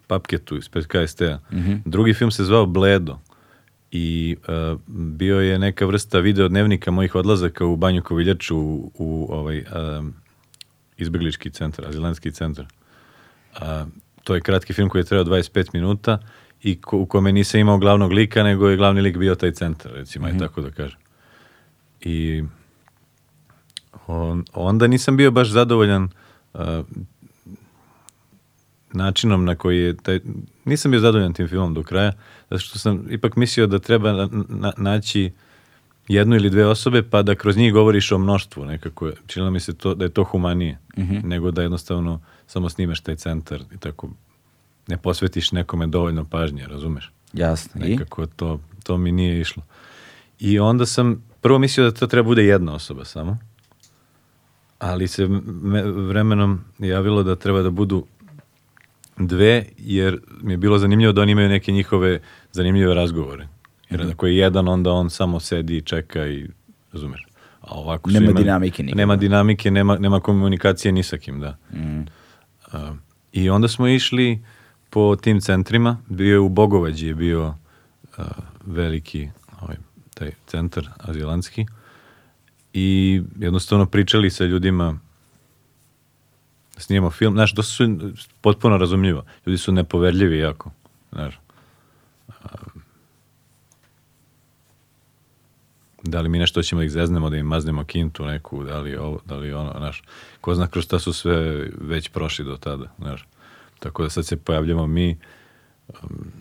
Papketu 0.06 0.56
ispred 0.56 0.86
KST-a. 0.86 1.38
Drugi 1.84 2.14
film 2.14 2.30
se 2.30 2.44
zvao 2.44 2.66
Bledo. 2.66 3.18
I 3.94 4.36
e, 4.48 4.76
bio 4.86 5.40
je 5.40 5.58
neka 5.58 5.86
vrsta 5.86 6.18
video 6.18 6.48
dnevnika 6.48 6.90
mojih 6.90 7.14
odlazaka 7.14 7.66
u 7.66 7.76
Banju 7.76 8.02
Koviljaču 8.02 8.56
u, 8.56 8.92
u 8.94 9.26
ovaj, 9.30 9.58
e, 9.58 9.64
izbeglički 10.96 11.50
centar, 11.50 11.86
azilanski 11.86 12.32
centar. 12.32 12.66
A, 13.60 13.86
to 14.24 14.34
je 14.34 14.40
kratki 14.40 14.72
film 14.72 14.88
koji 14.88 15.00
je 15.00 15.04
trajao 15.04 15.24
25 15.24 15.68
minuta 15.72 16.18
i 16.62 16.80
ko- 16.80 16.98
u 16.98 17.06
kome 17.06 17.32
nisam 17.32 17.60
imao 17.60 17.78
glavnog 17.78 18.12
lika, 18.12 18.42
nego 18.42 18.68
je 18.68 18.76
glavni 18.76 19.00
lik 19.00 19.16
bio 19.16 19.34
taj 19.34 19.52
centar, 19.52 19.92
recimo, 19.92 20.26
aj 20.26 20.38
tako 20.38 20.60
da 20.60 20.70
kažem. 20.70 20.98
I 22.00 22.42
on, 24.12 24.44
onda 24.54 24.86
nisam 24.86 25.16
bio 25.16 25.30
baš 25.30 25.48
zadovoljan 25.50 26.08
a, 26.54 26.82
načinom 28.92 29.44
na 29.44 29.54
koji 29.54 29.78
je 29.78 29.96
taj, 29.96 30.20
nisam 30.64 30.90
bio 30.90 31.00
zadovoljan 31.00 31.32
tim 31.32 31.48
filmom 31.48 31.74
do 31.74 31.82
kraja, 31.82 32.12
zato 32.42 32.58
što 32.58 32.78
sam 32.78 33.06
ipak 33.10 33.36
mislio 33.36 33.66
da 33.66 33.78
treba 33.78 34.12
na- 34.12 34.28
na- 34.48 34.72
naći 34.76 35.32
jednu 36.08 36.36
ili 36.36 36.50
dve 36.50 36.66
osobe 36.66 37.02
pa 37.02 37.22
da 37.22 37.34
kroz 37.34 37.56
njih 37.56 37.72
govoriš 37.72 38.12
o 38.12 38.18
mnoštvu 38.18 38.64
nekako. 38.64 39.10
Činilo 39.26 39.50
mi 39.50 39.60
se 39.60 39.74
to, 39.74 39.94
da 39.94 40.04
je 40.04 40.10
to 40.10 40.24
humanije, 40.24 40.78
nego 41.20 41.50
da 41.50 41.62
jednostavno 41.62 42.20
samo 42.46 42.68
snimeš 42.68 43.00
taj 43.00 43.16
centar 43.16 43.62
i 43.70 43.78
tako 43.78 44.08
ne 44.86 44.96
posvetiš 44.96 45.52
nekome 45.52 45.86
dovoljno 45.86 46.24
pažnje, 46.24 46.66
razumeš? 46.66 47.10
Jasno. 47.32 47.86
I? 47.86 47.90
Nekako 47.90 48.26
to, 48.26 48.60
to 48.84 48.96
mi 48.96 49.12
nije 49.12 49.40
išlo. 49.40 49.62
I 50.38 50.58
onda 50.58 50.86
sam 50.86 51.22
prvo 51.40 51.58
mislio 51.58 51.84
da 51.84 51.96
to 51.96 52.06
treba 52.06 52.26
bude 52.26 52.44
jedna 52.44 52.74
osoba 52.74 53.04
samo, 53.04 53.38
ali 54.83 55.09
se 55.09 55.26
me, 55.62 55.83
vremenom 55.83 56.61
javilo 56.78 57.22
da 57.22 57.37
treba 57.37 57.62
da 57.62 57.70
budu 57.70 58.07
dve, 59.18 59.64
jer 59.78 60.20
mi 60.41 60.53
je 60.53 60.57
bilo 60.57 60.78
zanimljivo 60.78 61.12
da 61.12 61.22
oni 61.22 61.33
imaju 61.33 61.49
neke 61.49 61.72
njihove 61.72 62.20
zanimljive 62.53 62.95
razgovore. 62.95 63.49
Jer 63.91 64.03
ako 64.03 64.26
je 64.26 64.37
jedan, 64.37 64.68
onda 64.68 64.93
on 64.93 65.11
samo 65.11 65.41
sedi 65.41 65.76
i 65.76 65.80
čeka 65.80 66.26
i, 66.26 66.49
razumeš? 66.93 67.26
A 67.61 67.74
ovako 67.74 68.11
Nema 68.11 68.24
imali- 68.24 68.45
dinamike 68.45 68.83
nikakve. 68.83 68.97
Nema 68.97 69.16
dinamike, 69.16 69.70
nema, 69.70 69.99
nema 69.99 70.20
komunikacije 70.20 70.93
ni 70.93 71.03
sa 71.03 71.18
kim, 71.18 71.41
da. 71.41 71.57
A, 72.72 72.93
I 73.33 73.51
onda 73.51 73.68
smo 73.68 73.89
išli 73.89 74.43
po 74.91 75.16
tim 75.16 75.41
centrima, 75.41 75.99
bio 76.07 76.33
je 76.33 76.39
u 76.39 76.49
Bogovađi 76.49 77.07
je 77.07 77.14
bio 77.14 77.55
a, 78.16 78.22
veliki 78.66 79.28
ovaj, 79.61 79.76
taj 80.14 80.30
centar 80.47 80.89
azilanski 80.99 81.66
i 82.72 83.20
jednostavno 83.38 83.86
pričali 83.86 84.30
sa 84.30 84.44
ljudima 84.44 84.98
snijemo 86.76 87.10
film, 87.10 87.34
znaš, 87.34 87.54
to 87.54 87.62
su 87.62 87.84
potpuno 88.40 88.78
razumljivo. 88.78 89.24
Ljudi 89.46 89.58
su 89.58 89.72
nepoverljivi 89.72 90.38
jako, 90.38 90.70
znaš. 91.12 91.38
Da 96.02 96.20
li 96.20 96.28
mi 96.28 96.38
nešto 96.38 96.62
ćemo 96.62 96.80
da 96.80 96.84
ih 96.84 96.90
zeznemo, 96.90 97.30
da 97.30 97.36
im 97.36 97.46
maznemo 97.46 97.84
kintu 97.84 98.24
neku, 98.24 98.64
da 98.64 98.80
li 98.80 98.96
ovo, 98.96 99.20
da 99.24 99.36
li 99.36 99.52
ono, 99.52 99.74
znaš, 99.78 100.02
ko 100.40 100.54
zna 100.54 100.66
kroz 100.66 100.84
šta 100.84 100.98
su 100.98 101.12
sve 101.12 101.68
već 101.80 102.08
prošli 102.08 102.44
do 102.44 102.56
tada, 102.56 102.92
znaš. 102.98 103.26
Tako 103.78 104.02
da 104.02 104.10
sad 104.10 104.26
se 104.26 104.36
pojavljamo 104.36 104.86
mi 104.86 105.18
um, 105.88 106.32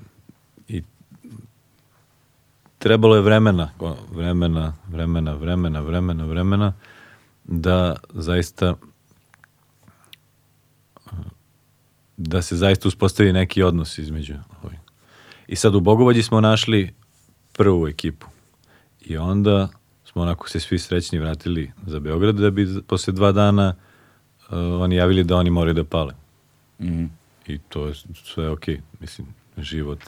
trebalo 2.82 3.16
je 3.16 3.22
vremena, 3.22 3.70
vremena, 4.12 4.74
vremena, 4.88 5.34
vremena, 5.34 5.82
vremena, 5.82 6.26
vremena, 6.26 6.74
da 7.44 7.96
zaista 8.14 8.76
da 12.18 12.42
se 12.42 12.56
zaista 12.58 12.88
uspostavi 12.88 13.34
neki 13.34 13.64
odnos 13.64 13.98
između 13.98 14.34
ovih. 14.64 14.80
I 15.48 15.56
sad 15.56 15.76
u 15.76 15.80
Bogovađi 15.80 16.24
smo 16.24 16.42
našli 16.42 16.94
prvu 17.54 17.88
ekipu. 17.88 18.28
I 19.02 19.18
onda 19.18 19.70
smo 20.06 20.22
onako 20.22 20.50
se 20.50 20.60
svi 20.60 20.80
srećni 20.80 21.20
vratili 21.20 21.72
za 21.86 22.00
Beograd 22.00 22.36
da 22.36 22.50
bi 22.50 22.68
posle 22.88 23.14
dva 23.14 23.32
dana 23.32 23.76
uh, 24.40 24.58
oni 24.82 24.96
javili 24.96 25.24
da 25.24 25.36
oni 25.36 25.50
moraju 25.50 25.74
da 25.74 25.84
pale. 25.84 26.14
Mhm. 26.80 27.06
I 27.48 27.60
to 27.70 27.88
je 27.88 27.94
sve 28.14 28.50
okej. 28.50 28.82
Mislim, 29.00 29.28
život 29.58 30.00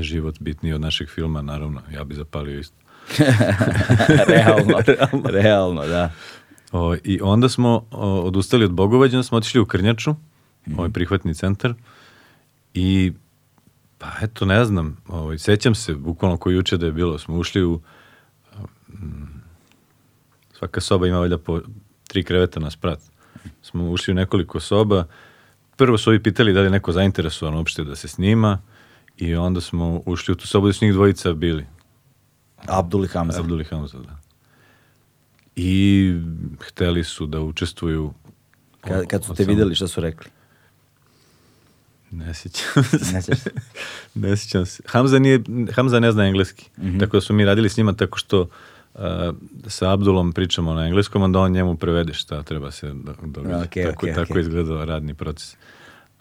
život 0.00 0.36
bitniji 0.40 0.72
od 0.72 0.80
našeg 0.80 1.08
filma, 1.08 1.42
naravno. 1.42 1.80
Ja 1.92 2.04
bi 2.04 2.14
zapalio 2.14 2.58
isto. 2.58 2.76
realno, 4.32 4.78
realno, 5.24 5.86
da. 5.86 6.10
O, 6.72 6.96
I 7.04 7.20
onda 7.22 7.48
smo 7.48 7.86
o, 7.90 8.20
odustali 8.20 8.64
od 8.64 8.72
Bogovađa, 8.72 9.16
onda 9.16 9.26
smo 9.26 9.38
otišli 9.38 9.60
u 9.60 9.66
Krnjaču, 9.66 10.14
ovaj 10.76 10.90
prihvatni 10.90 11.34
centar. 11.34 11.74
I 12.74 13.12
pa 13.98 14.08
eto, 14.22 14.44
ne 14.44 14.64
znam, 14.64 14.96
ovaj, 15.08 15.38
sećam 15.38 15.74
se, 15.74 15.94
bukvalno 15.94 16.36
koji 16.36 16.54
juče 16.54 16.76
da 16.76 16.86
je 16.86 16.92
bilo, 16.92 17.18
smo 17.18 17.36
ušli 17.36 17.64
u 17.64 17.80
mm, 18.88 19.42
svaka 20.52 20.80
soba 20.80 21.06
ima 21.06 21.18
valjda 21.18 21.38
po 21.38 21.60
tri 22.08 22.24
kreveta 22.24 22.60
na 22.60 22.70
sprat. 22.70 22.98
Smo 23.62 23.90
ušli 23.90 24.12
u 24.12 24.14
nekoliko 24.14 24.60
soba. 24.60 25.04
Prvo 25.76 25.98
su 25.98 26.10
ovi 26.10 26.22
pitali 26.22 26.52
da 26.52 26.60
li 26.60 26.66
je 26.66 26.70
neko 26.70 26.92
zainteresovan 26.92 27.54
uopšte 27.54 27.84
da 27.84 27.96
se 27.96 28.08
snima 28.08 28.58
i 29.22 29.34
onda 29.34 29.60
smo 29.60 30.02
ušli 30.06 30.32
u 30.32 30.34
tu 30.34 30.46
sobu 30.46 30.66
da 30.66 30.72
su 30.72 30.84
njih 30.84 30.94
dvojica 30.94 31.32
bili. 31.32 31.66
Abdul 32.66 33.04
i 33.04 33.08
Hamza. 33.08 33.40
Abdul 33.40 33.60
i 33.60 33.64
Hamza, 33.64 33.98
da. 33.98 34.18
I 35.56 36.12
hteli 36.60 37.04
su 37.04 37.26
da 37.26 37.40
učestvuju 37.40 38.12
Kad, 38.80 39.06
kad 39.06 39.24
su 39.24 39.34
te 39.34 39.44
videli, 39.44 39.74
šta 39.74 39.88
su 39.88 40.00
rekli? 40.00 40.30
Ne 42.10 42.34
sjećam 42.34 42.84
se. 43.22 43.50
Ne 44.14 44.36
sjećam 44.36 44.66
se. 44.66 44.82
Hamza, 44.86 45.18
nije, 45.18 45.40
Hamza 45.74 46.00
ne 46.00 46.12
zna 46.12 46.26
engleski. 46.26 46.70
Mhm. 46.78 46.98
Tako 46.98 47.16
da 47.16 47.20
smo 47.20 47.36
mi 47.36 47.44
radili 47.44 47.68
s 47.68 47.76
njima 47.76 47.92
tako 47.92 48.18
što 48.18 48.40
uh, 48.40 49.00
sa 49.66 49.92
Abdulom 49.92 50.32
pričamo 50.32 50.74
na 50.74 50.86
engleskom, 50.86 51.22
onda 51.22 51.40
on 51.40 51.52
njemu 51.52 51.76
prevede 51.76 52.14
šta 52.14 52.42
treba 52.42 52.70
se 52.70 52.92
do, 52.94 53.14
događa. 53.22 53.64
Okej, 53.64 53.84
tako, 53.84 54.06
okej, 54.06 54.14
tako 54.14 54.32
okej. 54.32 54.40
izgledao 54.40 54.84
radni 54.84 55.14
proces. 55.14 55.56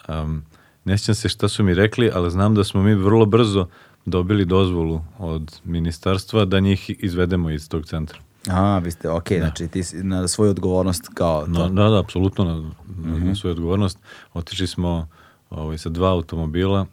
Um, 0.07 0.45
ne 0.86 0.97
sjećam 0.97 1.15
se 1.15 1.29
šta 1.29 1.47
su 1.47 1.63
mi 1.63 1.73
rekli, 1.73 2.11
ali 2.13 2.32
znam 2.32 2.55
da 2.55 2.63
smo 2.63 2.84
mi 2.84 2.93
vrlo 2.95 3.25
brzo 3.25 3.67
dobili 4.05 4.45
dozvolu 4.45 5.01
od 5.17 5.61
ministarstva 5.63 6.45
da 6.45 6.59
njih 6.59 6.91
izvedemo 6.99 7.49
iz 7.49 7.69
tog 7.69 7.86
centra. 7.86 8.19
A, 8.49 8.77
vi 8.77 8.91
ste, 8.91 9.09
ok, 9.09 9.27
znači 9.29 9.67
ti 9.67 9.84
si 9.84 10.03
na 10.03 10.27
svoju 10.27 10.51
odgovornost 10.51 11.09
kao 11.13 11.45
to. 11.45 11.67
da, 11.69 11.89
da, 11.89 11.99
apsolutno 11.99 12.45
na, 12.45 12.55
na, 12.55 12.71
Mhm. 13.09 13.27
na 13.27 13.36
svoju 13.36 13.51
odgovornost. 13.51 13.99
Otišli 14.34 14.67
smo 14.67 15.07
ovaj, 15.49 15.77
sa 15.77 15.89
dva 15.89 16.09
automobila 16.09 16.86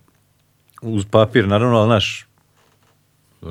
uz 0.83 1.05
papir, 1.07 1.49
naravno, 1.49 1.77
ali 1.77 1.89
naš 1.89 2.27
uh, 3.43 3.49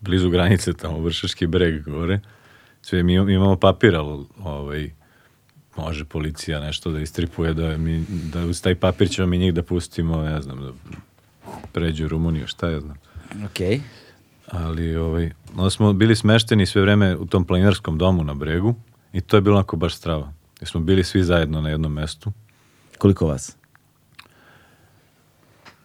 blizu 0.00 0.30
granice 0.30 0.72
tamo, 0.72 0.98
Vršački 1.00 1.46
breg 1.46 1.82
gore. 1.84 2.20
Sve 2.82 3.02
mi 3.02 3.14
im- 3.14 3.28
imamo 3.28 3.56
papir, 3.56 3.96
ali 3.96 4.24
ovaj, 4.38 4.90
može 5.76 6.04
policija 6.04 6.60
nešto 6.60 6.90
da 6.90 7.00
istripuje 7.00 7.54
da, 7.54 7.76
mi, 7.76 8.04
da 8.08 8.44
uz 8.44 8.62
taj 8.62 8.74
papir 8.74 9.10
ćemo 9.10 9.26
mi 9.26 9.38
njih 9.38 9.54
da 9.54 9.62
pustimo, 9.62 10.22
ne 10.22 10.42
znam, 10.42 10.60
da 10.60 10.72
pređu 11.72 12.04
u 12.04 12.08
Rumuniju, 12.08 12.46
šta 12.46 12.68
ja 12.68 12.80
znam. 12.80 12.96
Ok. 13.44 13.80
Ali 14.48 14.96
ovaj, 14.96 15.30
onda 15.56 15.70
smo 15.70 15.92
bili 15.92 16.16
smešteni 16.16 16.66
sve 16.66 16.82
vreme 16.82 17.16
u 17.16 17.26
tom 17.26 17.44
planinarskom 17.44 17.98
domu 17.98 18.24
na 18.24 18.34
bregu 18.34 18.74
i 19.12 19.20
to 19.20 19.36
je 19.36 19.40
bilo 19.40 19.56
onako 19.56 19.76
baš 19.76 19.94
strava. 19.94 20.32
Jer 20.60 20.68
smo 20.68 20.80
bili 20.80 21.04
svi 21.04 21.24
zajedno 21.24 21.60
na 21.60 21.68
jednom 21.68 21.92
mestu. 21.92 22.32
Koliko 22.98 23.26
vas? 23.26 23.56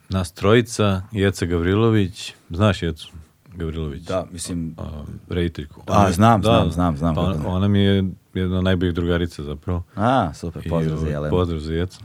Nas 0.09 0.31
trojica, 0.31 1.01
Jeca 1.11 1.45
Gavrilović, 1.45 2.33
znaš 2.49 2.83
Jecu 2.83 3.11
Gavrilović? 3.55 4.03
Da, 4.03 4.25
mislim, 4.31 4.75
A, 4.77 5.03
rediteljku. 5.29 5.81
A, 5.87 6.11
znam, 6.11 6.43
znam, 6.43 6.71
znam, 6.71 6.97
znam 6.97 7.15
Pa 7.15 7.21
ona, 7.21 7.37
ne. 7.37 7.47
ona 7.47 7.67
mi 7.67 7.79
je 7.79 8.03
jedna 8.33 8.57
od 8.57 8.63
najboljih 8.63 8.93
drugarica 8.93 9.43
zapravo. 9.43 9.83
a, 9.95 10.33
super, 10.33 10.69
pozdrav 10.69 10.97
za 10.97 11.01
ovaj, 11.01 11.11
Jelenu. 11.11 11.31
Pozdrav 11.31 11.59
za 11.59 11.73
Jecu. 11.73 11.99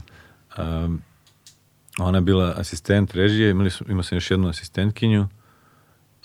Um, 0.58 1.02
ona 1.98 2.18
je 2.18 2.22
bila 2.22 2.54
asistent 2.56 3.14
režije, 3.14 3.50
imali 3.50 3.70
su, 3.70 3.84
imao 3.88 4.02
sam 4.02 4.16
još 4.16 4.30
jednu 4.30 4.48
asistentkinju, 4.48 5.28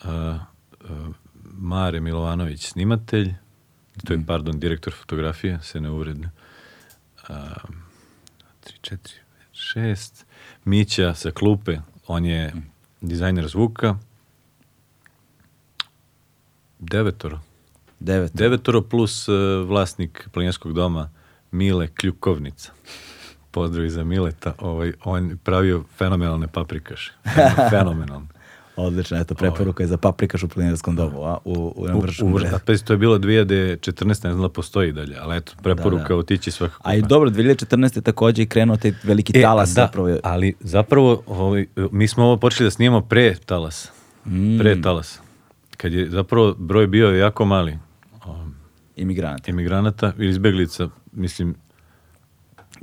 uh, 0.04 0.10
uh, 0.10 1.16
Mare 1.54 2.00
Milovanović 2.00 2.68
snimatelj, 2.68 3.34
to 4.06 4.14
je, 4.14 4.20
Mm. 4.20 4.26
pardon, 4.26 4.60
direktor 4.60 4.94
fotografije, 4.94 5.60
se 5.62 5.82
ne 5.82 5.90
uvredne. 5.90 6.30
Um, 7.30 7.36
3, 8.64 8.98
4, 8.98 8.98
6. 9.54 10.26
Mića 10.66 11.14
sa 11.14 11.32
klupe, 11.32 11.78
on 12.08 12.26
je 12.26 12.54
Mm. 12.56 12.62
dizajner 13.02 13.48
zvuka. 13.48 13.96
Devetoro. 16.80 17.40
Devet. 18.02 18.32
Devetoro 18.34 18.82
plus 18.82 19.28
uh, 19.28 19.36
vlasnik 19.68 20.30
planinskog 20.32 20.74
doma 20.74 21.10
Mile 21.52 21.88
Kljukovnica. 21.88 22.72
Pozdrav 23.52 23.88
za 23.88 24.04
Mileta. 24.04 24.54
Ovaj, 24.60 24.94
on 25.04 25.38
pravio 25.44 25.84
fenomenalne 25.98 26.48
paprikaše. 26.48 27.12
Fenomenalne. 27.70 28.28
Odlično, 28.76 29.18
eto, 29.18 29.36
preporuka 29.36 29.84
je 29.84 29.88
za 29.88 29.98
paprikaš 29.98 30.44
u 30.44 30.48
planinarskom 30.48 30.96
domu, 30.96 31.24
a? 31.24 31.38
U, 31.46 31.54
u, 31.54 31.82
U, 31.84 31.98
u, 31.98 32.02
brezu. 32.32 32.56
a 32.56 32.60
pazi, 32.60 32.86
to 32.86 32.94
je 32.94 32.98
bilo 32.98 33.18
2014. 33.18 34.06
ne 34.08 34.14
znam 34.14 34.42
da 34.42 34.50
postoji 34.50 34.92
dalje, 34.92 35.16
ali 35.20 35.38
eto, 35.38 35.54
preporuka 35.64 36.04
Da, 36.04 36.08
da. 36.08 36.16
otići 36.16 36.52
svakako. 36.52 36.82
A 36.86 36.96
i 36.96 37.02
dobro, 37.02 37.30
2014. 37.30 37.96
je 37.96 38.02
takođe 38.02 38.42
i 38.42 38.48
krenuo 38.48 38.78
taj 38.78 38.94
veliki 39.04 39.34
E, 39.36 39.42
talas. 39.42 39.70
da, 39.70 39.74
zapravo. 39.76 40.18
ali 40.24 40.54
zapravo 40.60 41.24
ovaj, 41.28 41.66
mi 41.92 42.08
smo 42.08 42.24
ovo 42.24 42.38
počeli 42.38 42.68
da 42.68 42.72
snimamo 42.72 43.02
pre 43.02 43.36
talasa. 43.36 43.90
Mm. 44.26 44.58
Pre 44.60 44.82
talasa. 44.82 45.20
Kad 45.78 45.94
je 45.94 46.10
zapravo 46.10 46.54
broj 46.54 46.88
bio 46.88 47.10
jako 47.10 47.46
mali 47.46 47.78
Imigranti. 49.02 49.52
emigranata 49.52 50.14
ili 50.18 50.30
izbeglica, 50.30 50.90
mislim, 51.14 51.56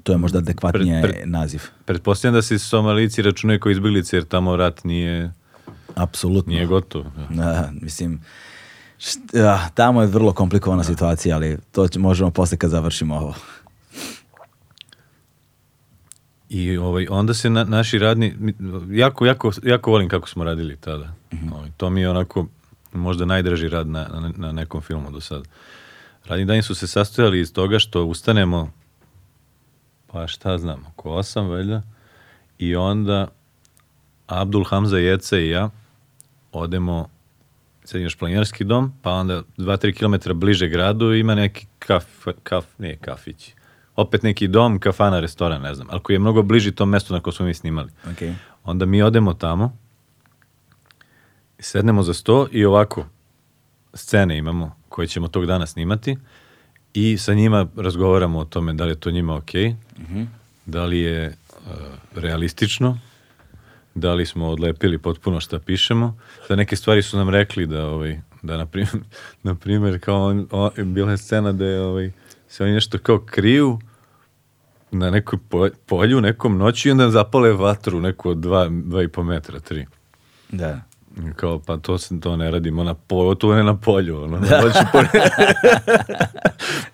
To 0.03 0.13
je 0.13 0.19
možda 0.19 0.39
adekvatnije 0.39 1.03
Pred- 1.03 1.13
pred- 1.15 1.27
naziv. 1.27 1.63
pretpostavljam 1.85 2.35
da 2.35 2.43
se 2.43 2.59
Somalici 2.59 3.23
računaju 3.23 3.61
kao 3.61 3.71
izbeglice 3.71 4.17
jer 4.17 4.25
tamo 4.25 4.57
rat 4.57 4.85
nije, 4.85 5.33
Apsolutno. 5.95 6.53
nije 6.53 6.67
gotov. 6.67 7.05
Da, 7.31 7.71
mislim, 7.73 8.21
št- 8.99 9.45
ah, 9.45 9.69
tamo 9.71 10.03
je 10.03 10.09
vrlo 10.09 10.33
komplikovana 10.33 10.85
situacija, 10.85 11.37
ali 11.37 11.59
to 11.73 11.89
će, 11.89 11.99
možemo 11.99 12.31
posle 12.31 12.59
kad 12.59 12.71
završimo 12.71 13.15
ovo. 13.17 13.35
I 16.49 16.77
ovaj, 16.79 17.07
onda 17.11 17.35
se 17.35 17.51
na, 17.51 17.65
naši 17.65 17.99
radni, 17.99 18.35
jako, 18.91 19.27
jako, 19.27 19.51
jako 19.63 19.91
volim 19.91 20.09
kako 20.09 20.29
smo 20.29 20.45
radili 20.45 20.77
tada. 20.77 21.13
Ovaj, 21.53 21.71
to 21.77 21.91
mi 21.91 22.01
je 22.01 22.11
onako 22.11 22.47
možda 22.93 23.25
najdraži 23.25 23.69
rad 23.69 23.89
na, 23.89 24.09
na, 24.11 24.33
na 24.37 24.53
nekom 24.53 24.81
filmu 24.81 25.11
do 25.11 25.21
sada. 25.21 25.45
Radni 26.29 26.45
dani 26.45 26.63
su 26.63 26.75
se 26.75 26.87
sastojali 26.87 27.41
iz 27.41 27.53
toga 27.53 27.79
što 27.79 28.05
ustanemo, 28.05 28.73
pa 30.07 30.27
šta 30.27 30.59
znam, 30.59 30.85
oko 30.89 31.11
osam 31.11 31.49
valjda, 31.49 31.83
i 32.59 32.77
onda 32.77 33.29
Abdul 34.27 34.65
Hamza, 34.65 34.99
Jeca 34.99 35.39
i 35.39 35.49
ja 35.49 35.71
odemo 36.53 37.09
sad 37.85 38.01
imaš 38.01 38.17
planinarski 38.17 38.65
dom, 38.65 38.93
pa 39.03 39.11
onda 39.13 39.43
2-3 39.57 39.99
km 39.99 40.39
bliže 40.39 40.69
gradu 40.69 41.15
ima 41.15 41.35
neki 41.35 41.67
kaf, 41.79 42.05
kaf, 42.43 42.65
ne 42.79 42.97
kafić, 42.97 43.55
opet 43.97 44.23
neki 44.23 44.49
dom, 44.49 44.79
kafana, 44.79 45.21
restoran, 45.21 45.63
ne 45.63 45.75
znam, 45.75 45.89
ali 45.91 46.01
koji 46.03 46.15
je 46.15 46.21
mnogo 46.21 46.43
bliži 46.43 46.73
tom 46.73 46.89
mestu 46.89 47.15
na 47.15 47.21
kojem 47.21 47.33
smo 47.33 47.47
mi 47.47 47.55
snimali. 47.55 47.91
Okay. 48.07 48.35
Onda 48.65 48.87
mi 48.87 49.03
odemo 49.03 49.35
tamo, 49.35 49.77
sednemo 51.59 52.03
za 52.03 52.15
sto 52.15 52.49
i 52.53 52.65
ovako 52.65 53.07
scene 53.95 54.39
imamo 54.39 54.78
koje 54.99 55.09
ćemo 55.09 55.29
tog 55.29 55.47
dana 55.47 55.67
snimati 55.67 56.17
i 56.95 57.19
sa 57.19 57.35
njima 57.35 57.67
razgovaramo 57.77 58.39
o 58.39 58.45
tome 58.45 58.73
da 58.73 58.85
li 58.85 58.91
je 58.91 59.01
to 59.01 59.11
njima 59.11 59.37
ok, 59.37 59.51
da 60.67 60.85
li 60.85 60.99
je 60.99 61.29
uh, 61.29 61.73
realistično, 62.15 62.99
da 63.95 64.15
li 64.15 64.27
smo 64.27 64.49
odlepili 64.49 64.99
potpuno 64.99 65.41
šta 65.41 65.59
pišemo. 65.59 66.19
Da 66.49 66.57
neke 66.57 66.77
stvari 66.77 67.03
su 67.03 67.17
nam 67.17 67.29
rekli 67.29 67.67
da, 67.67 67.87
ovaj, 67.87 68.21
da 68.43 68.57
na 68.57 68.67
primjer, 68.67 68.93
na 69.43 69.55
primjer 69.55 70.01
kao 70.01 70.25
on, 70.27 70.49
on, 70.51 70.71
bila 70.95 71.11
je 71.11 71.19
scena 71.19 71.53
da 71.53 71.65
je, 71.65 71.81
ovaj, 71.81 72.13
se 72.49 72.65
oni 72.65 72.73
nešto 72.73 72.99
kao 72.99 73.19
kriju 73.19 73.79
na 74.91 75.11
nekoj 75.11 75.39
po- 75.49 75.71
polju, 75.87 76.21
nekom 76.21 76.59
noći 76.59 76.89
i 76.89 76.93
onda 76.93 77.11
zapale 77.11 77.53
vatru 77.53 78.01
neku 78.01 78.31
od 78.31 78.39
dva, 78.39 78.69
dva 78.69 79.03
i 79.03 79.09
po 79.09 79.23
metra, 79.23 79.61
tri. 79.61 79.87
Da. 80.51 80.88
Kao, 81.37 81.59
pa 81.59 81.77
to, 81.77 81.99
se, 81.99 82.21
to 82.21 82.37
ne 82.37 82.51
radimo 82.51 82.85
na 82.85 82.95
polju, 82.95 83.35
to 83.35 83.55
ne 83.55 83.65
na 83.65 83.77
polju, 83.77 84.23
ono, 84.23 84.39
hoću 84.39 84.79
pored, 84.93 85.09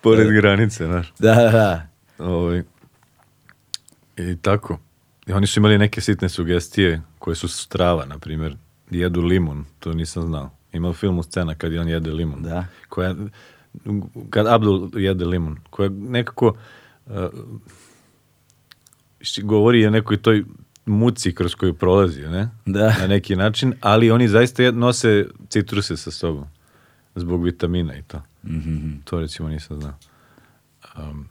pored 0.01 0.31
granice, 0.31 0.85
znaš. 0.85 1.13
Da, 1.19 1.35
da, 1.35 1.51
da. 1.51 1.87
Ovaj, 2.17 2.63
I 4.17 4.35
tako. 4.41 4.79
I 5.27 5.33
oni 5.33 5.47
su 5.47 5.59
imali 5.59 5.77
neke 5.77 6.01
sitne 6.01 6.29
sugestije 6.29 7.01
koje 7.19 7.35
su 7.35 7.47
strava, 7.47 8.05
na 8.05 8.19
primjer, 8.19 8.55
jedu 8.91 9.21
limun, 9.21 9.65
to 9.79 9.93
nisam 9.93 10.23
znao. 10.23 10.49
Ima 10.73 10.89
u 10.89 10.93
filmu 10.93 11.23
scena 11.23 11.55
kad 11.55 11.73
on 11.73 11.87
jede 11.87 12.11
limun. 12.11 12.43
Da. 12.43 12.65
Koja, 12.89 13.15
kad 14.29 14.47
Abdul 14.47 14.89
jede 14.93 15.25
limun, 15.25 15.57
koja 15.69 15.89
nekako 15.89 16.57
uh, 17.05 17.13
govori 19.43 19.87
o 19.87 19.89
nekoj 19.89 20.17
toj 20.17 20.43
muci 20.85 21.35
kroz 21.35 21.55
koju 21.55 21.73
prolazi, 21.73 22.21
ne? 22.21 22.49
Da. 22.65 22.95
Na 22.99 23.07
neki 23.07 23.35
način, 23.35 23.73
ali 23.81 24.11
oni 24.11 24.27
zaista 24.27 24.71
nose 24.71 25.25
citruse 25.49 25.97
sa 25.97 26.11
sobom 26.11 26.45
zbog 27.15 27.43
vitamina 27.43 27.95
i 27.95 28.01
to. 28.03 28.21
Mhm. 28.43 28.91
To 29.03 29.19
recimo 29.19 29.49
nisam 29.49 29.81
znao. 29.81 29.93
Um, 30.97 31.29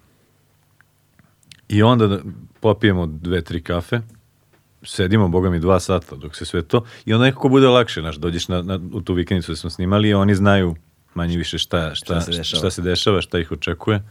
I 1.68 1.82
onda 1.82 2.06
da 2.06 2.18
popijemo 2.60 3.06
dve, 3.06 3.42
tri 3.42 3.62
kafe, 3.62 4.00
sedimo, 4.82 5.28
boga 5.28 5.50
mi, 5.50 5.58
dva 5.60 5.80
sata 5.80 6.16
dok 6.16 6.36
se 6.36 6.44
sve 6.44 6.62
to, 6.62 6.84
i 7.04 7.12
onda 7.14 7.24
nekako 7.24 7.48
bude 7.48 7.68
lakše, 7.68 8.00
znaš, 8.00 8.16
dođeš 8.16 8.48
na, 8.48 8.62
na, 8.62 8.80
u 8.92 9.00
tu 9.00 9.14
vikendicu 9.14 9.52
da 9.52 9.56
smo 9.56 9.70
snimali 9.70 10.08
i 10.08 10.14
oni 10.14 10.34
znaju 10.34 10.76
manje 11.14 11.36
više 11.36 11.58
šta, 11.58 11.94
šta, 11.94 12.04
Šta 12.04 12.20
se 12.20 12.30
dešava. 12.30 12.58
šta 12.58 12.70
se 12.70 12.82
dešava, 12.82 13.20
šta 13.20 13.38
ih 13.38 13.52
očekuje 13.52 14.02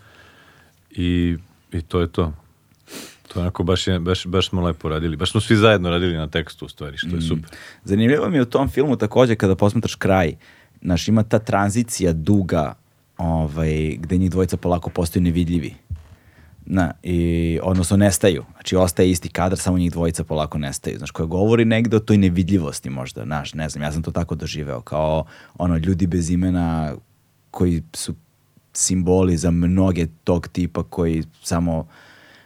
i, 0.92 1.38
i 1.72 1.82
to 1.82 2.02
je 2.02 2.08
to. 2.08 2.34
To 3.28 3.40
onako 3.40 3.64
baš, 3.64 3.88
je, 3.88 4.00
baš, 4.00 4.26
baš 4.26 4.50
smo 4.50 4.62
lepo 4.62 4.90
radili. 4.90 5.16
Baš 5.18 5.32
smo 5.32 5.42
svi 5.42 5.56
zajedno 5.56 5.90
radili 5.90 6.18
na 6.18 6.28
tekstu 6.28 6.66
u 6.66 6.70
stvari, 6.70 6.98
što 6.98 7.16
je 7.16 7.22
super. 7.22 7.50
Zanimljivo 7.84 8.30
mi 8.30 8.38
je 8.38 8.42
u 8.42 8.46
tom 8.46 8.70
filmu 8.70 8.96
takođe 8.96 9.36
kada 9.36 9.56
posmetraš 9.56 9.96
kraj, 9.96 10.36
znaš, 10.82 11.08
ima 11.08 11.24
ta 11.24 11.40
tranzicija 11.40 12.14
duga 12.14 12.74
ovaj, 13.18 13.98
gde 14.00 14.18
njih 14.18 14.32
dvojica 14.32 14.58
polako 14.58 14.90
postaju 14.90 15.24
nevidljivi. 15.24 15.74
Na, 16.66 16.92
i, 17.04 17.60
odnosno 17.64 17.98
nestaju. 17.98 18.44
Znači, 18.54 18.76
ostaje 18.76 19.12
isti 19.12 19.30
kadar, 19.30 19.58
samo 19.58 19.78
njih 19.78 19.92
dvojica 19.92 20.24
polako 20.24 20.58
nestaju. 20.58 20.98
Znaš, 20.98 21.12
koja 21.12 21.26
govori 21.26 21.66
negde 21.66 21.98
o 21.98 22.00
toj 22.00 22.18
nevidljivosti 22.18 22.90
možda, 22.90 23.24
znaš, 23.24 23.54
ne 23.54 23.70
znam, 23.70 23.84
ja 23.84 23.92
sam 23.92 24.04
to 24.04 24.12
tako 24.12 24.36
doživeo, 24.36 24.82
kao 24.82 25.26
ono, 25.58 25.78
ljudi 25.78 26.08
bez 26.08 26.30
imena 26.30 26.96
koji 27.52 27.84
su 27.94 28.16
simboli 28.74 29.38
za 29.38 29.52
mnoge 29.52 30.08
tog 30.24 30.48
tipa 30.48 30.84
koji 30.84 31.24
samo 31.42 31.88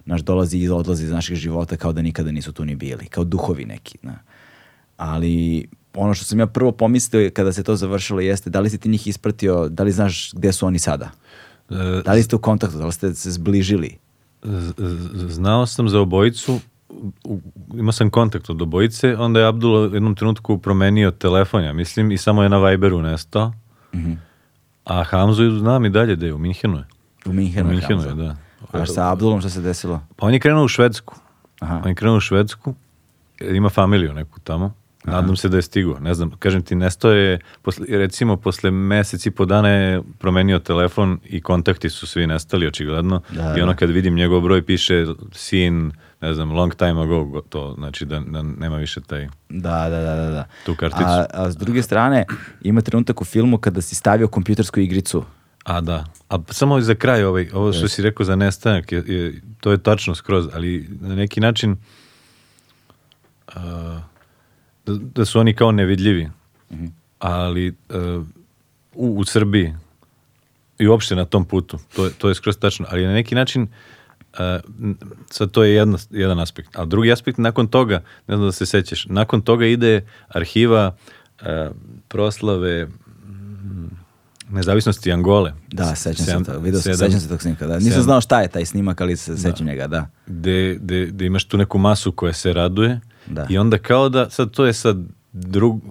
naš 0.07 0.21
dolazi 0.21 0.57
i 0.57 0.69
odlazi 0.69 1.03
iz 1.03 1.11
naših 1.11 1.37
života 1.37 1.77
kao 1.77 1.93
da 1.93 2.01
nikada 2.01 2.31
nisu 2.31 2.51
tu 2.51 2.65
ni 2.65 2.75
bili, 2.75 3.05
kao 3.05 3.23
duhovi 3.23 3.65
neki. 3.65 3.97
Na. 4.01 4.19
Ali 4.97 5.67
ono 5.93 6.13
što 6.13 6.25
sam 6.25 6.39
ja 6.39 6.47
prvo 6.47 6.71
pomislio 6.71 7.31
kada 7.33 7.51
se 7.51 7.63
to 7.63 7.75
završilo 7.75 8.19
jeste 8.19 8.49
da 8.49 8.59
li 8.59 8.69
si 8.69 8.77
ti 8.77 8.89
njih 8.89 9.07
ispratio, 9.07 9.69
da 9.69 9.83
li 9.83 9.91
znaš 9.91 10.33
gde 10.33 10.51
su 10.51 10.67
oni 10.67 10.79
sada? 10.79 11.09
E, 11.69 12.01
Da 12.05 12.13
li 12.13 12.23
ste 12.23 12.35
u 12.35 12.39
kontaktu, 12.39 12.77
da 12.77 12.85
li 12.85 12.91
ste 12.91 13.13
se 13.13 13.31
zbližili? 13.31 13.97
Znao 15.27 15.65
sam 15.65 15.89
za 15.89 15.99
obojicu, 15.99 16.59
imao 17.73 17.91
sam 17.91 18.09
kontakt 18.09 18.49
od 18.49 18.61
obojice, 18.61 19.15
onda 19.17 19.39
je 19.39 19.47
Abdul 19.47 19.75
u 19.75 19.93
jednom 19.93 20.15
trenutku 20.15 20.57
promenio 20.57 21.11
telefon, 21.11 21.63
ja 21.63 21.73
mislim, 21.73 22.11
i 22.11 22.17
samo 22.17 22.43
je 22.43 22.49
na 22.49 22.69
Viberu 22.69 23.01
nestao. 23.01 23.53
Mhm. 23.95 24.13
A 24.83 25.03
Hamzu 25.03 25.59
znam 25.59 25.85
i 25.85 25.89
dalje 25.89 26.15
da 26.15 26.25
je 26.25 26.33
u 26.33 26.37
Minhenu. 26.37 26.83
U 27.25 27.33
Minhenu. 27.33 27.69
U 27.69 27.71
Minhenu 27.71 28.03
je, 28.03 28.13
da. 28.15 28.35
A 28.71 28.85
sa 28.85 29.11
Abdulom 29.11 29.39
što 29.39 29.49
se 29.49 29.61
desilo? 29.61 30.01
Pa 30.15 30.25
on 30.25 30.33
je 30.33 30.39
krenuo 30.39 30.63
u 30.65 30.67
Švedsku. 30.67 31.15
Aha. 31.59 31.81
On 31.83 31.89
je 31.89 31.95
krenuo 31.95 32.17
u 32.17 32.19
Švedsku, 32.19 32.75
ima 33.41 33.69
familiju 33.69 34.13
neku 34.13 34.39
tamo. 34.39 34.73
Nadam 35.03 35.35
se 35.35 35.49
da 35.49 35.57
je 35.57 35.61
stigao. 35.61 35.99
Ne 35.99 36.13
znam, 36.13 36.31
kažem 36.39 36.61
ti, 36.61 36.75
nestao 36.75 37.11
je, 37.11 37.39
posle, 37.61 37.85
recimo, 37.89 38.37
posle 38.37 38.71
mesec 38.71 39.25
i 39.25 39.31
po 39.31 39.45
dana 39.45 39.69
je 39.69 40.01
promenio 40.19 40.59
telefon 40.59 41.19
i 41.23 41.41
kontakti 41.41 41.89
su 41.89 42.07
svi 42.07 42.27
nestali, 42.27 42.67
očigledno. 42.67 43.21
Da, 43.29 43.55
I 43.57 43.61
ono 43.61 43.71
da. 43.71 43.77
kad 43.77 43.89
vidim 43.89 44.15
njegov 44.15 44.41
broj 44.41 44.65
piše 44.65 45.05
sin, 45.31 45.91
ne 46.21 46.33
znam, 46.33 46.51
long 46.51 46.75
time 46.75 47.01
ago, 47.01 47.23
go- 47.23 47.41
to 47.41 47.75
znači 47.77 48.05
da, 48.05 48.19
da 48.19 48.41
nema 48.41 48.77
više 48.77 49.01
taj... 49.01 49.27
Da, 49.49 49.89
da, 49.89 50.01
da, 50.01 50.15
da. 50.15 50.31
da. 50.31 50.45
Tu 50.65 50.75
karticu. 50.75 51.03
A, 51.05 51.25
a 51.33 51.51
s 51.51 51.57
druge 51.57 51.83
strane, 51.83 52.25
ima 52.61 52.81
trenutak 52.81 53.21
u 53.21 53.25
filmu 53.25 53.57
kada 53.57 53.81
si 53.81 53.95
stavio 53.95 54.27
kompjutersku 54.27 54.79
igricu. 54.79 55.23
A 55.67 55.81
da, 55.81 56.05
a 56.29 56.37
samo 56.49 56.81
za 56.81 56.95
kraj 56.95 57.23
ovaj, 57.23 57.49
ovo 57.53 57.73
što 57.73 57.87
si 57.87 58.01
rekao 58.01 58.25
za 58.25 58.35
nestanak, 58.35 58.91
je, 58.91 59.03
je, 59.07 59.23
to 59.59 59.71
je 59.71 59.77
tačno 59.79 60.15
skroz, 60.15 60.47
ali 60.53 60.87
na 61.01 61.15
neki 61.15 61.39
način 61.39 61.75
a, 63.47 64.01
da, 64.85 64.93
da 64.95 65.25
su 65.25 65.39
oni 65.39 65.53
kao 65.53 65.71
nevidljivi, 65.71 66.29
ali 67.19 67.75
a, 67.89 68.23
u, 68.93 69.07
u 69.09 69.25
Srbiji 69.25 69.73
i 70.79 70.87
uopšte 70.87 71.15
na 71.15 71.25
tom 71.25 71.45
putu, 71.45 71.79
to, 71.95 72.05
je- 72.05 72.11
to 72.11 72.29
je 72.29 72.35
skroz 72.35 72.57
tačno, 72.57 72.85
ali 72.89 73.05
na 73.05 73.13
neki 73.13 73.35
način 73.35 73.67
n- 74.79 74.95
sad 75.29 75.51
to 75.51 75.63
je 75.63 75.73
jedna, 75.73 75.97
jedan 76.11 76.39
aspekt, 76.39 76.75
a 76.75 76.85
drugi 76.85 77.11
aspekt 77.11 77.37
nakon 77.37 77.67
toga, 77.67 77.95
ne 78.27 78.35
znam 78.35 78.47
da 78.47 78.51
se 78.51 78.65
sećaš, 78.65 79.05
nakon 79.05 79.41
toga 79.41 79.65
ide 79.65 80.01
arhiva 80.27 80.95
a, 81.41 81.71
proslave 82.07 82.87
nezavisnosti 84.49 85.11
Angole. 85.11 85.53
Da, 85.67 85.95
sećam 85.95 86.25
se 86.25 86.33
toga. 86.35 86.57
Video 86.57 86.81
sam, 86.81 86.93
sećam 86.95 87.19
se 87.19 87.27
tog 87.29 87.41
snimka, 87.41 87.67
da. 87.67 87.75
Nisam 87.75 87.91
sedam- 87.91 88.03
znao 88.03 88.21
šta 88.21 88.41
je 88.41 88.47
taj 88.47 88.65
snimak, 88.65 89.01
ali 89.01 89.17
se 89.17 89.37
sećam 89.37 89.65
njega, 89.67 89.87
da. 89.87 90.09
gde, 90.27 90.75
gde, 90.75 91.05
gde 91.05 91.25
imaš 91.25 91.43
tu 91.43 91.57
neku 91.57 91.77
masu 91.77 92.11
koja 92.11 92.33
se 92.33 92.53
raduje 92.53 92.99
Da. 93.27 93.47
i 93.49 93.57
onda 93.57 93.77
kao 93.77 94.09
da, 94.09 94.29
sad 94.29 94.51
to 94.51 94.65
je 94.65 94.73
sad 94.73 94.97
drug, 95.33 95.81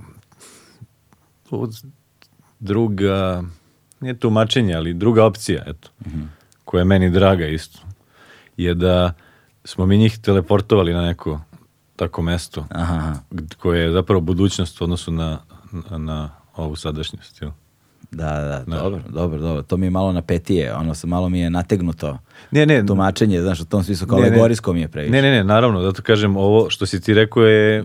druga, 2.60 3.42
nije 4.00 4.18
tumačenje, 4.18 4.74
ali 4.74 4.94
druga 4.94 5.24
opcija, 5.24 5.62
eto, 5.66 5.88
koja 6.64 6.80
je 6.80 6.84
meni 6.84 7.10
draga 7.10 7.46
isto, 7.46 7.78
je 8.56 8.74
da 8.74 9.12
smo 9.64 9.86
mi 9.86 9.98
njih 9.98 10.18
teleportovali 10.18 10.92
na 10.92 11.02
neko 11.02 11.40
tako 11.96 12.22
mesto 12.22 12.66
Aha, 12.70 13.14
koje 13.58 13.82
je 13.82 13.92
zapravo 13.92 14.20
budućnost 14.20 14.80
u 14.80 14.84
odnosu 14.84 15.12
na, 15.12 15.38
na, 15.90 15.98
na 15.98 16.30
ovu 16.54 16.76
sadašnjost. 16.76 17.42
jel? 17.42 17.50
Da, 18.10 18.24
da, 18.24 18.40
da, 18.40 18.64
Da. 18.66 18.76
dobro, 18.76 19.00
dobro, 19.08 19.38
dobro. 19.40 19.62
To 19.62 19.76
mi 19.76 19.86
je 19.86 19.90
malo 19.90 20.12
napetije, 20.12 20.74
ono 20.74 20.94
se 20.94 21.06
malo 21.06 21.28
mi 21.28 21.40
je 21.40 21.50
nategnuto. 21.50 22.18
Ne, 22.50 22.66
ne, 22.66 22.86
Tumačenje, 22.86 23.40
znaš, 23.40 23.60
u 23.60 23.64
tom 23.64 23.82
smislu 23.82 24.06
kao 24.06 24.18
alegorijsko 24.18 24.72
mi 24.72 24.80
je 24.80 24.88
previše. 24.88 25.12
Ne, 25.12 25.22
ne, 25.22 25.30
ne, 25.30 25.44
naravno, 25.44 25.82
zato 25.82 26.02
kažem, 26.02 26.36
ovo 26.36 26.70
što 26.70 26.86
si 26.86 27.00
ti 27.00 27.14
rekao 27.14 27.42
je 27.42 27.84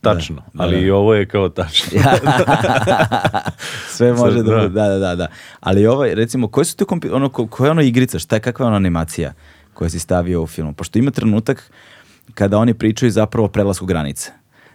tačno, 0.00 0.36
Da, 0.54 0.62
ali 0.62 0.72
da. 0.72 0.82
i 0.82 0.90
ovo 0.90 1.14
je 1.14 1.26
kao 1.26 1.48
tačno. 1.48 2.00
Sve 3.88 4.12
može 4.12 4.36
da, 4.36 4.42
da. 4.44 4.56
bude, 4.56 4.68
da, 4.70 4.88
da, 4.88 4.98
da, 4.98 5.14
da. 5.14 5.26
Ali 5.60 5.86
ovaj, 5.86 6.14
recimo, 6.14 6.48
koje 6.48 6.64
su 6.64 6.76
te 6.76 6.84
kompi, 6.84 7.10
ono, 7.10 7.28
ko- 7.28 7.46
koja 7.46 7.66
je 7.66 7.72
ono 7.72 7.82
igrica, 7.82 8.18
šta 8.18 8.36
je, 8.36 8.40
kakva 8.40 8.64
je 8.64 8.68
ona 8.68 8.76
animacija 8.76 9.32
koja 9.74 9.90
si 9.90 9.98
stavio 9.98 10.42
u 10.42 10.46
filmu? 10.46 10.72
Pošto 10.72 10.98
ima 10.98 11.10
trenutak 11.10 11.70
kada 12.34 12.58
oni 12.58 12.74
pričaju 12.74 13.10
zapravo 13.10 13.44
o 13.44 13.50
prelasku 13.50 13.86
granice. 13.86 14.30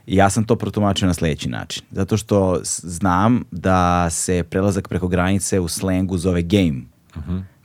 I 0.07 0.15
ja 0.15 0.29
sam 0.29 0.43
to 0.43 0.55
protumačio 0.55 1.07
na 1.07 1.13
sledeći 1.13 1.49
način. 1.49 1.83
Zato 1.91 2.17
što 2.17 2.59
znam 2.63 3.43
da 3.51 4.09
se 4.09 4.43
prelazak 4.49 4.87
preko 4.87 5.07
granice 5.07 5.59
u 5.59 5.67
slengu 5.67 6.17
zove 6.17 6.41
game. 6.41 6.81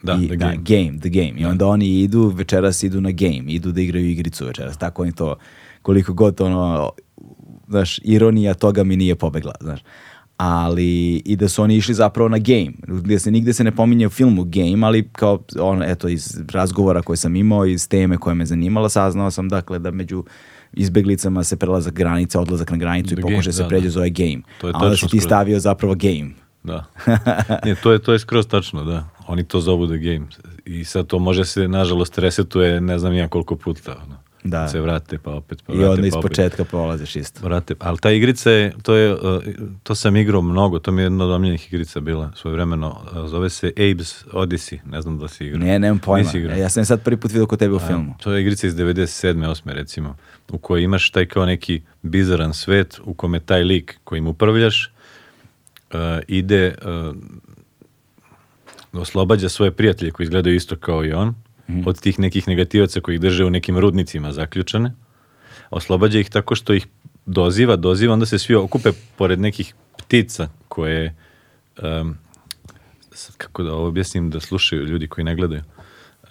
Da, 0.03 0.19
I, 0.23 0.27
the 0.27 0.37
da, 0.37 0.47
game. 0.47 0.57
game, 0.57 0.99
the 1.01 1.09
game. 1.09 1.33
I 1.37 1.45
onda 1.45 1.67
oni 1.67 2.01
idu, 2.01 2.33
večeras 2.37 2.83
idu 2.83 3.01
na 3.01 3.11
game, 3.11 3.43
idu 3.47 3.73
da 3.73 3.81
igraju 3.81 4.11
igricu 4.11 4.47
večeras. 4.47 4.79
Tako 4.79 5.03
oni 5.03 5.13
to, 5.13 5.37
koliko 5.83 6.13
god 6.13 6.41
ono, 6.41 6.91
znaš, 7.69 8.01
ironija 8.05 8.55
toga 8.55 8.85
mi 8.85 8.97
nije 8.97 9.15
pobegla, 9.15 9.55
znaš. 9.61 9.81
Ali, 10.37 11.17
i 11.17 11.37
da 11.37 11.49
su 11.49 11.63
oni 11.63 11.77
išli 11.77 11.95
zapravo 11.95 12.29
na 12.29 12.39
game, 12.39 12.73
gdje 12.87 13.19
se 13.19 13.31
nigde 13.31 13.53
se 13.53 13.65
ne 13.65 13.77
pominje 13.77 14.07
u 14.07 14.11
filmu 14.11 14.45
game, 14.45 14.87
ali 14.87 15.09
kao, 15.13 15.39
ono, 15.59 15.85
eto, 15.85 16.09
iz 16.09 16.41
razgovora 16.53 17.03
koje 17.03 17.17
sam 17.17 17.37
imao, 17.37 17.67
iz 17.67 17.89
teme 17.89 18.19
koja 18.19 18.35
me 18.35 18.47
zanimala, 18.47 18.89
saznao 18.89 19.31
sam, 19.31 19.49
dakle, 19.49 19.79
da 19.79 19.91
među 19.91 20.25
izbeglicama 20.73 21.45
se 21.45 21.57
prelazak 21.57 21.95
granica, 21.95 22.41
odlazak 22.41 22.71
na 22.71 22.77
granicu 22.77 23.15
The 23.15 23.21
i 23.21 23.23
pokušaj 23.23 23.53
se 23.53 23.63
da, 23.63 23.69
pređe 23.69 23.87
da. 23.87 23.91
zove 23.91 24.11
game. 24.11 24.41
To 24.61 24.67
je 24.69 24.73
A 24.77 24.79
onda 24.79 24.97
si 24.97 25.09
ti 25.09 25.21
stavio 25.21 25.61
zapravo 25.61 25.95
game. 25.95 26.31
Da. 26.63 26.85
Ne, 27.65 27.75
to 27.75 27.93
je, 27.93 27.99
to 27.99 28.13
je 28.13 28.19
skroz 28.19 28.47
tačno, 28.47 28.85
da. 28.85 29.09
Oni 29.27 29.45
to 29.45 29.61
zovu 29.61 29.87
The 29.87 29.99
Game. 29.99 30.27
I 30.65 30.85
sad 30.85 31.07
to 31.07 31.19
može 31.19 31.45
se, 31.45 31.69
nažalost, 31.69 32.19
resetuje 32.19 32.81
ne 32.81 32.99
znam 32.99 33.15
ja 33.15 33.29
koliko 33.29 33.57
puta. 33.57 33.97
Ono. 34.07 34.17
Da. 34.45 34.69
Se 34.69 34.81
vrate, 34.81 35.19
pa 35.19 35.31
opet, 35.31 35.63
pa 35.67 35.73
I 35.73 35.77
vrate, 35.77 35.91
onda 35.91 36.07
iz 36.07 36.13
pa 36.13 36.21
početka 36.21 36.65
polaziš 36.65 37.17
isto. 37.17 37.41
Vrate, 37.45 37.75
ali 37.79 37.99
ta 37.99 38.11
igrica 38.11 38.51
je, 38.51 38.73
to 38.83 38.95
je, 38.95 39.15
uh, 39.15 39.43
to 39.83 39.95
sam 39.95 40.17
igrao 40.17 40.43
mnogo, 40.43 40.79
to 40.79 40.93
mi 40.93 41.03
je 41.03 41.05
jedna 41.05 41.25
od 41.25 41.31
omiljenih 41.31 41.67
igrica 41.67 42.01
bila 42.01 42.33
svojevremeno. 42.35 42.89
Uh, 43.13 43.29
zove 43.29 43.51
se 43.51 43.73
Abe's 43.77 44.25
Odyssey, 44.33 44.79
ne 44.87 45.03
znam 45.03 45.19
da 45.19 45.29
si 45.29 45.47
igrao. 45.47 45.67
Ne, 45.67 45.79
nemam 45.79 45.99
pojma. 45.99 46.25
Nisi 46.25 46.39
igrao? 46.39 46.57
Ja, 46.57 46.69
sam 46.69 46.85
sad 46.85 47.03
prvi 47.03 47.17
put 47.17 47.31
vidio 47.31 47.47
kod 47.47 47.59
tebe 47.59 47.75
u 47.75 47.79
filmu. 47.79 48.15
To 48.23 48.33
je 48.33 48.41
igrica 48.41 48.67
iz 48.67 48.75
97. 48.75 49.51
8. 49.51 49.73
recimo, 49.73 50.17
u 50.53 50.59
kojoj 50.59 50.83
imaš 50.83 51.11
taj 51.11 51.27
kao 51.27 51.47
neki 51.47 51.83
bizaran 52.03 52.55
svet 52.55 53.01
u 53.05 53.15
kome 53.15 53.41
taj 53.41 53.63
lik 53.63 54.01
kojim 54.05 54.27
upravljaš 54.27 54.93
uh, 55.93 55.99
ide, 56.29 56.75
uh, 56.83 57.17
oslobađa 58.93 59.49
svoje 59.49 59.71
prijatelje 59.73 60.11
koji 60.11 60.25
izgledaju 60.25 60.57
isto 60.57 60.77
kao 60.77 61.05
i 61.05 61.13
on, 61.13 61.35
od 61.87 62.01
tih 62.01 62.19
nekih 62.19 62.49
negativaca 62.49 63.01
koji 63.01 63.15
ih 63.15 63.21
drže 63.21 63.45
u 63.45 63.51
nekim 63.51 63.79
rudnicima 63.79 64.33
zaključane. 64.33 64.93
Oslobađa 65.71 66.19
ih 66.19 66.31
tako 66.31 66.55
što 66.55 66.75
ih 66.75 66.87
doziva, 67.27 67.77
doziva, 67.77 68.13
onda 68.13 68.27
se 68.27 68.39
svi 68.39 68.55
okupe 68.55 68.91
pored 69.17 69.41
nekih 69.41 69.75
ptica 69.97 70.49
koje, 70.69 71.15
em, 71.83 72.19
sad 73.13 73.37
kako 73.37 73.63
da 73.63 73.73
ovo 73.73 73.89
objasnim, 73.89 74.31
da 74.31 74.41
slušaju 74.41 74.85
ljudi 74.85 75.09
koji 75.09 75.25
ne 75.25 75.35
gledaju. 75.35 75.63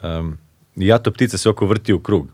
Um, 0.04 0.38
jato 0.76 1.12
ptica 1.12 1.38
se 1.38 1.50
oko 1.50 1.66
vrti 1.66 1.94
u 1.94 2.00
krug. 2.00 2.30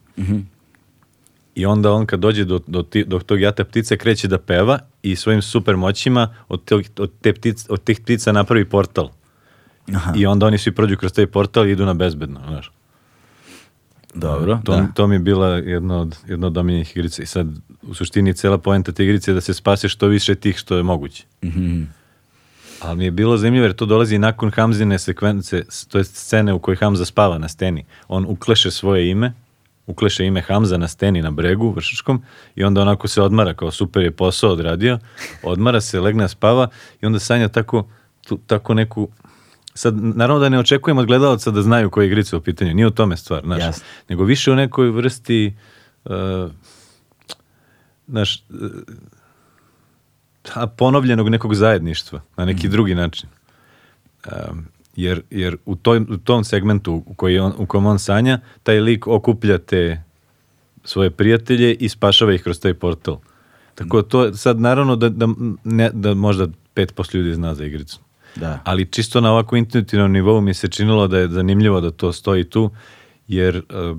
I 1.56 1.66
onda 1.66 1.92
on 1.92 2.06
kad 2.06 2.20
dođe 2.20 2.46
do, 2.46 2.60
do, 2.68 2.84
ti- 2.84 3.04
do 3.06 3.20
tog 3.20 3.42
jata 3.42 3.64
ptice 3.64 3.98
kreće 3.98 4.28
da 4.28 4.38
peva 4.38 4.80
i 5.04 5.16
svojim 5.16 5.42
super 5.42 5.78
moćima 5.78 6.36
od, 6.48 6.64
tog, 6.66 6.82
od, 6.98 7.12
te 7.22 7.34
ptic, 7.34 7.66
od 7.70 7.84
tih 7.84 8.00
ptica 8.00 8.32
napravi 8.32 8.66
portal. 8.66 9.10
I 10.16 10.26
onda 10.26 10.46
oni 10.46 10.58
svi 10.58 10.72
prođu 10.72 10.98
kroz 10.98 11.14
taj 11.14 11.28
portal 11.28 11.68
i 11.68 11.72
idu 11.72 11.86
na 11.86 11.94
bezbedno, 11.94 12.40
znaš. 12.48 12.72
Dobro, 14.14 14.60
To, 14.64 14.72
da. 14.72 14.88
to 14.88 15.08
mi 15.08 15.16
je 15.16 15.20
bila 15.20 15.48
jedna 15.48 16.02
od, 16.02 16.18
jedna 16.28 16.48
od 16.48 16.58
omiljenih 16.58 16.92
igrica. 16.92 17.24
I 17.24 17.26
sad, 17.26 17.48
u 17.82 17.94
suštini, 17.94 18.34
cela 18.34 18.58
poenta 18.58 18.92
te 18.92 19.04
igrice 19.04 19.32
je 19.32 19.36
da 19.36 19.42
se 19.42 19.54
spase 19.54 19.90
što 19.90 20.08
više 20.08 20.36
tih 20.36 20.58
što 20.58 20.78
je 20.78 20.84
moguće. 20.84 21.24
Mhm. 21.44 21.84
Ali 22.82 22.98
mi 22.98 23.06
je 23.06 23.12
bilo 23.12 23.38
zanimljivo 23.38 23.66
jer 23.66 23.74
to 23.74 23.86
dolazi 23.86 24.18
nakon 24.18 24.52
Hamzine 24.52 25.00
sekvence, 25.00 25.64
to 25.88 25.98
je 25.98 26.04
scene 26.04 26.54
u 26.54 26.60
kojoj 26.60 26.76
Hamza 26.76 27.06
spava 27.06 27.38
na 27.38 27.48
steni. 27.48 27.86
On 28.08 28.26
ukleše 28.28 28.72
svoje 28.72 29.10
ime, 29.10 29.34
ukleše 29.88 30.26
ime 30.26 30.42
Hamza 30.42 30.78
na 30.78 30.88
steni 30.88 31.22
na 31.22 31.32
bregu 31.32 31.72
vršačkom 31.72 32.24
i 32.56 32.64
onda 32.64 32.82
onako 32.82 33.08
se 33.08 33.22
odmara 33.22 33.54
kao 33.54 33.72
super 33.72 34.04
je 34.04 34.12
posao 34.12 34.52
odradio, 34.52 35.00
odmara 35.44 35.82
se, 35.82 36.00
legne, 36.00 36.30
spava 36.30 36.68
i 37.02 37.06
onda 37.06 37.20
sanja 37.20 37.48
tako, 37.48 37.88
tu, 38.28 38.38
tako 38.48 38.74
neku 38.74 39.10
Sad, 39.76 39.96
naravno 39.98 40.40
da 40.40 40.50
ne 40.50 40.60
očekujem 40.60 40.98
od 40.98 41.06
gledalaca 41.06 41.52
da 41.52 41.62
znaju 41.62 41.90
koje 41.90 42.08
igrice 42.08 42.36
u 42.36 42.42
pitanju, 42.42 42.74
nije 42.74 42.88
u 42.88 42.92
tome 42.92 43.18
stvar, 43.18 43.42
znaš, 43.44 43.62
Jasno. 43.62 43.86
nego 44.10 44.24
više 44.24 44.52
u 44.52 44.56
nekoj 44.56 44.90
vrsti, 44.90 45.56
uh, 46.06 46.52
znaš, 48.08 48.44
uh, 48.50 48.72
a 50.54 50.68
ponovljenog 50.68 51.30
nekog 51.30 51.56
zajedništva 51.56 52.22
na 52.38 52.46
neki 52.46 52.68
drugi 52.68 52.96
način. 52.96 53.30
Um, 54.26 54.68
jer 54.96 55.22
jer 55.30 55.58
u, 55.66 55.76
toj, 55.76 55.98
u 56.00 56.18
tom 56.18 56.44
segmentu 56.44 57.04
u, 57.06 57.14
koji 57.14 57.40
on, 57.40 57.54
u 57.58 57.66
kojem 57.66 57.86
on 57.86 58.00
sanja, 58.00 58.40
taj 58.64 58.80
lik 58.80 59.08
okuplja 59.08 59.58
te 59.58 60.04
svoje 60.84 61.10
prijatelje 61.10 61.74
i 61.74 61.90
spašava 61.90 62.34
ih 62.34 62.44
kroz 62.44 62.60
taj 62.60 62.74
portal. 62.74 63.18
Tako 63.76 64.02
to 64.02 64.34
sad 64.34 64.60
naravno 64.60 64.96
da, 64.96 65.10
da, 65.10 65.28
ne, 65.64 65.90
da 65.94 66.14
možda 66.14 66.48
5% 66.76 67.16
ljudi 67.16 67.34
zna 67.34 67.56
za 67.56 67.66
igricu. 67.66 68.00
Da. 68.36 68.60
Ali 68.64 68.86
čisto 68.86 69.22
na 69.22 69.32
ovako 69.32 69.56
intuitivnom 69.56 70.12
nivou 70.12 70.42
mi 70.42 70.54
se 70.54 70.68
činilo 70.68 71.08
da 71.08 71.18
je 71.18 71.28
zanimljivo 71.28 71.82
da 71.82 71.92
to 71.92 72.14
stoji 72.14 72.44
tu, 72.44 72.72
jer, 73.28 73.62
uh, 73.92 73.98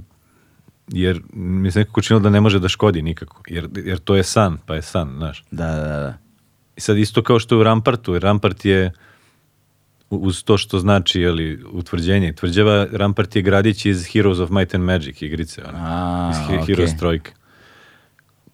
jer 0.88 1.22
mi 1.32 1.70
se 1.70 1.78
nekako 1.78 2.02
činilo 2.02 2.22
da 2.22 2.30
ne 2.30 2.40
može 2.40 2.58
da 2.58 2.68
škodi 2.68 3.02
nikako. 3.02 3.42
Jer, 3.48 3.68
jer 3.84 3.98
to 3.98 4.16
je 4.16 4.22
san, 4.22 4.58
pa 4.66 4.74
je 4.74 4.82
san, 4.82 5.14
znaš. 5.16 5.44
Da, 5.50 5.66
da, 5.66 5.80
da. 5.88 6.18
I 6.76 6.80
sad 6.80 6.98
isto 6.98 7.22
kao 7.22 7.38
što 7.38 7.54
je 7.54 7.60
u 7.60 7.64
Rampartu, 7.64 8.12
jer 8.14 8.22
Rampart 8.22 8.64
je 8.64 8.86
u- 8.86 8.92
uz 10.16 10.44
to 10.44 10.58
što 10.58 10.78
znači 10.78 11.20
jeli, 11.20 11.64
utvrđenje 11.72 12.32
tvrđava, 12.32 12.86
Rampart 12.92 13.36
je 13.36 13.42
gradić 13.42 13.86
iz 13.86 14.06
Heroes 14.12 14.38
of 14.38 14.50
Might 14.50 14.74
and 14.74 14.84
Magic 14.84 15.22
igrice, 15.22 15.62
ono, 15.68 15.78
A, 15.80 16.30
iz 16.32 16.38
He- 16.48 16.62
okej. 16.62 16.74
Heroes 16.74 16.96
trojke, 16.96 17.32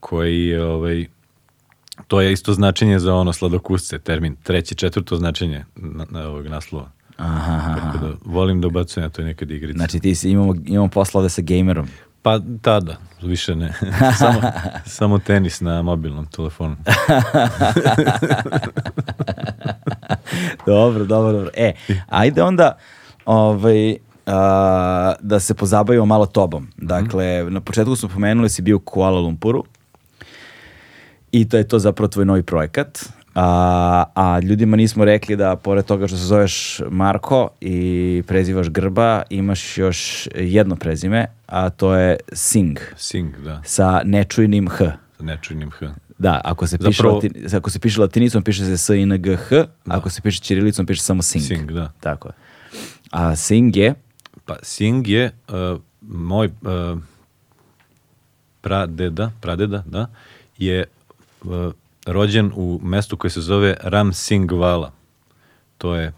koji 0.01 0.47
je, 0.47 0.65
ovaj, 0.65 1.07
to 2.07 2.21
je 2.21 2.33
isto 2.33 2.53
značenje 2.53 2.99
za 2.99 3.15
ono 3.15 3.33
sladokusce, 3.33 3.99
termin, 3.99 4.37
treće, 4.43 4.75
četvrto 4.75 5.17
značenje 5.17 5.65
na, 5.77 6.07
na 6.11 6.29
ovog 6.29 6.47
naslova. 6.47 6.91
Aha, 7.17 7.53
aha. 7.53 7.81
Tako 7.81 7.99
da 8.07 8.13
volim 8.25 8.61
da 8.61 8.67
ubacujem 8.67 9.05
na 9.05 9.11
to 9.11 9.23
nekad 9.23 9.51
igrice. 9.51 9.77
Znači 9.77 10.01
ti 10.01 10.15
si 10.15 10.31
imamo, 10.31 10.55
imamo 10.67 10.89
posla 10.89 11.19
ovde 11.19 11.29
sa 11.31 11.43
gamerom. 11.43 11.89
Pa 12.23 12.41
tada, 12.63 12.97
više 13.23 13.55
ne. 13.57 13.73
samo, 14.19 14.41
samo 14.87 15.19
tenis 15.19 15.61
na 15.61 15.83
mobilnom 15.83 16.27
telefonu. 16.27 16.77
dobro, 20.67 21.05
dobro, 21.05 21.33
dobro. 21.33 21.51
E, 21.55 21.73
ajde 22.09 22.43
onda 22.43 22.77
ovaj, 23.25 23.97
a, 24.27 25.15
da 25.21 25.41
se 25.41 25.55
pozabavimo 25.55 26.07
malo 26.07 26.27
tobom. 26.27 26.69
Dakle, 26.77 27.45
na 27.51 27.61
početku 27.61 27.97
smo 27.97 28.09
pomenuli 28.09 28.49
si 28.49 28.63
bio 28.63 28.77
u 28.77 28.81
Kuala 28.81 29.21
Lumpuru 29.21 29.65
i 31.33 31.49
to 31.49 31.57
je 31.57 31.69
to 31.69 31.79
zapravo 31.79 32.09
tvoj 32.09 32.25
novi 32.25 32.43
projekat. 32.43 32.99
A, 33.35 34.05
a 34.15 34.41
ljudima 34.41 34.77
nismo 34.77 35.05
rekli 35.05 35.37
da 35.37 35.57
pored 35.57 35.85
toga 35.85 36.07
što 36.07 36.17
se 36.17 36.25
zoveš 36.25 36.81
Marko 36.91 37.49
i 37.61 38.23
prezivaš 38.27 38.69
Grba, 38.69 39.23
imaš 39.31 39.79
još 39.79 40.29
jedno 40.35 40.77
prezime, 40.77 41.27
a 41.47 41.71
to 41.71 41.95
je 41.95 42.17
Singh 42.33 42.81
Sing, 42.97 43.37
da, 43.37 43.63
sa 43.65 44.01
nečujnim 44.05 44.69
H. 44.69 44.93
sa 45.17 45.25
nečujnim 45.25 45.71
H. 45.71 45.87
Da, 46.21 46.41
ako 46.45 46.67
se 46.67 46.79
piše, 46.79 47.03
Zapravo- 47.03 47.15
latin, 47.15 47.33
ako 47.57 47.71
se 47.71 47.79
piše 47.79 48.01
latinicom, 48.01 48.43
piše 48.43 48.65
se 48.65 48.77
S 48.77 48.89
I 48.89 49.03
N 49.03 49.23
G 49.23 49.37
H, 49.37 49.67
ako 49.89 50.11
se 50.11 50.21
piše 50.21 50.41
ćirilicom, 50.41 50.87
piše 50.87 51.03
samo 51.03 51.23
Sing. 51.23 51.45
Sing, 51.45 51.73
da. 51.73 51.93
Tako 52.01 52.29
je. 52.29 52.35
A 53.11 53.37
Sing 53.37 53.77
je, 53.77 53.95
Pa 54.45 54.57
Sing 54.63 55.09
je 55.09 55.33
uh, 55.49 55.81
moj 56.01 56.47
uh, 56.47 56.99
pradeda, 58.61 59.31
pradeda, 59.41 59.83
da, 59.87 60.07
je 60.59 60.85
uh, 61.43 61.73
rođen 62.07 62.53
u 62.55 62.81
mestu 62.83 63.17
koje 63.17 63.31
se 63.31 63.41
zove 63.41 63.77
Ram 63.81 64.13
Singvala. 64.13 64.93
To 65.79 65.95
je 65.95 66.13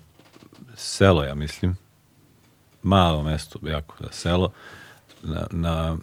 selo, 0.77 1.24
ja 1.24 1.35
mislim. 1.35 1.77
Malo 2.83 3.23
mesto, 3.23 3.59
jako 3.62 3.95
da, 4.01 4.12
selo. 4.12 4.53
Na, 5.23 5.47
na 5.51 5.97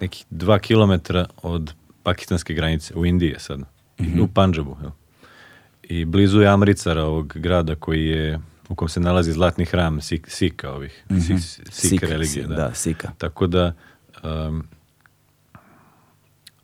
nekih 0.00 0.24
dva 0.30 0.58
kilometra 0.58 1.26
od 1.42 1.74
pakistanske 2.10 2.54
granice, 2.54 2.94
u 2.94 3.06
Indiji 3.06 3.34
sad. 3.38 3.60
U 4.22 4.26
Pandžabu, 4.34 4.76
jel? 4.82 4.90
I 5.82 6.04
blizu 6.04 6.40
je 6.40 6.48
Amritsara, 6.48 7.04
ovog 7.04 7.32
grada 7.36 7.74
koji 7.74 8.06
je 8.06 8.40
u 8.68 8.74
kom 8.74 8.88
se 8.88 9.00
nalazi 9.00 9.32
zlatni 9.32 9.64
hram 9.64 10.00
Sik, 10.00 10.30
Sika 10.30 10.72
ovih, 10.72 11.04
Sik, 11.26 11.38
Sik 11.38 11.72
Sika, 11.72 12.06
religije. 12.06 12.46
Da. 12.46 12.54
da, 12.54 12.74
Sika. 12.74 13.10
Tako 13.18 13.46
da 13.46 13.72
um, 14.22 14.64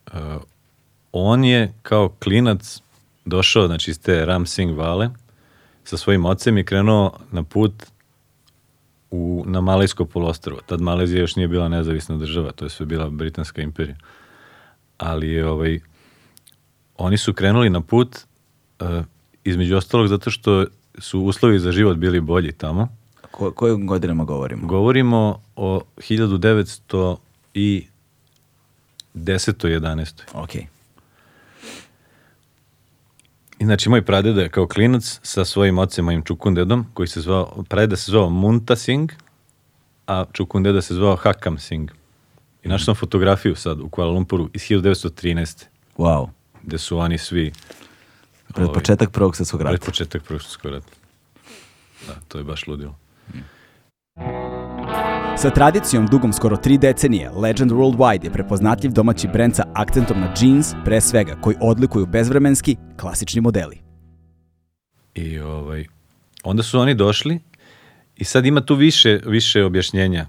uh, 0.06 0.42
on 1.12 1.44
je 1.44 1.72
kao 1.82 2.08
klinac 2.08 2.80
došao 3.24 3.66
znači, 3.66 3.90
iz 3.90 4.00
te 4.00 4.24
Ram 4.26 4.46
Singh 4.46 4.78
vale 4.78 5.10
sa 5.84 5.96
svojim 5.96 6.24
ocem 6.24 6.58
i 6.58 6.64
krenuo 6.64 7.18
na 7.32 7.42
put 7.42 7.72
u, 9.10 9.44
na 9.46 9.60
Malajsko 9.60 10.04
poluostrvo. 10.04 10.60
Tad 10.66 10.80
Malezija 10.80 11.20
još 11.20 11.36
nije 11.36 11.48
bila 11.48 11.68
nezavisna 11.68 12.16
država, 12.16 12.52
to 12.52 12.64
je 12.64 12.70
sve 12.70 12.86
bila 12.86 13.10
Britanska 13.10 13.62
imperija. 13.62 13.96
Ali 14.98 15.42
ovaj, 15.42 15.80
oni 16.96 17.18
su 17.18 17.34
krenuli 17.34 17.70
na 17.70 17.80
put 17.80 18.16
uh, 18.80 19.04
između 19.44 19.76
ostalog 19.76 20.08
zato 20.08 20.30
što 20.30 20.64
su 20.98 21.20
uslovi 21.20 21.58
za 21.58 21.72
život 21.72 21.96
bili 21.96 22.20
bolji 22.20 22.52
tamo. 22.52 22.88
ko, 23.30 23.50
kojim 23.50 23.86
godinama 23.86 24.24
govorimo? 24.24 24.66
Govorimo 24.66 25.40
o 25.56 25.80
1900 25.96 27.16
i 27.54 27.86
10. 29.14 29.52
11. 29.66 30.22
Ok. 30.34 30.54
I 33.58 33.64
znači 33.64 33.88
moj 33.88 34.02
pradeda 34.02 34.42
je 34.42 34.48
kao 34.48 34.66
klinac 34.66 35.20
sa 35.22 35.44
svojim 35.44 35.78
ocem, 35.78 36.04
mojim 36.04 36.22
čukundedom, 36.22 36.86
koji 36.94 37.08
se 37.08 37.20
zvao, 37.20 37.64
pradeda 37.68 37.96
se 37.96 38.10
zvao 38.10 38.30
Munta 38.30 38.76
Singh, 38.76 39.14
a 40.06 40.24
čukundeda 40.32 40.82
se 40.82 40.94
zvao 40.94 41.16
Hakam 41.16 41.58
Singh. 41.58 41.92
I 42.66 42.68
našao 42.68 42.84
sam 42.84 42.94
fotografiju 42.94 43.54
sad 43.54 43.80
u 43.80 43.88
Kuala 43.88 44.12
Lumpuru 44.12 44.50
iz 44.52 44.62
1913. 44.62 45.64
Wow. 45.96 46.28
gde 46.62 46.78
su 46.78 46.98
oni 46.98 47.18
svi 47.18 47.52
Pred 48.54 48.66
ovaj, 48.66 48.74
početak 48.74 49.10
prvog 49.10 49.36
svjetskog 49.36 49.60
pred 49.60 49.72
rata. 49.72 49.86
početak 49.86 50.22
prvog 50.22 50.42
svjetskog 50.42 50.72
rata. 50.72 50.86
Da, 52.06 52.14
to 52.28 52.38
je 52.38 52.44
baš 52.44 52.66
ludilo. 52.66 52.98
Sa 55.36 55.50
tradicijom 55.50 56.06
dugom 56.06 56.32
skoro 56.32 56.56
tri 56.56 56.78
decenije, 56.78 57.30
Legend 57.30 57.72
Worldwide 57.72 58.24
je 58.24 58.32
prepoznatljiv 58.32 58.92
domaći 58.92 59.28
brend 59.28 59.56
sa 59.56 59.64
akcentom 59.74 60.20
na 60.20 60.34
jeans, 60.40 60.74
pre 60.84 61.00
svega, 61.00 61.36
koji 61.40 61.56
odlikuju 61.60 62.06
bezvremenski, 62.06 62.76
klasični 63.00 63.40
modeli. 63.40 63.78
I 65.14 65.38
ovaj, 65.38 65.86
onda 66.44 66.62
su 66.62 66.80
oni 66.80 66.94
došli 66.94 67.40
i 68.16 68.24
sad 68.24 68.46
ima 68.46 68.60
tu 68.60 68.74
više, 68.74 69.20
više 69.26 69.64
objašnjenja 69.64 70.26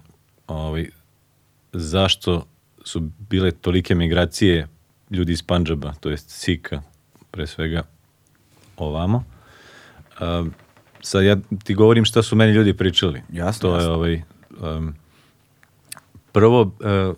ovaj, 0.48 0.90
zašto 1.74 2.46
su 2.84 3.10
bile 3.30 3.52
tolike 3.52 3.96
migracije 3.96 4.68
ljudi 5.10 5.32
iz 5.32 5.42
Pandžaba, 5.42 5.94
to 6.00 6.10
jest 6.10 6.30
Sika, 6.30 6.82
pre 7.32 7.48
svega 7.48 7.84
ovamo. 8.78 9.24
Um, 10.22 10.54
sad 11.02 11.24
ja 11.24 11.38
ti 11.64 11.74
govorim 11.74 12.06
šta 12.06 12.24
su 12.24 12.36
meni 12.36 12.52
ljudi 12.52 12.74
pričali. 12.74 13.22
Jasno, 13.34 13.70
To 13.70 13.76
je 13.76 13.80
jasno. 13.80 13.94
ovaj, 13.94 14.22
um, 14.78 14.96
prvo 16.32 16.62
uh, 16.62 17.16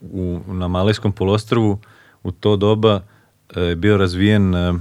u, 0.00 0.40
na 0.46 0.68
Malajskom 0.68 1.12
polostrvu 1.12 1.78
u 2.22 2.32
to 2.32 2.56
doba 2.56 2.94
uh, 2.94 3.62
je 3.62 3.76
bio 3.76 3.96
razvijen 3.96 4.54
uh, 4.54 4.74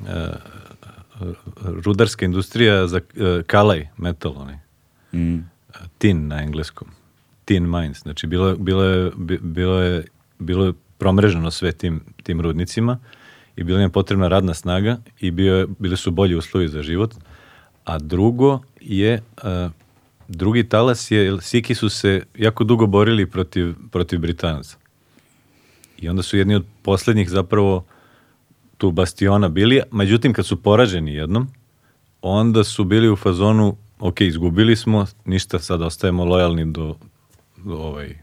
uh, 0.00 1.34
rudarska 1.62 2.24
industrija 2.24 2.86
za 2.86 2.96
uh, 2.96 3.44
kalaj, 3.46 3.88
metal, 3.96 4.34
onaj. 4.36 4.56
Mm. 5.12 5.38
Tin 5.98 6.28
na 6.28 6.42
engleskom. 6.42 6.88
Tin 7.50 7.70
mines. 7.70 8.02
Znači, 8.02 8.26
bilo, 8.26 8.54
bilo, 8.56 8.82
je, 8.84 9.10
bi- 9.16 9.38
bilo, 9.42 9.78
je, 9.78 10.04
bilo 10.38 10.64
je 10.64 10.72
promreženo 10.98 11.50
sve 11.50 11.72
tim, 11.72 12.00
tim 12.22 12.40
rudnicima 12.40 12.98
i 13.56 13.64
bila 13.64 13.82
im 13.82 13.90
potrebna 13.90 14.28
radna 14.28 14.54
snaga 14.54 14.98
i 15.20 15.30
bio, 15.30 15.56
je- 15.56 15.66
bili 15.78 15.96
su 15.96 16.10
bolji 16.10 16.34
uslovi 16.34 16.68
za 16.68 16.82
život. 16.82 17.14
A 17.84 17.98
drugo 17.98 18.60
je, 18.80 19.22
uh, 19.42 19.70
drugi 20.28 20.68
talas 20.68 21.10
je, 21.10 21.40
Siki 21.40 21.74
su 21.74 21.88
se 21.88 22.22
jako 22.38 22.64
dugo 22.64 22.86
borili 22.86 23.26
protiv, 23.26 23.74
protiv 23.90 24.20
Britanaca. 24.20 24.76
I 25.98 26.08
onda 26.08 26.22
su 26.22 26.36
jedni 26.38 26.54
od 26.54 26.64
posljednjih 26.82 27.30
zapravo 27.30 27.84
tu 28.78 28.90
bastiona 28.90 29.48
bili, 29.48 29.80
međutim 29.92 30.32
kad 30.32 30.46
su 30.46 30.62
poraženi 30.62 31.14
jednom, 31.14 31.48
onda 32.22 32.64
su 32.64 32.84
bili 32.84 33.10
u 33.10 33.16
fazonu, 33.16 33.76
ok, 33.98 34.20
izgubili 34.20 34.76
smo, 34.76 35.06
ništa, 35.24 35.58
sad 35.58 35.82
ostajemo 35.82 36.24
lojalni 36.24 36.72
do 36.72 36.96
ovaj, 37.66 38.18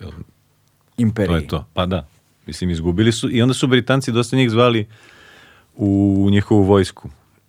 jel, 0.00 0.10
to 0.10 0.16
Imperiji. 0.96 1.34
je 1.34 1.46
to. 1.48 1.66
Pa 1.74 1.86
da, 1.86 2.06
mislim, 2.46 2.70
izgubili 2.70 3.12
su 3.12 3.30
i 3.30 3.42
onda 3.42 3.54
su 3.54 3.66
Britanci 3.66 4.12
dosta 4.12 4.36
njih 4.36 4.50
zvali 4.50 4.86
u 5.76 6.28
njihovu 6.30 6.62
vojsku. 6.62 7.08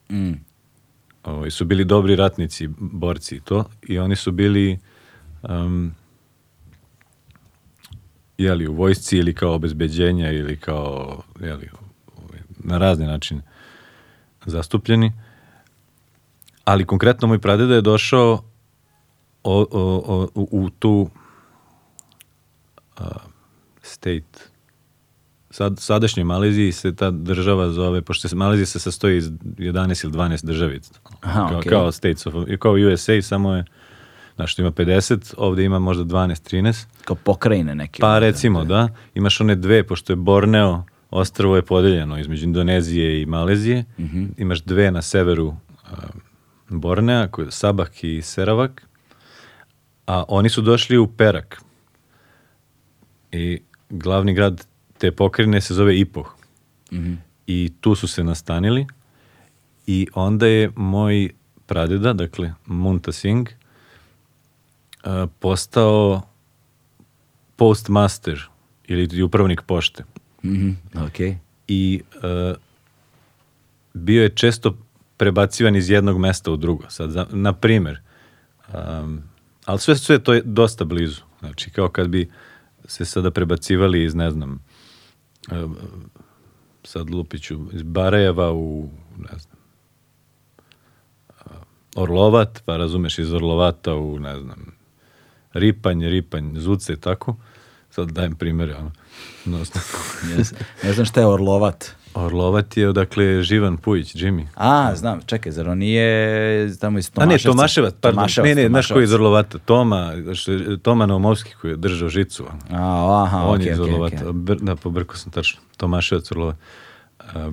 Mm. 0.09 0.33
Ovaj, 1.23 1.51
su 1.51 1.65
bili 1.65 1.85
dobri 1.85 2.15
ratnici, 2.15 2.69
borci 2.77 3.35
i 3.35 3.39
to, 3.39 3.65
i 3.87 3.99
oni 3.99 4.15
su 4.15 4.31
bili 4.31 4.79
um, 5.43 5.95
jeli, 8.37 8.67
u 8.67 8.73
vojsci 8.73 9.17
ili 9.17 9.33
kao 9.33 9.53
obezbeđenja 9.53 10.31
ili 10.31 10.57
kao 10.57 11.23
jeli, 11.39 11.69
ovaj, 12.17 12.39
na 12.59 12.77
razne 12.77 13.05
načine 13.05 13.41
zastupljeni. 14.45 15.11
Ali 16.63 16.85
konkretno 16.85 17.27
moj 17.27 17.39
pradeda 17.39 17.75
je 17.75 17.81
došao 17.81 18.43
o, 19.43 19.65
o, 19.71 20.03
o, 20.05 20.27
u, 20.35 20.47
u 20.51 20.69
tu 20.69 21.09
state 23.81 24.55
Sad, 25.55 25.79
sadašnjoj 25.79 26.23
Maleziji 26.23 26.71
se 26.71 26.95
ta 26.95 27.11
država 27.11 27.69
zove, 27.69 28.01
pošto 28.01 28.27
se 28.27 28.35
Malezija 28.35 28.65
se 28.65 28.79
sastoji 28.79 29.17
iz 29.17 29.29
11 29.29 30.05
ili 30.05 30.13
12 30.13 30.45
državica. 30.45 30.93
Aha, 31.21 31.47
kao, 31.49 31.59
okej. 31.59 31.69
kao 31.69 31.91
States 31.91 32.27
of, 32.27 32.33
kao 32.59 32.73
USA, 32.73 33.21
samo 33.21 33.53
je, 33.53 33.65
znaš, 34.35 34.59
ima 34.59 34.71
50, 34.71 35.33
ovdje 35.37 35.65
ima 35.65 35.79
možda 35.79 36.03
12, 36.03 36.55
13. 36.55 36.85
Kao 37.05 37.15
pokrajine 37.15 37.75
neke. 37.75 38.01
Pa 38.01 38.19
recimo, 38.19 38.65
da. 38.65 38.89
Imaš 39.13 39.41
one 39.41 39.55
dve, 39.55 39.83
pošto 39.83 40.13
je 40.13 40.17
Borneo, 40.17 40.83
ostrvo 41.09 41.55
je 41.55 41.61
podeljeno 41.61 42.19
između 42.19 42.45
Indonezije 42.45 43.21
i 43.21 43.25
Malezije. 43.25 43.85
Imaš 44.37 44.63
dve 44.63 44.91
na 44.91 45.01
severu 45.01 45.47
uh, 45.47 45.55
Bornea, 46.69 47.27
Sabak 47.49 48.03
i 48.03 48.21
Seravak. 48.21 48.87
A 50.07 50.23
oni 50.27 50.49
su 50.49 50.61
došli 50.61 50.97
u 50.97 51.07
Perak. 51.07 51.61
I 53.35 53.61
glavni 53.89 54.33
grad 54.33 54.67
te 54.97 55.11
pokrajine 55.11 55.61
se 55.61 55.73
zove 55.73 55.99
Ipoh. 55.99 56.35
I 57.47 57.71
tu 57.81 57.95
su 57.95 58.07
se 58.07 58.23
nastanili. 58.23 58.87
I 59.87 60.07
onda 60.13 60.47
je 60.47 60.71
moj 60.75 61.29
pradeda, 61.65 62.13
dakle 62.13 62.53
Munta 62.65 63.11
Singh, 63.11 63.49
uh, 65.05 65.29
postao 65.39 66.21
postmaster 67.55 68.47
ili 68.87 69.23
upravnik 69.23 69.61
pošte. 69.61 70.03
Mhm, 70.43 70.69
okej. 71.07 71.37
I 71.67 72.01
e, 72.23 72.53
bio 73.93 74.23
je 74.23 74.29
često 74.29 74.77
prebacivan 75.17 75.75
iz 75.75 75.89
jednog 75.89 76.19
mesta 76.19 76.51
u 76.51 76.57
drugo. 76.57 76.89
Sad, 76.89 77.11
za, 77.11 77.25
na 77.31 77.53
primjer, 77.53 77.99
um, 78.73 79.23
ali 79.65 79.79
sve, 79.79 79.95
sve 79.95 80.19
to 80.19 80.33
je 80.33 80.41
dosta 80.45 80.85
blizu. 80.85 81.21
Znači, 81.39 81.69
kao 81.69 81.89
kad 81.89 82.07
bi 82.07 82.29
se 82.87 83.05
sada 83.05 83.31
prebacivali 83.31 84.03
iz, 84.03 84.15
ne 84.15 84.31
znam, 84.31 84.59
e, 85.51 85.65
sad 86.83 87.09
Lupiću, 87.09 87.59
iz 87.73 87.81
Barajeva 87.81 88.53
u, 88.53 88.89
ne 89.17 89.39
znam, 89.39 89.57
e, 91.29 91.43
Orlovat, 91.95 92.61
pa 92.65 92.77
razumeš, 92.77 93.19
iz 93.19 93.33
Orlovata 93.33 93.93
u, 93.93 94.19
ne 94.19 94.39
znam, 94.39 94.75
Ripanj, 95.53 96.05
Ripanj, 96.05 96.59
Zuce, 96.59 96.95
tako. 96.95 97.35
Sad 97.89 98.11
dajem 98.11 98.35
primjere, 98.35 98.75
ono. 98.75 98.91
No, 99.45 99.57
Ne 100.83 100.93
znam 100.93 101.05
šta 101.05 101.19
je 101.19 101.27
Orlovat. 101.27 101.95
Orlovat 102.15 102.77
je 102.77 102.89
odakle 102.89 103.43
Živan 103.43 103.77
Pujić, 103.77 104.15
Jimmy. 104.15 104.45
A, 104.55 104.95
znam, 104.95 105.19
čekaj, 105.25 105.51
zar 105.51 105.69
on 105.69 105.77
nije 105.77 106.07
tamo 106.77 106.99
iz 106.99 107.11
A 107.15 107.19
ne, 107.19 107.25
Tomaševca? 107.25 107.49
Tomaševac, 107.49 107.93
pardon. 108.01 108.17
Tomaševac, 108.17 108.47
ne, 108.47 108.55
ne, 108.55 108.67
znaš 108.67 108.87
koji 108.87 109.01
je 109.01 109.03
iz. 109.03 109.13
Orlovata? 109.13 109.57
Toma, 109.57 110.11
Toma 110.81 111.05
Naumovski 111.05 111.53
koji 111.61 111.71
je 111.71 111.77
držao 111.77 112.09
žicu. 112.09 112.43
A, 112.71 113.23
aha, 113.23 113.37
On 113.39 113.55
okej, 113.55 113.65
je 113.65 113.73
iz 113.73 113.79
Orlovata. 113.79 114.15
okej. 114.15 114.27
Br- 114.27 114.59
Da, 114.61 114.75
pobrkao 114.75 115.15
sam 115.17 115.31
tačno. 115.31 115.61
Tomaševac, 115.77 116.31
Orlovat. 116.31 116.55
A, 117.19 117.51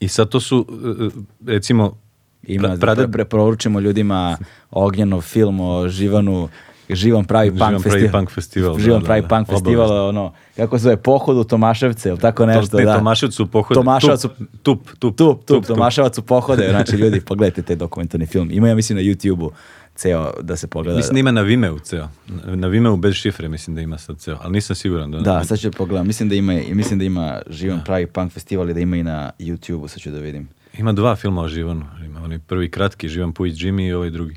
I 0.00 0.08
sad 0.08 0.28
to 0.28 0.40
su, 0.40 0.66
e, 1.00 1.20
recimo, 1.46 1.96
Ima, 2.42 2.68
pra- 2.68 2.96
pre- 2.96 3.12
preporučimo 3.12 3.80
ljudima 3.80 4.38
Ognjenov 4.70 5.20
film 5.20 5.60
o 5.60 5.88
Živanu, 5.88 6.48
Živan 6.90 7.24
pravi 7.24 7.50
punk 7.50 7.58
Živan 7.60 7.70
pravi 7.74 7.82
festival. 7.92 8.12
punk 8.12 8.30
festival, 8.30 8.78
Živan 8.78 8.92
da, 8.92 9.00
da, 9.00 9.06
pravi 9.06 9.22
da, 9.22 9.28
punk 9.28 9.48
festival, 9.48 10.08
ono, 10.08 10.32
kako 10.56 10.78
se 10.78 10.82
zove, 10.82 10.96
pohod 10.96 11.36
u 11.36 11.44
Tomaševce, 11.44 12.08
ili 12.08 12.18
tako 12.18 12.46
nešto, 12.46 12.76
ne, 12.76 12.84
da. 12.84 12.94
Tomaševac 12.94 13.40
u 13.40 13.46
pohodu. 13.46 13.74
Tomaševac 13.76 14.24
u- 14.24 14.28
Tup, 14.28 14.88
tup, 14.88 14.88
tup, 14.98 15.16
Tup, 15.16 15.46
tup, 15.46 15.66
Tomaševac 15.66 16.18
u 16.18 16.22
pohode, 16.22 16.68
znači 16.70 16.96
ljudi, 16.96 17.20
pogledajte 17.20 17.62
taj 17.62 17.76
dokumentarni 17.76 18.26
film. 18.26 18.48
Ima 18.50 18.68
ja 18.68 18.74
mislim 18.74 18.96
na 18.96 19.04
YouTube-u 19.04 19.50
ceo 19.94 20.32
da 20.40 20.56
se 20.56 20.66
pogleda. 20.66 20.96
Mislim 20.96 21.14
da 21.14 21.20
ima 21.20 21.30
na 21.30 21.40
Vimeu 21.40 21.78
ceo. 21.78 22.08
Na- 22.46 22.68
Vimeu 22.68 22.96
bez 22.96 23.14
šifre 23.14 23.48
mislim 23.48 23.76
da 23.76 23.82
ima 23.82 23.98
sad 23.98 24.18
ceo, 24.18 24.38
ali 24.40 24.52
nisam 24.52 24.76
siguran. 24.76 25.10
Da, 25.10 25.18
Da, 25.18 25.44
sad 25.44 25.58
ću 25.58 25.70
pogledam. 25.70 26.06
Mislim 26.06 26.28
da 26.28 26.34
ima, 26.34 26.52
mislim 26.68 26.98
da 26.98 27.04
ima 27.04 27.40
Živan 27.48 27.80
pravi 27.84 28.06
punk 28.06 28.32
festival 28.32 28.70
i 28.70 28.74
da 28.74 28.80
ima 28.80 28.96
i 28.96 29.02
na 29.02 29.30
YouTube-u, 29.38 29.88
sad 29.88 29.98
ću 29.98 30.10
da 30.10 30.18
vidim. 30.18 30.48
Ima 30.74 30.92
dva 30.92 31.16
filma 31.16 31.42
o 31.42 31.48
Živanu. 31.48 31.86
Ima 32.06 32.20
onaj 32.20 32.38
prvi 32.38 32.70
kratki, 32.70 33.08
Živan 33.08 33.32
Pujić 33.32 33.54
Jimmy 33.56 33.82
i 33.82 33.92
ovaj 33.92 34.10
drugi. 34.10 34.36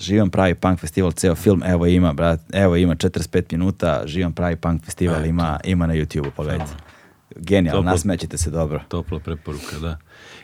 Živan 0.00 0.30
pravi 0.30 0.54
punk 0.54 0.80
festival, 0.80 1.12
ceo 1.12 1.34
film, 1.34 1.62
evo 1.66 1.86
ima, 1.86 2.12
brat, 2.12 2.40
evo 2.52 2.76
ima 2.76 2.94
45 2.94 3.52
minuta, 3.52 4.02
Živan 4.06 4.32
pravi 4.32 4.56
punk 4.56 4.84
festival 4.84 5.26
ima, 5.26 5.60
ima 5.64 5.86
na 5.86 5.94
YouTube-u, 5.94 6.30
pogledajte. 6.36 6.72
Genijalno, 7.36 7.82
nasmećete 7.82 8.38
se 8.38 8.50
dobro. 8.50 8.80
Topla 8.88 9.18
preporuka, 9.18 9.78
da. 9.80 9.98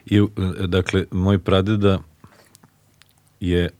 I, 0.06 0.20
uh, 0.20 0.30
dakle, 0.66 1.04
moj 1.10 1.38
pradeda 1.38 1.98
je 3.40 3.70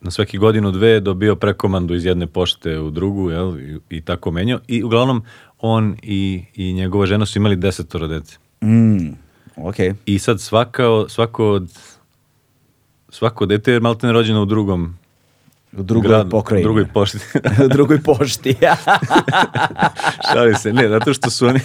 na 0.00 0.10
svaki 0.10 0.38
godinu 0.38 0.70
dve 0.70 1.00
dobio 1.00 1.36
prekomandu 1.36 1.94
iz 1.94 2.04
jedne 2.04 2.26
pošte 2.26 2.78
u 2.78 2.90
drugu, 2.90 3.30
jel, 3.30 3.60
i, 3.60 3.78
i 3.90 4.00
tako 4.00 4.30
menjao. 4.30 4.60
I 4.68 4.82
uglavnom, 4.82 5.22
on 5.60 5.96
i, 6.02 6.44
i 6.54 6.72
njegova 6.72 7.06
žena 7.06 7.26
su 7.26 7.38
imali 7.38 7.56
desetoro 7.56 8.06
dece. 8.06 8.38
Mm, 8.64 9.08
ok. 9.56 9.76
I 10.06 10.18
sad 10.18 10.40
svaka, 10.40 10.84
svako 11.08 11.50
od 11.50 11.70
svako 13.14 13.46
dete 13.46 13.72
je 13.72 13.80
maltene 13.80 14.12
rođeno 14.12 14.42
u 14.42 14.46
drugom 14.46 14.94
U 15.76 15.82
drugoj 15.82 16.08
gradu, 16.08 16.30
pokrajini. 16.30 16.64
u 16.64 16.68
drugoj 16.68 16.86
pošti. 16.92 17.18
u 17.64 17.68
drugoj 17.68 18.02
pošti. 18.02 18.54
Šalim 20.32 20.54
se, 20.54 20.72
ne, 20.72 20.88
zato 20.88 21.14
što 21.14 21.30
su 21.30 21.46
oni, 21.46 21.60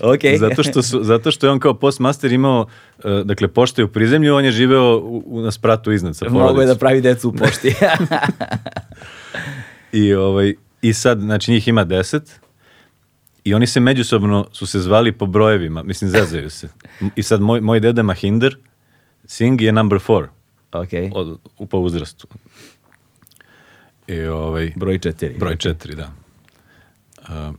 ok. 0.14 0.20
zato 0.38 0.62
što, 0.62 0.82
su, 0.82 1.04
zato 1.04 1.30
što 1.30 1.46
je 1.46 1.50
on 1.50 1.60
kao 1.60 1.74
postmaster 1.74 2.32
imao, 2.32 2.66
uh, 3.04 3.20
dakle, 3.24 3.48
pošta 3.48 3.82
je 3.82 3.86
u 3.86 3.88
prizemlju, 3.88 4.34
on 4.34 4.44
je 4.44 4.50
živeo 4.50 4.96
u, 4.96 5.22
u, 5.26 5.40
na 5.40 5.50
spratu 5.50 5.92
iznad 5.92 6.16
sa 6.16 6.28
Mogu 6.28 6.38
je 6.38 6.44
da 6.44 6.48
porodicom. 6.48 6.78
pravi 6.78 7.00
decu 7.00 7.28
u 7.28 7.32
pošti. 7.32 7.74
I, 9.92 10.14
ovaj, 10.14 10.54
I 10.82 10.92
sad, 10.92 11.20
znači 11.20 11.52
njih 11.52 11.68
ima 11.68 11.84
deset 11.84 12.40
i 13.44 13.54
oni 13.54 13.66
se 13.66 13.80
međusobno 13.80 14.48
su 14.52 14.66
se 14.66 14.80
zvali 14.80 15.12
po 15.12 15.26
brojevima, 15.26 15.82
mislim 15.82 16.10
zezaju 16.10 16.50
se. 16.50 16.68
I 17.16 17.22
sad 17.22 17.40
moj, 17.40 17.60
moj 17.60 17.80
deda 17.80 18.02
Mahinder, 18.02 18.56
Singh 19.28 19.62
je 19.62 19.72
number 19.72 20.00
four 20.00 20.28
ok. 20.72 20.88
od, 21.12 21.38
u 21.58 21.66
po 21.66 21.78
uzrastu. 21.78 22.26
I 24.06 24.20
ovaj, 24.20 24.72
Broj 24.76 24.98
četiri. 24.98 25.34
broj 25.38 25.56
četiri, 25.56 25.94
da. 25.94 26.10
A, 27.28 27.52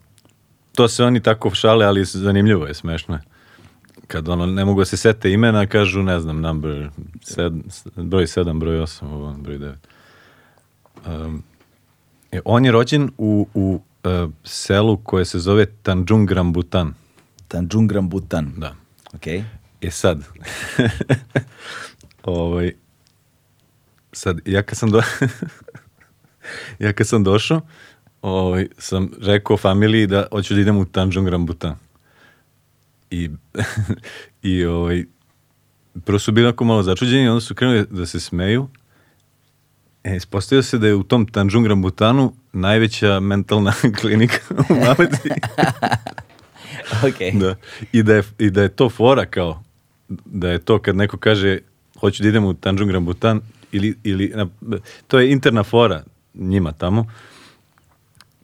to 0.76 0.88
se 0.88 1.04
oni 1.04 1.20
tako 1.20 1.56
šale, 1.56 1.86
ali 1.86 2.06
zanimljivo 2.06 2.66
je, 2.66 2.74
smešno 2.74 3.16
je. 3.16 3.22
Kad 4.08 4.30
ono, 4.30 4.46
ne 4.46 4.66
mogu 4.66 4.82
da 4.82 4.86
se 4.86 4.98
sete 4.98 5.32
imena, 5.32 5.66
kažu, 5.66 6.04
ne 6.04 6.20
znam, 6.20 6.42
number 6.42 6.90
sed, 7.22 7.54
broj 7.96 8.28
sedam, 8.28 8.60
broj 8.60 8.80
osam, 8.80 9.14
ovo, 9.14 9.34
broj 9.34 9.58
devet. 9.58 9.88
Um, 11.08 11.44
e, 12.32 12.40
on 12.46 12.66
je 12.66 12.72
rođen 12.72 13.12
u, 13.18 13.48
u 13.54 13.82
uh, 14.04 14.32
selu 14.44 14.98
koje 14.98 15.26
se 15.26 15.40
zove 15.40 15.66
Tanjung 15.66 16.32
Rambutan. 16.32 16.94
Tanjung 17.48 17.92
Rambutan. 17.92 18.54
Da. 18.58 18.76
Ok. 19.14 19.59
E 19.82 19.92
sad, 19.92 20.24
ovaj, 22.24 22.74
sad, 24.12 24.40
ja 24.46 24.62
kad 24.62 24.78
sam, 24.78 24.92
do, 24.92 25.02
ja 26.80 26.94
kad 26.94 27.08
sam 27.08 27.24
došao, 27.24 27.62
ovaj, 28.22 28.68
sam 28.78 29.12
rekao 29.22 29.58
familiji 29.58 30.08
da 30.08 30.28
hoću 30.32 30.54
da 30.54 30.62
idem 30.62 30.78
u 30.78 30.86
Tanjung 30.86 31.28
Rambutan. 31.28 31.76
I, 33.12 33.30
i 34.42 34.66
ovaj, 34.66 35.06
prvo 36.06 36.20
su 36.20 36.32
bili 36.32 36.48
onako 36.48 36.64
malo 36.64 36.84
začuđeni, 36.84 37.30
onda 37.30 37.42
su 37.42 37.56
krenuli 37.56 37.86
da 37.90 38.06
se 38.06 38.20
smeju 38.20 38.70
E, 40.04 40.16
ispostavio 40.16 40.64
se 40.64 40.78
da 40.78 40.88
je 40.88 40.96
u 40.96 41.04
tom 41.04 41.28
Tanjung 41.28 41.68
Rambutanu 41.68 42.34
najveća 42.54 43.20
mentalna 43.20 43.74
klinika 44.02 44.38
u 44.70 44.74
Maleziji. 44.74 45.32
Ok. 47.04 47.40
da. 47.42 47.56
I, 47.92 48.04
da 48.04 48.16
je, 48.16 48.24
I 48.40 48.50
da 48.50 48.62
je 48.62 48.70
to 48.70 48.90
fora 48.90 49.26
kao, 49.26 49.64
da 50.26 50.50
je 50.50 50.60
to 50.60 50.80
kad 50.80 50.96
neko 50.96 51.18
kaže 51.18 51.58
hoću 52.00 52.24
da 52.24 52.30
idem 52.30 52.46
u 52.46 52.54
Tanjung 52.54 52.92
Rambutan 52.92 53.42
ili, 53.72 53.96
ili 54.04 54.34
na, 54.36 54.48
to 55.08 55.20
je 55.20 55.32
interna 55.32 55.64
fora 55.64 56.04
njima 56.34 56.72
tamo 56.72 57.06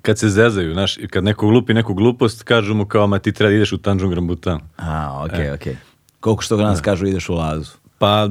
kad 0.05 0.19
se 0.19 0.29
zezaju, 0.29 0.73
znaš, 0.73 0.97
kad 1.09 1.23
neko 1.23 1.47
glupi 1.47 1.73
neku 1.73 1.93
glupost, 1.93 2.43
kažu 2.43 2.73
mu 2.73 2.85
kao, 2.85 3.07
ma 3.07 3.19
ti 3.19 3.31
treba 3.31 3.49
da 3.49 3.55
ideš 3.55 3.71
u 3.71 3.77
Tanjung 3.77 4.13
Rambutan. 4.13 4.59
A, 4.77 5.23
ok, 5.25 5.33
E. 5.33 5.53
ok. 5.53 5.77
Koliko 6.19 6.41
što 6.41 6.57
ga 6.57 6.63
nas 6.63 6.81
kažu 6.81 7.07
ideš 7.07 7.29
u 7.29 7.33
lazu. 7.33 7.71
Pa, 7.97 8.29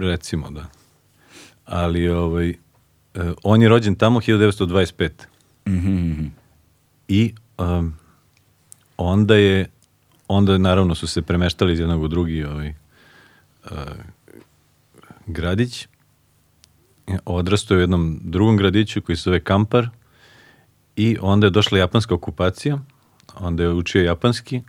recimo, 0.00 0.50
da. 0.50 0.64
Ali, 1.64 2.08
ovaj, 2.08 2.48
e, 2.50 2.54
on 3.42 3.62
je 3.62 3.68
rođen 3.68 3.94
tamo 3.94 4.20
1925. 4.20 5.10
Mhm, 5.68 6.26
I 7.08 7.34
um, 7.58 7.94
onda 8.96 9.36
je, 9.36 9.66
onda 10.28 10.58
naravno 10.58 10.94
su 10.94 11.06
se 11.06 11.22
premeštali 11.22 11.72
iz 11.72 11.78
jednog 11.78 12.02
u 12.02 12.08
drugi 12.08 12.44
ovaj, 12.44 12.74
uh, 13.64 13.70
gradić. 15.26 15.88
Odrastao 17.24 17.74
je 17.74 17.78
u 17.78 17.80
jednom 17.80 18.20
drugom 18.22 18.56
gradiću 18.56 19.02
koji 19.02 19.16
se 19.16 19.22
zove 19.22 19.40
Kampar 19.40 19.88
i 20.96 21.16
onda 21.20 21.46
je 21.46 21.50
došla 21.50 21.78
japanska 21.78 22.14
okupacija. 22.14 22.78
Onda 23.38 23.62
je 23.62 23.68
učio 23.68 24.04
japanski. 24.04 24.62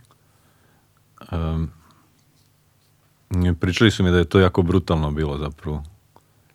Um, 1.32 1.70
pričali 3.60 3.90
su 3.90 4.04
mi 4.04 4.10
da 4.10 4.18
je 4.18 4.24
to 4.24 4.40
jako 4.40 4.62
brutalno 4.62 5.10
bilo 5.10 5.38
zapravo. 5.38 5.84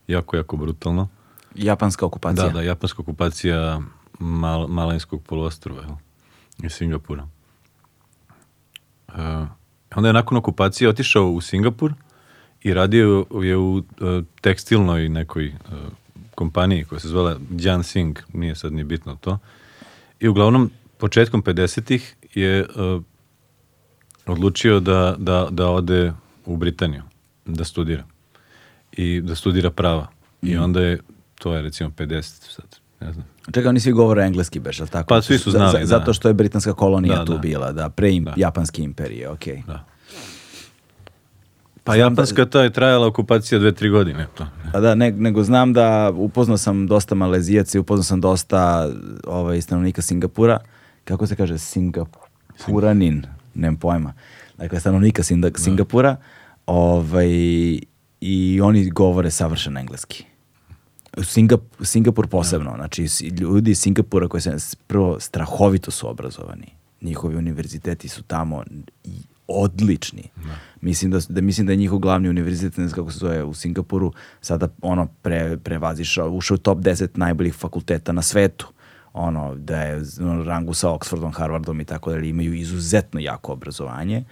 Jako, 0.07 0.38
jako 0.38 0.57
brutalno. 0.57 1.07
Japanska 1.56 2.06
okupacija. 2.06 2.48
Da, 2.48 2.53
da, 2.53 2.61
japanska 2.61 3.02
okupacija 3.02 3.82
Mal, 4.19 4.68
Malinskog 4.68 5.23
poluostrva 5.23 5.82
jel? 5.82 5.95
i 6.64 6.69
Singapura. 6.69 7.28
Uh, 9.16 9.48
onda 9.96 10.10
je 10.10 10.14
nakon 10.14 10.38
okupacije 10.38 10.90
otišao 10.90 11.32
u 11.32 11.42
Singapur 11.42 11.94
i 12.62 12.74
radio 12.74 13.26
je 13.42 13.58
u 13.58 13.76
uh, 13.76 13.84
tekstilnoj 14.42 15.10
nekoj 15.10 15.48
uh, 15.48 15.54
kompaniji 16.36 16.84
koja 16.84 17.00
se 17.00 17.08
zvala 17.08 17.40
Jan 17.60 17.84
Sing, 17.84 18.20
nije 18.34 18.56
sad 18.56 18.74
ni 18.74 18.84
bitno 18.84 19.18
to. 19.22 19.38
I 20.20 20.28
uglavnom, 20.28 20.72
početkom 20.98 21.44
50-ih 21.44 22.16
je 22.34 22.66
uh, 22.66 23.04
odlučio 24.26 24.80
da, 24.80 25.16
da, 25.18 25.48
da 25.52 25.70
ode 25.70 26.14
u 26.46 26.58
Britaniju, 26.58 27.04
da 27.46 27.64
studira. 27.64 28.04
I 28.92 29.22
da 29.22 29.36
studira 29.36 29.72
prava. 29.72 30.08
I 30.42 30.58
onda 30.58 30.82
je, 30.82 31.00
to 31.36 31.56
je 31.56 31.62
recimo 31.62 31.90
50 31.90 32.22
sad, 32.22 32.80
ne 33.00 33.14
znam. 33.14 33.31
Čekaj, 33.45 33.68
oni 33.68 33.80
svi 33.80 33.91
govore 33.91 34.23
engleski, 34.23 34.59
beš, 34.59 34.80
ali 34.80 34.89
tako? 34.89 35.07
Pa, 35.07 35.22
svi 35.22 35.38
su 35.38 35.51
znali, 35.51 35.80
da. 35.80 35.85
Zato 35.85 36.13
što 36.13 36.27
je 36.27 36.34
britanska 36.34 36.73
kolonija 36.73 37.15
Da, 37.15 37.26
tu 37.26 37.34
da. 37.34 37.38
bila, 37.39 37.72
da, 37.72 37.89
pre 37.89 38.11
im, 38.11 38.23
Da. 38.23 38.34
japanske 38.38 38.84
imperije, 38.84 39.30
ok. 39.30 39.45
Da. 39.68 39.85
Pa 41.84 41.95
japanska 41.95 42.45
ta 42.45 42.61
je 42.61 42.69
trajala 42.69 43.07
okupacija 43.07 43.59
dve, 43.59 43.72
tri 43.72 43.89
godine. 43.89 44.27
To. 44.35 44.47
Pa 44.73 44.80
da, 44.80 44.95
ne, 44.95 45.11
nego 45.11 45.43
znam 45.43 45.73
da 45.73 46.11
upoznao 46.11 46.57
sam 46.57 46.88
dosta 46.88 47.15
Malezijaca 47.15 47.77
i 47.77 47.81
upoznao 47.81 48.03
sam 48.03 48.22
dosta 48.22 48.89
ovaj, 49.26 49.61
stanovnika 49.61 50.01
Singapura. 50.01 50.59
Kako 51.03 51.27
se 51.27 51.35
kaže? 51.35 51.57
Singapuranin. 51.57 53.23
Nemam 53.53 53.76
pojma. 53.77 54.13
Dakle, 54.57 54.80
stanovnika 54.80 55.23
Sinda- 55.23 55.57
Singapura. 55.57 56.15
Ovaj, 56.68 57.30
I 58.22 58.61
oni 58.63 58.89
govore 58.89 59.31
savršeno 59.31 59.80
engleski. 59.80 60.26
Singap, 61.18 61.62
Singapur 61.82 62.28
posebno. 62.28 62.74
Znači, 62.76 63.08
ljudi 63.40 63.72
iz 63.72 63.80
Singapura 63.80 64.28
koji 64.28 64.42
se 64.42 64.58
prvo 64.88 65.20
strahovito 65.20 65.92
su 65.92 66.10
obrazovani. 66.10 66.68
Njihovi 67.02 67.36
univerziteti 67.36 68.08
su 68.08 68.24
tamo 68.24 68.64
i 69.04 69.12
odlični. 69.48 70.24
Mislim 70.82 71.12
da, 71.12 71.22
su- 71.22 71.34
da 71.34 71.42
mislim 71.42 71.68
da 71.68 71.74
je 71.74 71.78
njihov 71.78 72.00
glavni 72.00 72.30
univerzitet, 72.30 72.78
ne 72.78 72.88
znam 72.88 72.96
kako 72.96 73.12
se 73.12 73.18
zove, 73.18 73.44
u 73.44 73.54
Singapuru, 73.54 74.14
sada 74.42 74.68
ono 74.82 75.08
pre, 75.22 75.58
prevazišao, 75.58 76.30
ušao 76.30 76.56
u 76.56 76.60
top 76.60 76.78
10 76.78 77.08
najboljih 77.14 77.54
fakulteta 77.54 78.12
na 78.12 78.22
svetu. 78.22 78.68
Ono, 79.14 79.56
da 79.56 79.82
je 79.82 80.02
ono, 80.20 80.44
rangu 80.44 80.74
sa 80.74 80.90
Oxfordom, 80.90 81.34
Harvardom 81.34 81.82
i 81.82 81.86
tako 81.86 82.12
dalje, 82.12 82.30
imaju 82.30 82.54
izuzetno 82.54 83.20
jako 83.20 83.54
obrazovanje. 83.54 84.24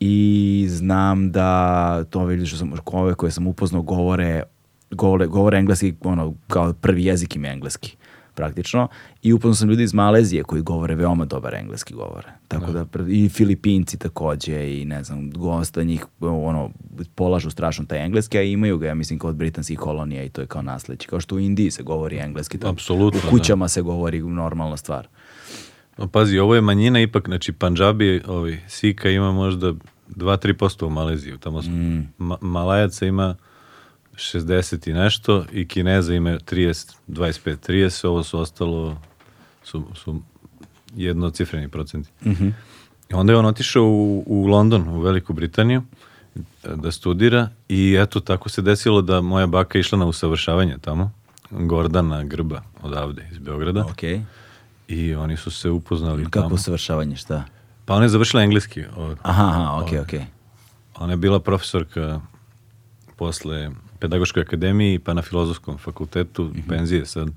I 0.00 0.66
znam 0.70 1.32
da 1.32 2.04
to 2.04 2.30
ljudi 2.30 2.46
što 2.46 2.56
sam, 2.56 2.72
ove 2.86 3.14
koje 3.14 3.32
sam 3.32 3.46
upoznao 3.46 3.82
govore, 3.82 4.42
govore, 4.90 5.26
govore 5.26 5.58
engleski, 5.58 5.94
ono, 6.00 6.34
kao 6.46 6.72
prvi 6.72 7.04
jezik 7.04 7.36
im 7.36 7.44
je 7.44 7.52
engleski 7.52 7.96
praktično. 8.34 8.88
I 9.22 9.32
upoznao 9.32 9.54
sam 9.54 9.68
ljudi 9.68 9.82
iz 9.82 9.94
Malezije 9.94 10.42
koji 10.42 10.62
govore 10.62 10.94
veoma 10.94 11.24
dobar 11.24 11.54
engleski 11.54 11.94
govore. 11.94 12.28
Tako 12.48 12.72
da, 12.72 12.84
pre- 12.84 13.06
i 13.08 13.28
Filipinci 13.28 13.98
takođe 13.98 14.80
i 14.80 14.84
ne 14.84 15.04
znam, 15.04 15.30
gosta 15.30 15.82
njih 15.82 16.04
ono, 16.20 16.70
polažu 17.14 17.50
strašno 17.50 17.84
taj 17.84 18.04
engleski, 18.04 18.38
a 18.38 18.42
imaju 18.42 18.78
ga, 18.78 18.86
ja 18.86 18.94
mislim, 18.94 19.18
kod 19.18 19.36
britanskih 19.36 19.78
kolonija 19.78 20.24
i 20.24 20.28
to 20.28 20.40
je 20.40 20.46
kao 20.46 20.62
nasleđe. 20.62 21.06
Kao 21.06 21.20
što 21.20 21.34
u 21.34 21.40
Indiji 21.40 21.70
se 21.70 21.82
govori 21.82 22.16
engleski. 22.16 22.58
Apsolutno, 22.64 23.20
U 23.26 23.30
kućama 23.30 23.68
se 23.68 23.82
govori 23.82 24.20
normalna 24.20 24.76
stvar. 24.76 25.08
No, 25.98 26.08
pazi, 26.08 26.38
ovo 26.38 26.54
je 26.54 26.60
manjina 26.60 27.00
ipak, 27.00 27.26
znači 27.26 27.52
Panđabi, 27.52 28.22
ovaj, 28.26 28.58
Sika 28.68 29.10
ima 29.10 29.32
možda 29.32 29.72
2-3% 30.08 30.86
u 30.86 30.90
Maleziju. 30.90 31.38
Tamo 31.38 31.62
su, 31.62 31.70
Ma- 32.18 32.38
Malajaca 32.40 33.06
ima 33.06 33.34
60 34.16 34.88
i 34.88 34.94
nešto 34.94 35.44
i 35.52 35.68
Kineza 35.68 36.14
ima 36.14 36.30
30, 36.30 36.94
25, 37.08 37.56
30, 37.62 38.06
ovo 38.06 38.22
su 38.22 38.38
ostalo 38.38 38.96
su, 39.64 39.84
su 39.94 40.20
jednocifreni 40.92 41.68
procenti. 41.68 42.10
I 43.10 43.14
onda 43.14 43.32
je 43.32 43.38
on 43.38 43.46
otišao 43.46 43.84
u, 43.84 44.24
u 44.26 44.46
London, 44.46 44.88
u 44.88 45.00
Veliku 45.00 45.32
Britaniju, 45.32 45.82
da 46.66 46.92
studira 46.92 47.48
i 47.68 47.96
eto 47.96 48.20
tako 48.20 48.48
se 48.48 48.62
desilo 48.62 49.02
da 49.02 49.20
moja 49.20 49.46
baka 49.46 49.78
išla 49.78 49.98
na 49.98 50.06
usavršavanje 50.06 50.76
tamo, 50.78 51.10
Gordana 51.50 52.24
Grba 52.24 52.62
odavde 52.82 53.28
iz 53.32 53.38
Beograda 53.38 53.80
Ok. 53.82 54.02
i 54.88 55.14
oni 55.14 55.36
su 55.36 55.50
se 55.50 55.70
upoznali 55.70 56.24
Kako 56.24 56.40
tamo. 56.40 56.54
usavršavanje, 56.54 57.16
šta? 57.16 57.44
Pa 57.84 57.94
ona 57.94 58.04
je 58.04 58.08
završila 58.08 58.42
engleski. 58.42 58.84
od- 58.96 59.18
Aha, 59.22 59.44
aha, 59.44 59.72
ok, 59.74 59.88
ok. 60.02 60.20
Ona 60.94 61.12
je 61.12 61.16
bila 61.16 61.40
profesorka 61.40 62.20
posle 63.16 63.70
pedagoškoj 63.96 64.42
akademiji 64.42 64.98
pa 64.98 65.14
na 65.14 65.22
filozofskom 65.22 65.78
fakultetu, 65.78 66.44
Mhm. 66.44 66.68
penzije 66.68 67.06
sad. 67.06 67.28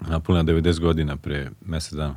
Napunila 0.00 0.42
90 0.44 0.80
godina 0.80 1.16
pre 1.16 1.50
mesec 1.60 1.92
dana. 1.92 2.16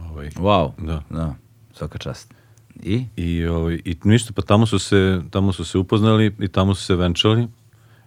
Ovaj, 0.00 0.30
Wow. 0.30 0.72
Da. 0.78 1.02
Da, 1.10 1.34
svaka 1.74 1.98
čast. 1.98 2.34
I? 2.76 3.04
I, 3.16 3.46
ovaj, 3.46 3.80
I 3.84 3.96
ništa, 4.04 4.32
pa 4.32 4.42
tamo 4.42 4.66
su, 4.66 4.78
se, 4.78 5.20
tamo 5.30 5.52
su 5.52 5.64
se 5.64 5.78
upoznali 5.78 6.34
i 6.38 6.48
tamo 6.48 6.74
su 6.74 6.84
se 6.84 6.96
venčali 6.96 7.48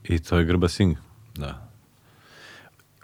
i 0.04 0.20
to 0.20 0.38
je 0.38 0.46
Grba 0.46 0.68
Singh. 0.68 0.98
Da. 1.36 1.68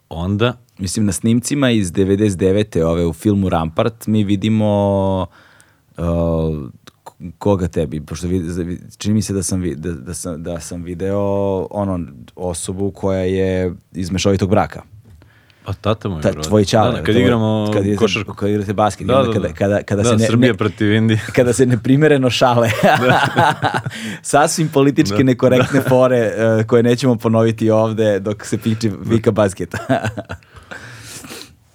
Onda, 0.10 0.57
Mislim, 0.77 1.06
na 1.06 1.11
snimcima 1.11 1.69
iz 1.72 1.91
99. 1.91 2.81
ove 2.81 3.06
u 3.06 3.14
filmu 3.14 3.49
Rampart 3.49 4.07
mi 4.07 4.23
vidimo 4.23 5.27
uh, 5.97 6.03
koga 7.31 7.68
tebi, 7.68 8.02
pošto 8.02 8.27
vid, 8.27 8.43
čini 8.97 9.14
mi 9.14 9.22
se 9.22 9.34
da 9.34 9.43
sam, 9.43 9.61
vi- 9.61 9.76
da, 9.76 9.91
da, 9.91 10.14
sam, 10.14 10.43
da 10.43 10.60
sam 10.60 10.84
video 10.84 11.19
ono 11.72 11.99
osobu 12.35 12.91
koja 12.91 13.19
je 13.19 13.73
iz 13.91 14.11
mešovitog 14.11 14.49
braka. 14.49 14.81
pa 15.65 15.73
tata 15.73 16.10
moj 16.10 16.22
Ta, 16.22 16.31
tvoj 16.34 16.65
čale. 16.65 16.91
Da, 16.91 16.97
da, 16.97 17.03
kad 17.03 17.15
igramo 17.15 17.69
kad 17.73 17.85
igrate, 17.85 17.97
košarku. 17.97 18.34
Kad 18.34 18.49
igrate 18.49 18.73
basket. 18.73 19.07
Da, 19.07 19.19
onda 19.19 19.27
da, 19.27 19.34
kada, 19.34 19.47
da. 19.47 19.53
kada, 19.53 19.84
kada 19.84 20.03
da, 20.03 20.10
se 20.10 20.15
ne, 20.15 20.26
Srbija 20.27 20.52
ne, 20.52 20.57
protiv 20.57 20.93
Indije. 20.93 21.22
kada 21.35 21.53
se 21.53 21.65
neprimereno 21.65 22.30
šale. 22.30 22.69
Sasvim 24.22 24.69
politički 24.69 25.18
Da. 25.18 25.23
nekorektne 25.23 25.81
fore 25.81 26.18
eh, 26.18 26.64
koje 26.68 26.84
nećemo 26.84 27.15
ponoviti 27.15 27.69
ovde 27.69 28.19
dok 28.19 28.45
se 28.45 28.57
piče 28.57 28.91
vika 29.06 29.31
basketa. 29.31 29.77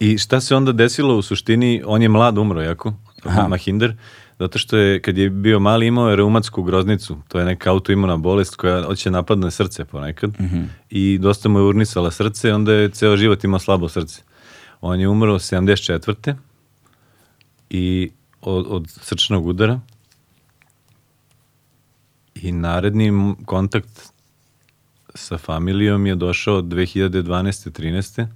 I 0.00 0.18
šta 0.18 0.40
se 0.40 0.56
onda 0.56 0.72
desilo 0.72 1.16
u 1.16 1.22
suštini, 1.22 1.82
on 1.86 2.02
je 2.02 2.08
mlad 2.08 2.38
umro 2.38 2.62
jako, 2.62 2.92
Aha. 3.24 3.48
Mahinder, 3.48 3.96
zato 4.40 4.58
što 4.58 4.76
je, 4.76 5.00
kad 5.02 5.18
je 5.18 5.30
bio 5.30 5.58
mali, 5.58 5.86
imao 5.86 6.10
je 6.10 6.16
reumatsku 6.16 6.62
groznicu, 6.62 7.16
to 7.28 7.38
je 7.38 7.44
neka 7.44 7.70
autoimuna 7.70 8.16
bolest 8.16 8.56
koja 8.56 8.82
hoće 8.82 9.10
napadne 9.10 9.50
srce 9.50 9.84
ponekad 9.84 10.30
i 10.90 11.18
dosta 11.18 11.48
mu 11.48 11.58
je 11.58 11.64
urnisala 11.64 12.10
srce, 12.10 12.54
onda 12.54 12.72
je 12.72 12.88
ceo 12.90 13.16
život 13.16 13.44
imao 13.44 13.58
slabo 13.58 13.88
srce. 13.88 14.22
On 14.80 15.00
je 15.00 15.08
umro 15.08 15.34
74. 15.34 16.34
i 17.70 18.10
od, 18.40 18.66
od 18.68 18.84
srčnog 18.88 19.46
udara 19.46 19.80
i 22.34 22.52
naredni 22.52 23.34
kontakt 23.44 24.12
sa 25.14 25.38
familijom 25.38 26.06
je 26.06 26.14
došao 26.14 26.62
2012. 26.62 27.70
13. 27.70 28.26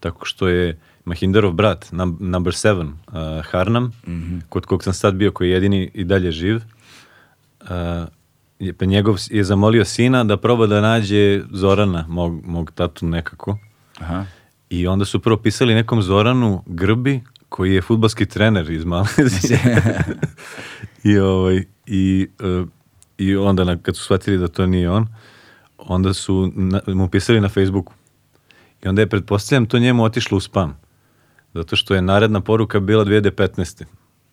tako 0.00 0.24
što 0.24 0.48
je 0.48 0.78
Mahinderov 1.04 1.52
brat, 1.52 1.92
num, 1.92 2.16
number 2.20 2.52
7, 2.52 2.80
uh, 2.82 2.92
Harnam, 3.50 3.92
kod 4.48 4.66
kog 4.66 4.84
sam 4.84 4.92
sad 4.92 5.14
bio, 5.14 5.32
koji 5.32 5.48
je 5.48 5.54
jedini 5.54 5.90
i 5.94 6.04
dalje 6.04 6.32
živ, 6.32 6.56
uh, 6.56 7.68
je, 8.58 8.72
pa 8.72 8.84
njegov 8.84 9.16
je 9.30 9.44
zamolio 9.44 9.84
sina 9.84 10.24
da 10.24 10.36
proba 10.36 10.66
da 10.66 10.80
nađe 10.80 11.42
Zorana, 11.50 12.04
mog, 12.08 12.46
mog 12.46 12.70
tatu 12.74 13.06
nekako. 13.06 13.58
Aha. 14.00 14.24
I 14.70 14.86
onda 14.86 15.04
su 15.04 15.20
prvo 15.20 15.36
pisali 15.36 15.74
nekom 15.74 16.02
Zoranu 16.02 16.62
Grbi, 16.66 17.20
koji 17.48 17.74
je 17.74 17.82
futbalski 17.82 18.26
trener 18.26 18.70
iz 18.70 18.84
Malezije. 18.84 19.82
I, 21.04 21.18
ovaj, 21.18 21.64
i, 21.86 22.28
e, 22.40 22.64
I 23.18 23.36
onda 23.36 23.64
na, 23.64 23.76
kad 23.78 23.96
su 23.96 24.02
shvatili 24.04 24.38
da 24.38 24.48
to 24.48 24.66
nije 24.66 24.90
on, 24.90 25.06
onda 25.78 26.14
su 26.14 26.52
na- 26.54 26.80
mu 26.86 27.08
pisali 27.08 27.40
na 27.40 27.48
Facebooku. 27.48 27.92
I 28.84 28.88
onda 28.88 29.02
je, 29.02 29.08
pretpostavljam, 29.08 29.66
to 29.66 29.78
njemu 29.78 30.04
otišlo 30.04 30.36
u 30.36 30.40
spam. 30.40 30.76
Zato 31.54 31.76
što 31.76 31.94
je 31.94 32.02
naredna 32.02 32.40
poruka 32.40 32.80
bila 32.80 33.04
2015. 33.04 33.84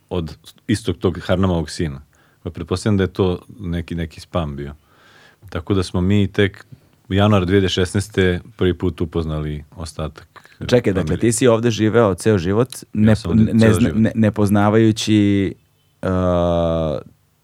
od 0.09 0.37
istog 0.67 0.97
tog 0.97 1.19
Harnamovog 1.21 1.69
sina. 1.69 2.01
Pa 2.43 2.49
pretpostavljam 2.49 2.97
da 2.97 3.03
je 3.03 3.07
to 3.13 3.39
neki, 3.59 3.95
neki 3.95 4.19
spam 4.19 4.55
bio. 4.55 4.75
Tako 5.49 5.73
da 5.73 5.83
smo 5.83 6.01
mi 6.01 6.27
tek 6.27 6.65
u 7.09 7.13
januar 7.13 7.45
2016. 7.45 8.39
prvi 8.57 8.77
put 8.77 9.01
upoznali 9.01 9.63
ostatak. 9.75 10.57
Čekaj, 10.67 10.93
dakle, 10.93 11.17
ti 11.17 11.31
si 11.31 11.47
ovde 11.47 11.71
živeo 11.71 12.13
ceo 12.13 12.37
život, 12.37 12.69
ne, 12.93 13.15
ovde 13.25 13.53
ne, 13.53 13.73
život. 13.79 13.95
ne, 13.95 14.11
ne 14.15 14.31
poznavajući 14.31 15.53
uh, 16.01 16.09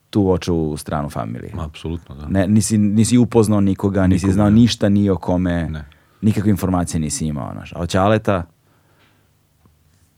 tu 0.09 0.31
oču 0.31 0.77
stranu 0.77 1.09
familije. 1.09 1.51
Apsolutno, 1.59 2.15
da. 2.15 2.27
Ne, 2.27 2.47
nisi, 2.47 2.77
nisi 2.77 3.17
upoznao 3.17 3.61
nikoga, 3.61 4.07
nisi 4.07 4.25
Nikoga, 4.25 4.33
znao 4.33 4.49
ne. 4.49 4.55
ništa 4.55 4.89
ni 4.89 5.09
o 5.09 5.17
kome, 5.17 5.69
Ne. 5.69 5.85
nikakve 6.21 6.49
informacije 6.51 6.99
nisi 6.99 7.25
imao. 7.25 7.51
Znaš. 7.53 7.73
A 7.73 7.79
od 7.79 7.89
Ćaleta, 7.89 8.43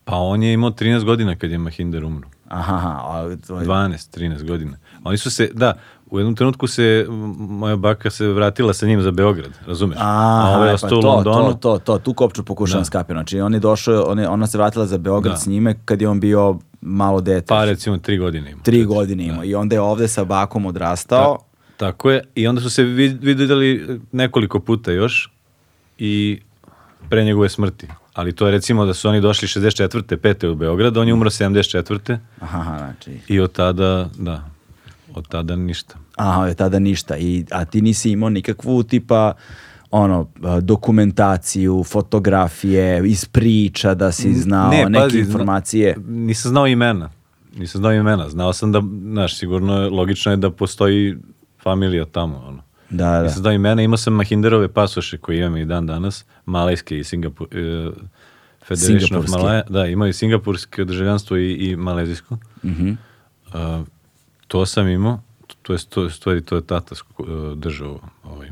Pa 0.10 0.16
on 0.16 0.44
je 0.44 0.54
imao 0.54 0.70
13 0.72 1.04
godina 1.04 1.36
kad 1.36 1.52
je 1.52 1.58
Mahinder 1.58 2.06
umro. 2.06 2.28
aha, 2.48 2.78
a, 3.04 3.36
to 3.48 3.60
je- 3.60 3.66
12, 3.66 4.10
13 4.12 4.44
godina. 4.44 4.78
Oni 5.04 5.18
su 5.18 5.32
se, 5.32 5.50
da, 5.54 5.74
u 6.08 6.20
jednom 6.20 6.36
trenutku 6.36 6.68
se, 6.68 7.06
moja 7.40 7.76
baka 7.76 8.10
se 8.10 8.28
vratila 8.28 8.74
sa 8.74 8.86
njim 8.86 9.02
za 9.02 9.12
Beograd, 9.12 9.52
razumeš? 9.68 9.98
Aha, 10.00 10.54
ovaj 10.56 10.70
e, 10.70 10.72
je 10.72 10.78
pa 10.82 10.88
to, 10.90 10.96
Londonu. 10.96 11.50
to, 11.50 11.54
to, 11.54 11.78
to, 11.80 11.98
tu 11.98 12.14
kopču 12.14 12.44
pokušavam 12.44 12.82
Da. 12.82 12.86
skapiti. 12.86 13.14
Znači, 13.14 13.40
on 13.42 13.54
je 13.54 13.60
došao, 13.60 14.04
on 14.04 14.20
je, 14.20 14.28
ona 14.30 14.48
se 14.48 14.58
vratila 14.58 14.86
za 14.86 14.98
Beograd 14.98 15.34
Da. 15.34 15.38
s 15.38 15.48
njime 15.48 15.76
kad 15.86 16.02
je 16.02 16.10
on 16.10 16.20
bio 16.20 16.60
malo 16.82 17.22
dete. 17.22 17.46
Pa 17.48 17.66
recimo 17.66 17.98
tri 17.98 18.18
godine 18.18 18.52
ima. 18.52 18.62
tri 18.64 18.86
godine 18.86 19.26
imao. 19.26 19.44
I 19.44 19.56
onda 19.56 19.76
je 19.76 19.82
ovde 19.82 20.08
sa 20.08 20.24
bakom 20.24 20.66
odrastao. 20.66 21.38
Tako 21.78 22.12
je. 22.12 22.24
I 22.36 22.48
onda 22.48 22.62
su 22.62 22.70
se 22.70 22.84
vid- 22.84 23.18
vidjeli 23.22 24.00
nekoliko 24.12 24.60
puta 24.60 24.92
još 24.92 25.32
i 25.98 26.40
pre 27.10 27.24
njegove 27.24 27.50
smrti. 27.50 27.88
Ali 28.14 28.34
to 28.34 28.46
je 28.46 28.52
recimo 28.52 28.86
da 28.86 28.94
su 28.94 29.10
oni 29.10 29.22
došli 29.22 29.48
64. 29.48 30.16
pete 30.16 30.50
u 30.50 30.56
Beograd, 30.56 30.98
on 30.98 31.08
je 31.08 31.14
umro 31.14 31.30
74. 31.30 32.18
Aha, 32.40 32.78
znači. 32.78 33.20
I 33.28 33.40
od 33.40 33.52
tada, 33.52 34.10
da, 34.18 34.50
od 35.16 35.28
tada 35.28 35.56
ništa. 35.56 35.96
Aha, 36.16 36.48
je 36.48 36.54
tada 36.56 36.80
ništa. 36.80 37.18
I, 37.18 37.46
a 37.52 37.66
ti 37.66 37.82
nisi 37.82 38.12
imao 38.12 38.30
nikakvu 38.30 38.84
tipa 38.84 39.34
ono, 39.92 40.28
dokumentaciju, 40.62 41.84
fotografije, 41.84 43.02
iz 43.06 43.26
priča 43.26 43.94
da 43.94 44.12
si 44.12 44.34
znao 44.34 44.70
Ne, 44.72 44.86
neke 44.86 44.94
pazi, 44.94 45.18
zna- 45.18 45.28
informacije. 45.28 45.96
Nisam 46.08 46.50
znao 46.50 46.68
imena. 46.68 47.10
Nisam 47.56 47.80
znao 47.80 47.94
imena. 47.94 48.30
Znao 48.30 48.54
sam 48.54 48.72
da, 48.72 48.82
znaš, 49.04 49.38
sigurno 49.38 49.82
je, 49.82 49.90
logično 49.90 50.32
je 50.32 50.38
da 50.38 50.50
postoji 50.52 51.18
familija 51.64 52.06
tamo, 52.06 52.44
ono. 52.48 52.62
Da, 52.90 53.12
da. 53.12 53.24
Nisam 53.24 53.42
znao 53.42 53.54
imena, 53.54 53.82
imao 53.82 53.98
sam 53.98 54.14
Mahinderove 54.14 54.68
pasoše 54.68 55.18
koje 55.18 55.40
imam 55.40 55.58
i 55.58 55.66
dan 55.66 55.86
danas, 55.86 56.26
malajske 56.46 57.00
i 57.00 57.04
Singapur, 57.04 57.48
e, 57.52 57.90
Federation 58.64 59.20
of 59.20 59.26
Singapurske. 59.26 59.38
Malaya, 59.38 59.64
da, 59.70 59.86
imaju 59.86 60.14
singapurske 60.14 60.86
državljanstvo 60.86 61.38
i, 61.38 61.54
i 61.54 61.76
malezijsko. 61.76 62.38
Mhm. 62.64 62.92
A, 63.54 63.84
to 64.48 64.66
sam 64.66 64.88
imao, 64.88 65.22
to 65.62 65.74
je, 65.74 65.80
to, 65.90 66.10
stvari, 66.10 66.42
to 66.42 66.56
je 66.56 66.62
tata 66.62 66.96
e, 66.96 67.24
držao 67.56 68.00
ovaj, 68.24 68.52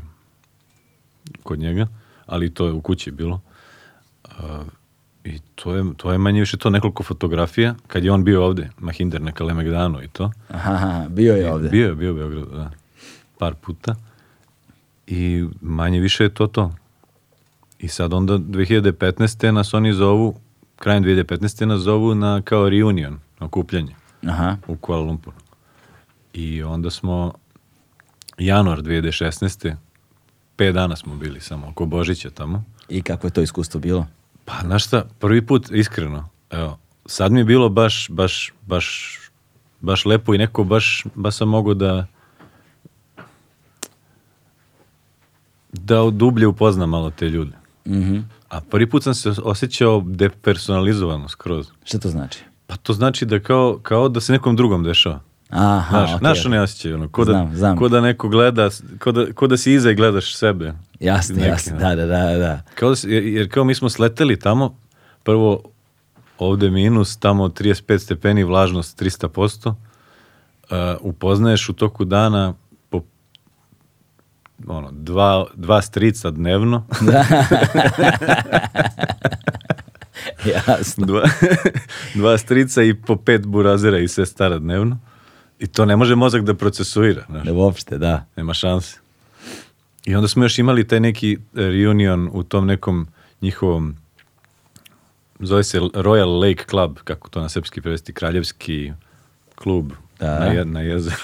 kod 1.42 1.58
njega, 1.58 1.86
ali 2.26 2.54
to 2.54 2.66
je 2.66 2.72
u 2.72 2.80
kući 2.80 3.10
bilo. 3.10 3.40
A, 4.24 4.62
I 5.24 5.38
to 5.54 5.74
je, 5.74 5.84
to 5.96 6.12
je 6.12 6.18
manje 6.18 6.40
više 6.40 6.56
to 6.56 6.70
nekoliko 6.70 7.02
fotografija, 7.02 7.74
kad 7.86 8.04
je 8.04 8.12
on 8.12 8.24
bio 8.24 8.44
ovde, 8.44 8.70
Mahinder 8.78 9.20
na 9.20 9.32
Kalemegdanu 9.32 10.02
i 10.02 10.08
to. 10.08 10.30
Aha, 10.48 11.06
bio 11.08 11.36
je 11.36 11.52
ovde. 11.52 11.68
Bio 11.68 11.88
je, 11.88 11.94
bio 11.94 12.06
je 12.06 12.12
u 12.12 12.16
Beogradu, 12.16 12.56
da. 12.56 12.70
Par 13.38 13.54
puta. 13.54 13.94
I 15.10 15.44
manje 15.60 16.00
više 16.00 16.24
je 16.24 16.34
to 16.34 16.46
to. 16.46 16.74
I 17.78 17.88
sad 17.88 18.12
onda 18.12 18.38
2015. 18.38 19.50
nas 19.50 19.74
oni 19.74 19.92
zovu, 19.92 20.40
krajem 20.76 21.04
2015. 21.04 21.64
nas 21.64 21.80
zovu 21.80 22.14
na 22.14 22.42
kao 22.42 22.68
reunion, 22.68 23.18
na 23.40 23.46
okupljanje 23.46 23.94
Aha. 24.26 24.56
u 24.66 24.76
Kuala 24.76 25.02
Lumpur. 25.02 25.32
I 26.32 26.62
onda 26.62 26.90
smo 26.90 27.32
januar 28.38 28.82
2016. 28.82 29.74
Pet 30.56 30.74
dana 30.74 30.96
smo 30.96 31.14
bili 31.14 31.40
samo, 31.40 31.68
oko 31.68 31.86
Božića 31.86 32.30
tamo. 32.30 32.64
I 32.88 33.02
kako 33.02 33.26
je 33.26 33.30
to 33.30 33.42
iskustvo 33.42 33.80
bilo? 33.80 34.06
Pa, 34.44 34.54
znaš 34.62 34.86
šta, 34.86 35.04
prvi 35.18 35.46
put, 35.46 35.70
iskreno, 35.70 36.28
evo, 36.50 36.78
sad 37.06 37.32
mi 37.32 37.40
je 37.40 37.44
bilo 37.44 37.68
baš, 37.68 38.08
baš, 38.10 38.52
baš, 38.66 39.18
baš 39.80 40.04
lepo 40.06 40.34
i 40.34 40.38
neko 40.38 40.64
baš, 40.64 41.04
baš 41.14 41.36
sam 41.36 41.48
mogao 41.48 41.74
da 41.74 42.06
da 45.78 46.10
dublje 46.10 46.46
upoznam 46.46 46.90
malo 46.90 47.10
te 47.10 47.28
ljude. 47.28 47.52
Mhm. 47.86 48.18
A 48.48 48.60
prvi 48.60 48.90
put 48.90 49.02
sam 49.02 49.14
se 49.14 49.32
osjećao 49.44 50.02
depersonalizovano 50.06 51.28
skroz. 51.28 51.66
Šta 51.84 51.98
to 51.98 52.08
znači? 52.08 52.40
Pa 52.66 52.76
to 52.76 52.92
znači 52.92 53.26
da 53.26 53.40
kao, 53.40 53.78
kao 53.82 54.08
da 54.08 54.20
se 54.20 54.32
nekom 54.32 54.56
drugom 54.56 54.84
dešava. 54.84 55.20
Aha, 55.50 55.88
Znaš, 55.90 56.10
okej, 56.10 56.18
znaš 56.18 56.62
osjećaj, 56.62 56.92
ono, 56.94 57.08
ko 57.08 57.24
da, 57.24 57.32
Znam, 57.32 57.56
znam. 57.56 57.76
ko 57.76 57.88
da 57.88 58.00
neko 58.00 58.28
gleda, 58.28 58.68
ko 58.98 59.12
da, 59.12 59.32
ko 59.32 59.46
da 59.46 59.56
si 59.56 59.72
iza 59.72 59.90
i 59.90 59.94
gledaš 59.94 60.36
sebe. 60.36 60.72
Jasno, 61.00 61.34
Neki, 61.34 61.48
jasno, 61.48 61.76
da, 61.78 61.94
da, 61.94 62.06
da, 62.06 62.38
da. 62.38 62.62
Kao 62.74 62.88
da 62.88 62.96
si- 62.96 63.10
jer, 63.10 63.24
jer 63.24 63.50
kao 63.50 63.64
mi 63.64 63.74
smo 63.74 63.88
sleteli 63.88 64.38
tamo, 64.38 64.76
prvo 65.22 65.62
ovde 66.38 66.70
minus, 66.70 67.16
tamo 67.16 67.48
35 67.48 67.98
stepeni, 67.98 68.44
vlažnost 68.44 68.96
300%, 68.96 69.68
uh, 69.68 69.74
upoznaješ 71.00 71.68
u 71.68 71.72
toku 71.72 72.04
dana 72.04 72.54
ono, 74.66 74.90
dva, 74.92 75.46
dva 75.54 75.82
strica 75.82 76.30
dnevno, 76.30 76.86
Jasno. 80.44 81.06
dva, 81.06 81.22
dva 82.14 82.38
strica 82.38 82.82
i 82.82 82.94
po 82.94 83.16
pet 83.16 83.46
burazera 83.46 83.98
i 83.98 84.08
sve 84.08 84.26
stara 84.26 84.58
dnevno. 84.58 84.98
I 85.58 85.66
to 85.66 85.84
ne 85.84 85.96
može 85.96 86.14
mozak 86.14 86.42
da 86.42 86.54
procesuira. 86.54 87.24
Znaš. 87.28 87.44
Ne, 87.44 87.52
uopšte, 87.52 87.98
da. 87.98 88.26
Nema 88.36 88.54
šanse. 88.54 88.98
I 90.04 90.14
onda 90.14 90.28
smo 90.28 90.44
još 90.44 90.58
imali 90.58 90.88
taj 90.88 91.00
neki 91.00 91.38
reunion 91.54 92.30
u 92.32 92.42
tom 92.42 92.66
nekom 92.66 93.08
njihovom 93.40 93.96
zove 95.40 95.64
se 95.64 95.80
Royal 95.80 96.40
Lake 96.48 96.64
Club, 96.70 96.98
kako 97.04 97.28
to 97.28 97.40
na 97.40 97.48
srpski 97.48 97.80
prevesti, 97.80 98.12
kraljevski 98.12 98.92
klub 99.54 99.92
Da. 100.20 100.38
na, 100.38 100.46
je, 100.46 100.64
na 100.64 100.80
jezeru. 100.82 101.16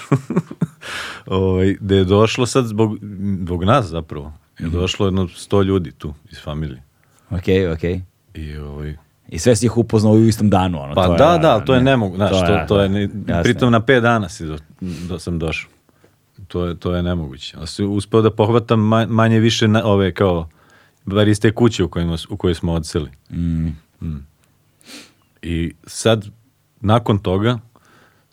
ovaj, 1.27 1.75
gde 1.75 1.95
je 1.95 2.03
došlo 2.05 2.45
sad 2.45 2.65
zbog, 2.65 2.97
zbog 3.39 3.63
nas 3.63 3.85
zapravo. 3.87 4.33
Je 4.59 4.65
Mhm. 4.65 4.75
došlo 4.75 5.05
jedno 5.07 5.27
sto 5.27 5.61
ljudi 5.61 5.91
tu 5.91 6.13
iz 6.31 6.39
familije. 6.39 6.83
Okej, 7.29 7.67
okej. 7.67 8.01
I 8.33 8.57
ovaj, 8.57 8.97
I 9.27 9.39
sve 9.39 9.55
si 9.55 9.65
ih 9.65 9.77
upoznao 9.77 10.13
u 10.13 10.19
istom 10.19 10.49
danu. 10.49 10.81
Ono, 10.81 10.95
pa 10.95 11.05
to 11.07 11.13
je, 11.13 11.17
da, 11.17 11.37
da, 11.37 11.59
to 11.59 11.73
je 11.73 11.79
ne- 11.79 11.85
nemoguće. 11.85 12.17
Znaš, 12.17 12.31
to, 12.31 12.65
to, 12.67 12.81
je, 12.81 12.89
ne- 12.89 13.01
jasno. 13.01 13.43
pritom 13.43 13.71
na 13.71 13.79
pet 13.79 14.01
dana 14.01 14.29
si 14.29 14.45
do, 14.45 14.57
do, 14.81 15.19
sam 15.19 15.39
došao. 15.39 15.69
To 16.47 16.65
je, 16.65 16.75
to 16.75 16.95
je 16.95 17.03
nemoguće. 17.03 17.57
Ali 17.57 17.67
sam 17.67 17.85
uspeo 17.87 18.21
da 18.21 18.31
pohvatam 18.31 18.79
ma- 18.81 19.07
manje 19.07 19.39
više 19.39 19.67
na 19.67 19.85
ove 19.85 20.13
kao, 20.13 20.49
bar 21.05 21.27
iz 21.27 21.39
te 21.39 21.51
kuće 21.51 21.83
u, 21.83 21.89
kojima, 21.89 22.17
u 22.29 22.37
kojoj 22.37 22.55
smo 22.55 22.73
odseli. 22.73 23.09
Mm. 23.31 23.67
I 25.41 25.73
sad, 25.83 26.25
nakon 26.81 27.19
toga, 27.19 27.59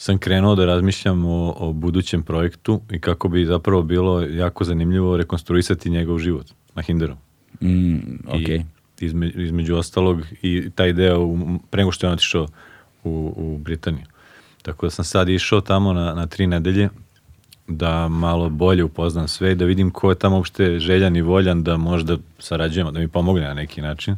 sam 0.02 0.18
krenuo 0.18 0.54
da 0.54 0.64
razmišljam 0.64 1.24
o, 1.24 1.54
o 1.58 1.72
budućem 1.72 2.22
projektu 2.22 2.80
i 2.90 3.00
kako 3.00 3.28
bi 3.28 3.44
zapravo 3.44 3.82
bilo 3.82 4.20
jako 4.20 4.64
zanimljivo 4.64 5.16
rekonstruisati 5.16 5.90
njegov 5.90 6.18
život 6.18 6.46
na 6.74 6.82
Hinderu. 6.82 7.14
Mm, 7.60 7.94
I 8.34 8.42
okej. 8.42 8.64
izme, 9.00 9.28
između 9.28 9.76
ostalog 9.76 10.20
i 10.42 10.70
taj 10.74 10.92
deo 10.92 11.20
u, 11.20 11.58
pre 11.70 11.82
nego 11.82 11.92
što 11.92 12.06
je 12.06 12.08
on 12.08 12.14
otišao 12.14 12.46
u, 13.04 13.34
u 13.36 13.58
Britaniju. 13.58 14.04
Tako 14.62 14.86
da 14.86 14.90
sam 14.90 15.04
sad 15.04 15.28
išao 15.28 15.60
tamo 15.60 15.92
na, 15.92 16.14
na 16.14 16.26
tri 16.26 16.46
nedelje 16.46 16.88
da 17.68 18.08
malo 18.08 18.50
bolje 18.50 18.84
upoznam 18.84 19.28
sve 19.28 19.52
i 19.52 19.54
da 19.54 19.64
vidim 19.64 19.90
ko 19.90 20.10
je 20.10 20.18
tamo 20.18 20.36
uopšte 20.36 20.78
željan 20.78 21.16
i 21.16 21.22
voljan 21.22 21.62
da 21.62 21.76
možda 21.76 22.16
sarađujemo, 22.38 22.90
da 22.90 23.00
mi 23.00 23.08
pomogne 23.08 23.48
na 23.48 23.54
neki 23.54 23.82
način. 23.82 24.16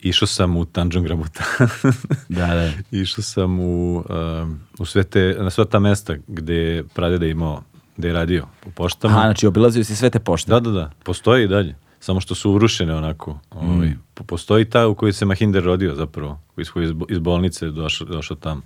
Išao 0.00 0.26
sam 0.28 0.56
u 0.56 0.64
Tanjung 0.64 1.06
Rabuta. 1.06 1.44
Da, 2.28 2.46
da. 2.46 2.70
Išao 2.92 3.22
sam 3.22 3.60
u, 3.60 4.04
um, 4.40 4.60
u 4.78 4.84
sve 4.84 5.04
te, 5.04 5.36
na 5.38 5.50
sva 5.50 5.64
ta 5.64 5.78
mesta 5.78 6.14
gde 6.26 6.54
je 6.54 6.84
pradeda 6.84 7.26
imao, 7.26 7.62
gde 7.96 8.08
je 8.08 8.14
radio 8.14 8.46
u 8.66 8.70
poštama. 8.70 9.14
Aha, 9.14 9.22
znači 9.22 9.46
obilazio 9.46 9.84
si 9.84 9.96
sve 9.96 10.10
te 10.10 10.18
pošte. 10.20 10.50
Da, 10.50 10.60
da, 10.60 10.70
da, 10.70 10.90
postoji 11.04 11.44
i 11.44 11.48
dalje. 11.48 11.74
Samo 12.00 12.20
što 12.20 12.34
su 12.34 12.52
urušene 12.52 12.94
onako. 12.94 13.38
Ovaj, 13.50 13.92
po- 14.14 14.24
Postoji 14.24 14.64
ta 14.64 14.86
u 14.86 14.94
kojoj 14.94 15.12
se 15.12 15.24
Mahinder 15.24 15.62
rodio 15.64 15.94
zapravo, 15.94 16.40
iz 16.56 16.70
koje 16.70 16.84
iz 16.84 16.94
iz 17.08 17.18
bolnice 17.18 17.66
došao, 17.66 18.06
došao 18.06 18.36
tamo. 18.36 18.62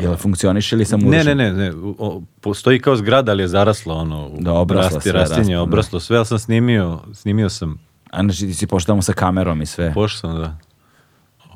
Jel 0.00 0.16
funkcioniš 0.16 0.72
ili 0.72 0.84
sam 0.84 1.00
Ne, 1.00 1.06
urušen? 1.08 1.26
ne, 1.28 1.44
ne, 1.44 1.58
ne. 1.60 1.74
u- 1.74 1.96
o- 1.98 2.22
postoji 2.40 2.80
kao 2.80 2.96
zgrada, 2.96 3.32
ali 3.32 3.42
je 3.42 3.48
zaraslo 3.48 3.94
ono. 3.94 4.30
Da, 4.38 4.52
obrasla 4.52 4.90
rasti- 4.90 5.02
sve, 5.02 5.12
rastinje, 5.12 5.38
raslo, 5.40 5.54
da. 5.54 5.62
obraslo 5.62 6.00
sve, 6.00 6.16
ali 6.16 6.26
sam 6.26 6.38
snimio, 6.38 7.00
snimio 7.12 7.48
sam, 7.48 7.78
znači 8.16 8.38
ti 8.38 8.54
si 8.54 8.66
pošto 8.66 9.02
sa 9.02 9.12
kamerom 9.12 9.62
i 9.62 9.66
sve. 9.66 9.92
pošto 9.94 10.28
da, 10.30 10.56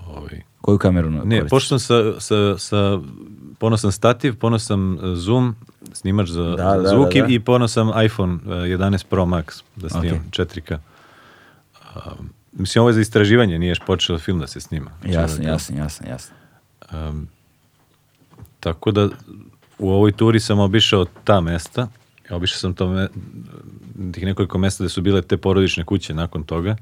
ovaj, 0.06 0.42
Koju 0.60 0.78
kameru 0.78 1.10
Ne, 1.10 1.18
koristiš? 1.20 1.50
pošto 1.50 1.68
sam 1.68 1.78
sa, 1.80 2.20
sa, 2.20 2.58
sa 2.58 2.98
ponosan 3.58 3.92
stativ, 3.92 4.36
ponosan 4.36 4.94
e, 4.94 5.16
zoom, 5.16 5.56
snimač 5.92 6.28
za, 6.28 6.42
Da, 6.44 6.56
za 6.70 6.76
da, 6.76 6.88
zvuk 6.88 7.08
da, 7.08 7.20
da. 7.20 7.26
i- 7.26 7.34
i 7.34 7.40
ponosan 7.40 8.04
iPhone 8.04 8.34
e, 8.36 8.48
11 8.48 9.04
Pro 9.04 9.24
Max 9.24 9.62
da 9.76 9.88
snimam 9.90 10.18
Ok. 10.18 10.24
4K. 10.30 10.78
A, 11.84 12.10
mislim, 12.52 12.80
ovo 12.80 12.90
je 12.90 12.94
za 12.94 13.00
istraživanje, 13.00 13.58
nije 13.58 13.68
još 13.68 13.80
počeo 13.80 14.18
film 14.18 14.38
da 14.38 14.46
se 14.46 14.60
snima. 14.60 14.90
Jasno, 15.04 15.36
Čovjek, 15.36 15.48
jasno, 15.48 15.76
jasno, 15.76 16.06
jasno. 16.08 16.36
Um, 16.92 17.28
tako 18.60 18.90
da 18.90 19.08
u 19.78 19.90
ovoj 19.90 20.12
turi 20.12 20.40
sam 20.40 20.58
obišao 20.58 21.04
ta 21.24 21.40
mesta, 21.40 21.88
obišao 22.30 22.58
sam 22.58 22.74
to 22.74 22.88
me, 22.88 23.08
tih 24.12 24.24
nekoliko 24.24 24.58
mesta 24.58 24.84
gde 24.84 24.88
su 24.88 25.02
bile 25.02 25.22
te 25.22 25.36
porodične 25.36 25.84
kuće 25.84 26.14
nakon 26.14 26.42
toga 26.44 26.76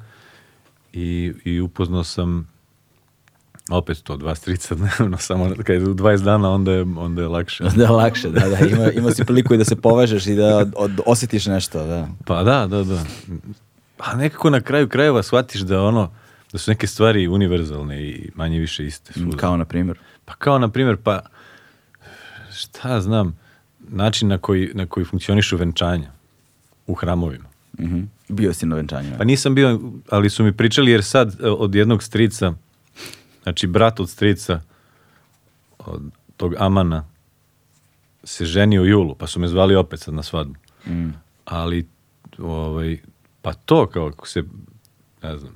i, 0.92 1.32
i 1.44 1.60
upoznao 1.60 2.04
sam 2.04 2.48
opet 3.70 4.02
to, 4.02 4.16
dva 4.16 4.34
strica 4.34 4.74
dnevno, 4.74 5.18
samo 5.28 5.50
kad 5.64 5.76
je 5.76 5.82
u 5.82 5.94
20 5.94 6.24
dana 6.24 6.50
onda 6.50 6.72
je, 6.72 6.82
onda 6.96 7.22
je 7.22 7.28
lakše. 7.28 7.64
Da 7.76 7.82
je 7.84 7.90
lakše, 7.90 8.28
da, 8.28 8.48
da. 8.48 8.66
Ima, 8.66 8.90
ima 8.90 9.10
si 9.10 9.24
priliku 9.24 9.54
i 9.54 9.58
da 9.58 9.64
se 9.64 9.76
povežeš 9.76 10.26
i 10.26 10.34
da 10.34 10.56
od, 10.56 10.72
od- 10.76 11.00
osjetiš 11.06 11.46
nešto, 11.46 11.86
da. 11.86 12.08
Pa 12.26 12.42
da, 12.42 12.66
da, 12.66 12.84
da. 12.84 13.04
A 13.98 14.14
nekako 14.16 14.50
na 14.50 14.60
kraju 14.60 14.88
krajeva 14.88 15.22
shvatiš 15.22 15.60
da 15.60 15.82
ono, 15.82 16.10
da 16.52 16.58
su 16.58 16.70
neke 16.70 16.86
stvari 16.86 17.28
univerzalne 17.28 18.02
i 18.02 18.30
manje 18.34 18.58
više 18.58 18.86
iste. 18.86 19.12
svuda. 19.12 19.36
Kao 19.36 19.56
na 19.56 19.64
primjer. 19.64 19.98
Pa 20.24 20.34
kao, 20.34 20.58
na 20.58 20.68
primjer, 20.68 20.96
pa 20.96 21.20
šta 22.52 22.88
ja 22.88 23.00
znam, 23.00 23.38
način 23.88 24.28
na 24.28 24.38
koji, 24.38 24.70
na 24.74 24.86
koji 24.86 25.04
funkcionišu 25.04 25.56
venčanja 25.56 26.10
u 26.86 26.94
hramovima. 26.94 27.48
Mhm. 27.80 28.02
Bio 28.28 28.54
si 28.54 28.66
na 28.66 28.76
venčanju. 28.76 29.10
Pa 29.18 29.24
nisam 29.24 29.54
bio, 29.54 29.80
ali 30.10 30.30
su 30.30 30.44
mi 30.44 30.52
pričali 30.52 30.90
jer 30.90 31.04
sad 31.04 31.40
e, 31.40 31.48
od 31.48 31.74
jednog 31.74 32.02
strica, 32.02 32.52
znači 33.42 33.66
brat 33.66 34.00
od 34.00 34.10
strica, 34.10 34.60
od 35.78 36.02
tog 36.36 36.54
Amana, 36.58 37.04
se 38.24 38.44
ženio 38.44 38.82
u 38.82 38.86
julu, 38.86 39.14
pa 39.14 39.26
su 39.26 39.40
me 39.40 39.48
zvali 39.48 39.74
opet 39.74 40.00
sad 40.00 40.14
na 40.14 40.22
svadbu. 40.22 40.54
Mm. 40.86 41.08
Ali, 41.44 41.88
ovaj, 42.38 42.98
pa 43.42 43.52
to 43.52 43.86
kao 43.86 44.06
ako 44.06 44.28
se, 44.28 44.42
ne 45.22 45.38
znam, 45.38 45.54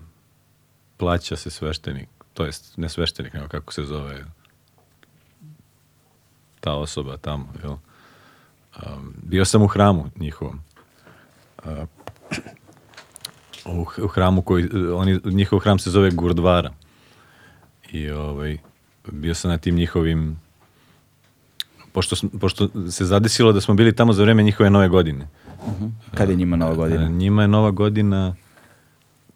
plaća 0.97 1.37
se 1.37 1.51
sveštenik, 1.51 2.09
to 2.35 2.45
jest 2.45 2.77
ne 2.77 2.89
sveštenik, 2.89 3.33
nego 3.33 3.49
kako 3.49 3.73
se 3.73 3.85
zove 3.85 4.25
ta 6.61 6.75
osoba 6.75 7.17
tamo, 7.17 7.53
jel? 7.63 7.77
Um, 8.87 9.15
bio 9.23 9.45
sam 9.45 9.63
u 9.63 9.67
hramu 9.67 10.11
njihovom. 10.17 10.61
Uh, 11.65 11.73
u, 13.65 13.87
u 14.05 14.09
hramu 14.09 14.43
koji, 14.43 14.69
oni, 14.95 15.21
njihov 15.25 15.59
hram 15.59 15.79
se 15.79 15.91
zove 15.91 16.11
Gurdvara. 16.11 16.73
I 17.93 18.11
ovaj, 18.11 18.59
bio 19.13 19.35
sam 19.35 19.51
na 19.51 19.59
tim 19.59 19.75
njihovim 19.75 20.41
pošto, 21.93 22.17
pošto 22.41 22.91
se 22.91 23.05
zadesilo 23.05 23.53
da 23.53 23.61
smo 23.61 23.75
bili 23.75 23.97
tamo 23.97 24.13
za 24.13 24.23
vreme 24.23 24.43
njihove 24.43 24.71
nove 24.71 24.89
godine. 24.89 25.29
Kad 26.15 26.31
je 26.31 26.37
njima 26.37 26.57
nova 26.57 26.73
E, 26.73 26.77
godina? 26.77 27.09
Njima 27.09 27.43
je 27.43 27.49
nova 27.49 27.71
godina, 27.71 28.35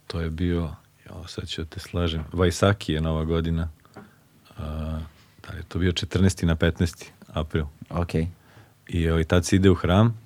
to 0.06 0.20
je 0.20 0.30
bio, 0.30 0.70
jo, 1.06 1.24
sad 1.26 1.48
ću 1.48 1.62
da 1.62 1.68
te 1.68 1.80
slažem, 1.80 2.24
Vajsaki 2.32 2.92
je 2.92 3.00
nova 3.00 3.24
godina. 3.24 3.68
A, 4.58 4.98
da 5.48 5.56
je 5.56 5.62
to 5.68 5.78
bio 5.78 5.92
14. 5.92 6.44
na 6.44 6.56
15. 6.56 7.04
april. 7.32 7.64
Ok. 7.90 8.10
I 8.89 9.11
ovaj, 9.11 9.24
tad 9.24 9.44
se 9.44 9.56
ide 9.56 9.70
u 9.70 9.74
hram 9.74 10.19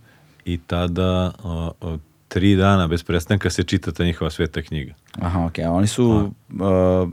i 0.44 0.58
tada 0.66 1.32
o, 1.42 1.72
o, 1.80 1.98
tri 2.28 2.56
dana 2.56 2.86
bez 2.86 3.02
prestanka 3.02 3.50
se 3.50 3.62
čita 3.62 3.92
ta 3.92 4.04
njihova 4.04 4.30
sveta 4.30 4.62
knjiga. 4.62 4.94
Aha, 5.20 5.44
ok. 5.44 5.58
A 5.58 5.70
oni 5.70 5.86
su 5.86 6.04
uh, 6.06 6.60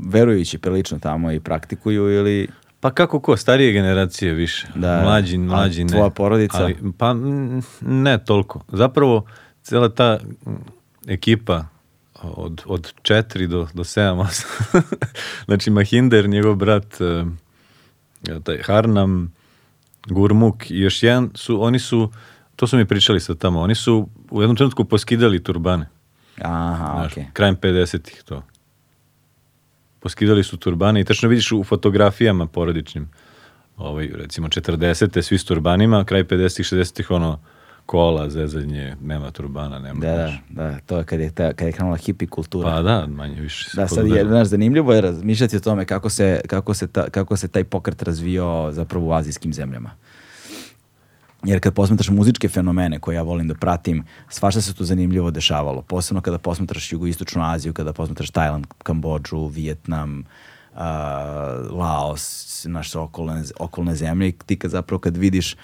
verujući 0.07 0.57
prilično 0.57 0.99
tamo 0.99 1.31
i 1.31 1.39
praktikuju 1.39 2.11
ili... 2.11 2.47
Pa 2.79 2.91
kako 2.91 3.19
ko, 3.19 3.37
starije 3.37 3.71
generacije 3.71 4.33
više. 4.33 4.67
Da. 4.75 5.01
Mlađi, 5.03 5.37
mlađi 5.37 5.83
ne. 5.83 5.89
tvoja 5.89 6.09
porodica? 6.09 6.57
Ali, 6.63 6.77
pa 6.97 7.15
ne 7.81 8.17
toliko. 8.25 8.63
Zapravo, 8.67 9.25
cijela 9.63 9.89
ta 9.89 10.19
ekipa 11.07 11.65
od, 12.21 12.61
od 12.65 12.93
četiri 13.01 13.47
do, 13.47 13.67
do 13.73 13.83
sedam, 13.83 14.19
osam. 14.19 14.49
znači 15.45 15.69
Mahinder, 15.69 16.29
njegov 16.29 16.55
brat, 16.55 17.01
eh, 17.01 17.25
taj 18.43 18.61
Harnam, 18.61 19.33
Gurmuk 20.05 20.71
i 20.71 20.79
još 20.79 21.03
jedan 21.03 21.31
su, 21.33 21.63
oni 21.63 21.79
su, 21.79 22.11
to 22.55 22.67
su 22.67 22.77
mi 22.77 22.85
pričali 22.85 23.19
sad 23.19 23.37
tamo, 23.37 23.61
oni 23.61 23.75
su 23.75 24.09
u 24.31 24.41
jednom 24.41 24.55
trenutku 24.55 24.85
poskidali 24.85 25.43
turbane. 25.43 25.87
Aha, 26.41 26.93
Znaš, 26.95 27.11
ok. 27.17 27.23
krajem 27.33 27.55
50-ih 27.55 28.23
to. 28.23 28.43
Poskidali 29.99 30.43
su 30.43 30.57
turbane 30.57 31.01
i 31.01 31.03
tačno 31.03 31.29
vidiš 31.29 31.51
u 31.51 31.63
fotografijama 31.63 32.47
porodičnim, 32.47 33.09
ovaj, 33.77 34.09
recimo 34.13 34.47
40. 34.47 35.21
svi 35.21 35.37
s 35.37 35.45
turbanima, 35.45 36.03
kraj 36.05 36.23
50-ih, 36.23 36.65
60-ih 36.65 37.11
ono, 37.11 37.39
kola, 37.85 38.29
zezanje, 38.29 38.95
nema 39.01 39.31
turbana, 39.31 39.79
nema. 39.79 39.99
Da, 39.99 40.15
da, 40.15 40.31
da, 40.49 40.79
to 40.85 40.97
je 40.97 41.03
kad 41.03 41.19
je, 41.19 41.31
ta, 41.31 41.53
kad 41.53 41.67
je 41.67 41.71
krenula 41.71 41.97
hipi 41.97 42.27
kultura. 42.27 42.69
Pa 42.69 42.81
da, 42.81 43.07
manje 43.07 43.41
više. 43.41 43.69
Da, 43.73 43.87
sad 43.87 44.07
je, 44.07 44.25
znaš, 44.25 44.47
zanimljivo 44.47 44.93
je 44.93 45.01
razmišljati 45.01 45.57
o 45.57 45.59
tome 45.59 45.85
kako 45.85 46.09
se, 46.09 46.41
kako 46.47 46.73
se, 46.73 46.87
ta, 46.87 47.09
kako 47.09 47.37
se 47.37 47.47
taj 47.47 47.63
pokret 47.63 48.03
razvio 48.03 48.71
zapravo 48.71 49.07
u 49.07 49.13
azijskim 49.13 49.53
zemljama. 49.53 49.91
Jer 51.43 51.59
kad 51.59 51.73
posmetraš 51.73 52.09
muzičke 52.09 52.49
fenomene 52.49 52.99
koje 52.99 53.15
ja 53.15 53.21
volim 53.21 53.47
da 53.47 53.53
pratim, 53.53 54.03
svašta 54.29 54.61
se 54.61 54.73
tu 54.73 54.83
zanimljivo 54.83 55.31
dešavalo. 55.31 55.81
Posebno 55.81 56.21
kada 56.21 56.37
posmetraš 56.37 56.91
jugoistočnu 56.91 57.43
Aziju, 57.43 57.73
kada 57.73 57.93
posmetraš 57.93 58.29
Tajland, 58.29 58.65
Kambodžu, 58.83 59.47
Vijetnam, 59.47 60.19
uh, 60.73 60.79
Laos, 61.71 62.65
naše 62.67 62.99
okolne, 62.99 63.43
okolne 63.59 63.95
zemlje. 63.95 64.27
I 64.27 64.33
ti 64.45 64.59
kad 64.59 64.71
zapravo 64.71 64.99
kad 64.99 65.17
vidiš 65.17 65.55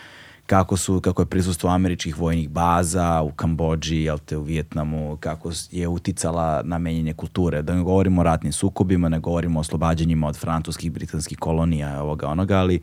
kako 0.45 0.77
su 0.77 1.01
kako 1.01 1.21
je 1.21 1.25
prisustvo 1.25 1.69
američkih 1.69 2.17
vojnih 2.17 2.49
baza 2.49 3.21
u 3.21 3.31
Kambodži, 3.31 4.01
jel 4.01 4.17
te 4.17 4.37
u 4.37 4.41
Vijetnamu, 4.41 5.17
kako 5.19 5.51
je 5.71 5.87
uticala 5.87 6.61
na 6.63 6.77
menjanje 6.77 7.13
kulture. 7.13 7.61
Da 7.61 7.75
ne 7.75 7.83
govorimo 7.83 8.21
o 8.21 8.23
ratnim 8.23 8.53
sukobima, 8.53 9.09
ne 9.09 9.19
govorimo 9.19 9.59
o 9.59 9.61
oslobađanjima 9.61 10.27
od 10.27 10.37
francuskih, 10.37 10.91
britanskih 10.91 11.37
kolonija, 11.37 12.03
ovoga 12.03 12.27
onoga, 12.27 12.57
ali 12.57 12.81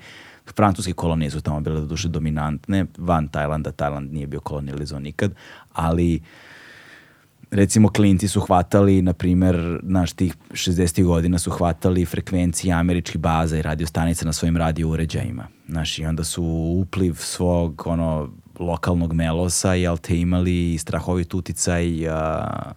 francuske 0.57 0.93
kolonije 0.93 1.31
su 1.31 1.41
tamo 1.41 1.61
bile 1.61 1.81
do 1.81 1.87
duše 1.87 2.09
dominantne, 2.09 2.87
van 2.99 3.29
Tajlanda, 3.29 3.73
Tajland 3.73 4.13
nije 4.13 4.27
bio 4.27 4.41
kolonializovan 4.41 5.03
nikad, 5.03 5.35
ali 5.73 6.21
recimo 7.51 7.89
klinci 7.89 8.29
su 8.29 8.41
hvatali, 8.41 9.03
na 9.03 9.13
primer, 9.13 9.81
naš 9.83 10.13
tih 10.13 10.37
60. 10.51 11.05
godina 11.05 11.39
su 11.39 11.51
hvatali 11.51 12.05
frekvencije 12.05 12.75
američkih 12.75 13.21
baza 13.21 13.59
i 13.59 13.63
radio 13.63 13.87
stanica 13.87 14.27
na 14.27 14.33
svojim 14.33 14.57
radio 14.57 14.89
uređajima. 14.89 15.47
Znaš, 15.69 15.99
i 15.99 16.05
onda 16.05 16.25
su 16.25 16.45
upliv 16.81 17.15
svog 17.15 17.83
ono, 17.87 18.29
lokalnog 18.59 19.13
melosa, 19.13 19.75
jel 19.75 19.97
te 19.97 20.21
imali 20.21 20.79
strahovit 20.79 21.35
uticaj 21.35 22.09
a, 22.09 22.73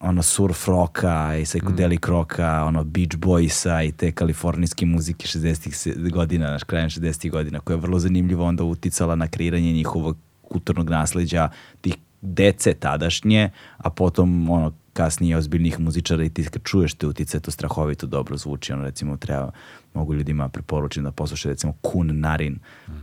ono 0.00 0.22
surf 0.22 0.68
roka 0.68 1.36
i 1.36 1.44
psychedelic 1.44 2.08
roka, 2.08 2.64
ono 2.64 2.84
Beach 2.84 3.16
Boysa 3.16 3.88
i 3.88 3.92
te 3.92 4.12
kalifornijske 4.12 4.86
muzike 4.86 5.26
60-ih 5.26 5.76
se- 5.76 5.94
godina, 5.94 6.50
naš 6.50 6.64
krajem 6.64 6.88
60-ih 6.88 7.32
godina, 7.32 7.60
koja 7.60 7.74
je 7.74 7.80
vrlo 7.80 7.98
zanimljivo 7.98 8.44
onda 8.44 8.64
uticala 8.64 9.14
na 9.14 9.28
kreiranje 9.28 9.72
njihovog 9.72 10.16
kulturnog 10.42 10.90
nasleđa 10.90 11.48
tih 11.80 11.96
dece 12.20 12.74
tadašnje, 12.74 13.50
a 13.76 13.90
potom 13.90 14.50
ono 14.50 14.72
kasnije 14.92 15.36
ozbiljnih 15.36 15.80
muzičara 15.80 16.24
i 16.24 16.30
ti 16.30 16.44
kad 16.44 16.62
čuješ 16.62 16.94
te 16.94 17.06
utice, 17.06 17.40
to 17.40 17.50
strahovito 17.50 18.06
dobro 18.06 18.36
zvuči. 18.36 18.72
Ono, 18.72 18.82
recimo, 18.82 19.16
treba, 19.16 19.50
mogu 19.94 20.14
ljudima 20.14 20.48
preporučiti 20.48 21.04
da 21.04 21.12
poslušaju, 21.12 21.52
recimo, 21.52 21.72
Kun 21.82 22.20
Narin, 22.20 22.58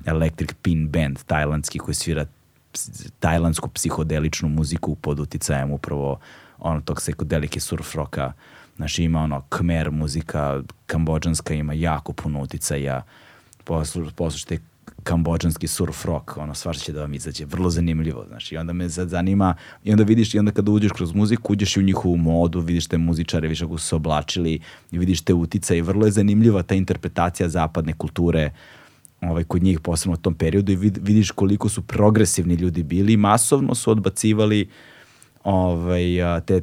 Electric 0.06 0.49
Pin 0.61 0.90
Band, 0.90 1.19
tajlandski, 1.26 1.80
koji 1.80 1.95
svira 1.95 2.26
tajlandsku 3.19 3.69
psihodeličnu 3.69 4.49
muziku 4.49 4.95
pod 4.95 5.19
uticajem 5.19 5.72
upravo 5.72 6.19
ono 6.60 6.81
tog 6.81 7.02
sekodelike 7.02 7.60
surf 7.60 7.95
roka. 7.95 8.34
Znači 8.76 9.03
ima 9.03 9.19
ono 9.19 9.41
kmer 9.49 9.91
muzika, 9.91 10.61
kambođanska 10.85 11.53
ima 11.53 11.73
jako 11.73 12.14
puno 12.14 12.41
uticaja. 12.41 13.03
Poslu, 13.64 14.11
poslušajte 14.15 14.73
kambođanski 15.03 15.67
surf 15.67 16.05
rock, 16.05 16.38
ono 16.38 16.53
svašta 16.53 16.84
će 16.84 16.93
da 16.93 17.01
vam 17.01 17.13
izađe, 17.13 17.45
vrlo 17.45 17.69
zanimljivo, 17.69 18.25
znači 18.27 18.55
i 18.55 18.57
onda 18.57 18.73
me 18.73 18.89
sad 18.89 19.09
zanima, 19.09 19.55
i 19.84 19.91
onda 19.91 20.03
vidiš, 20.03 20.34
i 20.34 20.39
onda 20.39 20.51
kada 20.51 20.71
uđeš 20.71 20.91
kroz 20.91 21.13
muziku, 21.13 21.53
uđeš 21.53 21.77
i 21.77 21.80
u 21.80 21.84
njihovu 21.84 22.17
modu, 22.17 22.59
vidiš 22.59 22.88
te 22.88 22.97
muzičare, 22.97 23.47
vidiš 23.47 23.61
kako 23.61 23.77
su 23.77 23.88
se 23.88 23.95
oblačili, 23.95 24.59
i 24.91 24.97
vidiš 24.97 25.21
te 25.21 25.34
uticaje, 25.34 25.77
i 25.77 25.81
vrlo 25.81 26.05
je 26.05 26.11
zanimljiva 26.11 26.63
ta 26.63 26.75
interpretacija 26.75 27.49
zapadne 27.49 27.93
kulture, 27.93 28.51
ovaj, 29.21 29.43
kod 29.43 29.63
njih 29.63 29.80
posebno 29.80 30.13
u 30.13 30.21
tom 30.21 30.34
periodu 30.34 30.71
i 30.71 30.75
vid, 30.75 30.99
vidiš 31.01 31.31
koliko 31.31 31.69
su 31.69 31.81
progresivni 31.81 32.55
ljudi 32.55 32.84
bili, 32.84 33.17
masovno 33.17 33.75
su 33.75 33.91
odbacivali 33.91 34.69
ovaj, 35.43 36.03
te 36.45 36.61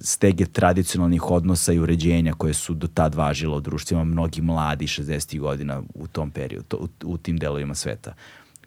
stege 0.00 0.46
tradicionalnih 0.46 1.30
odnosa 1.30 1.72
i 1.72 1.78
uređenja 1.78 2.32
koje 2.32 2.54
su 2.54 2.74
do 2.74 2.86
tad 2.86 3.14
važilo 3.14 3.56
u 3.56 3.60
društvima 3.60 4.04
mnogi 4.04 4.40
mladi 4.40 4.86
60. 4.86 5.38
godina 5.38 5.82
u 5.94 6.06
tom 6.06 6.30
periodu, 6.30 6.76
u, 6.76 6.88
u 7.04 7.18
tim 7.18 7.36
delovima 7.36 7.74
sveta. 7.74 8.14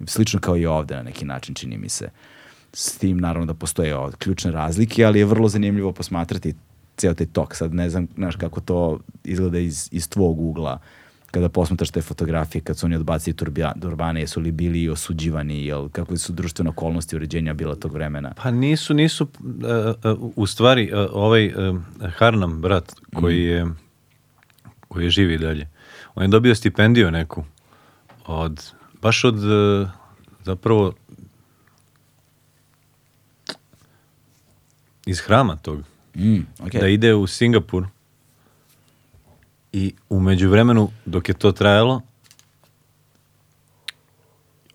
Slično 0.06 0.40
kao 0.40 0.58
i 0.58 0.66
ovde 0.66 0.96
na 0.96 1.04
neki 1.04 1.26
način, 1.26 1.56
čini 1.56 1.78
mi 1.78 1.90
se. 1.90 2.10
S 2.74 2.98
tim 2.98 3.18
naravno 3.18 3.46
da 3.46 3.54
postoje 3.54 3.96
ključne 4.18 4.52
razlike, 4.52 5.06
ali 5.06 5.20
je 5.20 5.26
vrlo 5.26 5.50
zanimljivo 5.50 5.92
posmatrati 5.92 6.54
ceo 6.98 7.14
taj 7.14 7.28
tok. 7.28 7.56
Sad 7.56 7.74
ne 7.74 7.90
znam 7.90 8.08
znaš, 8.16 8.36
kako 8.36 8.62
to 8.62 9.00
izgleda 9.24 9.60
iz, 9.60 9.90
iz 9.92 10.10
tvog 10.10 10.40
ugla 10.40 10.80
kada 11.34 11.50
posmatraš 11.50 11.90
te 11.90 12.02
fotografije, 12.02 12.62
kad 12.62 12.78
su 12.78 12.86
oni 12.86 12.96
odbacili 12.96 13.36
turbane, 13.82 14.20
jesu 14.20 14.40
li 14.40 14.52
bili 14.52 14.90
osuđivani, 14.90 15.66
jel, 15.66 15.90
kako 15.90 16.18
su 16.18 16.34
društvene 16.34 16.70
okolnosti 16.70 17.16
uređenja 17.16 17.54
bila 17.54 17.76
tog 17.76 17.94
vremena? 17.94 18.34
Pa 18.36 18.52
nisu, 18.52 18.94
nisu, 18.94 19.24
uh, 19.24 20.12
uh, 20.12 20.32
u 20.36 20.48
stvari, 20.48 20.92
uh, 20.94 21.10
ovaj 21.14 21.48
uh, 21.48 21.82
Harnam, 22.18 22.62
brat, 22.62 22.94
koji 23.14 23.44
je, 23.44 23.66
koji 24.88 25.04
je 25.04 25.10
živi 25.10 25.38
dalje, 25.38 25.68
on 26.16 26.24
je 26.24 26.28
dobio 26.28 26.56
stipendiju 26.56 27.12
neku 27.12 27.44
od, 28.26 28.72
baš 29.02 29.24
od, 29.24 29.44
uh, 29.44 29.90
zapravo, 30.44 30.94
iz 35.06 35.20
hrama 35.20 35.56
tog, 35.56 35.84
Mm, 36.16 36.46
okay. 36.60 36.80
da 36.80 36.88
ide 36.88 37.14
u 37.14 37.28
Singapur 37.28 37.86
i 39.74 39.94
umeđu 40.10 40.50
vremenu 40.50 40.90
dok 41.06 41.30
je 41.30 41.34
to 41.34 41.52
trajalo 41.52 42.02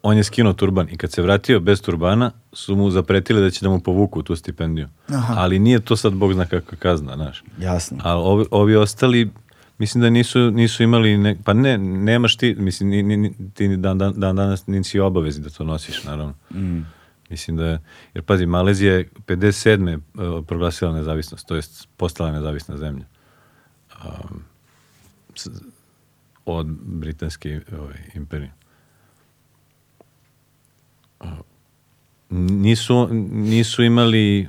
on 0.03 0.17
je 0.17 0.25
skinuo 0.25 0.53
turban 0.53 0.89
i 0.91 0.97
kad 0.97 1.13
se 1.13 1.23
vratio 1.23 1.61
bez 1.61 1.83
turbana 1.83 2.31
su 2.53 2.77
mu 2.77 2.91
zapretili 2.91 3.41
da 3.41 3.51
će 3.51 3.65
da 3.65 3.69
mu 3.69 3.81
povuku 3.81 4.23
tu 4.23 4.37
stipendiju. 4.37 4.89
Aha. 5.09 5.35
Ali 5.37 5.59
nije 5.59 5.81
to 5.81 5.97
sad 5.97 6.13
bog 6.13 6.33
zna 6.33 6.47
kakva 6.47 6.79
kazna, 6.79 7.17
znaš. 7.17 7.43
Jasno. 7.61 7.99
A 8.03 8.17
ovi, 8.17 8.45
ovi 8.51 8.77
ostali 8.77 9.31
mislim 9.79 10.03
da 10.03 10.11
nisu, 10.11 10.51
nisu 10.51 10.83
imali, 10.83 11.19
ne, 11.19 11.37
pa 11.45 11.53
ne, 11.53 11.79
nemaš 11.79 12.37
ti, 12.37 12.55
mislim, 12.59 12.89
ni, 12.89 13.17
ni, 13.17 13.35
ti 13.55 13.77
dan, 13.77 13.99
dan, 13.99 14.13
dan 14.17 14.37
danas 14.37 14.67
nisi 14.67 15.01
obavezi 15.01 15.41
da 15.41 15.51
to 15.51 15.65
nosiš, 15.65 16.05
naravno. 16.05 16.35
Mm. 16.55 16.81
Mislim 17.31 17.57
da 17.57 17.67
je, 17.67 17.81
jer 18.15 18.25
pazi, 18.25 18.47
Malezija 18.47 18.95
je 18.95 19.09
57. 19.27 19.95
uh, 19.97 20.45
proglasila 20.47 20.93
nezavisnost, 20.93 21.47
to 21.47 21.57
jest 21.57 21.89
postala 21.97 22.33
nezavisna 22.33 22.77
zemlja. 22.77 23.05
Um, 24.05 24.43
od 26.45 26.67
britanske 26.83 27.61
ovaj, 27.79 27.99
imperije. 28.15 28.53
Nisu, 32.31 33.09
nisu 33.31 33.83
imali 33.83 34.49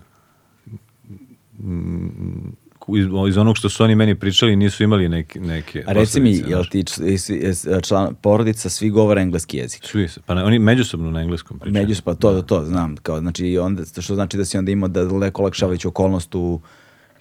mm, 1.60 2.50
iz, 2.98 3.06
iz 3.30 3.38
onog 3.38 3.58
što 3.58 3.70
su 3.70 3.84
oni 3.84 3.96
meni 3.96 4.16
pričali 4.16 4.56
nisu 4.56 4.84
imali 4.84 5.10
neke, 5.10 5.40
neke 5.40 5.84
A 5.88 5.92
reci 5.92 6.22
mi, 6.22 6.44
jel 6.48 6.66
ti 6.66 6.84
jes- 6.98 7.88
član, 7.88 8.16
porodica 8.22 8.70
svi 8.70 8.90
govore 8.90 9.22
engleski 9.22 9.58
jezik? 9.58 9.84
Svi, 9.86 10.08
pa 10.26 10.36
ne, 10.36 10.44
oni 10.44 10.60
međusobno 10.60 11.12
na 11.12 11.22
engleskom 11.22 11.60
pričaju. 11.60 11.84
Međus, 11.84 12.02
pa 12.02 12.16
to, 12.16 12.32
to, 12.32 12.42
to, 12.42 12.66
znam. 12.66 12.96
Kao, 12.98 13.20
znači, 13.20 13.58
onda, 13.58 13.84
što 14.02 14.16
znači 14.16 14.38
da 14.38 14.46
si 14.46 14.58
onda 14.58 14.72
imao 14.72 14.90
da 14.90 15.06
daleko 15.06 15.42
olakšavajuću 15.42 15.88
okolnost 15.88 16.36
u 16.36 16.62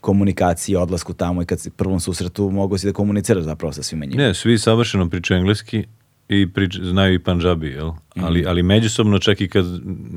komunikaciji, 0.01 0.77
odlasku 0.77 1.15
tamo 1.15 1.43
i 1.43 1.47
kad 1.47 1.61
si 1.61 1.71
prvom 1.71 2.01
susretu 2.01 2.51
mogao 2.51 2.79
si 2.79 2.87
da 2.87 2.93
komuniciraš 2.93 3.45
zapravo 3.45 3.73
sa 3.73 3.83
svima 3.83 4.05
njima. 4.05 4.23
Ne, 4.23 4.35
svi 4.35 4.59
savršeno 4.59 5.09
pričaju 5.11 5.39
engleski 5.39 5.85
i 6.29 6.53
prič, 6.53 6.79
znaju 6.83 7.15
i 7.15 7.19
panđabi, 7.19 7.69
jel? 7.69 7.89
Mhm. 7.89 8.25
Ali, 8.25 8.45
ali 8.47 8.63
međusobno 8.63 9.19
čak 9.19 9.41
i 9.41 9.49
kad 9.49 9.65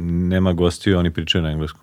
nema 0.06 0.54
gostiju, 0.54 1.00
oni 1.00 1.14
pričaju 1.14 1.44
na 1.44 1.52
engleskom. 1.52 1.82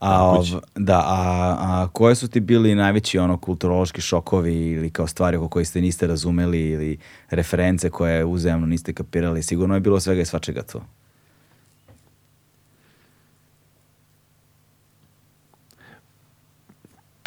A, 0.00 0.24
ov, 0.24 0.44
da, 0.74 0.98
a, 0.98 1.56
a 1.60 1.88
koje 1.92 2.14
su 2.14 2.28
ti 2.28 2.40
bili 2.40 2.74
najveći 2.74 3.18
ono 3.18 3.36
kulturološki 3.36 4.00
šokovi 4.00 4.70
ili 4.70 4.90
kao 4.90 5.06
stvari 5.06 5.36
oko 5.36 5.48
koje 5.48 5.64
ste 5.64 5.80
niste 5.80 6.06
razumeli 6.06 6.70
ili 6.70 6.98
reference 7.30 7.90
koje 7.90 8.24
uzajamno 8.24 8.66
niste 8.66 8.92
kapirali? 8.92 9.42
Sigurno 9.42 9.74
je 9.74 9.80
bilo 9.80 10.00
svega 10.00 10.20
i 10.20 10.24
svačega 10.24 10.62
to. 10.62 10.84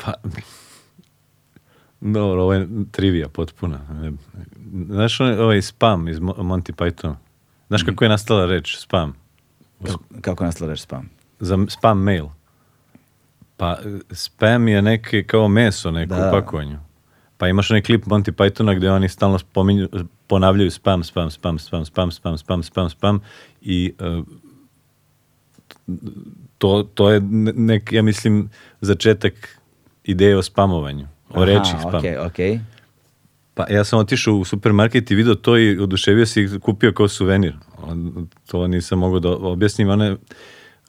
Pa, 0.03 0.13
dobro, 2.01 2.43
ovo 2.43 2.53
je 2.53 2.67
trivija 2.91 3.29
potpuna. 3.29 3.79
Znaš 4.85 5.19
ovaj 5.19 5.61
spam 5.61 6.07
iz 6.07 6.19
Mo- 6.19 6.35
Monty 6.35 6.71
Python? 6.73 7.15
Znaš 7.67 7.83
kako 7.83 8.03
je 8.03 8.09
nastala 8.09 8.45
reč 8.45 8.77
spam? 8.77 9.13
Kako, 9.85 10.03
kako 10.21 10.43
nastala 10.43 10.69
reč 10.69 10.79
spam? 10.79 11.09
Za 11.39 11.57
spam 11.69 11.99
mail. 11.99 12.25
Pa 13.57 13.77
spam 14.11 14.67
je 14.67 14.81
neke 14.81 15.23
kao 15.23 15.47
meso 15.47 15.91
neko 15.91 16.15
Da. 16.15 16.27
u 16.27 16.31
pakovanju. 16.31 16.79
Pa 17.37 17.47
imaš 17.47 17.71
onaj 17.71 17.81
klip 17.81 18.05
Monty 18.05 18.31
Pythona 18.31 18.75
gde 18.75 18.91
oni 18.91 19.09
stalno 19.09 19.39
spominju, 19.39 19.87
ponavljaju 20.27 20.71
spam, 20.71 21.03
spam, 21.03 21.29
spam, 21.29 21.59
spam, 21.59 21.85
spam, 21.85 22.11
spam, 22.11 22.37
spam, 22.37 22.63
spam, 22.63 22.89
spam 22.89 23.19
i 23.61 23.93
e, 23.99 24.21
to, 26.57 26.83
to 26.85 27.09
je 27.09 27.19
ne- 27.21 27.53
nek, 27.53 27.91
ja 27.91 28.01
mislim, 28.03 28.49
začetak 28.81 29.60
ideje 30.03 30.37
o 30.37 30.43
spamovanju, 30.43 31.07
o 31.29 31.45
reči 31.45 31.71
spam. 31.79 31.95
Okej, 31.95 32.17
okej. 32.17 32.59
Pa 33.53 33.65
ja 33.69 33.83
sam 33.83 33.99
otišao 33.99 34.33
u 34.33 34.45
supermarket 34.45 35.11
i 35.11 35.15
video 35.15 35.35
to 35.35 35.57
i 35.57 35.79
oduševio 35.79 36.25
se 36.25 36.41
i 36.41 36.59
kupio 36.59 36.93
kao 36.93 37.07
suvenir. 37.07 37.53
To 38.47 38.67
nisam 38.67 38.99
mogao 38.99 39.19
da 39.19 39.29
objasnim. 39.29 39.89
Ona 39.89 40.05
je, 40.05 40.17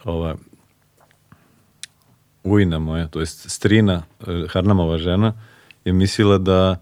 ova, 0.04 0.36
ujna 2.44 2.78
moja, 2.78 3.06
to 3.06 3.20
jest 3.20 3.50
strina, 3.50 4.02
eh, 4.26 4.46
Harnamova 4.48 4.98
žena, 4.98 5.32
je 5.84 5.92
mislila 5.92 6.38
da, 6.38 6.76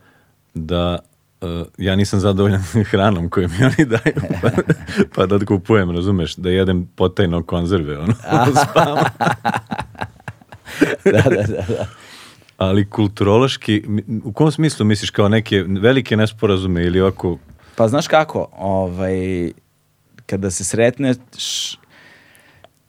da 0.55 0.99
eh, 1.41 1.65
ja 1.79 1.97
nisam 1.97 2.21
zadovoljan 2.21 2.63
hranom 2.91 3.31
koju 3.31 3.49
mi 3.49 3.65
oni 3.65 3.85
daju, 3.85 4.15
pa, 4.43 4.51
pa 5.15 5.27
da 5.27 5.45
kupujem, 5.45 5.91
razumeš, 5.91 6.37
da 6.37 6.51
jedem 6.51 6.89
potajno 6.97 7.43
konzerve, 7.43 7.99
ono, 7.99 8.15
spam. 8.71 8.97
da, 11.05 11.23
da, 11.23 11.31
da, 11.31 11.65
da. 11.69 11.87
Ali 12.61 12.85
kulturološki, 12.91 13.83
u 14.25 14.33
kom 14.33 14.51
smislu 14.53 14.87
misliš 14.87 15.11
kao 15.11 15.29
neke 15.29 15.63
velike 15.63 16.17
nesporazume 16.17 16.85
ili 16.85 17.01
ovako? 17.01 17.39
Pa 17.77 17.89
znaš 17.89 18.09
kako, 18.09 18.49
ovaj, 18.59 19.53
kada 20.27 20.51
se 20.51 20.65
sretneš 20.65 21.17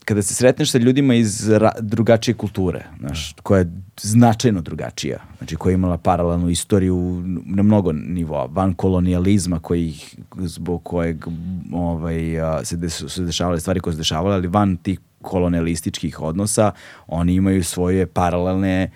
kada 0.06 0.22
se 0.22 0.34
sretneš 0.36 0.72
sa 0.72 0.78
ljudima 0.78 1.16
iz 1.16 1.50
ra- 1.50 1.80
drugačije 1.80 2.36
kulture, 2.36 2.86
znaš, 3.00 3.36
koja 3.44 3.60
je 3.60 3.72
značajno 4.02 4.62
drugačija, 4.62 5.20
znači 5.38 5.56
koja 5.56 5.72
je 5.72 5.74
imala 5.74 5.98
paralelnu 5.98 6.50
istoriju 6.50 7.24
na 7.46 7.64
mnogo 7.64 7.92
nivoa, 7.92 8.46
van 8.46 8.74
kolonijalizma 8.74 9.60
koji, 9.60 9.96
zbog 10.38 10.84
kojeg 10.84 11.26
ovaj, 11.74 12.42
a, 12.42 12.66
se, 12.66 12.78
des, 12.78 12.98
su 12.98 13.10
se 13.10 13.24
dešavale 13.24 13.60
stvari 13.60 13.80
koje 13.80 13.94
se 13.94 13.98
dešavale, 13.98 14.36
ali 14.36 14.48
van 14.48 14.78
tih 14.78 15.00
kolonijalističkih 15.22 16.22
odnosa, 16.22 16.72
oni 17.08 17.34
imaju 17.34 17.64
svoje 17.64 18.06
paralelne 18.06 18.92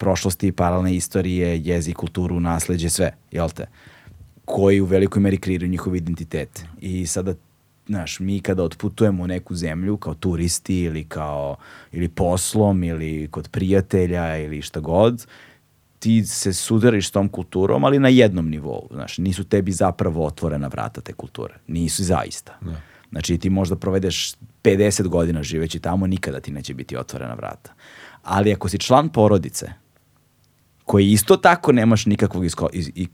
prošlosti, 0.00 0.52
paralelne 0.52 0.94
istorije, 0.96 1.60
jezik, 1.64 1.96
kulturu, 1.96 2.40
nasleđe, 2.40 2.90
sve, 2.90 3.12
jel 3.30 3.52
te? 3.52 3.66
koji 4.50 4.80
u 4.80 4.84
velikoj 4.84 5.22
meri 5.22 5.38
kreiraju 5.38 5.70
njihov 5.70 5.96
identitet. 5.96 6.64
I 6.80 7.06
sada, 7.06 7.34
znaš, 7.86 8.20
mi 8.20 8.40
kada 8.40 8.62
otputujemo 8.62 9.22
u 9.22 9.26
neku 9.26 9.54
zemlju 9.54 9.96
kao 9.96 10.14
turisti 10.14 10.80
ili 10.80 11.04
kao, 11.04 11.56
ili 11.92 12.08
poslom 12.08 12.84
ili 12.84 13.28
kod 13.30 13.48
prijatelja 13.48 14.36
ili 14.38 14.62
šta 14.62 14.80
god, 14.80 15.26
ti 15.98 16.24
se 16.24 16.52
sudariš 16.52 17.08
s 17.08 17.10
tom 17.10 17.28
kulturom, 17.28 17.84
ali 17.84 17.98
na 17.98 18.08
jednom 18.08 18.48
nivou, 18.48 18.88
znaš, 18.90 19.18
nisu 19.18 19.44
tebi 19.44 19.72
zapravo 19.72 20.26
otvorena 20.26 20.68
vrata 20.68 21.00
te 21.00 21.12
kulture. 21.12 21.54
Nisu 21.66 22.04
zaista. 22.04 22.58
Znači, 23.10 23.38
ti 23.38 23.50
možda 23.50 23.76
provedeš 23.76 24.34
50 24.62 25.08
godina 25.08 25.42
živeći 25.42 25.78
tamo, 25.78 26.06
nikada 26.06 26.40
ti 26.40 26.52
neće 26.52 26.74
biti 26.74 26.96
otvorena 26.96 27.34
vrata. 27.34 27.72
Ali 28.22 28.52
ako 28.52 28.68
si 28.68 28.78
član 28.78 29.08
porodice, 29.08 29.72
koji 30.90 31.12
isto 31.12 31.36
tako 31.36 31.72
nemaš 31.72 32.06
nikakvog 32.06 32.44
isko, 32.44 32.68
iz, 32.72 32.90
i, 32.94 33.06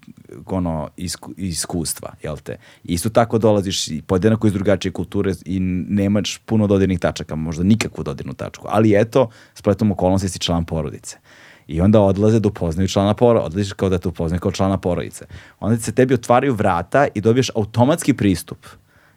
ono, 0.47 0.89
isku, 0.97 1.33
iskustva, 1.37 2.13
jel 2.23 2.37
te? 2.37 2.57
Isto 2.85 3.09
tako 3.09 3.39
dolaziš 3.39 3.89
i 3.89 4.03
podjednako 4.03 4.47
iz 4.47 4.53
drugačije 4.53 4.93
kulture 4.93 5.33
i 5.45 5.61
nemaš 5.61 6.39
puno 6.39 6.67
dodirnih 6.67 6.99
tačaka, 6.99 7.37
možda 7.37 7.65
nikakvu 7.65 8.05
dodirnu 8.05 8.33
tačku, 8.33 8.67
ali 8.71 8.95
eto, 9.01 9.29
spletom 9.55 9.93
okolnosti 9.93 10.29
si 10.29 10.39
član 10.39 10.65
porodice. 10.65 11.19
I 11.67 11.81
onda 11.81 12.01
odlaze 12.01 12.41
da 12.41 12.49
upoznaju 12.49 12.89
člana 12.89 13.15
porodice, 13.15 13.47
odlaziš 13.47 13.73
kao 13.73 13.89
da 13.89 13.99
te 13.99 14.09
upoznaju 14.09 14.41
kao 14.41 14.53
člana 14.53 14.79
porodice. 14.79 15.27
Onda 15.61 15.77
se 15.77 15.93
tebi 15.93 16.15
otvaraju 16.15 16.55
vrata 16.55 17.07
i 17.15 17.21
dobiješ 17.21 17.51
automatski 17.55 18.15
pristup, 18.15 18.67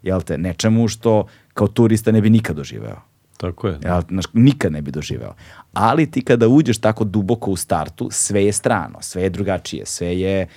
jel 0.04 0.22
te, 0.22 0.38
nečemu 0.38 0.88
što 0.88 1.28
kao 1.54 1.68
turista 1.68 2.12
ne 2.12 2.22
bi 2.22 2.30
nikad 2.30 2.56
doživeo. 2.56 3.09
Tako 3.40 3.68
je. 3.68 3.78
Ja, 3.84 4.02
znaš, 4.10 4.26
nikad 4.34 4.72
ne 4.72 4.82
bi 4.82 4.92
doživeo. 4.92 5.34
Ali 5.74 6.12
ti 6.12 6.22
kada 6.22 6.48
uđeš 6.48 6.78
tako 6.78 7.04
duboko 7.04 7.52
u 7.52 7.56
startu, 7.56 8.10
sve 8.12 8.46
je 8.46 8.52
strano, 8.52 8.98
sve 9.02 9.24
je 9.24 9.30
drugačije, 9.30 9.86
sve 9.86 10.20
je, 10.20 10.48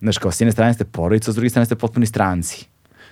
znaš, 0.00 0.18
kao 0.18 0.30
s 0.30 0.40
jedne 0.40 0.52
strane 0.52 0.74
ste 0.74 0.84
porodica, 0.84 1.32
s 1.32 1.34
druge 1.34 1.50
strane 1.50 1.66
ste 1.66 1.76
potpuni 1.76 2.06
stranci. 2.06 2.66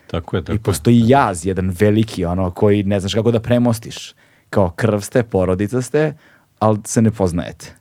Tako 0.06 0.36
je, 0.36 0.44
tako 0.44 0.52
I 0.52 0.58
je. 0.58 0.62
postoji 0.62 1.02
jaz, 1.08 1.46
jedan 1.46 1.74
veliki, 1.78 2.24
ono, 2.24 2.50
koji 2.50 2.82
ne 2.82 3.00
znaš 3.00 3.14
kako 3.14 3.30
da 3.30 3.40
premostiš. 3.40 4.14
Kao 4.50 4.70
krv 4.70 5.00
ste, 5.00 5.22
porodica 5.22 5.82
ste, 5.82 6.14
ali 6.58 6.78
se 6.84 7.02
ne 7.02 7.10
poznajete. 7.10 7.74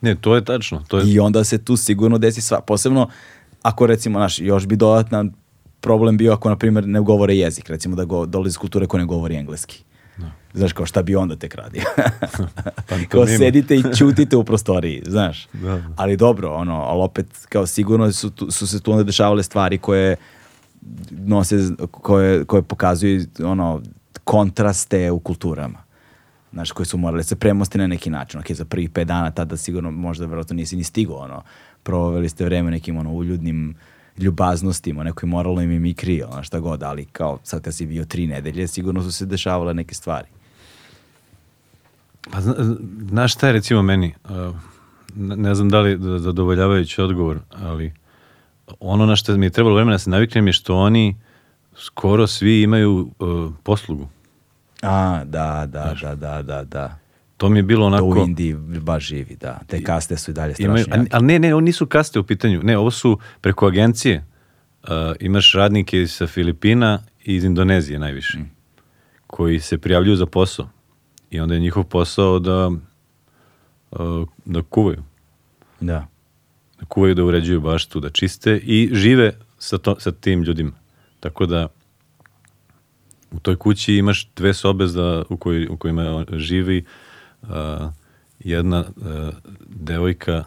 Ne, 0.00 0.14
to 0.20 0.34
je 0.34 0.44
tačno. 0.44 0.84
To 0.88 0.98
je, 0.98 1.12
I 1.12 1.18
onda 1.18 1.44
se 1.44 1.64
tu 1.64 1.76
sigurno 1.76 2.18
desi 2.18 2.40
sva. 2.40 2.60
Posebno 2.60 3.08
ako 3.62 3.86
recimo, 3.86 4.18
naš, 4.18 4.38
još 4.38 4.66
bi 4.66 4.76
dodatan 4.76 5.32
problem 5.80 6.16
bio 6.16 6.32
ako, 6.32 6.48
na 6.48 6.56
primjer, 6.56 6.88
ne 6.88 7.00
govore 7.00 7.36
jezik. 7.36 7.70
Recimo 7.70 7.96
da 7.96 8.04
go, 8.04 8.26
dolazi 8.26 8.48
iz 8.48 8.58
kulture 8.58 8.86
ko 8.86 8.98
ne 8.98 9.04
govori 9.04 9.36
engleski. 9.36 9.85
Znaš, 10.54 10.72
kao 10.72 10.86
šta 10.86 11.02
bi 11.02 11.16
onda 11.16 11.36
tek 11.36 11.54
radio? 11.54 11.82
Pantomima. 12.88 13.08
kao 13.10 13.26
sedite 13.26 13.76
i 13.76 13.82
čutite 13.98 14.36
u 14.36 14.44
prostoriji, 14.44 15.02
znaš. 15.06 15.48
Da, 15.52 15.68
da. 15.68 15.82
Ali 15.96 16.16
dobro, 16.16 16.54
ono, 16.54 16.74
ali 16.74 17.02
opet, 17.02 17.26
kao 17.48 17.66
sigurno 17.66 18.12
su, 18.12 18.30
tu- 18.30 18.50
su 18.50 18.66
se 18.66 18.80
tu 18.80 18.92
onda 18.92 19.04
dešavale 19.04 19.42
stvari 19.42 19.78
koje 19.78 20.16
nose, 21.10 21.56
koje, 21.90 22.44
koje 22.44 22.62
pokazuju, 22.62 23.26
ono, 23.44 23.82
kontraste 24.24 25.10
u 25.10 25.18
kulturama. 25.18 25.78
Znaš, 26.52 26.72
koje 26.72 26.86
su 26.86 26.98
morale 26.98 27.22
se 27.22 27.36
premosti 27.36 27.78
na 27.78 27.86
neki 27.86 28.10
način. 28.10 28.40
Ok, 28.40 28.52
za 28.52 28.64
prvih 28.64 28.90
pet 28.90 29.08
dana 29.08 29.30
tada 29.30 29.56
sigurno 29.56 29.90
možda 29.90 30.26
vjerojatno 30.26 30.56
nisi 30.56 30.76
ni 30.76 30.84
stigao, 30.84 31.16
ono, 31.16 31.42
proveli 31.82 32.28
ste 32.28 32.44
vreme 32.44 32.70
nekim, 32.70 32.96
ono, 32.96 33.12
uljudnim 33.12 33.74
ljubaznostima, 34.18 35.04
nekoj 35.04 35.26
moralnoj 35.26 35.66
mimikri, 35.66 36.22
ono, 36.22 36.42
šta 36.42 36.60
god, 36.60 36.82
ali 36.82 37.04
kao 37.04 37.38
sad 37.42 37.62
kad 37.62 37.74
si 37.74 37.86
bio 37.86 38.04
tri 38.04 38.26
nedelje, 38.26 38.68
sigurno 38.68 39.02
su 39.02 39.12
se 39.12 39.26
dešavale 39.26 39.74
neke 39.74 39.94
stvari. 39.94 40.28
Pa, 42.30 42.40
zna, 42.40 42.54
znaš 43.08 43.34
šta 43.34 43.46
je 43.46 43.52
recimo 43.52 43.82
meni, 43.82 44.14
uh, 44.24 44.56
ne, 45.16 45.54
znam 45.54 45.68
da 45.68 45.80
li 45.80 45.98
zadovoljavajući 46.18 47.02
odgovor, 47.02 47.38
ali 47.50 47.92
ono 48.80 49.06
na 49.06 49.16
što 49.16 49.36
mi 49.36 49.46
je 49.46 49.50
trebalo 49.50 49.74
vremena 49.74 49.94
da 49.94 49.98
se 49.98 50.10
naviknem 50.10 50.46
je 50.46 50.52
što 50.52 50.76
oni 50.76 51.16
skoro 51.76 52.26
svi 52.26 52.62
imaju 52.62 53.10
uh, 53.18 53.52
poslugu. 53.62 54.08
A, 54.82 55.24
da, 55.24 55.66
da, 55.68 55.94
da, 56.02 56.14
da, 56.14 56.42
da, 56.42 56.64
da. 56.64 56.98
To 57.36 57.48
mi 57.48 57.58
je 57.58 57.62
bilo 57.62 57.80
To 57.80 57.84
u 57.84 57.86
onako... 57.86 58.24
Indiji 58.26 58.54
baš 58.80 59.06
živi, 59.06 59.36
da. 59.36 59.60
Te 59.66 59.82
kaste 59.82 60.16
su 60.16 60.30
i 60.30 60.34
dalje 60.34 60.54
strašne. 60.54 61.06
ali 61.12 61.26
ne, 61.26 61.38
ne, 61.38 61.54
oni 61.54 61.64
nisu 61.64 61.86
kaste 61.86 62.20
u 62.20 62.24
pitanju. 62.24 62.62
Ne, 62.62 62.78
ovo 62.78 62.90
su 62.90 63.18
preko 63.40 63.66
agencije. 63.66 64.24
Uh, 64.82 64.90
imaš 65.20 65.52
radnike 65.52 66.06
sa 66.06 66.26
Filipina 66.26 67.02
i 67.24 67.34
iz 67.34 67.44
Indonezije 67.44 67.98
najviše, 67.98 68.38
koji 69.26 69.60
se 69.60 69.78
prijavljuju 69.78 70.16
za 70.16 70.26
posao. 70.26 70.68
I 71.30 71.40
onda 71.40 71.54
je 71.54 71.60
njihov 71.60 71.84
posao 71.84 72.38
da, 72.38 72.70
uh, 73.90 74.28
da 74.44 74.62
kuvaju. 74.62 75.02
Da. 75.80 76.06
da 76.80 76.86
kuvaju, 76.86 77.14
da 77.14 77.24
uređuju 77.24 77.60
baštu, 77.60 78.00
da 78.00 78.10
čiste 78.10 78.56
i 78.56 78.90
žive 78.92 79.32
sa, 79.58 79.78
to, 79.78 80.00
sa 80.00 80.12
tim 80.12 80.42
ljudima. 80.42 80.72
Tako 81.20 81.46
da 81.46 81.68
u 83.30 83.38
toj 83.40 83.56
kući 83.56 83.94
imaš 83.94 84.28
dve 84.36 84.54
sobe 84.54 84.86
za, 84.86 85.24
u, 85.28 85.36
koj, 85.36 85.66
u 85.66 85.76
kojima 85.76 86.24
živi 86.32 86.78
uh, 86.78 86.86
jedna 88.38 88.84
uh, 88.96 89.04
devojka 89.66 90.44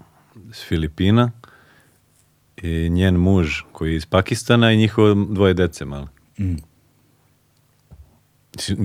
s 0.52 0.64
Filipina 0.68 1.32
i 2.58 2.90
njen 2.90 3.16
muž 3.16 3.62
koji 3.72 3.92
je 3.92 3.96
iz 3.96 4.06
Pakistana 4.06 4.72
i 4.72 4.78
njihovo 4.78 5.14
dvoje 5.30 5.54
dece 5.54 5.86
malo. 5.86 6.08
Mm. 6.40 6.56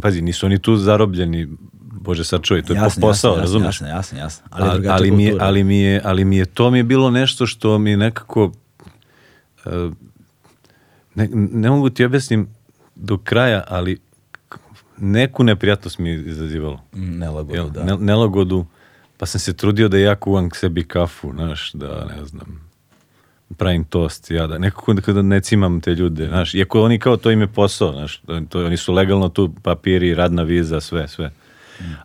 Pazi, 0.03 0.23
nisu 0.23 0.47
oni 0.47 0.59
tu 0.59 0.77
zarobljeni, 0.77 1.49
Bože 2.01 2.25
sačuvaj, 2.25 2.63
to 2.63 2.73
je 2.73 2.81
posao, 3.01 3.31
jasno, 3.31 3.41
razumeš? 3.41 3.81
Jasno, 3.81 3.89
jasno, 3.89 4.19
jasno. 4.19 4.47
Ali, 4.51 4.71
Ali, 4.71 4.89
ali, 4.89 5.11
mi 5.11 5.25
je, 5.25 5.37
ali, 5.41 5.65
mi 5.65 5.79
je, 5.81 6.01
ali 6.05 6.25
mi 6.25 6.37
je 6.37 6.47
to 6.47 6.71
mi 6.71 6.79
je 6.79 6.85
bilo 6.85 7.11
nešto 7.11 7.47
što 7.47 7.79
mi 7.79 7.91
je 7.91 7.97
nekako 7.97 8.45
uh, 9.65 9.93
ne, 11.15 11.29
ne 11.33 11.71
mogu 11.71 11.91
ti 11.91 12.05
objasnim 12.05 12.49
do 12.95 13.19
kraja, 13.19 13.65
ali 13.69 14.01
neku 14.99 15.45
neprijatnost 15.45 15.99
mi 15.99 16.09
je 16.09 16.23
izazivalo. 16.23 16.81
Mm, 16.93 17.19
Nelagodu, 17.19 17.55
Jel, 17.55 17.71
da. 17.71 17.85
ne- 17.85 17.97
nelagodu, 17.97 18.67
pa 19.17 19.27
sam 19.27 19.41
se 19.41 19.53
trudio 19.53 19.89
da 19.89 19.99
ja 19.99 20.15
kuvam 20.17 20.51
k 20.51 20.57
sebi 20.57 20.85
kafu, 20.85 21.33
znaš, 21.33 21.73
da 21.73 22.05
ne 22.07 22.25
znam, 22.25 22.71
pravim 23.57 23.85
tost, 23.85 24.31
ja 24.31 24.47
da 24.47 24.59
nekako 24.59 24.93
da 24.93 25.03
kada 25.03 25.23
ne 25.23 25.41
cimam 25.41 25.81
te 25.81 25.95
ljude, 25.95 26.27
znaš, 26.27 26.55
iako 26.55 26.83
oni 26.83 26.99
kao 26.99 27.17
to 27.17 27.31
im 27.31 27.41
je 27.41 27.47
posao, 27.47 27.93
znaš, 27.93 28.23
to, 28.49 28.65
oni 28.67 28.77
su 28.77 28.93
legalno 28.93 29.29
tu 29.29 29.55
papiri, 29.63 30.15
radna 30.15 30.43
viza, 30.43 30.81
sve, 30.81 31.09
sve. 31.09 31.33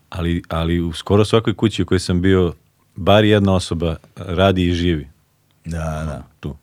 Ali, 0.10 0.44
ali 0.50 0.80
u 0.80 0.94
skoro 0.94 1.26
svakoj 1.26 1.56
kući 1.56 1.84
u 1.84 1.86
kojoj 1.86 2.00
sam 2.00 2.22
bio, 2.22 2.54
bar 2.96 3.24
jedna 3.26 3.56
osoba 3.56 3.96
radi 4.16 4.66
i 4.66 4.74
živi 4.74 5.08
Da, 5.66 5.78
da. 5.78 6.24
tu. 6.40 6.56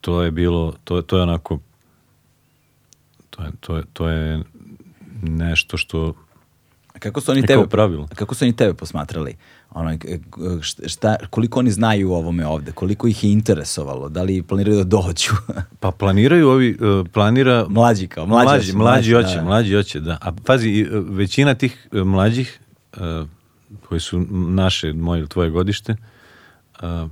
To 0.00 0.22
je 0.22 0.30
bilo, 0.30 0.74
to, 0.84 1.02
to 1.02 1.16
je 1.16 1.22
onako, 1.22 1.58
to 3.30 3.42
je, 3.42 3.50
to 3.60 3.76
je, 3.76 3.82
to 3.92 4.08
je 4.08 4.42
nešto 5.22 5.76
što, 5.76 6.14
Kako 6.98 7.20
su 7.20 7.32
oni 7.32 7.46
tebe 7.46 7.66
pravilo. 7.66 8.08
Kako 8.14 8.34
su 8.34 8.44
oni 8.44 8.56
tebe 8.56 8.74
posmatrali? 8.74 9.34
Ono, 9.70 9.98
k- 9.98 10.06
šta, 10.86 11.16
koliko 11.30 11.58
oni 11.58 11.70
znaju 11.70 12.12
o 12.12 12.16
ovome 12.16 12.46
ovde? 12.46 12.72
Koliko 12.72 13.08
ih 13.08 13.24
je 13.24 13.32
interesovalo? 13.32 14.08
Da 14.08 14.22
li 14.22 14.42
planiraju 14.42 14.76
da 14.76 14.84
dođu? 14.84 15.32
pa 15.80 15.90
planiraju 15.90 16.48
ovi, 16.48 16.76
uh, 16.80 17.06
planira, 17.12 17.66
mlađi 17.68 18.06
kao, 18.06 18.26
mlađi, 18.26 18.46
mlađi, 18.46 18.72
mlađi 18.72 19.12
mlađi, 19.12 19.12
hoće, 19.12 19.36
da. 19.36 19.44
mlađi 19.44 19.74
hoće, 19.74 20.00
da. 20.00 20.18
A 20.20 20.32
pazi, 20.44 20.86
uh, 20.92 21.04
većina 21.08 21.54
tih 21.54 21.88
mlađih, 21.92 22.58
koji 23.88 24.00
su 24.00 24.26
naše, 24.30 24.92
moje 24.92 25.18
ili 25.18 25.28
tvoje 25.28 25.50
godište, 25.50 25.96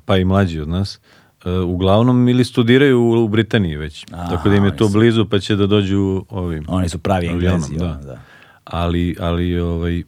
pa 0.04 0.16
i 0.16 0.24
mlađi 0.24 0.60
od 0.60 0.68
nas, 0.68 1.00
uglavnom 1.44 2.28
ili 2.28 2.44
studiraju 2.44 3.00
u, 3.00 3.24
u 3.24 3.28
Britaniji 3.28 3.76
već. 3.76 4.06
Aha, 4.12 4.28
Tako 4.30 4.48
da 4.48 4.56
im 4.56 4.64
je 4.64 4.76
to 4.76 4.88
blizu, 4.88 5.26
pa 5.26 5.38
će 5.38 5.56
da 5.56 5.66
dođu 5.66 6.24
ovim. 6.28 6.64
Oni 6.68 6.88
su 6.88 6.98
pravi 6.98 7.26
englezi. 7.26 7.76
da. 7.76 8.00
da. 8.04 8.18
Ali, 8.64 9.16
ali 9.20 9.60
ovaj, 9.60 10.02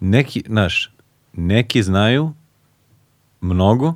neki, 0.00 0.42
znaš, 0.46 0.90
neki 1.32 1.82
znaju 1.82 2.32
mnogo, 3.40 3.94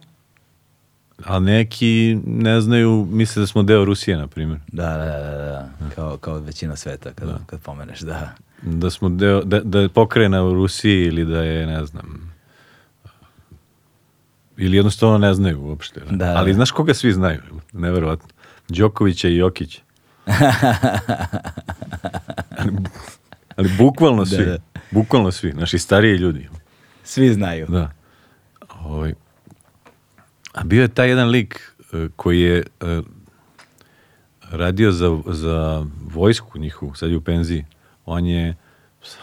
a 1.24 1.38
neki 1.38 2.18
ne 2.26 2.60
znaju, 2.60 3.08
misle 3.10 3.40
da 3.40 3.46
smo 3.46 3.62
deo 3.62 3.84
Rusije, 3.84 4.16
na 4.16 4.26
primjer. 4.26 4.58
Da, 4.72 4.96
da, 4.96 5.04
da, 5.04 5.36
da, 5.36 5.70
da. 5.80 5.94
Kao, 5.94 6.16
kao 6.16 6.38
većina 6.38 6.76
sveta 6.76 7.12
kad, 7.12 7.46
kad 7.46 7.60
pomeneš, 7.60 8.00
da. 8.00 8.34
Da 8.62 8.90
smo 8.90 9.08
deo, 9.08 9.44
da, 9.44 9.60
da 9.60 9.80
je 9.80 9.88
pokrena 9.88 10.44
u 10.44 10.54
Rusiji 10.54 11.06
ili 11.06 11.24
da 11.24 11.42
je, 11.42 11.66
ne 11.66 11.86
znam, 11.86 12.27
ili 14.58 14.76
jednostavno 14.76 15.18
ne 15.18 15.34
znaju 15.34 15.60
uopšte. 15.62 16.00
Da, 16.00 16.16
da. 16.16 16.34
Ali 16.36 16.54
znaš 16.54 16.70
koga 16.70 16.94
svi 16.94 17.12
znaju? 17.12 17.40
Neverovatno. 17.72 18.28
Đokovića 18.68 19.28
i 19.28 19.36
Jokića. 19.36 19.80
ali, 22.58 22.72
ali 23.56 23.70
bukvalno 23.78 24.26
svi. 24.26 24.44
da. 24.44 24.56
Bukvalno 24.90 25.30
svi. 25.30 25.52
Naši 25.52 25.78
stariji 25.78 26.16
ljudi. 26.16 26.48
Svi 27.04 27.32
znaju. 27.32 27.66
Da. 27.66 27.90
Ovaj. 28.84 29.14
A 30.52 30.64
bio 30.64 30.82
je 30.82 30.88
taj 30.88 31.08
jedan 31.08 31.28
lik 31.28 31.72
e, 31.92 32.08
koji 32.16 32.40
je 32.40 32.58
e, 32.58 33.00
radio 34.50 34.92
za, 34.92 35.18
za 35.26 35.86
vojsku 36.14 36.58
njihovu, 36.58 36.94
sad 36.94 37.10
je 37.10 37.16
u 37.16 37.20
penziji. 37.20 37.64
On 38.06 38.26
je, 38.26 38.56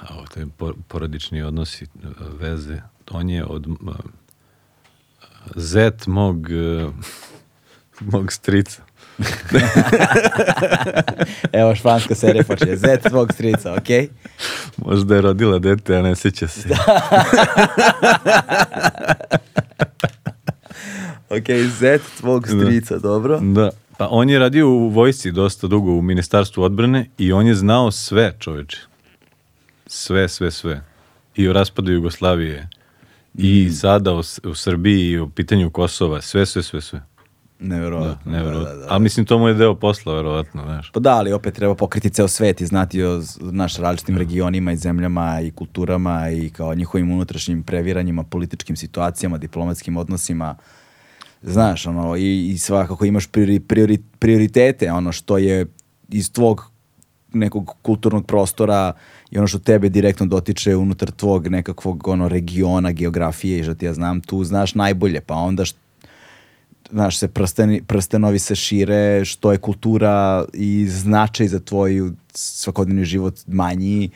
ovo, 0.09 0.25
te 0.33 0.45
po- 0.57 0.73
porodični 0.87 1.41
odnosi, 1.41 1.85
e, 1.85 1.87
veze, 2.39 2.81
on 3.11 3.29
je 3.29 3.45
od 3.45 3.67
zet 5.55 6.07
mog, 6.07 6.51
e, 6.51 6.87
mog 7.99 8.31
strica. 8.31 8.81
Evo 11.51 11.75
španska 11.75 12.15
serija 12.15 12.43
počinje. 12.43 12.75
Zet 12.75 13.01
tvog 13.03 13.33
strica, 13.33 13.73
okej? 13.73 14.09
Možda 14.77 15.15
je 15.15 15.21
rodila 15.21 15.59
dete, 15.59 15.95
a 15.95 16.01
ne 16.01 16.15
sjeća 16.15 16.47
se. 16.47 16.69
Okej, 21.29 21.63
zet 21.63 22.01
tvog 22.19 22.47
strica, 22.47 22.97
dobro. 22.97 23.39
Da. 23.39 23.69
Pa 23.97 24.07
on 24.11 24.29
je 24.29 24.39
radio 24.39 24.69
u 24.69 24.89
vojsci 24.89 25.31
dosta 25.31 25.67
dugo 25.67 25.91
u 25.91 26.01
ministarstvu 26.01 26.63
odbrane 26.63 27.09
i 27.17 27.33
on 27.33 27.47
je 27.47 27.55
znao 27.55 27.91
sve 27.91 28.35
čoveče. 28.39 28.77
Sve, 29.87 30.29
sve, 30.29 30.51
sve. 30.51 30.83
I 31.35 31.47
o 31.47 31.53
raspadu 31.53 31.91
Jugoslavije. 31.91 32.69
I 33.37 33.69
sada 33.71 34.13
o, 34.13 34.23
S- 34.23 34.39
u 34.43 34.55
Srbiji 34.55 35.09
i 35.09 35.17
o 35.17 35.29
pitanju 35.29 35.69
Kosova. 35.69 36.21
Sve, 36.21 36.45
sve, 36.45 36.63
sve, 36.63 36.81
sve. 36.81 37.01
Neverovatno. 37.59 38.17
da, 38.25 38.31
Neverovatno. 38.31 38.69
da, 38.69 38.75
da. 38.75 38.85
Ali 38.89 39.03
mislim, 39.03 39.25
to 39.25 39.39
mu 39.39 39.47
je 39.47 39.53
deo 39.53 39.75
posla, 39.75 40.13
verovatno, 40.13 40.63
znaš. 40.63 40.91
Pa 40.91 40.99
da, 40.99 41.11
ali 41.11 41.33
opet 41.33 41.53
treba 41.53 41.75
pokriti 41.75 42.09
ceo 42.09 42.27
svet 42.27 42.61
i 42.61 42.65
znati 42.65 43.03
o 43.03 43.21
naš 43.41 43.77
različitim 43.77 44.17
regionima 44.17 44.71
i 44.71 44.77
zemljama 44.77 45.41
i 45.41 45.51
kulturama 45.51 46.29
i 46.29 46.49
kao 46.49 46.75
njihovim 46.75 47.11
unutrašnjim 47.11 47.63
previranjima, 47.63 48.23
političkim 48.23 48.75
situacijama, 48.75 49.37
diplomatskim 49.37 49.97
odnosima. 49.97 50.55
Znaš, 51.41 51.87
ono, 51.87 52.15
i, 52.15 52.47
i 52.47 52.57
svakako 52.57 53.05
imaš 53.05 53.27
priori, 53.27 53.59
priori- 53.59 54.01
prioritete, 54.19 54.91
ono 54.91 55.11
što 55.11 55.37
je 55.37 55.65
iz 56.09 56.31
tvog 56.31 56.71
nekog 57.33 57.75
kulturnog 57.81 58.25
prostora 58.25 58.93
i 59.35 59.37
ono 59.37 59.47
što 59.47 59.59
tebe 59.59 59.89
direktno 59.89 60.25
dotiče 60.25 60.75
unutar 60.75 61.11
tvog 61.11 61.47
nekakvog 61.47 62.07
ono 62.07 62.27
regiona, 62.27 62.91
geografije 62.91 63.59
i 63.59 63.63
što 63.63 63.73
ti 63.73 63.85
ja 63.85 63.93
znam, 63.93 64.21
tu 64.21 64.43
znaš 64.43 64.75
najbolje, 64.75 65.21
pa 65.21 65.33
onda 65.35 65.63
št- 65.63 65.75
znaš, 66.91 67.19
se 67.19 67.27
prsteni, 67.27 67.81
prstenovi 67.81 68.39
se 68.39 68.55
šire, 68.55 69.25
što 69.25 69.51
je 69.51 69.57
kultura 69.57 70.45
i 70.53 70.87
značaj 70.87 71.47
za 71.47 71.59
tvoj 71.59 72.11
svakodnevni 72.33 73.05
život 73.05 73.39
manji, 73.47 74.09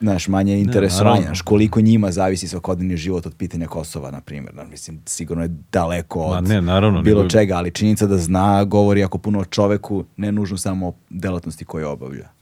znaš, 0.00 0.28
manje 0.28 0.58
interesovanja, 0.58 1.22
znaš, 1.22 1.42
koliko 1.42 1.80
njima 1.80 2.12
zavisi 2.12 2.48
svakodnevni 2.48 2.96
život 2.96 3.26
od 3.26 3.34
pitanja 3.34 3.66
Kosova, 3.66 4.10
na 4.10 4.20
primjer, 4.20 4.52
znaš, 4.54 4.68
mislim, 4.70 5.00
sigurno 5.06 5.42
je 5.42 5.56
daleko 5.72 6.18
Ma 6.20 6.38
od 6.38 6.44
ne, 6.44 6.62
naravno, 6.62 7.02
bilo 7.02 7.20
nego- 7.20 7.30
čega, 7.30 7.54
ali 7.54 7.70
činjenica 7.70 8.06
da 8.06 8.18
zna, 8.18 8.64
govori 8.64 9.00
jako 9.00 9.18
puno 9.18 9.40
o 9.40 9.44
čoveku, 9.44 10.04
ne 10.16 10.32
nužno 10.32 10.56
samo 10.56 10.88
o 10.88 10.94
delatnosti 11.10 11.64
koju 11.64 11.88
obavlja. 11.88 12.35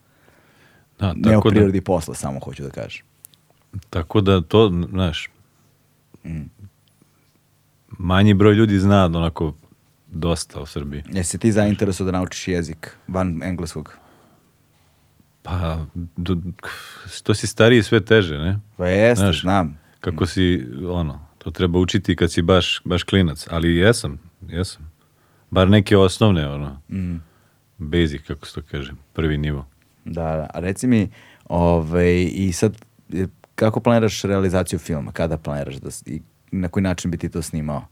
Da, 0.99 1.13
Ne 1.13 1.29
o 1.29 1.31
tako, 1.31 1.49
da, 1.49 1.53
prirodi 1.53 1.81
posla, 1.81 2.13
samo 2.15 2.39
hoću 2.39 2.63
da 2.63 2.69
kažem. 2.69 3.05
tako 3.89 4.21
da 4.21 4.41
to, 4.41 4.71
znaš, 4.89 5.29
Mm. 6.23 6.41
manji 7.89 8.33
broj 8.33 8.53
ljudi 8.53 8.79
zna 8.79 9.05
onako 9.05 9.53
dosta 10.07 10.59
o 10.59 10.65
Srbiji. 10.65 11.03
Jesi 11.07 11.37
ti 11.37 11.51
zainteresuo 11.51 12.05
da 12.05 12.11
naučiš 12.11 12.47
jezik 12.47 12.97
van 13.07 13.43
engleskog? 13.43 13.93
Pa, 15.41 15.77
do, 16.15 16.37
to 17.23 17.33
si 17.33 17.47
stariji 17.47 17.83
sve 17.83 18.01
teže, 18.01 18.37
ne? 18.37 18.59
Pa 18.77 18.87
jeste, 18.87 19.23
Znaš, 19.23 19.41
znam. 19.41 19.77
Kako 19.99 20.25
si, 20.25 20.65
ono, 20.87 21.27
to 21.37 21.51
treba 21.51 21.79
učiti 21.79 22.15
kad 22.15 22.31
si 22.31 22.41
baš, 22.41 22.81
baš 22.85 23.03
klinac. 23.03 23.47
Ali 23.49 23.75
jesam, 23.75 24.19
jesam. 24.41 24.91
Bar 25.51 25.69
neke 25.69 25.97
osnovne, 25.97 26.49
ono, 26.49 26.81
Mm. 26.89 27.15
basic, 27.77 28.21
kako 28.21 28.47
se 28.47 28.53
to 28.53 28.61
kaže, 28.61 28.91
prvi 29.13 29.37
nivo. 29.37 29.65
Da, 30.05 30.23
da. 30.23 30.47
A 30.53 30.59
reci 30.59 30.87
mi, 30.87 31.09
ovaj, 31.45 32.29
i 32.33 32.51
sad, 32.53 32.77
kako 33.55 33.79
planiraš 33.79 34.21
realizaciju 34.21 34.79
filma? 34.79 35.11
Kada 35.11 35.37
planiraš 35.37 35.75
da, 35.75 35.89
i 36.05 36.21
na 36.51 36.67
koji 36.67 36.83
način 36.83 37.11
bi 37.11 37.17
ti 37.17 37.29
to 37.29 37.41
snimao? 37.41 37.87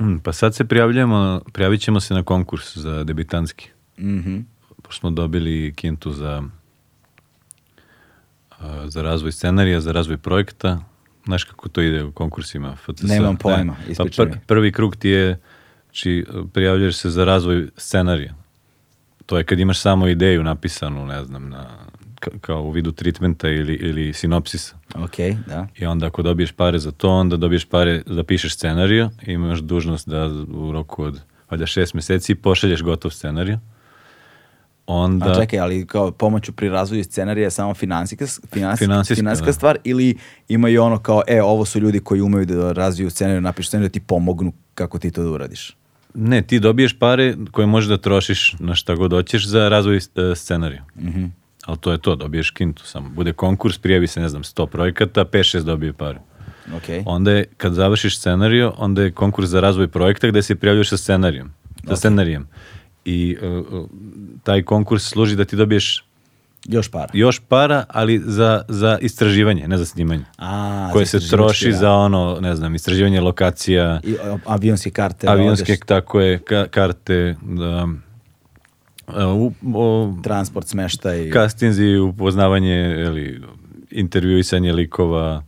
Mm, 0.00 0.18
pa 0.18 0.32
sad 0.32 0.54
se 0.54 0.64
prijavljujemo, 0.64 1.40
prijavit 1.52 1.80
ćemo 1.80 2.00
se 2.00 2.14
na 2.14 2.22
konkurs 2.22 2.76
za 2.76 3.04
debitanski. 3.04 3.70
Mhm. 3.98 4.38
Pošto 4.82 5.00
smo 5.00 5.10
dobili 5.10 5.72
kintu 5.76 6.12
za, 6.12 6.42
za 8.84 9.02
razvoj 9.02 9.32
scenarija, 9.32 9.80
za 9.80 9.92
razvoj 9.92 10.16
projekta. 10.16 10.80
Znaš 11.24 11.44
kako 11.44 11.68
to 11.68 11.80
ide 11.80 12.04
u 12.04 12.12
konkursima 12.12 12.76
FCS? 12.76 13.02
Nemam 13.02 13.36
pojma, 13.36 13.76
Pa 13.86 13.92
ispričaj 13.92 14.26
pr- 14.26 14.38
prvi 14.46 14.72
krug 14.72 14.96
ti 14.96 15.08
je, 15.08 15.40
či 15.90 16.26
prijavljaš 16.52 16.96
se 16.96 17.10
za 17.10 17.24
razvoj 17.24 17.68
scenarija. 17.76 18.34
To 19.26 19.38
je 19.38 19.44
kad 19.44 19.58
imaš 19.58 19.80
samo 19.80 20.08
ideju 20.08 20.42
napisanu, 20.42 21.06
ne 21.06 21.24
znam, 21.24 21.48
na, 21.48 21.66
ka- 22.20 22.38
kao 22.40 22.62
u 22.62 22.70
vidu 22.70 22.92
treatmenta 22.92 23.48
ili, 23.48 23.74
ili 23.74 24.12
sinopsisa. 24.12 24.76
Ok, 24.94 25.16
da. 25.46 25.66
I 25.76 25.86
onda 25.86 26.06
ako 26.06 26.22
dobiješ 26.22 26.52
pare 26.52 26.78
za 26.78 26.90
to, 26.90 27.08
onda 27.10 27.36
dobiješ 27.36 27.64
pare 27.64 28.02
da 28.06 28.24
pišeš 28.24 28.54
scenariju 28.54 29.10
i 29.26 29.32
imaš 29.32 29.58
dužnost 29.58 30.08
da 30.08 30.26
u 30.54 30.72
roku 30.72 31.02
od 31.02 31.20
valjda 31.50 31.66
šest 31.66 31.94
meseci 31.94 32.34
pošalješ 32.34 32.82
gotov 32.82 33.10
scenariju. 33.10 33.58
Onda... 34.86 35.30
A 35.32 35.34
čekaj, 35.34 35.58
ali 35.60 35.86
kao 35.86 36.10
pomoću 36.10 36.52
pri 36.52 36.68
razvoju 36.68 37.04
scenarija 37.04 37.44
je 37.44 37.50
samo 37.50 37.74
finansijska, 37.74 38.26
finansijska, 38.26 38.84
Finansijska, 38.84 39.20
finansijska 39.20 39.46
da. 39.46 39.52
stvar 39.52 39.78
ili 39.84 40.16
imaju 40.48 40.82
ono 40.82 40.98
kao, 40.98 41.22
e, 41.26 41.42
ovo 41.42 41.64
su 41.64 41.80
ljudi 41.80 42.00
koji 42.00 42.20
umeju 42.20 42.46
da 42.46 42.72
razviju 42.72 43.10
scenariju, 43.10 43.40
napišu 43.40 43.68
scenariju 43.68 43.88
da 43.88 43.92
ti 43.92 44.00
pomognu 44.00 44.52
kako 44.74 44.98
ti 44.98 45.10
to 45.10 45.22
da 45.22 45.30
uradiš. 45.30 45.76
Ne, 46.14 46.42
ti 46.42 46.60
dobiješ 46.60 46.98
pare 46.98 47.34
koje 47.50 47.66
možeš 47.66 47.88
da 47.88 47.96
trošiš 47.96 48.56
na 48.58 48.74
šta 48.74 48.94
god 48.94 49.12
hoćeš 49.12 49.46
za 49.46 49.68
razvoj 49.68 49.96
e, 49.96 50.00
scenarija. 50.34 50.84
Mhm. 50.96 51.24
Ali 51.64 51.78
to 51.78 51.92
je 51.92 51.98
to, 51.98 52.16
dobiješ 52.16 52.50
kintu 52.50 52.86
samo. 52.86 53.08
Bude 53.08 53.32
konkurs, 53.32 53.78
prijavi 53.78 54.06
se, 54.06 54.20
ne 54.20 54.28
znam, 54.28 54.42
100 54.42 54.66
projekata, 54.66 55.24
5-6 55.24 55.62
dobije 55.62 55.92
pare. 55.92 56.18
Ok. 56.76 56.82
Onda 57.06 57.30
je, 57.30 57.44
kad 57.56 57.72
završiš 57.72 58.18
scenariju, 58.18 58.72
onda 58.76 59.02
je 59.02 59.12
konkurs 59.12 59.48
za 59.48 59.60
razvoj 59.60 59.88
projekta 59.88 60.28
gde 60.28 60.42
se 60.42 60.54
prijavljuješ 60.54 60.88
sa 60.88 60.96
scenarijom. 60.96 61.50
Sa 61.88 61.96
scenarijem. 61.96 62.48
I 63.04 63.36
e, 63.42 63.62
taj 64.42 64.62
konkurs 64.62 65.02
služi 65.02 65.36
da 65.36 65.44
ti 65.44 65.56
dobiješ 65.56 66.04
Još 66.66 66.88
para. 66.88 67.08
još 67.12 67.40
para, 67.40 67.84
ali 67.88 68.18
za, 68.20 68.62
za 68.68 68.98
istraživanje, 69.00 69.68
ne 69.68 69.78
za 69.78 69.86
snimanje. 69.86 70.24
A, 70.38 70.88
koje 70.92 71.04
za 71.04 71.20
se 71.20 71.28
troši 71.28 71.66
rad. 71.66 71.74
za 71.74 71.92
ono, 71.92 72.38
ne 72.40 72.56
znam, 72.56 72.74
istraživanje 72.74 73.20
lokacija, 73.20 74.00
I, 74.04 74.16
avionske 74.46 74.90
karte. 74.90 75.26
da 75.26 75.32
avionske, 75.32 75.62
odeš, 75.64 75.80
tako 75.80 76.20
je, 76.20 76.38
ka- 76.40 76.68
karte, 76.68 77.36
da, 77.42 77.88
a, 79.08 79.26
u, 79.28 79.52
o, 79.74 80.14
transport, 80.22 80.66
smeštaj. 80.68 81.30
kastinzi, 81.30 81.96
upoznavanje, 81.96 82.76
ili, 82.98 83.42
intervjuisanje 83.90 84.72
likova, 84.72 85.42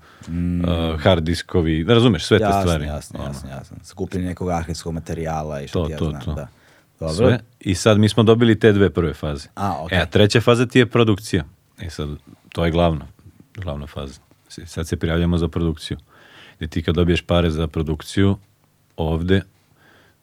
a, 0.64 0.97
hard 0.98 1.24
diskovi, 1.24 1.84
da 1.84 1.94
razumeš, 1.94 2.24
sve 2.24 2.38
te 2.38 2.44
Mm. 2.44 2.48
jasno, 2.48 2.60
stvari. 2.62 2.84
Jasno, 2.86 3.20
jasno, 3.24 3.51
jasno. 3.51 3.76
Skupljenje 3.84 4.26
nekog 4.26 4.51
arhivskog 4.51 4.94
materijala 4.94 5.60
i 5.60 5.68
što 5.68 5.80
To, 5.80 5.86
ti 5.86 5.93
ja 5.93 5.98
to, 5.98 6.05
znam, 6.05 6.20
to. 6.20 6.34
da. 6.34 6.48
Dobro. 7.01 7.14
Sve. 7.14 7.40
I 7.60 7.74
sad 7.74 7.98
mi 7.98 8.09
smo 8.09 8.23
dobili 8.23 8.59
te 8.59 8.73
dve 8.73 8.90
prve 8.90 9.14
faze. 9.14 9.48
A, 9.55 9.82
okej. 9.82 9.98
E, 9.98 10.02
a 10.02 10.06
treća 10.06 10.40
faza 10.40 10.66
ti 10.66 10.78
je 10.78 10.86
produkcija. 10.86 11.44
E 11.78 11.90
sad, 11.90 12.09
to 12.52 12.64
je 12.64 12.70
glavna, 12.70 13.06
glavna 13.55 13.86
faza. 13.86 14.20
Sad 14.48 14.89
se 14.89 14.97
prijavljamo 14.97 15.39
za 15.39 15.48
produkciju. 15.48 15.98
Gde 16.59 16.68
ti 16.68 16.82
kad 16.82 16.94
dobiješ 16.94 17.23
pare 17.23 17.51
za 17.51 17.66
produkciju 17.66 18.36
ovde, 18.97 19.43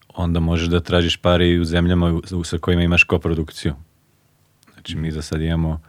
onda 0.08 0.40
možeš 0.40 0.68
da 0.68 0.80
tražiš 0.80 1.18
pare 1.18 1.48
i 1.48 1.60
u 1.60 1.66
zemljama 1.66 2.22
sa 2.44 2.58
kojima 2.58 2.84
imaš 2.84 3.04
koprodukciju. 3.04 3.74
Znači 4.74 4.96
mi 4.96 5.12
za 5.12 5.22
sad 5.22 5.42
imamo 5.42 5.82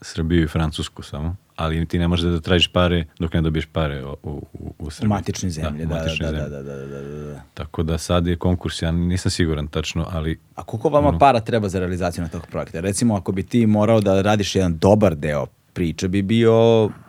Srbiju 0.00 0.44
i 0.44 0.48
Francusku 0.48 1.02
samo, 1.02 1.36
ali 1.56 1.86
ti 1.86 1.98
ne 1.98 2.08
možeš 2.08 2.24
da 2.24 2.40
tražiš 2.40 2.68
pare 2.68 3.04
dok 3.18 3.34
ne 3.34 3.40
dobiješ 3.40 3.66
pare 3.66 4.04
u, 4.04 4.16
u, 4.22 4.30
u, 4.52 4.74
u 4.78 4.86
U 4.86 4.90
Srbiji. 4.90 5.08
matičnoj 5.08 5.50
zemlji, 5.50 5.84
u 5.84 5.88
da, 5.88 5.94
da, 5.94 6.00
da, 6.00 6.08
zemlji. 6.08 6.40
da, 6.40 6.48
da, 6.48 6.62
da, 6.62 6.76
da, 6.76 7.00
da. 7.24 7.40
Tako 7.54 7.82
da 7.82 7.98
sad 7.98 8.26
je 8.26 8.36
konkurs, 8.36 8.82
ja 8.82 8.92
nisam 8.92 9.30
siguran 9.30 9.66
tačno, 9.68 10.06
ali 10.10 10.38
A 10.54 10.62
koliko 10.62 10.88
vama 10.88 11.18
para 11.18 11.40
treba 11.40 11.68
za 11.68 11.78
realizaciju 11.78 12.22
na 12.22 12.28
tog 12.28 12.46
projekta? 12.46 12.80
Recimo, 12.80 13.16
ako 13.16 13.32
bi 13.32 13.42
ti 13.42 13.66
morao 13.66 14.00
da 14.00 14.22
radiš 14.22 14.54
jedan 14.54 14.78
dobar 14.78 15.14
deo 15.16 15.46
priče, 15.72 16.08
bi 16.08 16.22
bio 16.22 16.54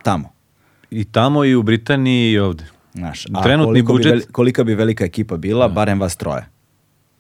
tamo. 0.04 0.30
i 0.92 1.04
tamo 1.06 1.46
i 1.46 1.56
u 1.56 1.64
Britaniji 1.64 2.32
i 2.32 2.40
ovde. 2.40 2.64
Znaš, 2.94 3.26
a 3.28 3.44
Trenutni 3.44 3.66
koliko 3.74 3.94
budžet, 3.94 4.06
Bi 4.06 4.12
veli- 4.12 4.32
kolika 4.32 4.64
bi 4.64 4.76
velika 4.76 5.06
ekipa 5.06 5.38
bila, 5.38 5.68
barem 5.70 6.00
vas 6.00 6.16
troje. 6.16 6.46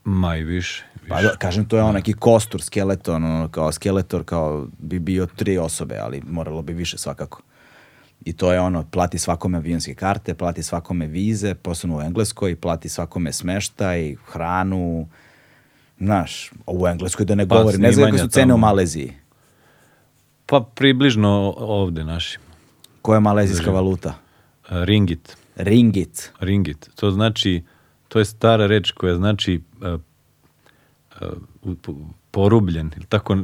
ma 0.04 0.36
i 0.36 0.44
više. 0.44 0.86
Pa 1.10 1.22
da, 1.22 1.36
kažem, 1.38 1.66
to 1.66 1.78
je 1.78 1.84
on 1.84 1.94
neki 1.94 2.14
kostur, 2.14 2.62
skeleton, 2.62 3.24
ono, 3.24 3.48
kao 3.48 3.72
skeletor, 3.72 4.24
kao 4.24 4.68
bi 4.78 5.00
bio 5.00 5.26
tri 5.26 5.58
osobe, 5.58 5.98
ali 5.98 6.22
moralo 6.28 6.62
bi 6.62 6.74
više 6.74 6.98
svakako. 6.98 7.42
I 8.26 8.34
to 8.34 8.54
je 8.54 8.60
ono, 8.60 8.84
plati 8.84 9.18
svakome 9.18 9.58
avionske 9.58 9.94
karte, 9.96 10.34
plati 10.34 10.64
svakome 10.64 11.08
vize, 11.08 11.56
posebno 11.56 11.98
u 11.98 12.02
Engleskoj, 12.02 12.56
plati 12.56 12.90
svakome 12.90 13.32
smeštaj, 13.32 14.16
hranu, 14.26 15.08
znaš, 16.00 16.52
u 16.68 16.88
Engleskoj 16.88 17.26
da 17.26 17.36
ne 17.36 17.48
Pa, 17.48 17.56
govorim, 17.58 17.82
ne 17.82 17.92
znam 17.92 18.06
snimanja 18.06 18.24
su 18.24 18.30
cene 18.30 18.46
u 18.46 18.58
tamo. 18.58 18.68
Maleziji. 18.68 19.14
Pa 20.46 20.66
približno 20.76 21.54
ovde 21.58 22.04
naši. 22.04 22.40
Koja 23.02 23.16
je 23.16 23.20
malezijska 23.20 23.72
valuta? 23.72 24.14
A, 24.70 24.84
Ringit. 24.84 25.38
Ringit. 25.56 26.32
Ringit. 26.40 26.90
To 26.96 27.12
znači, 27.12 27.64
to 28.08 28.20
je 28.20 28.26
stara 28.26 28.68
reč 28.68 28.92
koja 28.92 29.16
znači 29.16 29.62
u- 29.82 29.82
po- 29.82 30.00
porubljen. 32.32 32.92
ili 32.98 33.06
Tako, 33.06 33.38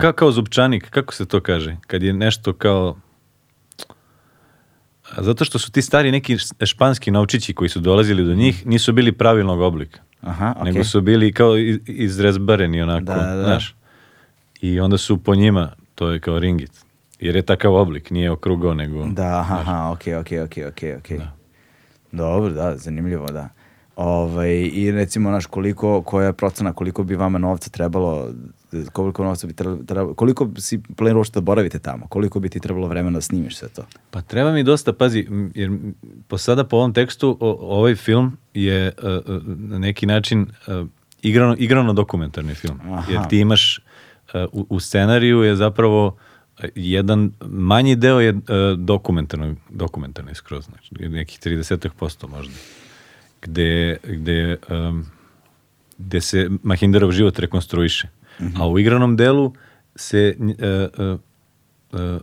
ka, 0.00 0.12
kao 0.12 0.32
zupčanik, 0.32 0.90
kako 0.90 1.14
se 1.14 1.26
to 1.26 1.40
kaže? 1.40 1.76
Kad 1.86 2.02
je 2.02 2.12
nešto 2.12 2.52
kao... 2.52 2.96
Zato 5.18 5.44
što 5.44 5.58
su 5.58 5.72
ti 5.72 5.82
stari 5.82 6.12
neki 6.12 6.36
španski 6.64 7.10
novčići 7.10 7.54
koji 7.54 7.68
su 7.68 7.80
dolazili 7.80 8.24
do 8.24 8.34
njih, 8.34 8.66
nisu 8.66 8.92
bili 8.92 9.12
pravilnog 9.12 9.60
oblika. 9.60 10.00
Aha, 10.20 10.54
okej. 10.56 10.72
Nego 10.72 10.84
su 10.84 11.00
bili 11.00 11.32
kao 11.32 11.56
iz- 11.58 11.80
izrezbareni 11.86 12.82
onako, 12.82 13.04
Da, 13.04 13.14
da, 13.14 13.34
da. 13.34 13.44
znaš. 13.44 13.74
I 14.60 14.80
onda 14.80 14.98
su 14.98 15.16
po 15.18 15.34
njima, 15.34 15.72
to 15.94 16.10
je 16.10 16.20
kao 16.20 16.38
ringit. 16.38 16.70
Jer 17.20 17.36
je 17.36 17.42
takav 17.42 17.74
oblik, 17.74 18.10
nije 18.10 18.30
okrugao, 18.30 18.74
nego... 18.74 19.06
Da, 19.06 19.38
aha, 19.40 19.54
aha, 19.56 19.90
okej, 19.92 20.16
okej, 20.16 20.40
okej, 20.40 20.66
okej, 20.66 20.96
okej. 20.96 21.20
Dobro, 22.12 22.50
da, 22.50 22.76
zanimljivo, 22.76 23.26
da. 23.26 23.48
Ovaj, 23.96 24.70
I 24.72 24.90
recimo, 24.90 25.30
naš, 25.30 25.46
koliko, 25.46 26.02
koja 26.02 26.26
je 26.26 26.32
procena, 26.32 26.72
koliko 26.72 27.04
bi 27.04 27.14
vama 27.14 27.38
novca 27.38 27.70
trebalo, 27.70 28.28
koliko 28.92 29.24
novca 29.24 29.46
bi 29.46 29.52
trebalo, 29.86 30.14
koliko 30.14 30.48
si 30.56 30.80
planirao 30.96 31.18
uopšte 31.20 31.36
da 31.36 31.40
boravite 31.40 31.78
tamo, 31.78 32.06
koliko 32.06 32.40
bi 32.40 32.48
ti 32.48 32.60
trebalo 32.60 32.88
vremena 32.88 33.16
da 33.16 33.20
snimiš 33.20 33.56
sve 33.56 33.68
to? 33.68 33.82
Pa 34.10 34.20
treba 34.20 34.52
mi 34.52 34.62
dosta, 34.62 34.92
pazi, 34.92 35.26
jer 35.54 35.70
po 36.28 36.38
sada 36.38 36.64
po 36.64 36.76
ovom 36.76 36.92
tekstu 36.92 37.36
o- 37.40 37.58
ovaj 37.60 37.94
film 37.94 38.36
je 38.54 38.92
uh, 39.02 39.08
uh, 39.36 39.42
na 39.46 39.78
neki 39.78 40.06
način 40.06 40.40
uh, 40.66 40.88
igrano, 41.22 41.56
igrano 41.58 41.92
dokumentarni 41.92 42.54
film. 42.54 42.80
Aha. 42.84 43.12
Jer 43.12 43.28
ti 43.28 43.38
imaš 43.38 43.78
uh, 44.34 44.40
u, 44.52 44.66
u 44.68 44.80
scenariju 44.80 45.42
je 45.42 45.56
zapravo 45.56 46.06
uh, 46.06 46.14
jedan 46.74 47.32
manji 47.40 47.96
deo 47.96 48.20
je 48.20 48.32
uh, 48.32 48.38
dokumentarno, 48.78 49.54
dokumentarni 49.70 50.34
skroz, 50.34 50.64
znači 50.64 51.08
nekih 51.08 51.40
30% 51.40 52.28
možda. 52.28 52.54
Gde, 53.44 53.96
gde, 54.02 54.56
um, 54.70 55.06
gde 55.98 56.20
se 56.20 56.50
Mahinderov 56.62 57.12
život 57.12 57.38
rekonstruiše. 57.38 58.08
A 58.58 58.68
u 58.68 58.78
igranom 58.78 59.16
delu 59.16 59.52
se 59.96 60.36
uh, 60.38 60.48
uh, 61.06 61.20
uh, 61.92 62.20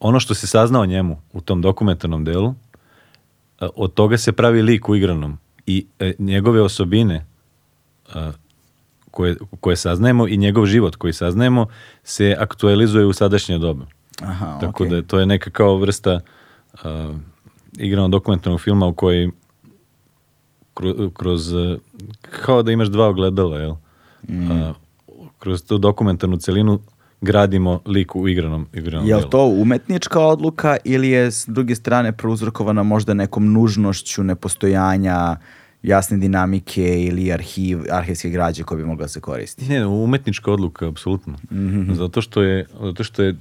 ono 0.00 0.20
što 0.20 0.34
se 0.34 0.46
sazna 0.46 0.80
o 0.80 0.86
njemu 0.86 1.22
u 1.32 1.40
tom 1.40 1.62
dokumentarnom 1.62 2.24
delu, 2.24 2.54
a, 3.60 3.68
od 3.76 3.94
toga 3.94 4.18
se 4.18 4.32
pravi 4.32 4.62
lik 4.62 4.88
u 4.88 4.96
igranom 4.96 5.38
i 5.66 5.86
e, 5.98 6.12
njegove 6.18 6.62
osobine 6.62 7.26
a, 8.14 8.32
koje, 9.10 9.36
koje 9.60 9.76
saznajemo 9.76 10.28
i 10.28 10.36
njegov 10.36 10.66
život 10.66 10.96
koji 10.96 11.12
saznajemo 11.12 11.66
se 12.04 12.36
aktualizuje 12.38 13.06
u 13.06 13.12
sadašnje 13.12 13.58
doba. 13.58 13.86
Aha, 14.22 14.58
Tako 14.60 14.84
okej. 14.84 15.00
da 15.00 15.06
to 15.06 15.20
je 15.20 15.26
neka 15.26 15.50
kao 15.50 15.76
vrsta 15.76 16.20
uh, 16.72 16.80
igrano 17.78 18.08
dokumentarnog 18.08 18.60
filma 18.60 18.86
u 18.86 18.92
koji 18.92 19.30
kro- 20.74 21.10
kroz, 21.12 21.52
kao 22.20 22.62
da 22.62 22.72
imaš 22.72 22.88
dva 22.88 23.08
ogledala, 23.08 23.58
jel? 23.58 23.74
Mm. 24.28 24.50
Uh, 24.50 24.76
kroz 25.38 25.62
tu 25.62 25.78
dokumentarnu 25.78 26.36
celinu 26.36 26.80
gradimo 27.20 27.80
lik 27.86 28.16
u 28.16 28.28
igranom, 28.28 28.66
igranom 28.72 29.08
Je 29.08 29.14
li 29.14 29.20
delu. 29.20 29.30
to 29.30 29.44
umetnička 29.44 30.20
odluka 30.20 30.76
ili 30.84 31.08
je 31.08 31.30
s 31.30 31.44
druge 31.48 31.74
strane 31.74 32.12
prouzrokovana 32.12 32.82
možda 32.82 33.14
nekom 33.14 33.52
nužnošću 33.52 34.22
nepostojanja 34.22 35.36
jasne 35.82 36.16
dinamike 36.18 37.02
ili 37.02 37.32
arhiv, 37.32 37.78
arhivske 37.90 38.30
građe 38.30 38.62
koje 38.62 38.78
bi 38.78 38.84
mogla 38.84 39.04
da 39.04 39.08
se 39.08 39.20
koristiti? 39.20 39.70
Ne, 39.70 39.86
umetnička 39.86 40.52
odluka, 40.52 40.88
apsolutno. 40.88 41.34
Mhm. 41.52 41.92
Zato, 41.94 42.20
što 42.22 42.42
je, 42.42 42.66
zato 42.82 43.04
što 43.04 43.22
je 43.22 43.36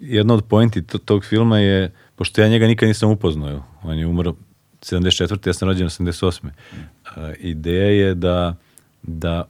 jedna 0.00 0.34
od 0.34 0.44
pointi 0.44 0.82
to- 0.82 0.98
tog 0.98 1.24
filma 1.24 1.58
je, 1.58 1.92
pošto 2.16 2.40
ja 2.40 2.48
njega 2.48 2.66
nikad 2.66 2.88
nisam 2.88 3.10
upoznao, 3.10 3.62
on 3.82 3.98
je 3.98 4.06
umro 4.06 4.34
74. 4.82 5.46
ja 5.46 5.52
sam 5.52 5.68
rođen 5.68 5.88
88. 5.88 6.48
A, 7.16 7.32
ideja 7.38 8.06
je 8.06 8.14
da, 8.14 8.56
da 9.02 9.48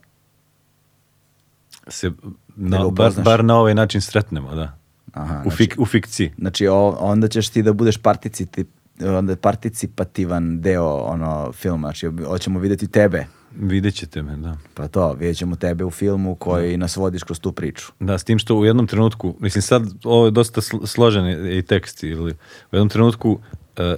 se 1.88 2.10
na, 2.56 2.78
ga 2.78 2.90
bar, 2.90 3.12
bar 3.24 3.44
na 3.44 3.58
ovaj 3.58 3.74
način 3.74 4.00
sretnemo, 4.00 4.54
da. 4.54 4.78
Aha, 5.12 5.38
u, 5.38 5.42
znači- 5.42 5.56
fik, 5.56 5.74
u 5.78 5.86
fikciji. 5.86 6.32
Znači, 6.38 6.66
o, 6.68 6.88
onda 6.88 7.28
ćeš 7.28 7.48
ti 7.48 7.62
da 7.62 7.72
budeš 7.72 7.96
participati, 7.96 8.64
onda 9.00 9.36
participativan 9.36 10.60
deo 10.60 10.96
ono 10.96 11.52
filma, 11.52 11.88
znači 11.88 12.10
hoćemo 12.26 12.60
vidjeti 12.60 12.88
tebe, 12.88 13.26
Vidjet 13.56 13.94
ćete 13.94 14.22
me, 14.22 14.36
da. 14.36 14.56
pa 14.74 14.88
to, 14.88 15.12
vidjet 15.12 15.36
ćemo 15.36 15.56
tebe 15.56 15.84
u 15.84 15.90
filmu 15.90 16.34
koji 16.34 16.76
nas 16.76 16.96
vodiš 16.96 17.22
kroz 17.22 17.40
tu 17.40 17.52
priču. 17.52 17.92
Da, 18.00 18.18
s 18.18 18.24
tim 18.24 18.38
što 18.38 18.56
u 18.56 18.64
jednom 18.64 18.86
trenutku, 18.86 19.34
mislim 19.40 19.62
sad 19.62 19.82
ovo 20.04 20.24
je 20.24 20.30
dosta 20.30 20.60
sl- 20.60 20.86
složen 20.86 21.26
i- 21.52 21.62
tekst, 21.62 22.02
ili 22.02 22.32
u 22.32 22.34
jednom 22.72 22.88
trenutku 22.88 23.38
e, 23.76 23.96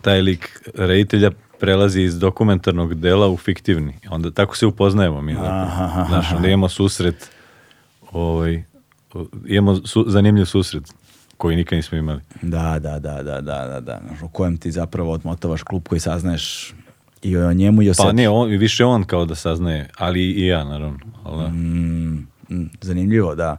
taj 0.00 0.20
lik 0.20 0.60
reditelja 0.74 1.30
prelazi 1.60 2.00
iz 2.02 2.18
dokumentarnog 2.18 2.94
dela 2.94 3.28
u 3.28 3.36
fiktivni. 3.36 3.94
Onda 4.10 4.30
tako 4.30 4.56
se 4.56 4.66
upoznajemo 4.66 5.20
mi. 5.22 5.34
zapravo. 5.34 6.06
Znaš, 6.08 6.32
onda 6.32 6.48
imamo 6.48 6.68
susret, 6.68 7.30
ovaj, 8.12 8.62
imamo 9.46 9.76
su- 9.76 10.04
zanimljiv 10.08 10.44
susret 10.44 10.84
koji 11.36 11.56
nikad 11.56 11.76
nismo 11.76 11.98
imali. 11.98 12.20
Da, 12.42 12.78
da, 12.78 12.98
da, 12.98 13.22
da, 13.22 13.40
da, 13.40 13.66
da, 13.66 13.80
da. 13.80 14.00
U 14.22 14.28
kojem 14.28 14.56
ti 14.56 14.70
zapravo 14.70 15.12
odmotavaš 15.12 15.62
klub 15.62 15.88
koji 15.88 16.00
saznaješ 16.00 16.74
i 17.22 17.36
o 17.36 17.52
njemu 17.52 17.82
i 17.82 17.90
o 17.90 17.94
Pa 17.96 18.02
sebi. 18.02 18.16
ne, 18.16 18.28
on, 18.28 18.48
više 18.48 18.84
on 18.84 19.04
kao 19.04 19.24
da 19.24 19.34
saznaje, 19.34 19.88
ali 19.98 20.22
i 20.22 20.46
ja 20.46 20.64
naravno. 20.64 20.98
Ali, 21.24 21.42
da. 21.42 21.48
Mm, 21.48 22.26
mm, 22.50 22.70
zanimljivo, 22.80 23.34
da. 23.34 23.56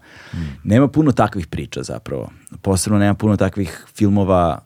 Nema 0.64 0.88
puno 0.88 1.12
takvih 1.12 1.48
priča 1.48 1.84
zapravo. 1.84 2.30
Posebno 2.62 3.00
nema 3.00 3.14
puno 3.14 3.38
takvih 3.38 3.86
filmova 3.96 4.60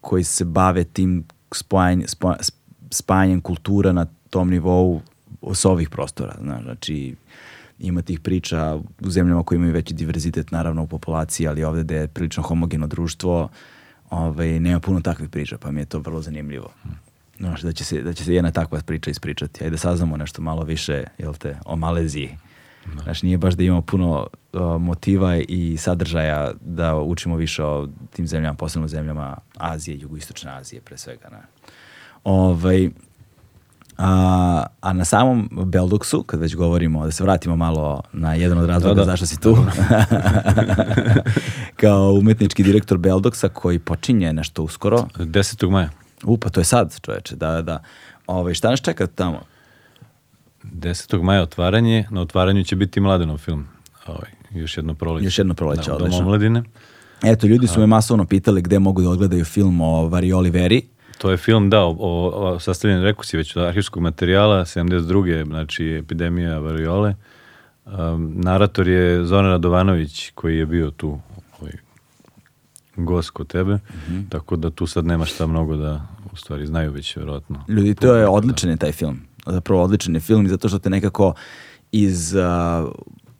koji 0.00 0.24
se 0.24 0.44
bave 0.44 0.84
tim 0.84 1.24
spajanje, 1.54 2.04
spa- 2.08 2.36
sp- 2.40 2.54
spajanjem 2.90 3.40
kultura 3.40 3.92
na 3.92 4.06
tom 4.30 4.50
nivou 4.50 5.00
s 5.54 5.64
ovih 5.64 5.90
prostora. 5.90 6.34
Znaš, 6.40 6.62
znači, 6.62 7.14
ima 7.78 8.02
tih 8.02 8.20
priča 8.20 8.78
u 9.00 9.10
zemljama 9.10 9.42
koje 9.42 9.56
imaju 9.56 9.72
veći 9.72 9.94
diverzitet 9.94 10.50
naravno 10.50 10.82
u 10.82 10.86
populaciji, 10.86 11.48
ali 11.48 11.64
ovdje 11.64 11.84
gde 11.84 11.96
je 11.96 12.08
prilično 12.08 12.42
homogeno 12.42 12.86
društvo, 12.86 13.48
ovaj, 14.10 14.60
nema 14.60 14.80
puno 14.80 15.00
takvih 15.00 15.28
priča, 15.30 15.58
pa 15.58 15.70
mi 15.70 15.80
je 15.80 15.84
to 15.86 15.98
vrlo 15.98 16.22
zanimljivo. 16.22 16.70
Znaš, 17.38 17.60
da 17.60 17.72
će, 17.72 17.84
se, 17.84 18.02
da 18.02 18.12
će 18.12 18.24
se 18.24 18.34
jedna 18.34 18.50
takva 18.50 18.80
priča 18.86 19.10
ispričati. 19.10 19.64
Ajde 19.64 19.70
da 19.70 19.78
saznamo 19.78 20.16
nešto 20.16 20.42
malo 20.42 20.62
više, 20.62 21.04
jel 21.18 21.34
te, 21.34 21.56
o 21.64 21.76
Maleziji. 21.76 22.36
Znaš, 23.02 23.22
nije 23.22 23.38
baš 23.38 23.54
da 23.54 23.62
imamo 23.62 23.82
puno 23.82 24.26
uh, 24.52 24.60
motiva 24.80 25.36
i 25.36 25.76
sadržaja 25.76 26.52
da 26.60 26.96
učimo 26.96 27.36
više 27.36 27.64
o 27.64 27.88
tim 28.10 28.26
zemljama, 28.26 28.54
posebno 28.54 28.88
zemljama 28.88 29.36
Azije, 29.56 29.98
jugoistočne 29.98 30.50
Azije 30.50 30.80
pre 30.80 30.96
svega. 30.96 31.28
Ne? 31.28 31.38
Ovaj, 32.24 32.90
a, 33.98 34.64
a 34.80 34.92
na 34.92 35.04
samom 35.04 35.48
Beldoksu, 35.64 36.22
kad 36.22 36.40
već 36.40 36.56
govorimo, 36.56 37.04
da 37.04 37.10
se 37.10 37.22
vratimo 37.22 37.56
malo 37.56 38.02
na 38.12 38.34
jedan 38.34 38.58
od 38.58 38.68
razloga 38.68 38.94
Da, 38.94 39.00
da. 39.00 39.04
zašto 39.04 39.26
si 39.26 39.40
tu, 39.40 39.56
kao 41.80 42.12
umetnički 42.12 42.62
direktor 42.62 42.98
Beldoksa 42.98 43.48
koji 43.48 43.78
počinje 43.78 44.32
nešto 44.32 44.62
uskoro. 44.62 45.06
10. 45.16 45.70
maja. 45.70 45.90
U, 46.24 46.36
pa 46.36 46.48
to 46.48 46.60
je 46.60 46.64
sad, 46.64 47.00
čoveče, 47.00 47.36
da, 47.36 47.52
da, 47.52 47.62
da. 47.62 47.82
Ovaj, 48.26 48.54
šta 48.54 48.70
nas 48.70 48.80
čeka 48.80 49.06
tamo? 49.06 49.40
10. 50.64 51.22
maja 51.22 51.42
otvaranje, 51.42 52.06
na 52.10 52.20
otvaranju 52.20 52.64
će 52.64 52.76
biti 52.76 53.00
Mladenov 53.00 53.38
film. 53.38 53.68
Ovaj, 54.06 54.30
još 54.50 54.76
jedno 54.76 54.94
proleće. 54.94 55.26
Još 55.26 55.38
jedno 55.38 55.54
proleće, 55.54 55.90
da, 55.90 55.96
Dom 55.96 56.02
odlično. 56.02 56.24
omladine. 56.24 56.62
Eto, 57.22 57.46
ljudi 57.46 57.66
su 57.66 57.80
me 57.80 57.86
masovno 57.86 58.24
pitali 58.24 58.62
gde 58.62 58.78
mogu 58.78 59.02
da 59.02 59.08
odgledaju 59.08 59.44
film 59.44 59.80
o 59.80 60.08
Varioli 60.08 60.50
Veri. 60.50 60.82
To 61.18 61.30
je 61.30 61.36
film, 61.36 61.70
da, 61.70 61.80
o, 61.80 61.96
o, 61.98 62.58
sastavljen, 62.60 63.02
rekao 63.02 63.24
si 63.24 63.36
već, 63.36 63.56
od 63.56 63.64
arhivskog 63.64 64.02
materijala, 64.02 64.64
72. 64.64 65.46
znači 65.46 65.84
epidemija 65.84 66.58
variole. 66.58 67.14
Um, 67.84 68.32
narator 68.36 68.88
je 68.88 69.24
Zoran 69.24 69.50
Radovanović, 69.50 70.30
koji 70.34 70.58
je 70.58 70.66
bio 70.66 70.90
tu 70.90 71.20
gost 72.96 73.30
kod 73.30 73.46
tebe, 73.46 73.78
tako 74.28 74.56
da 74.56 74.70
tu 74.70 74.86
sad 74.86 75.04
nema 75.04 75.24
šta 75.24 75.46
mnogo 75.46 75.76
da, 75.76 76.06
u 76.32 76.36
stvari, 76.36 76.66
znaju 76.66 76.92
već, 76.92 77.16
vjerojatno. 77.16 77.64
Ljudi, 77.68 77.94
to 77.94 78.14
je 78.14 78.28
odličan 78.28 78.70
je 78.70 78.76
taj 78.76 78.92
film. 78.92 79.20
Zapravo 79.46 79.82
odličan 79.82 80.14
je 80.14 80.20
film 80.20 80.48
zato 80.48 80.68
što 80.68 80.78
te 80.78 80.90
nekako 80.90 81.34
iz 81.92 82.34
a, 82.36 82.86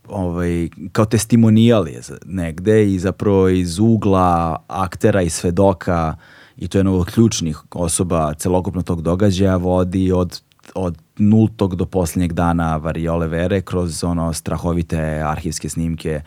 ovaj, 0.09 0.69
kao 0.93 1.05
testimonijal 1.05 1.89
je 1.89 2.01
negde 2.25 2.93
i 2.93 2.99
zapravo 2.99 3.49
iz 3.49 3.79
ugla 3.79 4.57
aktera 4.69 5.23
i 5.23 5.31
svedoka 5.31 6.17
i 6.57 6.69
to 6.69 6.79
je 6.79 6.81
jedno 6.81 6.97
od 6.97 7.07
ključnih 7.07 7.59
osoba 7.71 8.35
celokupno 8.35 8.83
tog 8.83 9.03
događaja 9.03 9.57
vodi 9.57 10.13
od, 10.13 10.43
od 10.75 10.99
nultog 11.19 11.77
do 11.77 11.87
posljednjeg 11.87 12.33
dana 12.33 12.77
Variole 12.77 13.29
Vere 13.29 13.61
kroz 13.61 14.05
ono 14.05 14.33
strahovite 14.33 15.23
arhivske 15.27 15.69
snimke 15.69 16.21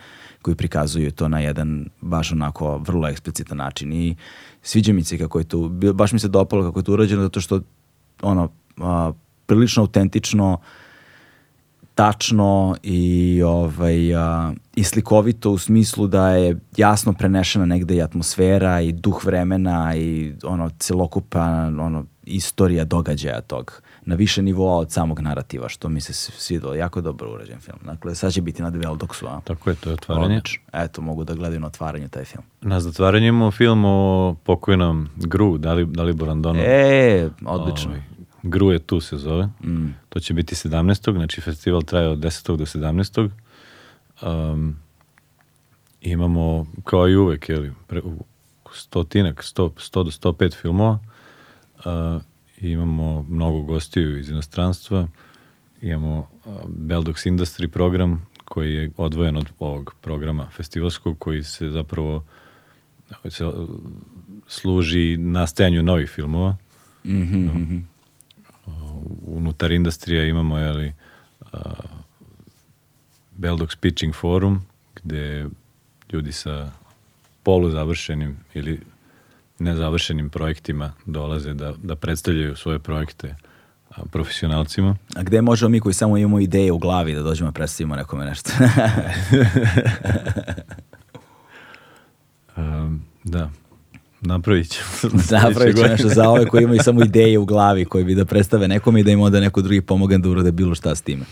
koji 0.46 0.54
prikazuju 0.54 1.10
to 1.10 1.28
na 1.28 1.40
jedan 1.40 1.88
baš 2.00 2.32
onako 2.32 2.78
vrlo 2.78 3.08
eksplicitan 3.08 3.58
način. 3.58 3.92
I 3.92 4.16
sviđa 4.62 4.92
mi 4.92 5.04
se 5.04 5.18
kako 5.18 5.38
je 5.38 5.44
to, 5.44 5.68
baš 5.94 6.12
mi 6.12 6.18
se 6.18 6.28
dopalo 6.28 6.62
kako 6.62 6.78
je 6.78 6.84
to 6.84 6.92
urađeno 6.92 7.22
zato 7.22 7.40
što 7.40 7.60
ono, 8.22 8.48
a, 8.80 9.12
prilično 9.46 9.82
autentično 9.82 10.58
tačno 11.94 12.76
i 12.82 13.42
ovaj 13.42 14.14
a, 14.14 14.52
i 14.76 14.84
slikovito 14.84 15.50
u 15.50 15.58
smislu 15.58 16.06
da 16.06 16.28
je 16.28 16.60
jasno 16.76 17.12
prenešena 17.12 17.66
negde 17.66 17.96
i 17.96 18.02
atmosfera 18.02 18.80
i 18.80 18.92
duh 18.92 19.24
vremena 19.24 19.96
i 19.96 20.32
ono 20.44 20.70
celokupan 20.78 21.80
ono 21.80 22.04
istorija 22.24 22.84
događaja 22.84 23.40
tog 23.40 23.82
na 24.06 24.14
više 24.14 24.42
nivoa 24.42 24.76
od 24.76 24.92
samog 24.92 25.20
narativa 25.20 25.68
što 25.68 25.88
mi 25.88 26.00
se 26.00 26.12
s- 26.12 26.30
svidelo 26.32 26.74
jako 26.74 27.00
dobro 27.00 27.32
urađen 27.32 27.60
film. 27.60 27.78
Dakle 27.82 28.14
sad 28.14 28.32
će 28.32 28.42
biti 28.42 28.62
na 28.62 28.70
Develdoksu, 28.70 29.26
a? 29.26 29.40
Tako 29.40 29.70
je, 29.70 29.76
to 29.76 29.90
je 29.90 29.94
otvaranje. 29.94 30.26
Odlično. 30.26 30.62
Eto, 30.74 31.02
mogu 31.02 31.24
da 31.24 31.34
gledaju 31.34 31.60
na 31.60 31.66
otvaranju 31.66 32.08
taj 32.08 32.24
film. 32.24 32.44
Na 32.60 32.80
zatvaranju 32.80 33.26
imamo 33.26 33.50
film 33.50 33.84
o 33.84 34.36
pokojnom 34.36 35.08
Gru, 35.16 35.58
Dali, 35.58 35.86
Dalibor 35.86 36.28
Andonov. 36.28 36.62
E, 36.62 37.30
odlično. 37.44 37.90
Ovaj, 37.90 38.02
Gru 38.42 38.70
je 38.70 38.78
tu 38.78 39.00
se 39.00 39.16
zove. 39.16 39.48
Mm. 39.64 39.86
To 40.08 40.20
će 40.20 40.34
biti 40.34 40.54
17. 40.54 41.12
Znači 41.12 41.40
festival 41.40 41.82
traje 41.82 42.08
od 42.08 42.18
10. 42.18 42.56
do 42.56 42.64
17. 42.66 43.30
Um, 44.22 44.76
imamo, 46.00 46.66
kao 46.84 47.08
i 47.08 47.16
uvek, 47.16 47.48
jeli, 47.48 47.72
pre, 47.86 48.02
stotinak, 48.72 49.42
100, 49.44 49.70
100 49.70 50.04
do 50.04 50.10
105 50.32 50.54
filmova. 50.54 50.98
Uh, 51.76 52.22
imamo 52.60 53.22
mnogo 53.28 53.62
gostiju 53.62 54.18
iz 54.18 54.28
inostranstva. 54.28 55.08
Imamo 55.82 56.28
Beldox 56.66 57.26
Industry 57.26 57.68
program 57.68 58.26
koji 58.44 58.74
je 58.74 58.90
odvojen 58.96 59.36
od 59.36 59.50
ovog 59.58 59.94
programa 60.00 60.48
festivalskog 60.50 61.18
koji 61.18 61.42
se 61.42 61.70
zapravo 61.70 62.24
se, 63.28 63.46
uh, 63.46 63.68
služi 64.46 65.16
nastajanju 65.16 65.82
novih 65.82 66.10
filmova 66.10 66.56
Mhm, 67.06 67.46
mhm. 67.46 67.78
unutar 69.26 69.72
industrija 69.72 70.24
imamo 70.24 70.58
jeli, 70.58 70.92
uh, 71.40 71.60
Beldox 73.38 73.76
Pitching 73.80 74.14
Forum 74.14 74.66
gde 74.94 75.46
ljudi 76.12 76.32
sa 76.32 76.72
poluzavršenim 77.42 78.36
ili 78.54 78.80
nezavršenim 79.58 80.30
projektima 80.30 80.92
dolaze 81.06 81.54
da, 81.54 81.74
da 81.82 81.96
predstavljaju 81.96 82.56
svoje 82.56 82.78
projekte 82.78 83.34
profesionalcima. 84.10 84.96
A 85.16 85.22
gde 85.22 85.42
možemo 85.42 85.68
mi 85.68 85.80
koji 85.80 85.94
samo 85.94 86.16
imamo 86.16 86.40
ideje 86.40 86.72
u 86.72 86.78
glavi 86.78 87.14
da 87.14 87.22
dođemo 87.22 87.52
predstavimo 87.52 87.96
nekome 87.96 88.24
nešto? 88.24 88.50
Um, 92.56 93.02
da, 93.24 93.50
napravit 94.20 94.68
ćemo. 94.68 94.88
Napravit 95.30 95.76
Sljedeće 95.76 95.88
nešto 95.92 96.08
za 96.08 96.28
ove 96.28 96.46
koji 96.46 96.64
imaju 96.64 96.80
samo 96.82 97.04
ideje 97.08 97.38
u 97.38 97.44
glavi 97.44 97.84
koji 97.84 98.04
bi 98.04 98.14
da 98.14 98.24
predstave 98.24 98.68
nekome 98.68 99.00
i 99.00 99.02
da 99.02 99.10
im 99.10 99.20
onda 99.20 99.40
neko 99.40 99.62
drugi 99.62 99.80
pomogne 99.80 100.18
da 100.18 100.28
urade 100.28 100.52
bilo 100.52 100.74
šta 100.74 100.94
s 100.94 101.02
time. 101.02 101.24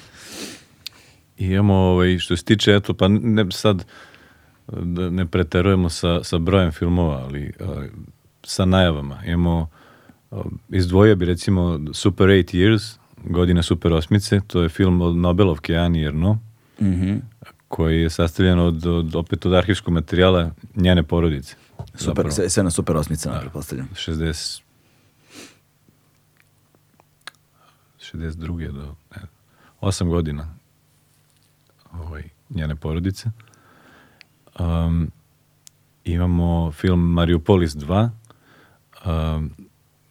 I 1.39 1.47
imamo, 1.47 1.75
ovaj, 1.75 2.19
što 2.19 2.37
se 2.37 2.45
tiče, 2.45 2.75
eto, 2.75 2.95
pa 2.95 3.09
ne, 3.09 3.47
sad 3.51 3.85
da 4.69 5.11
ne 5.11 5.27
preterujemo 5.27 5.89
sa, 5.89 6.25
sa 6.25 6.39
brojem 6.39 6.73
filmova, 6.73 7.17
ali 7.19 7.53
a, 7.61 7.87
sa 8.43 8.65
najavama. 8.65 9.25
Imamo, 9.25 9.69
a, 10.31 10.43
izdvojio 10.69 11.17
bi 11.17 11.25
recimo 11.25 11.81
Super 11.93 12.27
8 12.27 12.45
Years, 12.55 12.97
godine 13.25 13.63
Super 13.63 13.93
osmice, 13.93 14.41
to 14.47 14.63
je 14.63 14.69
film 14.69 15.01
od 15.01 15.17
Nobelovke 15.17 15.77
Ani 15.77 16.01
Jerno, 16.01 16.39
Mhm. 16.81 17.17
koji 17.69 18.01
je 18.01 18.11
sastavljen 18.11 18.59
od, 18.59 18.87
od, 18.87 19.15
opet 19.15 19.47
od 19.47 19.53
arhivskog 19.55 19.95
materijala 19.95 20.51
njene 20.77 21.03
porodice. 21.03 21.55
Super, 21.87 21.99
Zapravo. 22.01 22.31
sve, 22.31 22.51
sve 22.51 22.63
na 22.63 22.71
super 22.71 22.97
osmicama, 22.97 23.41
pretpostavljam. 23.41 23.89
60 23.95 24.61
62. 28.03 28.73
do 28.73 28.95
ne, 29.11 29.23
8 29.81 30.09
godina 30.09 30.55
ovaj, 31.93 32.23
njene 32.51 32.77
porodice. 32.77 33.31
Um, 34.59 35.11
imamo 36.05 36.73
film 36.73 37.01
Mariupolis 37.01 37.77
2. 37.77 38.11
Um, 39.07 39.51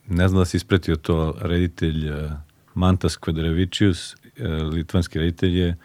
ne 0.07 0.27
znam 0.27 0.41
da 0.41 0.45
si 0.45 0.57
ispratio 0.57 0.95
to, 0.95 1.35
reditelj 1.41 2.09
uh, 2.09 2.31
Mantas 2.73 3.17
Kvadravičius, 3.17 4.13
uh, 4.13 4.73
litvanski 4.73 5.19
reditelj 5.19 5.59
je 5.59 5.75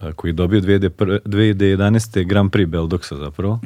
uh, 0.00 0.12
koji 0.12 0.28
je 0.28 0.32
dobio 0.32 0.60
2001 0.60 1.18
2011. 1.24 2.26
Grand 2.26 2.50
Prix 2.50 2.66
Beldoksa 2.66 3.16
zapravo, 3.16 3.60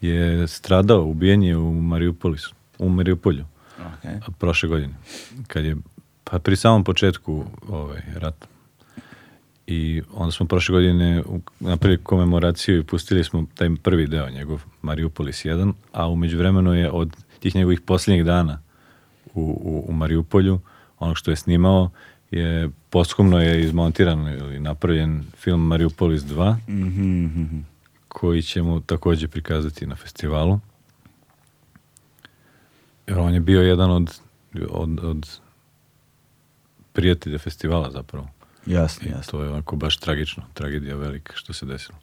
je 0.00 0.48
stradao, 0.48 1.04
ubijen 1.04 1.42
je 1.42 1.56
u 1.56 1.72
Mariupolisu, 1.72 2.54
u 2.78 2.88
Mariupolju 2.88 3.44
Okay. 3.78 4.20
prošle 4.38 4.68
godine, 4.68 4.94
kad 5.46 5.64
je, 5.64 5.76
pa 6.24 6.38
pri 6.38 6.56
samom 6.56 6.84
početku 6.84 7.44
ovaj, 7.68 8.02
rata. 8.14 8.46
I 9.66 10.02
onda 10.14 10.32
smo 10.32 10.46
prošle 10.46 10.72
godine 10.72 11.22
napravili 11.60 12.02
komemoraciju 12.02 12.78
i 12.78 12.82
pustili 12.82 13.24
smo 13.24 13.46
taj 13.54 13.68
prvi 13.82 14.06
deo 14.06 14.30
njegov, 14.30 14.62
Mariupolis 14.82 15.44
1, 15.44 15.72
a 15.92 16.08
umeđu 16.08 16.38
vremenu 16.38 16.74
je 16.74 16.90
od 16.90 17.16
tih 17.40 17.54
njegovih 17.54 17.80
posljednjih 17.80 18.24
dana 18.24 18.62
u, 19.34 19.40
u, 19.40 19.84
u 19.88 19.92
Mariupolju, 19.92 20.60
ono 20.98 21.14
što 21.14 21.30
je 21.30 21.36
snimao, 21.36 21.90
je 22.30 22.70
posthumno 22.90 23.40
je 23.40 23.64
izmontiran 23.64 24.28
ili 24.28 24.60
napravljen 24.60 25.24
film 25.38 25.66
Mariupolis 25.66 26.22
2, 26.22 26.56
Mhm, 26.68 27.24
mhm. 27.24 27.58
koji 28.08 28.42
ćemo 28.42 28.80
takođe 28.80 29.28
prikazati 29.28 29.86
na 29.86 29.96
festivalu. 29.96 30.60
Jer 33.06 33.18
on 33.18 33.34
je 33.34 33.40
bio 33.40 33.62
jedan 33.62 33.90
od, 33.90 34.20
od, 34.70 35.04
od 35.04 35.40
prijatelja 36.92 37.38
festivala 37.38 37.90
zapravo. 37.90 38.28
Jasno, 38.66 39.08
jasno. 39.10 39.30
to 39.30 39.42
je 39.42 39.50
onako 39.50 39.76
baš 39.76 39.96
tragično, 39.96 40.42
tragedija 40.54 40.96
velika 40.96 41.32
što 41.36 41.52
se 41.52 41.66
desilo. 41.66 41.98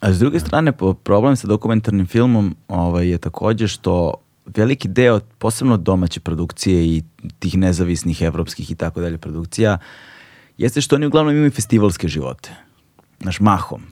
A 0.00 0.12
s 0.12 0.18
druge 0.18 0.40
strane, 0.40 0.72
problem 1.04 1.36
sa 1.36 1.46
dokumentarnim 1.46 2.06
filmom 2.06 2.56
ovaj, 2.68 3.08
je 3.08 3.18
takođe 3.18 3.68
što 3.68 4.14
veliki 4.46 4.88
deo, 4.88 5.20
posebno 5.38 5.76
domaće 5.76 6.20
produkcije 6.20 6.86
i 6.86 7.02
tih 7.38 7.58
nezavisnih 7.58 8.22
evropskih 8.22 8.70
i 8.70 8.74
tako 8.74 9.00
dalje 9.00 9.18
produkcija, 9.18 9.78
jeste 10.58 10.80
što 10.80 10.96
oni 10.96 11.06
uglavnom 11.06 11.34
imaju 11.36 11.50
festivalske 11.50 12.08
živote. 12.08 12.50
Znaš, 13.20 13.40
mahom. 13.40 13.82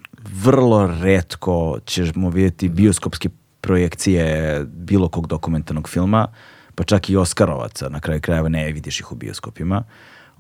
Vrlo 0.43 0.87
redko 1.03 1.79
ćemo 1.85 2.31
vidjeti 2.31 2.69
bioskopske 2.69 3.29
projekcije 3.61 4.65
bilo 4.65 5.09
kog 5.09 5.27
dokumentarnog 5.27 5.89
filma, 5.89 6.29
pa 6.75 6.85
čak 6.85 7.11
i 7.11 7.17
Oskarovaca, 7.17 7.89
na 7.89 8.01
kraju 8.01 8.21
krajeva 8.21 8.49
ne 8.49 8.73
vidiš 8.73 9.01
ih 9.01 9.13
u 9.13 9.15
bioskopima. 9.15 9.85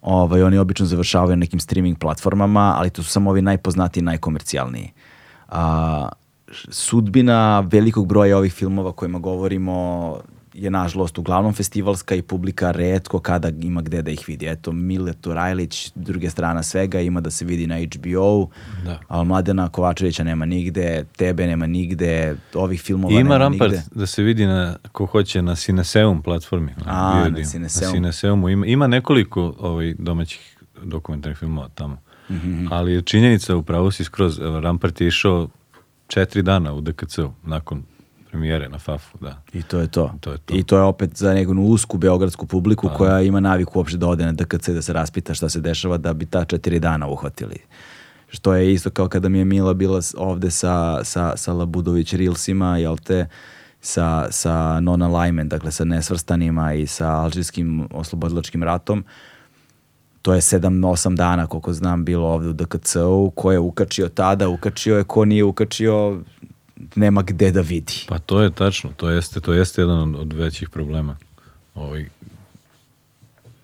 Ovaj, 0.03 0.43
oni 0.43 0.59
obično 0.59 0.87
završavaju 0.87 1.37
na 1.37 1.41
nekim 1.41 1.61
streaming 1.61 1.99
platformama, 1.99 2.75
ali 2.79 2.91
to 2.91 3.03
su 3.03 3.11
samo 3.11 3.31
ovi 3.31 3.43
najpoznatiji 3.43 4.03
najkomercijalniji. 4.03 4.93
A, 5.49 6.09
sudbina 6.71 7.61
velikog 7.61 8.07
broja 8.07 8.39
ovih 8.39 8.53
filmova 8.53 8.93
kojima 8.93 9.19
govorimo 9.19 10.17
je 10.59 10.71
nažalost 10.71 11.19
uglavnom 11.19 11.53
festivalska 11.53 12.15
i 12.15 12.23
publika 12.23 12.71
redko 12.71 13.19
kada 13.19 13.49
ima 13.61 13.83
gde 13.83 14.03
da 14.03 14.11
ih 14.11 14.25
vidi. 14.27 14.47
Eto, 14.47 14.73
Mile 14.73 15.13
Turajlić, 15.13 15.93
druge 15.95 16.31
strana 16.31 16.63
svega, 16.63 17.01
ima 17.01 17.21
da 17.21 17.31
se 17.31 17.45
vidi 17.45 17.67
na 17.67 17.77
HBO, 17.77 18.49
Da. 18.85 18.99
ali 19.09 19.27
Mladena 19.27 19.69
Kovačevića 19.69 20.25
nema 20.25 20.45
nigde, 20.45 21.05
tebe 21.17 21.47
nema 21.47 21.67
nigde, 21.67 22.37
ovih 22.55 22.81
filmova 22.83 23.13
I 23.13 23.17
ima 23.17 23.23
nema 23.23 23.39
Rampart 23.39 23.73
nigde. 23.73 23.85
da 23.93 24.07
se 24.07 24.23
vidi 24.23 24.47
na, 24.47 24.77
ko 24.93 25.07
hoće, 25.07 25.43
na 25.43 25.55
Cineseum 25.55 26.23
platformi. 26.23 26.75
A, 26.87 27.21
na 27.21 27.31
dio. 27.31 27.45
Cineseumu. 27.45 27.87
Na 27.87 27.93
Cineseumu. 27.93 28.49
Ima, 28.49 28.67
ima 28.67 28.87
nekoliko 28.87 29.55
ovaj, 29.61 29.95
domaćih 29.99 30.57
dokumentarnih 30.83 31.39
filmova 31.39 31.69
tamo. 31.69 31.97
Mhm. 32.31 32.67
Ali 32.71 32.93
je 32.93 33.03
činjenica, 33.03 33.57
upravo 33.57 33.91
si 33.91 34.05
skroz, 34.05 34.39
Rampart 34.63 35.01
je 35.01 35.07
išao 35.07 35.49
četiri 36.07 36.43
dana 36.43 36.73
u 36.73 36.81
DKC-u 36.81 37.33
nakon 37.45 37.83
premijere 38.31 38.69
na 38.69 38.79
FAF-u, 38.79 39.19
da. 39.21 39.43
I 39.53 39.63
to 39.63 39.79
je 39.81 39.87
to. 39.87 40.13
To 40.21 40.33
je 40.33 40.39
to. 40.39 40.57
I 40.57 40.63
to 40.63 40.77
je 40.77 40.83
opet 40.83 41.17
za 41.17 41.35
neku 41.35 41.53
usku 41.53 41.99
beogradsku 41.99 42.47
publiku 42.47 42.91
koja 42.97 43.21
ima 43.21 43.41
naviku 43.41 43.79
uopšte 43.79 43.99
da 43.99 44.09
ode 44.09 44.25
na 44.25 44.33
DKC 44.33 44.69
da 44.69 44.83
se 44.83 44.93
raspita 44.93 45.35
šta 45.35 45.49
se 45.49 45.61
dešava 45.61 45.97
da 45.97 46.13
bi 46.13 46.27
ta 46.27 46.45
četiri 46.45 46.81
dana 46.81 47.09
uhvatili. 47.09 47.57
Što 48.29 48.55
je 48.55 48.73
isto 48.73 48.91
kao 48.91 49.09
kada 49.09 49.29
mi 49.29 49.39
je 49.39 49.45
Mila 49.45 49.75
bila 49.75 50.01
ovde 50.17 50.51
sa, 50.51 51.05
sa, 51.05 51.37
sa 51.37 51.53
Labudović 51.53 52.13
Reelsima, 52.13 52.79
jel 52.79 52.97
te, 52.97 53.27
sa, 53.81 54.27
sa 54.31 54.81
non-alignment, 54.81 55.51
dakle 55.51 55.73
sa 55.73 55.85
nesvrstanima 55.85 56.73
i 56.75 56.87
sa 56.87 57.09
alžirskim 57.09 57.89
oslobodilačkim 57.91 58.63
ratom. 58.63 59.05
To 60.23 60.35
je 60.35 60.41
7-8 60.41 61.17
dana, 61.17 61.47
koliko 61.47 61.73
znam, 61.73 62.05
bilo 62.05 62.29
ovde 62.29 62.49
u 62.49 62.53
DKC-u. 62.53 63.31
Ko 63.31 63.53
je 63.53 63.59
ukačio 63.59 64.09
tada, 64.09 64.49
ukačio 64.49 64.97
je, 64.97 65.05
ko 65.05 65.25
nije 65.25 65.45
ukačio, 65.45 66.21
nema 66.95 67.23
gde 67.23 67.51
da 67.51 67.61
vidi. 67.61 68.05
Pa 68.09 68.19
to 68.19 68.43
je 68.43 68.51
tačno, 68.51 68.91
to 68.97 69.11
jeste, 69.11 69.41
to 69.41 69.53
jeste 69.53 69.83
jedan 69.83 70.15
od, 70.15 70.33
većih 70.33 70.71
problema. 70.71 71.17
Ovaj, 71.75 72.07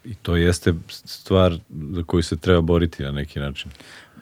I 0.04 0.14
to 0.14 0.36
jeste 0.36 0.74
stvar 0.88 1.58
za 1.90 2.02
koju 2.02 2.22
se 2.22 2.36
treba 2.36 2.60
boriti 2.60 3.02
na 3.02 3.10
neki 3.10 3.40
način. 3.40 3.70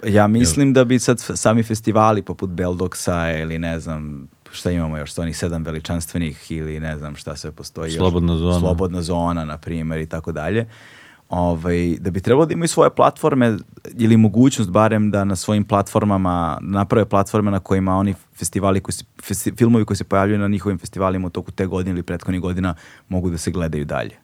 Ja 0.06 0.26
mislim 0.26 0.72
da 0.72 0.84
bi 0.84 0.98
sad 0.98 1.20
sami 1.20 1.62
festivali 1.62 2.22
poput 2.22 2.50
Beldoksa 2.50 3.32
ili 3.38 3.58
ne 3.58 3.80
znam 3.80 4.28
šta 4.52 4.70
imamo 4.70 4.98
još, 4.98 5.18
onih 5.18 5.36
sedam 5.36 5.64
veličanstvenih 5.64 6.50
ili 6.50 6.80
ne 6.80 6.98
znam 6.98 7.16
šta 7.16 7.36
sve 7.36 7.52
postoji. 7.52 7.88
još. 7.88 7.96
Slobodna 7.96 8.36
zona. 8.36 8.58
Slobodna 8.58 9.02
zona, 9.02 9.44
na 9.44 9.58
primjer, 9.58 10.00
i 10.00 10.06
tako 10.06 10.32
dalje. 10.32 10.66
Ovaj, 11.32 11.96
da 12.00 12.10
bi 12.10 12.20
trebalo 12.20 12.46
da 12.46 12.52
imaju 12.52 12.68
svoje 12.68 12.90
platforme 12.90 13.56
ili 13.94 14.16
mogućnost 14.16 14.70
barem 14.70 15.10
da 15.10 15.24
na 15.24 15.36
svojim 15.36 15.64
platformama 15.64 16.58
naprave 16.60 17.04
platforme 17.04 17.50
na 17.50 17.60
kojima 17.60 17.96
oni 17.96 18.14
festivali 18.34 18.80
koji 18.80 18.92
se, 18.92 19.04
festi- 19.16 19.56
filmovi 19.56 19.84
koji 19.84 19.96
se 19.96 20.04
pojavljuju 20.04 20.38
na 20.38 20.48
njihovim 20.48 20.78
festivalima 20.78 21.26
u 21.26 21.30
toku 21.30 21.50
te 21.50 21.66
godine 21.66 21.90
ili 21.90 22.02
prethodnih 22.02 22.40
godina 22.40 22.74
mogu 23.08 23.30
da 23.30 23.38
se 23.38 23.50
gledaju 23.50 23.84
dalje. 23.84 24.16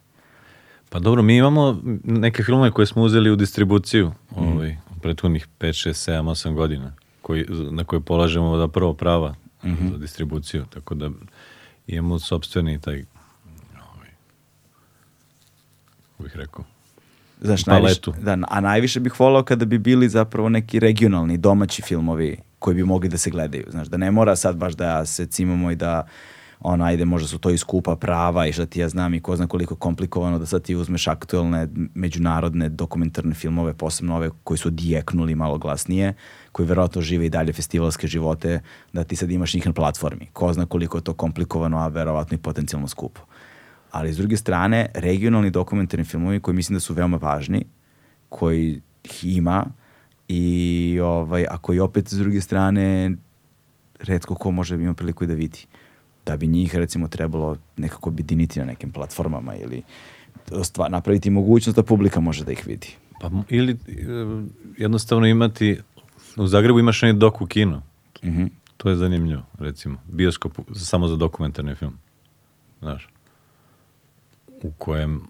Pa 0.89 0.99
dobro, 0.99 1.23
mi 1.23 1.37
imamo 1.37 1.81
neke 2.05 2.43
filmove 2.43 2.71
koje 2.71 2.87
smo 2.87 3.03
uzeli 3.03 3.31
u 3.31 3.37
distribuciju 3.37 4.13
ovaj, 4.37 4.77
u 4.97 5.01
prethodnih 5.01 5.49
5, 5.61 5.89
6, 5.89 6.11
7, 6.11 6.23
8 6.23 6.55
godina 6.55 6.93
koji, 7.23 7.47
na 7.71 7.85
koje 7.85 8.01
polažemo 8.01 8.57
da 8.57 8.69
prvo 8.69 8.95
prava 8.95 9.35
za 9.63 9.97
distribuciju, 9.99 10.65
tako 10.71 10.95
da 10.95 11.11
imamo 11.87 12.19
sobstveni 12.19 12.81
taj 12.81 13.05
ovaj, 13.95 14.09
kako 16.11 16.23
bih 16.23 16.37
rekao, 16.37 16.65
Znaš, 17.41 17.65
Paletu. 17.65 18.11
najviše, 18.11 18.25
da, 18.25 18.47
a 18.49 18.61
najviše 18.61 19.01
bih 19.01 19.21
volao 19.21 19.43
kada 19.43 19.65
bi 19.65 19.79
bili 19.79 20.09
zapravo 20.09 20.49
neki 20.49 20.81
regionalni, 20.81 21.39
domaći 21.39 21.83
filmovi 21.83 22.37
koji 22.59 22.75
bi 22.75 22.85
mogli 22.85 23.09
da 23.09 23.17
se 23.19 23.31
gledaju. 23.31 23.65
Znaš, 23.71 23.89
da 23.89 23.97
ne 23.97 24.11
mora 24.11 24.37
sad 24.37 24.57
baš 24.57 24.75
da 24.75 25.07
se 25.07 25.27
cimamo 25.27 25.71
i 25.71 25.77
da 25.77 26.07
ono, 26.61 26.85
ajde, 26.85 27.05
možda 27.05 27.29
su 27.29 27.39
to 27.39 27.51
i 27.51 27.59
skupa 27.59 27.97
prava 27.97 28.47
i 28.47 28.53
šta 28.53 28.67
ti 28.67 28.81
ja 28.81 28.89
znam 28.89 29.15
i 29.15 29.21
ko 29.21 29.37
zna 29.37 29.47
koliko 29.47 29.75
komplikovano 29.75 30.39
da 30.39 30.47
sad 30.47 30.63
ti 30.63 30.75
uzmeš 30.75 31.07
aktuelne 31.07 31.69
međunarodne 31.95 32.69
dokumentarne 32.69 33.35
filmove, 33.35 33.75
posebno 33.75 34.17
ove 34.17 34.31
koji 34.45 34.59
su 34.59 34.71
dijeknuli 34.71 35.35
malo 35.35 35.59
glasnije, 35.59 36.15
koji 36.53 36.67
verovatno 36.69 37.03
žive 37.03 37.27
i 37.27 37.31
dalje 37.31 37.53
festivalske 37.53 38.07
živote, 38.07 38.61
da 38.93 39.05
ti 39.05 39.17
sad 39.17 39.31
imaš 39.31 39.55
njih 39.55 39.67
na 39.67 39.73
platformi. 39.73 40.27
Ko 40.33 40.53
zna 40.53 40.67
koliko 40.67 40.99
je 40.99 41.05
to 41.05 41.15
komplikovano, 41.15 41.79
a 41.79 41.89
verovatno 41.89 42.35
i 42.35 42.39
potencijalno 42.39 42.89
skupo. 42.89 43.21
Ali 43.91 44.13
s 44.13 44.17
druge 44.17 44.37
strane, 44.37 44.87
regionalni 44.95 45.51
dokumentarni 45.51 46.05
filmovi 46.05 46.41
koji 46.41 46.55
mislim 46.55 46.77
da 46.77 46.81
su 46.81 46.95
veoma 46.95 47.17
važni, 47.17 47.65
koji 48.29 48.81
ih 49.05 49.25
ima 49.25 49.67
i 50.29 51.01
ovaj, 51.03 51.47
a 51.51 51.59
koji 51.59 51.79
opet 51.79 52.09
s 52.09 52.19
druge 52.19 52.41
strane 52.41 53.11
redko 54.01 54.35
ko 54.35 54.51
može 54.51 54.77
da 54.77 54.83
ima 54.83 54.95
priliku 54.95 55.25
i 55.25 55.27
da 55.27 55.35
vidi. 55.35 55.67
Da 56.27 56.37
bi 56.37 56.47
njih 56.47 56.75
recimo 56.75 57.09
trebalo 57.09 57.57
nekako 57.77 58.11
objediniti 58.11 58.59
na 58.59 58.65
nekim 58.65 58.93
platformama 58.93 59.57
ili 59.57 59.83
stva, 60.63 60.89
napraviti 60.89 61.31
mogućnost 61.31 61.77
da 61.77 61.83
publika 61.83 62.21
može 62.21 62.45
da 62.45 62.53
ih 62.53 62.67
vidi. 62.67 62.97
Pa 63.21 63.31
ili 63.49 63.73
e, 63.73 63.77
jednostavno 64.79 65.27
imati, 65.27 65.81
u 66.37 66.47
Zagrebu 66.47 66.79
imaš 66.79 67.03
onaj 67.03 67.13
doku 67.13 67.47
kino. 67.47 67.83
Mhm. 68.25 68.45
To 68.77 68.91
je 68.91 68.97
zanimljivo, 68.97 69.43
recimo. 69.59 69.99
Bioskop 70.07 70.53
samo 70.75 71.09
za 71.09 71.17
dokumentarni 71.17 71.75
film. 71.75 71.99
Znaš. 72.81 73.09
U 74.63 74.71
kojem 74.79 75.29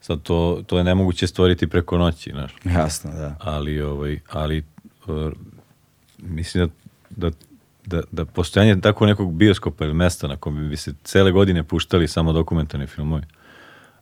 Sad 0.00 0.22
to, 0.22 0.62
to 0.66 0.78
je 0.78 0.84
nemoguće 0.84 1.26
stvoriti 1.26 1.66
preko 1.66 1.98
noći, 1.98 2.30
znaš. 2.30 2.52
Jasno, 2.64 3.10
da. 3.10 3.36
Ali, 3.40 3.80
ovaj, 3.80 4.20
ali 4.30 4.64
uh, 5.06 5.32
mislim 6.18 6.66
da, 6.66 6.70
da, 7.10 7.36
da, 7.86 8.02
da 8.12 8.24
postojanje 8.24 8.80
tako 8.80 9.06
nekog 9.06 9.34
bioskopa 9.34 9.84
ili 9.84 9.94
mesta 9.94 10.28
na 10.28 10.36
kojem 10.36 10.68
bi 10.68 10.76
se 10.76 10.94
cele 11.04 11.32
godine 11.32 11.62
puštali 11.62 12.08
samo 12.08 12.32
dokumentarni 12.32 12.86
filmovi. 12.86 13.22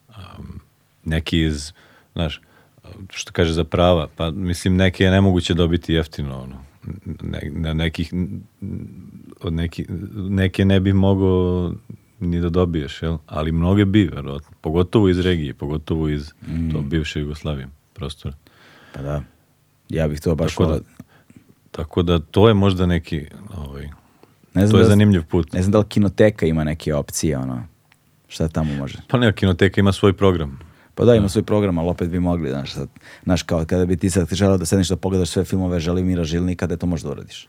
Um, 0.09 0.59
neki 1.05 1.43
iz, 1.43 1.71
znaš, 2.13 2.41
što 3.09 3.31
kaže 3.31 3.53
za 3.53 3.63
prava, 3.63 4.07
pa 4.15 4.31
mislim 4.31 4.75
neke 4.75 5.03
je 5.03 5.11
nemoguće 5.11 5.53
dobiti 5.53 5.93
jeftino, 5.93 6.41
ono. 6.41 6.55
Ne, 7.21 7.41
na 7.51 7.73
nekih, 7.73 8.13
od 9.41 9.53
neki, 9.53 9.85
neke 10.13 10.65
ne 10.65 10.79
bi 10.79 10.93
mogao 10.93 11.73
ni 12.19 12.41
da 12.41 12.49
dobiješ, 12.49 13.01
jel? 13.01 13.17
ali 13.25 13.51
mnoge 13.51 13.85
bi, 13.85 14.09
verovatno. 14.13 14.49
Pogotovo 14.61 15.09
iz 15.09 15.19
regije, 15.19 15.53
pogotovo 15.53 16.09
iz 16.09 16.33
mm. 16.47 16.71
to 16.71 16.81
bivše 16.81 17.19
Jugoslavije 17.19 17.67
prostora. 17.93 18.33
Pa 18.93 19.01
da. 19.01 19.23
Ja 19.89 20.07
bih 20.07 20.21
to 20.21 20.35
baš 20.35 20.55
Tako 20.55 20.65
da, 20.65 20.79
tako 21.71 22.03
da 22.03 22.19
to 22.19 22.47
je 22.47 22.53
možda 22.53 22.85
neki, 22.85 23.25
ovaj, 23.57 23.89
Ne 24.53 24.67
znam 24.67 24.71
to 24.71 24.77
je 24.77 24.83
da- 24.83 24.89
zanimljiv 24.89 25.23
put. 25.23 25.53
Ne 25.53 25.61
znam 25.61 25.71
da 25.71 25.79
li 25.79 25.85
kinoteka 25.89 26.45
ima 26.45 26.63
neke 26.63 26.93
opcije, 26.93 27.37
ono, 27.37 27.63
šta 28.27 28.47
tamo 28.47 28.73
može. 28.73 28.97
Pa 29.07 29.17
neka 29.17 29.35
kinoteka 29.35 29.81
ima 29.81 29.91
svoj 29.91 30.13
program. 30.13 30.59
Pa 30.95 31.05
da, 31.05 31.15
ima 31.15 31.29
svoj 31.29 31.43
program, 31.43 31.77
ali 31.77 31.89
opet 31.89 32.09
bi 32.09 32.19
mogli, 32.19 32.49
znaš, 32.49 32.73
sad, 32.73 32.89
znaš, 33.23 33.43
kao 33.43 33.65
kada 33.65 33.85
bi 33.85 33.97
ti 33.97 34.09
sad 34.09 34.27
želeo 34.31 34.57
da 34.57 34.65
sedneš 34.65 34.89
da 34.89 34.95
pogledaš 34.95 35.29
sve 35.29 35.45
filmove 35.45 35.79
Želimira 35.79 36.23
Žilnika, 36.23 36.67
da 36.67 36.77
to 36.77 36.85
možeš 36.87 37.03
da 37.03 37.11
uradiš. 37.11 37.47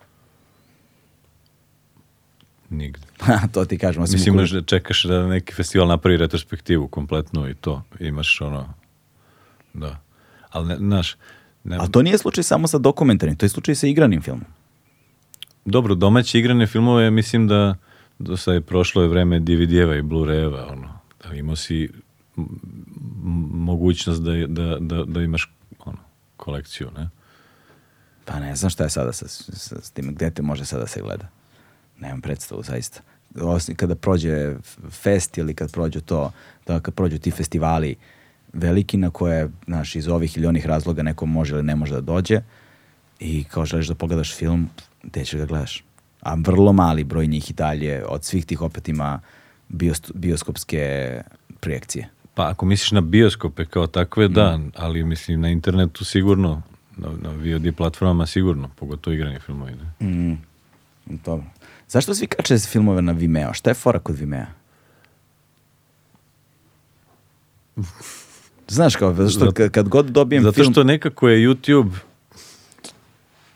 Nigde. 2.70 3.06
to 3.52 3.64
ti 3.64 3.78
kažem. 3.78 4.02
osim 4.02 4.18
Mislim, 4.18 4.34
možda 4.34 4.62
čekaš 4.62 5.04
da 5.04 5.26
neki 5.26 5.54
festival 5.54 5.88
napravi 5.88 6.16
retrospektivu 6.16 6.88
kompletnu 6.88 7.48
i 7.48 7.54
to. 7.54 7.82
Imaš 8.00 8.40
ono, 8.40 8.74
da. 9.74 10.00
Ali, 10.50 10.68
ne, 10.68 10.76
znaš, 10.76 11.16
ne, 11.64 11.76
Ali 11.76 11.92
to 11.92 12.02
nije 12.02 12.18
slučaj 12.18 12.44
samo 12.44 12.68
sa 12.68 12.78
dokumentarnim, 12.78 13.36
to 13.36 13.46
je 13.46 13.50
slučaj 13.50 13.74
sa 13.74 13.86
igranim 13.86 14.22
filmom. 14.22 14.44
dobro, 15.64 15.94
domaće 15.94 16.38
igrane 16.38 16.66
filmove, 16.66 17.10
mislim 17.10 17.48
da 17.48 17.76
do 18.18 18.36
sad 18.36 18.54
je 18.54 18.60
prošlo 18.60 19.02
je 19.02 19.08
vreme 19.08 19.40
DVD-eva 19.40 19.96
i 19.96 20.02
Blu-rayeva, 20.02 20.72
ono. 20.72 20.98
Da 21.24 21.34
imao 21.34 21.56
si 21.56 21.88
mogućnost 23.50 24.22
da, 24.22 24.32
da, 24.46 24.76
da, 24.80 25.04
da 25.04 25.22
imaš 25.22 25.52
ono, 25.78 25.98
kolekciju, 26.36 26.90
ne? 26.96 27.10
Pa 28.24 28.40
ne 28.40 28.56
znam 28.56 28.70
šta 28.70 28.84
je 28.84 28.90
sada 28.90 29.12
sa, 29.12 29.28
sa, 29.28 29.80
s 29.82 29.90
tim, 29.90 30.14
gde 30.14 30.30
te 30.30 30.42
može 30.42 30.64
sada 30.64 30.86
se 30.86 31.00
gleda. 31.00 31.28
Nemam 32.00 32.20
predstavu, 32.20 32.62
zaista. 32.62 33.00
Osim 33.36 33.74
kada 33.74 33.94
prođe 33.94 34.54
fest 34.90 35.38
ili 35.38 35.54
kad 35.54 35.72
prođu 35.72 36.00
to, 36.00 36.32
da 36.66 36.80
kad 36.80 36.94
prođu 36.94 37.18
ti 37.18 37.30
festivali 37.30 37.96
veliki 38.52 38.96
na 38.96 39.10
koje, 39.10 39.48
znaš, 39.66 39.96
iz 39.96 40.08
ovih 40.08 40.36
ili 40.36 40.46
onih 40.46 40.66
razloga 40.66 41.02
neko 41.02 41.26
može 41.26 41.54
ili 41.54 41.62
ne 41.62 41.76
može 41.76 41.94
da 41.94 42.00
dođe 42.00 42.40
i 43.20 43.44
kao 43.44 43.64
želiš 43.64 43.86
da 43.86 43.94
pogledaš 43.94 44.34
film, 44.34 44.68
gde 45.02 45.24
ćeš 45.24 45.34
ga 45.34 45.44
gledaš? 45.44 45.84
A 46.20 46.34
vrlo 46.36 46.72
mali 46.72 47.04
broj 47.04 47.26
njih 47.26 47.50
i 47.50 47.54
dalje 47.54 48.04
od 48.06 48.24
svih 48.24 48.46
tih 48.46 48.62
opet 48.62 48.88
ima 48.88 49.20
biost- 49.70 50.12
bioskopske 50.14 51.14
projekcije. 51.60 52.08
Pa 52.34 52.48
ako 52.48 52.66
misliš 52.66 52.90
na 52.90 53.00
bioskope 53.00 53.64
kao 53.64 53.86
takve, 53.86 54.28
da, 54.28 54.56
Mm. 54.56 54.72
ali 54.76 55.04
mislim 55.04 55.40
na 55.40 55.48
internetu 55.48 56.04
sigurno, 56.04 56.62
na, 56.96 57.08
na 57.20 57.30
VOD 57.30 57.74
platformama 57.76 58.26
sigurno, 58.26 58.70
pogotovo 58.76 59.14
igrani 59.14 59.38
filmovi, 59.40 59.72
ne? 59.72 60.06
Mm, 60.08 60.38
dobro. 61.24 61.46
Zašto 61.90 62.14
svi 62.14 62.26
kače 62.26 62.58
filmove 62.58 63.02
na 63.02 63.12
Vimeo? 63.12 63.54
Šta 63.54 63.70
je 63.70 63.74
fora 63.74 63.98
kod 63.98 64.16
Vimea? 64.16 64.46
Znaš 68.68 68.96
kao, 68.96 69.14
zato 69.14 69.30
što 69.30 69.40
Zato- 69.40 69.52
kad, 69.52 69.70
kad 69.70 69.88
god 69.88 70.06
dobijem 70.06 70.42
Zato 70.42 70.54
film... 70.54 70.72
što 70.72 70.84
nekako 70.84 71.28
je 71.28 71.48
YouTube 71.48 71.90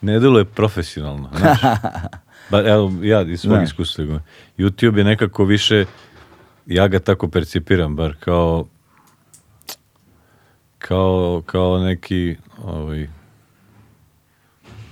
ne 0.00 0.20
deluje 0.20 0.44
profesionalno, 0.44 1.30
znaš. 1.38 1.58
Ba, 2.50 2.58
evo, 2.60 2.92
ja 3.02 3.22
iz 3.22 3.40
svog 3.40 3.56
Da. 3.56 3.62
iskustva. 3.62 4.20
YouTube 4.58 4.98
je 4.98 5.04
nekako 5.04 5.44
više, 5.44 5.84
ja 6.66 6.88
ga 6.88 6.98
tako 6.98 7.28
percipiram, 7.28 7.96
bar 7.96 8.14
kao 8.20 8.66
kao, 10.78 11.42
kao 11.46 11.78
neki 11.78 12.36
ovaj, 12.64 13.08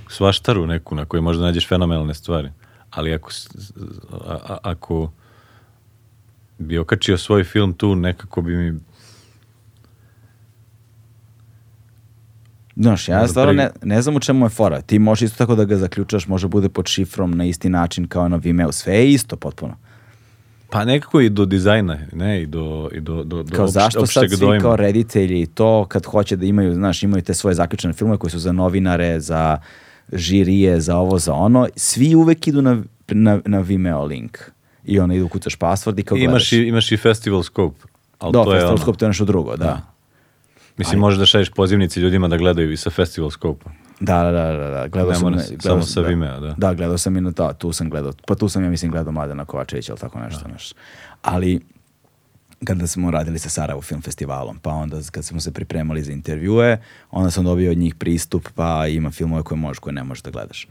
svaštaru 0.09 0.67
neku 0.67 0.95
na 0.95 1.05
kojoj 1.05 1.21
možda 1.23 1.43
nađeš 1.45 1.69
fenomenalne 1.69 2.15
stvari. 2.15 2.51
Ali 2.93 3.15
ako, 3.15 3.31
a- 4.13 4.39
a- 4.45 4.59
ako 4.63 5.11
bi 6.59 6.79
okačio 6.79 7.19
svoj 7.19 7.45
film 7.45 7.73
tu, 7.73 7.95
nekako 7.97 8.43
bi 8.43 8.57
mi 8.57 8.79
Znaš, 12.77 13.09
ja 13.09 13.29
stvarno 13.29 13.53
ne, 13.53 13.71
ne 13.83 14.03
znam 14.03 14.17
u 14.17 14.21
čemu 14.21 14.47
je 14.47 14.51
fora. 14.51 14.81
Ti 14.81 14.99
možeš 14.99 15.23
isto 15.23 15.39
tako 15.39 15.55
da 15.55 15.65
ga 15.65 15.77
zaključaš, 15.77 16.27
može 16.27 16.49
bude 16.49 16.69
pod 16.69 16.87
šifrom 16.87 17.31
na 17.31 17.45
isti 17.45 17.69
način 17.69 18.07
kao 18.07 18.29
na 18.29 18.37
Vimeo. 18.37 18.73
Sve 18.73 18.95
je 18.95 19.11
isto 19.11 19.37
potpuno. 19.37 19.77
Pa 20.71 20.85
nekako 20.85 21.21
i 21.21 21.31
do 21.31 21.45
dizajna, 21.45 21.99
ne, 22.13 22.43
i 22.43 22.47
do, 22.47 22.89
i 22.93 23.01
do, 23.01 23.25
do, 23.25 23.43
do 23.43 23.57
Kao 23.57 23.67
opš- 23.67 23.71
zašto 23.71 24.07
sad 24.07 24.25
svi 24.29 24.37
dojma. 24.39 24.61
kao 24.61 24.77
reditelji 24.77 25.47
to 25.47 25.87
kad 25.87 26.07
hoće 26.07 26.37
da 26.37 26.47
imaju, 26.47 26.75
znaš, 26.75 27.03
imaju 27.03 27.23
te 27.23 27.35
svoje 27.35 27.55
zaključene 27.55 27.93
filmove 27.95 28.19
koji 28.19 28.31
su 28.31 28.39
za 28.39 28.53
novinare, 28.53 29.21
za 29.21 29.59
žirije, 30.13 30.81
za 30.81 30.97
ovo, 30.97 31.19
za 31.19 31.35
ono, 31.35 31.69
svi 31.77 32.15
uvek 32.15 32.47
idu 32.47 32.63
na, 32.63 32.83
na, 33.09 33.41
na 33.45 33.61
Vimeo 33.61 34.05
link. 34.05 34.39
I 34.85 35.01
ono 35.01 35.15
idu 35.15 35.29
kucaš 35.29 35.59
password 35.59 35.99
i 35.99 36.03
kao 36.03 36.17
gledaš. 36.17 36.31
Imaš 36.31 36.53
i, 36.53 36.69
imaš 36.69 36.93
i 36.93 36.97
festival 36.97 37.43
scope, 37.43 37.81
ali 38.19 38.33
Da, 38.33 38.45
to 38.45 38.51
je 38.53 38.57
Festival 38.57 38.75
ono, 38.75 38.83
Scope 38.83 38.99
to 38.99 39.05
je 39.05 39.09
nešto 39.09 39.25
drugo, 39.25 39.57
da. 39.57 39.81
mislim 40.79 41.01
možeš 41.01 41.19
da 41.19 41.27
šalješ 41.27 41.51
pozivnici 41.51 42.01
ljudima 42.01 42.29
da 42.29 42.37
gledaju 42.37 42.73
i 42.73 42.77
sa 42.77 42.91
festival 42.91 43.31
scope 43.31 43.65
Da, 44.01 44.23
da, 44.23 44.31
da, 44.31 44.53
da, 44.53 44.71
da. 44.71 44.89
Gledao 44.89 45.11
Ne 45.11 45.15
sam, 45.17 45.33
gledao 45.33 45.61
samo 45.61 45.83
sam- 45.83 45.93
sa 45.93 46.01
Vimea, 46.01 46.41
da. 46.41 46.55
Da, 46.59 46.75
gledao 46.75 46.99
sam 46.99 47.17
i 47.17 47.21
na 47.21 47.33
to, 47.33 47.53
tu 47.53 47.73
sam 47.73 47.91
gledao, 47.91 48.13
pa 48.27 48.35
tu 48.35 48.49
sam 48.49 48.65
ja 48.65 48.71
mislim 48.71 48.91
gledao 48.91 49.13
Mladena 49.13 49.45
Kovačevića 49.45 49.93
ili 49.93 50.01
tako 50.01 50.19
nešto, 50.19 50.41
znaš. 50.49 50.73
Ali, 51.23 51.61
kada 52.65 52.87
smo 52.87 53.11
radili 53.11 53.39
sa 53.39 53.49
Sarajevo 53.49 53.83
film 53.83 54.03
festivalom, 54.03 54.59
pa 54.59 54.71
onda 54.71 55.01
kad 55.11 55.25
smo 55.25 55.41
se 55.41 55.53
pripremali 55.53 56.03
za 56.03 56.13
intervjue, 56.13 56.79
onda 57.11 57.31
sam 57.31 57.45
dobio 57.45 57.71
od 57.71 57.79
njih 57.79 57.95
pristup, 57.95 58.49
pa 58.55 58.87
ima 58.87 59.11
filmove 59.11 59.43
koje 59.43 59.59
možeš, 59.59 59.79
koje 59.79 59.93
ne 59.93 60.05
možeš 60.05 60.23
da 60.23 60.31
gledaš. 60.31 60.67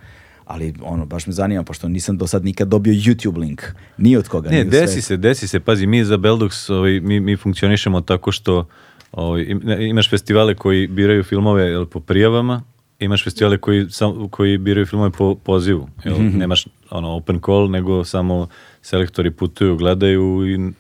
Ali 0.46 0.74
ono, 0.82 1.06
baš 1.06 1.28
me 1.28 1.34
zanima, 1.34 1.64
pošto 1.64 1.88
nisam 1.88 2.18
do 2.18 2.28
sad 2.28 2.46
nikad 2.46 2.68
dobio 2.68 2.94
YouTube 2.94 3.38
link, 3.38 3.62
ni 3.98 4.18
od 4.18 4.28
koga. 4.28 4.50
Ne, 4.50 4.64
desi 4.64 4.94
svetu. 4.94 5.06
se, 5.08 5.18
desi 5.18 5.48
se. 5.48 5.60
Pazi, 5.60 5.88
mi 5.88 6.06
za 6.06 6.18
Beldux, 6.18 6.74
ovaj, 6.74 7.00
mi, 7.00 7.20
mi 7.20 7.38
funkcionišemo 7.38 8.02
tako 8.02 8.32
što 8.32 8.68
ovaj, 9.12 9.46
imaš 9.80 10.10
festivale 10.10 10.56
koji 10.56 10.88
biraju 10.88 11.24
filmove 11.24 11.64
jel, 11.64 11.86
po 11.86 12.00
prijavama, 12.00 12.64
imaš 13.00 13.24
festivale 13.24 13.58
koji, 13.58 13.90
sam, 13.90 14.30
koji 14.30 14.58
biraju 14.58 14.86
filmove 14.86 15.12
po 15.12 15.36
pozivu. 15.36 15.90
Jel, 16.04 16.20
Mhm. 16.20 16.38
Nemaš 16.38 16.68
ono, 16.90 17.10
open 17.10 17.40
call, 17.46 17.70
nego 17.70 18.04
samo 18.04 18.48
selektori 18.82 19.32
putuju, 19.32 19.78
gledaju 19.78 20.50
i 20.50 20.72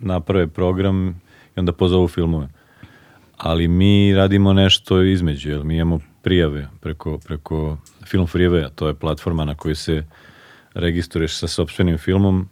naprave 0.00 0.46
program 0.46 1.20
i 1.56 1.60
onda 1.60 1.72
pozovu 1.72 2.08
filmove. 2.08 2.48
Ali 3.36 3.68
mi 3.68 4.14
radimo 4.14 4.52
nešto 4.52 5.02
između, 5.02 5.50
jel? 5.50 5.64
mi 5.64 5.76
imamo 5.76 6.00
prijave 6.22 6.68
preko, 6.80 7.18
preko 7.18 7.78
Film 8.06 8.26
Freeway, 8.26 8.68
to 8.74 8.88
je 8.88 8.94
platforma 8.94 9.44
na 9.44 9.54
kojoj 9.54 9.74
se 9.74 10.04
registruješ 10.74 11.38
sa 11.38 11.48
sopstvenim 11.48 11.98
filmom, 11.98 12.48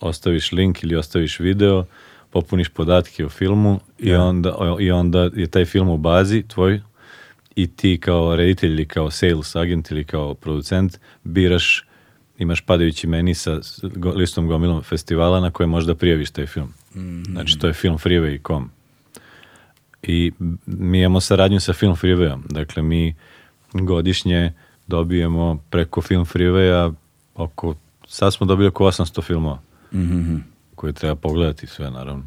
ostaviš 0.00 0.52
link 0.52 0.82
ili 0.82 0.96
ostaviš 0.96 1.40
video, 1.40 1.84
popuniš 2.30 2.68
podatke 2.68 3.26
o 3.26 3.28
filmu 3.28 3.80
i, 3.98 4.14
onda, 4.14 4.56
i 4.80 4.90
onda 4.90 5.30
je 5.34 5.46
taj 5.46 5.64
film 5.64 5.88
u 5.88 5.96
bazi 5.96 6.42
tvoj 6.48 6.80
i 7.56 7.66
ti 7.66 7.98
kao 8.00 8.36
reditelj 8.36 8.72
ili 8.72 8.88
kao 8.88 9.10
sales 9.10 9.56
agent 9.56 9.90
ili 9.90 10.04
kao 10.04 10.34
producent 10.34 10.98
biraš, 11.24 11.86
imaš 12.42 12.60
padajući 12.60 13.06
meni 13.06 13.34
sa 13.34 13.60
listom 14.14 14.46
gomilom 14.46 14.82
festivala 14.82 15.40
na 15.40 15.50
koje 15.50 15.66
možda 15.66 15.94
prijaviš 15.94 16.30
taj 16.30 16.46
film. 16.46 16.74
Mm 16.94 17.00
-hmm. 17.00 17.30
Znači, 17.32 17.58
to 17.58 17.66
je 17.66 17.72
film 17.72 17.98
Freeway.com. 17.98 18.70
I 20.02 20.32
mi 20.66 20.98
imamo 20.98 21.20
saradnju 21.20 21.60
sa 21.60 21.72
Film 21.72 21.96
Freewayom. 21.96 22.40
Dakle, 22.48 22.82
mi 22.82 23.14
godišnje 23.72 24.52
dobijemo 24.86 25.58
preko 25.70 26.00
Film 26.00 26.24
Freewaya 26.24 26.94
oko, 27.34 27.74
sad 28.08 28.34
smo 28.34 28.46
dobili 28.46 28.68
oko 28.68 28.84
800 28.84 29.22
filmova. 29.22 29.60
Mm 29.92 29.98
-hmm. 29.98 30.40
Koje 30.74 30.92
treba 30.92 31.14
pogledati 31.14 31.66
sve, 31.66 31.90
naravno. 31.90 32.26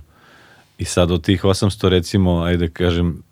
I 0.77 0.85
sad 0.85 1.11
od 1.11 1.23
tih 1.23 1.43
800, 1.43 1.89
recimo, 1.89 2.41
ajde 2.41 2.67
da 2.67 2.73
kažem, 2.73 3.23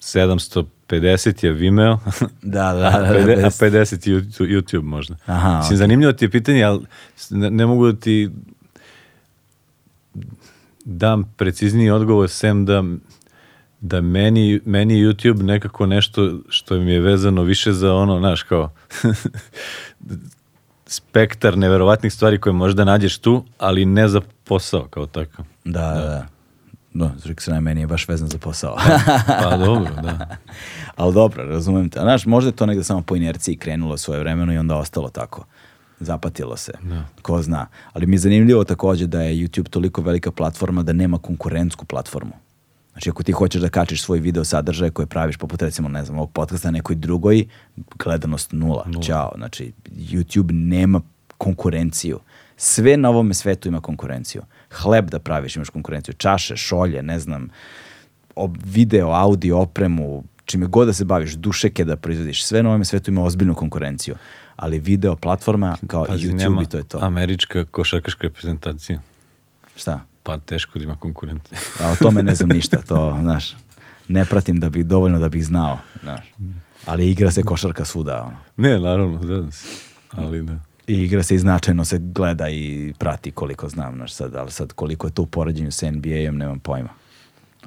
700 0.00 0.64
50 0.88 1.44
je 1.44 1.52
Vimeo, 1.52 1.98
da, 2.42 2.72
da, 2.72 2.90
da, 2.90 3.12
da, 3.12 3.18
50, 3.18 3.44
a 3.44 3.50
50 3.50 4.08
je 4.08 4.20
YouTube, 4.20 4.48
YouTube 4.48 4.82
možda. 4.82 5.16
Aha, 5.26 5.58
Mislim, 5.58 5.76
okay. 5.76 5.78
zanimljivo 5.78 6.12
ti 6.12 6.24
je 6.24 6.30
pitanje, 6.30 6.62
ali 6.62 6.86
ne, 7.30 7.50
ne 7.50 7.66
mogu 7.66 7.92
da 7.92 8.00
ti 8.00 8.30
dam 10.84 11.34
precizniji 11.36 11.90
odgovor, 11.90 12.28
sem 12.28 12.66
da, 12.66 12.84
da 13.80 14.00
meni, 14.00 14.60
meni 14.64 15.04
YouTube 15.04 15.42
nekako 15.42 15.86
nešto 15.86 16.38
što 16.48 16.78
mi 16.78 16.92
je 16.92 17.00
vezano 17.00 17.42
više 17.42 17.72
za 17.72 17.94
ono, 17.94 18.18
znaš, 18.18 18.42
kao 18.42 18.70
spektar 20.86 21.58
neverovatnih 21.58 22.12
stvari 22.12 22.40
koje 22.40 22.52
možda 22.52 22.84
nađeš 22.84 23.18
tu, 23.18 23.44
ali 23.58 23.84
ne 23.84 24.08
za 24.08 24.20
posao 24.44 24.88
kao 24.90 25.06
tako. 25.06 25.44
Da, 25.64 25.80
da, 25.80 26.00
da. 26.00 26.35
Da, 26.98 27.10
Zrik 27.18 27.40
se 27.40 27.60
meni 27.60 27.80
je 27.80 27.86
baš 27.86 28.08
vezan 28.08 28.28
za 28.28 28.38
posao. 28.38 28.76
Pa 29.26 29.56
dobro, 29.56 29.94
da. 30.02 30.36
Ali 30.96 31.14
dobro, 31.14 31.44
razumem 31.44 31.88
te. 31.88 31.98
A 31.98 32.02
Znaš, 32.02 32.26
možda 32.26 32.48
je 32.48 32.56
to 32.56 32.66
negde 32.66 32.84
samo 32.84 33.02
po 33.02 33.16
inerciji 33.16 33.56
krenulo 33.56 33.96
svoje 33.96 34.20
vremeno 34.20 34.52
i 34.52 34.58
onda 34.58 34.76
ostalo 34.76 35.08
tako. 35.08 35.44
Zapatilo 36.00 36.56
se. 36.56 36.72
Ko 37.22 37.42
zna. 37.42 37.66
Ali 37.92 38.06
mi 38.06 38.14
je 38.14 38.18
zanimljivo 38.18 38.64
takođe 38.64 39.06
da 39.06 39.22
je 39.22 39.34
YouTube 39.34 39.68
toliko 39.68 40.02
velika 40.02 40.30
platforma 40.30 40.82
da 40.82 40.92
nema 40.92 41.18
konkurentsku 41.18 41.84
platformu. 41.84 42.32
Znači, 42.92 43.10
ako 43.10 43.22
ti 43.22 43.32
hoćeš 43.32 43.62
da 43.62 43.68
kačiš 43.68 44.02
svoj 44.02 44.18
video 44.18 44.44
sadržaj 44.44 44.90
koje 44.90 45.06
praviš 45.06 45.36
poput 45.36 45.62
recimo, 45.62 45.88
ne 45.88 46.04
znam, 46.04 46.18
ovog 46.18 46.32
podcasta 46.32 46.68
na 46.68 46.72
nekoj 46.72 46.96
drugoj, 46.96 47.46
gledanost 47.98 48.52
nula. 48.52 48.86
Ćao. 49.02 49.32
Znači, 49.36 49.72
YouTube 49.90 50.52
nema 50.52 51.00
konkurenciju. 51.38 52.20
Sve 52.56 52.96
na 52.96 53.08
ovome 53.08 53.34
svetu 53.34 53.68
ima 53.68 53.80
konkurenciju. 53.80 54.42
Hleb 54.70 55.10
da 55.10 55.18
praviš 55.18 55.56
imaš 55.56 55.68
konkurenciju. 55.68 56.14
Čaše, 56.14 56.56
šolje, 56.56 57.02
ne 57.02 57.18
znam, 57.18 57.48
video, 58.64 59.10
audio, 59.10 59.58
opremu, 59.58 60.24
čime 60.44 60.66
god 60.66 60.86
da 60.86 60.92
se 60.92 61.04
baviš, 61.04 61.32
dušeke 61.32 61.84
da 61.84 61.96
proizvodiš, 61.96 62.44
sve 62.44 62.62
na 62.62 62.68
ovome 62.68 62.84
svetu 62.84 63.10
ima 63.10 63.24
ozbiljnu 63.24 63.54
konkurenciju. 63.54 64.14
Ali 64.56 64.78
video 64.78 65.16
platforma 65.16 65.76
kao 65.86 66.04
Pazi, 66.04 66.28
YouTube 66.28 66.38
nema 66.38 66.62
i 66.62 66.66
to 66.66 66.76
je 66.76 66.84
to. 66.84 66.98
Američka 67.02 67.64
košarkaška 67.64 68.22
reprezentacija. 68.22 69.00
Šta? 69.76 70.00
Pa 70.22 70.38
teško 70.38 70.78
da 70.78 70.84
ima 70.84 70.96
konkurente. 70.96 71.56
A 71.80 71.90
o 71.90 71.96
tome 71.96 72.22
ne 72.22 72.34
znam 72.34 72.48
ništa, 72.48 72.82
to, 72.82 73.18
znaš, 73.20 73.56
ne 74.08 74.24
pratim 74.24 74.60
da 74.60 74.70
bih, 74.70 74.86
dovoljno 74.86 75.18
da 75.18 75.28
bih 75.28 75.46
znao, 75.46 75.78
znaš. 76.02 76.34
Ali 76.86 77.10
igra 77.10 77.30
se 77.30 77.42
košarka 77.42 77.84
svuda, 77.84 78.22
ono. 78.22 78.36
ne, 78.56 78.80
naravno, 78.80 79.18
da 79.18 79.52
se. 79.52 79.68
Ali 80.10 80.42
da. 80.42 80.58
I 80.86 81.02
igra 81.02 81.22
se 81.22 81.34
i 81.34 81.38
značajno 81.38 81.84
se 81.84 81.98
gleda 81.98 82.48
i 82.48 82.94
prati 82.98 83.30
koliko 83.30 83.68
znam, 83.68 83.94
znaš, 83.94 84.12
sad, 84.12 84.34
ali 84.34 84.50
sad 84.50 84.72
koliko 84.72 85.06
je 85.06 85.10
to 85.10 85.22
u 85.22 85.26
poređenju 85.26 85.72
sa 85.72 85.90
NBA-em, 85.90 86.36
nemam 86.36 86.58
pojma. 86.58 86.88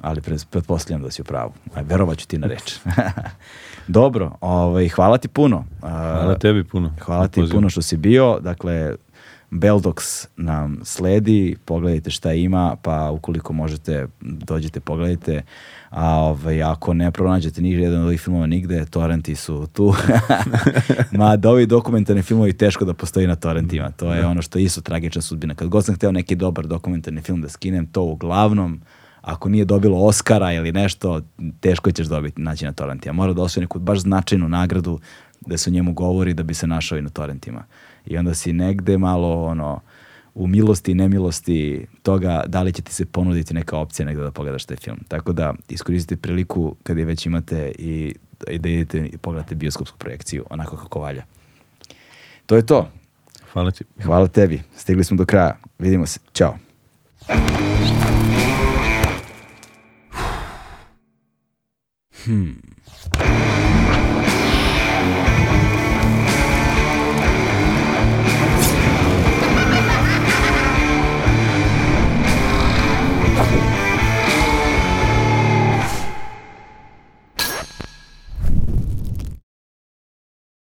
Ali 0.00 0.20
pre, 0.20 0.36
pretpostavljam 0.50 1.02
da 1.02 1.10
si 1.10 1.22
u 1.22 1.24
pravu. 1.24 1.52
Aj, 1.74 1.82
verovat 1.82 2.18
ću 2.18 2.26
ti 2.26 2.38
na 2.38 2.46
reč. 2.46 2.76
Dobro, 3.88 4.36
ovaj, 4.40 4.88
hvala 4.88 5.18
ti 5.18 5.28
puno. 5.28 5.64
Hvala 5.80 6.38
tebi 6.38 6.64
puno. 6.64 6.94
Hvala 7.00 7.28
ti 7.28 7.42
puno 7.52 7.68
što 7.68 7.82
si 7.82 7.96
bio. 7.96 8.38
Dakle, 8.40 8.96
Beldox 9.50 10.26
nam 10.36 10.80
sledi, 10.84 11.56
pogledajte 11.64 12.10
šta 12.10 12.32
ima, 12.32 12.76
pa 12.82 13.10
ukoliko 13.10 13.52
možete, 13.52 14.06
dođite, 14.20 14.80
pogledajte. 14.80 15.42
A 15.90 16.16
ovaj, 16.16 16.62
ako 16.62 16.94
ne 16.94 17.10
pronađete 17.10 17.62
ni 17.62 17.70
jedan 17.70 18.00
od 18.00 18.06
ovih 18.06 18.20
filmova 18.20 18.46
nigde, 18.46 18.84
torrenti 18.84 19.34
su 19.34 19.66
tu. 19.72 19.94
Ma 21.18 21.36
da 21.36 21.50
ovi 21.50 21.66
dokumentarni 21.66 22.22
filmovi 22.22 22.52
teško 22.52 22.84
da 22.84 22.94
postoji 22.94 23.26
na 23.26 23.36
torrentima. 23.36 23.90
To 23.90 24.14
je 24.14 24.26
ono 24.26 24.42
što 24.42 24.58
je 24.58 24.64
isto 24.64 24.80
tragična 24.80 25.22
sudbina. 25.22 25.54
Kad 25.54 25.68
god 25.68 25.84
sam 25.84 25.94
hteo 25.94 26.12
neki 26.12 26.34
dobar 26.34 26.66
dokumentarni 26.66 27.20
film 27.20 27.40
da 27.40 27.48
skinem, 27.48 27.86
to 27.86 28.02
uglavnom 28.02 28.80
ako 29.20 29.48
nije 29.48 29.64
dobilo 29.64 29.98
Oscara 29.98 30.52
ili 30.52 30.72
nešto, 30.72 31.20
teško 31.60 31.90
ćeš 31.90 32.06
dobiti 32.06 32.42
naći 32.42 32.64
na 32.64 32.72
torrentima. 32.72 33.12
Mora 33.12 33.32
da 33.32 33.42
osvoji 33.42 33.64
neku 33.64 33.78
baš 33.78 33.98
značajnu 33.98 34.48
nagradu 34.48 35.00
da 35.46 35.56
se 35.56 35.70
o 35.70 35.72
njemu 35.72 35.92
govori 35.92 36.34
da 36.34 36.42
bi 36.42 36.54
se 36.54 36.66
našao 36.66 36.98
i 36.98 37.02
na 37.02 37.08
torrentima. 37.08 37.64
I 38.10 38.18
onda 38.18 38.34
si 38.34 38.52
negde 38.52 38.98
malo 38.98 39.44
ono 39.44 39.80
u 40.34 40.46
milosti 40.46 40.90
i 40.92 40.94
nemilosti 40.94 41.86
toga 42.02 42.44
da 42.46 42.62
li 42.62 42.72
će 42.72 42.82
ti 42.82 42.94
se 42.94 43.06
ponuditi 43.06 43.54
neka 43.54 43.78
opcija 43.78 44.06
negde 44.06 44.22
da 44.22 44.30
pogledaš 44.30 44.64
taj 44.64 44.76
film. 44.76 44.98
Tako 45.08 45.32
da 45.32 45.54
iskoristite 45.68 46.16
priliku 46.16 46.76
kad 46.82 46.98
je 46.98 47.04
već 47.04 47.26
imate 47.26 47.72
i, 47.78 48.14
i 48.48 48.58
da 48.58 48.68
idete 48.68 48.98
i 49.06 49.16
pogledate 49.16 49.54
bioskopsku 49.54 49.98
projekciju 49.98 50.44
onako 50.50 50.76
kako 50.76 51.00
valja. 51.00 51.24
To 52.46 52.56
je 52.56 52.66
to. 52.66 52.88
Hvala 53.52 53.70
ti. 53.70 53.84
Hvala 54.04 54.28
tebi. 54.28 54.62
Stigli 54.76 55.04
smo 55.04 55.16
do 55.16 55.24
kraja. 55.24 55.56
Vidimo 55.78 56.06
se. 56.06 56.20
Ćao. 56.32 56.56
Hmm. 62.24 62.70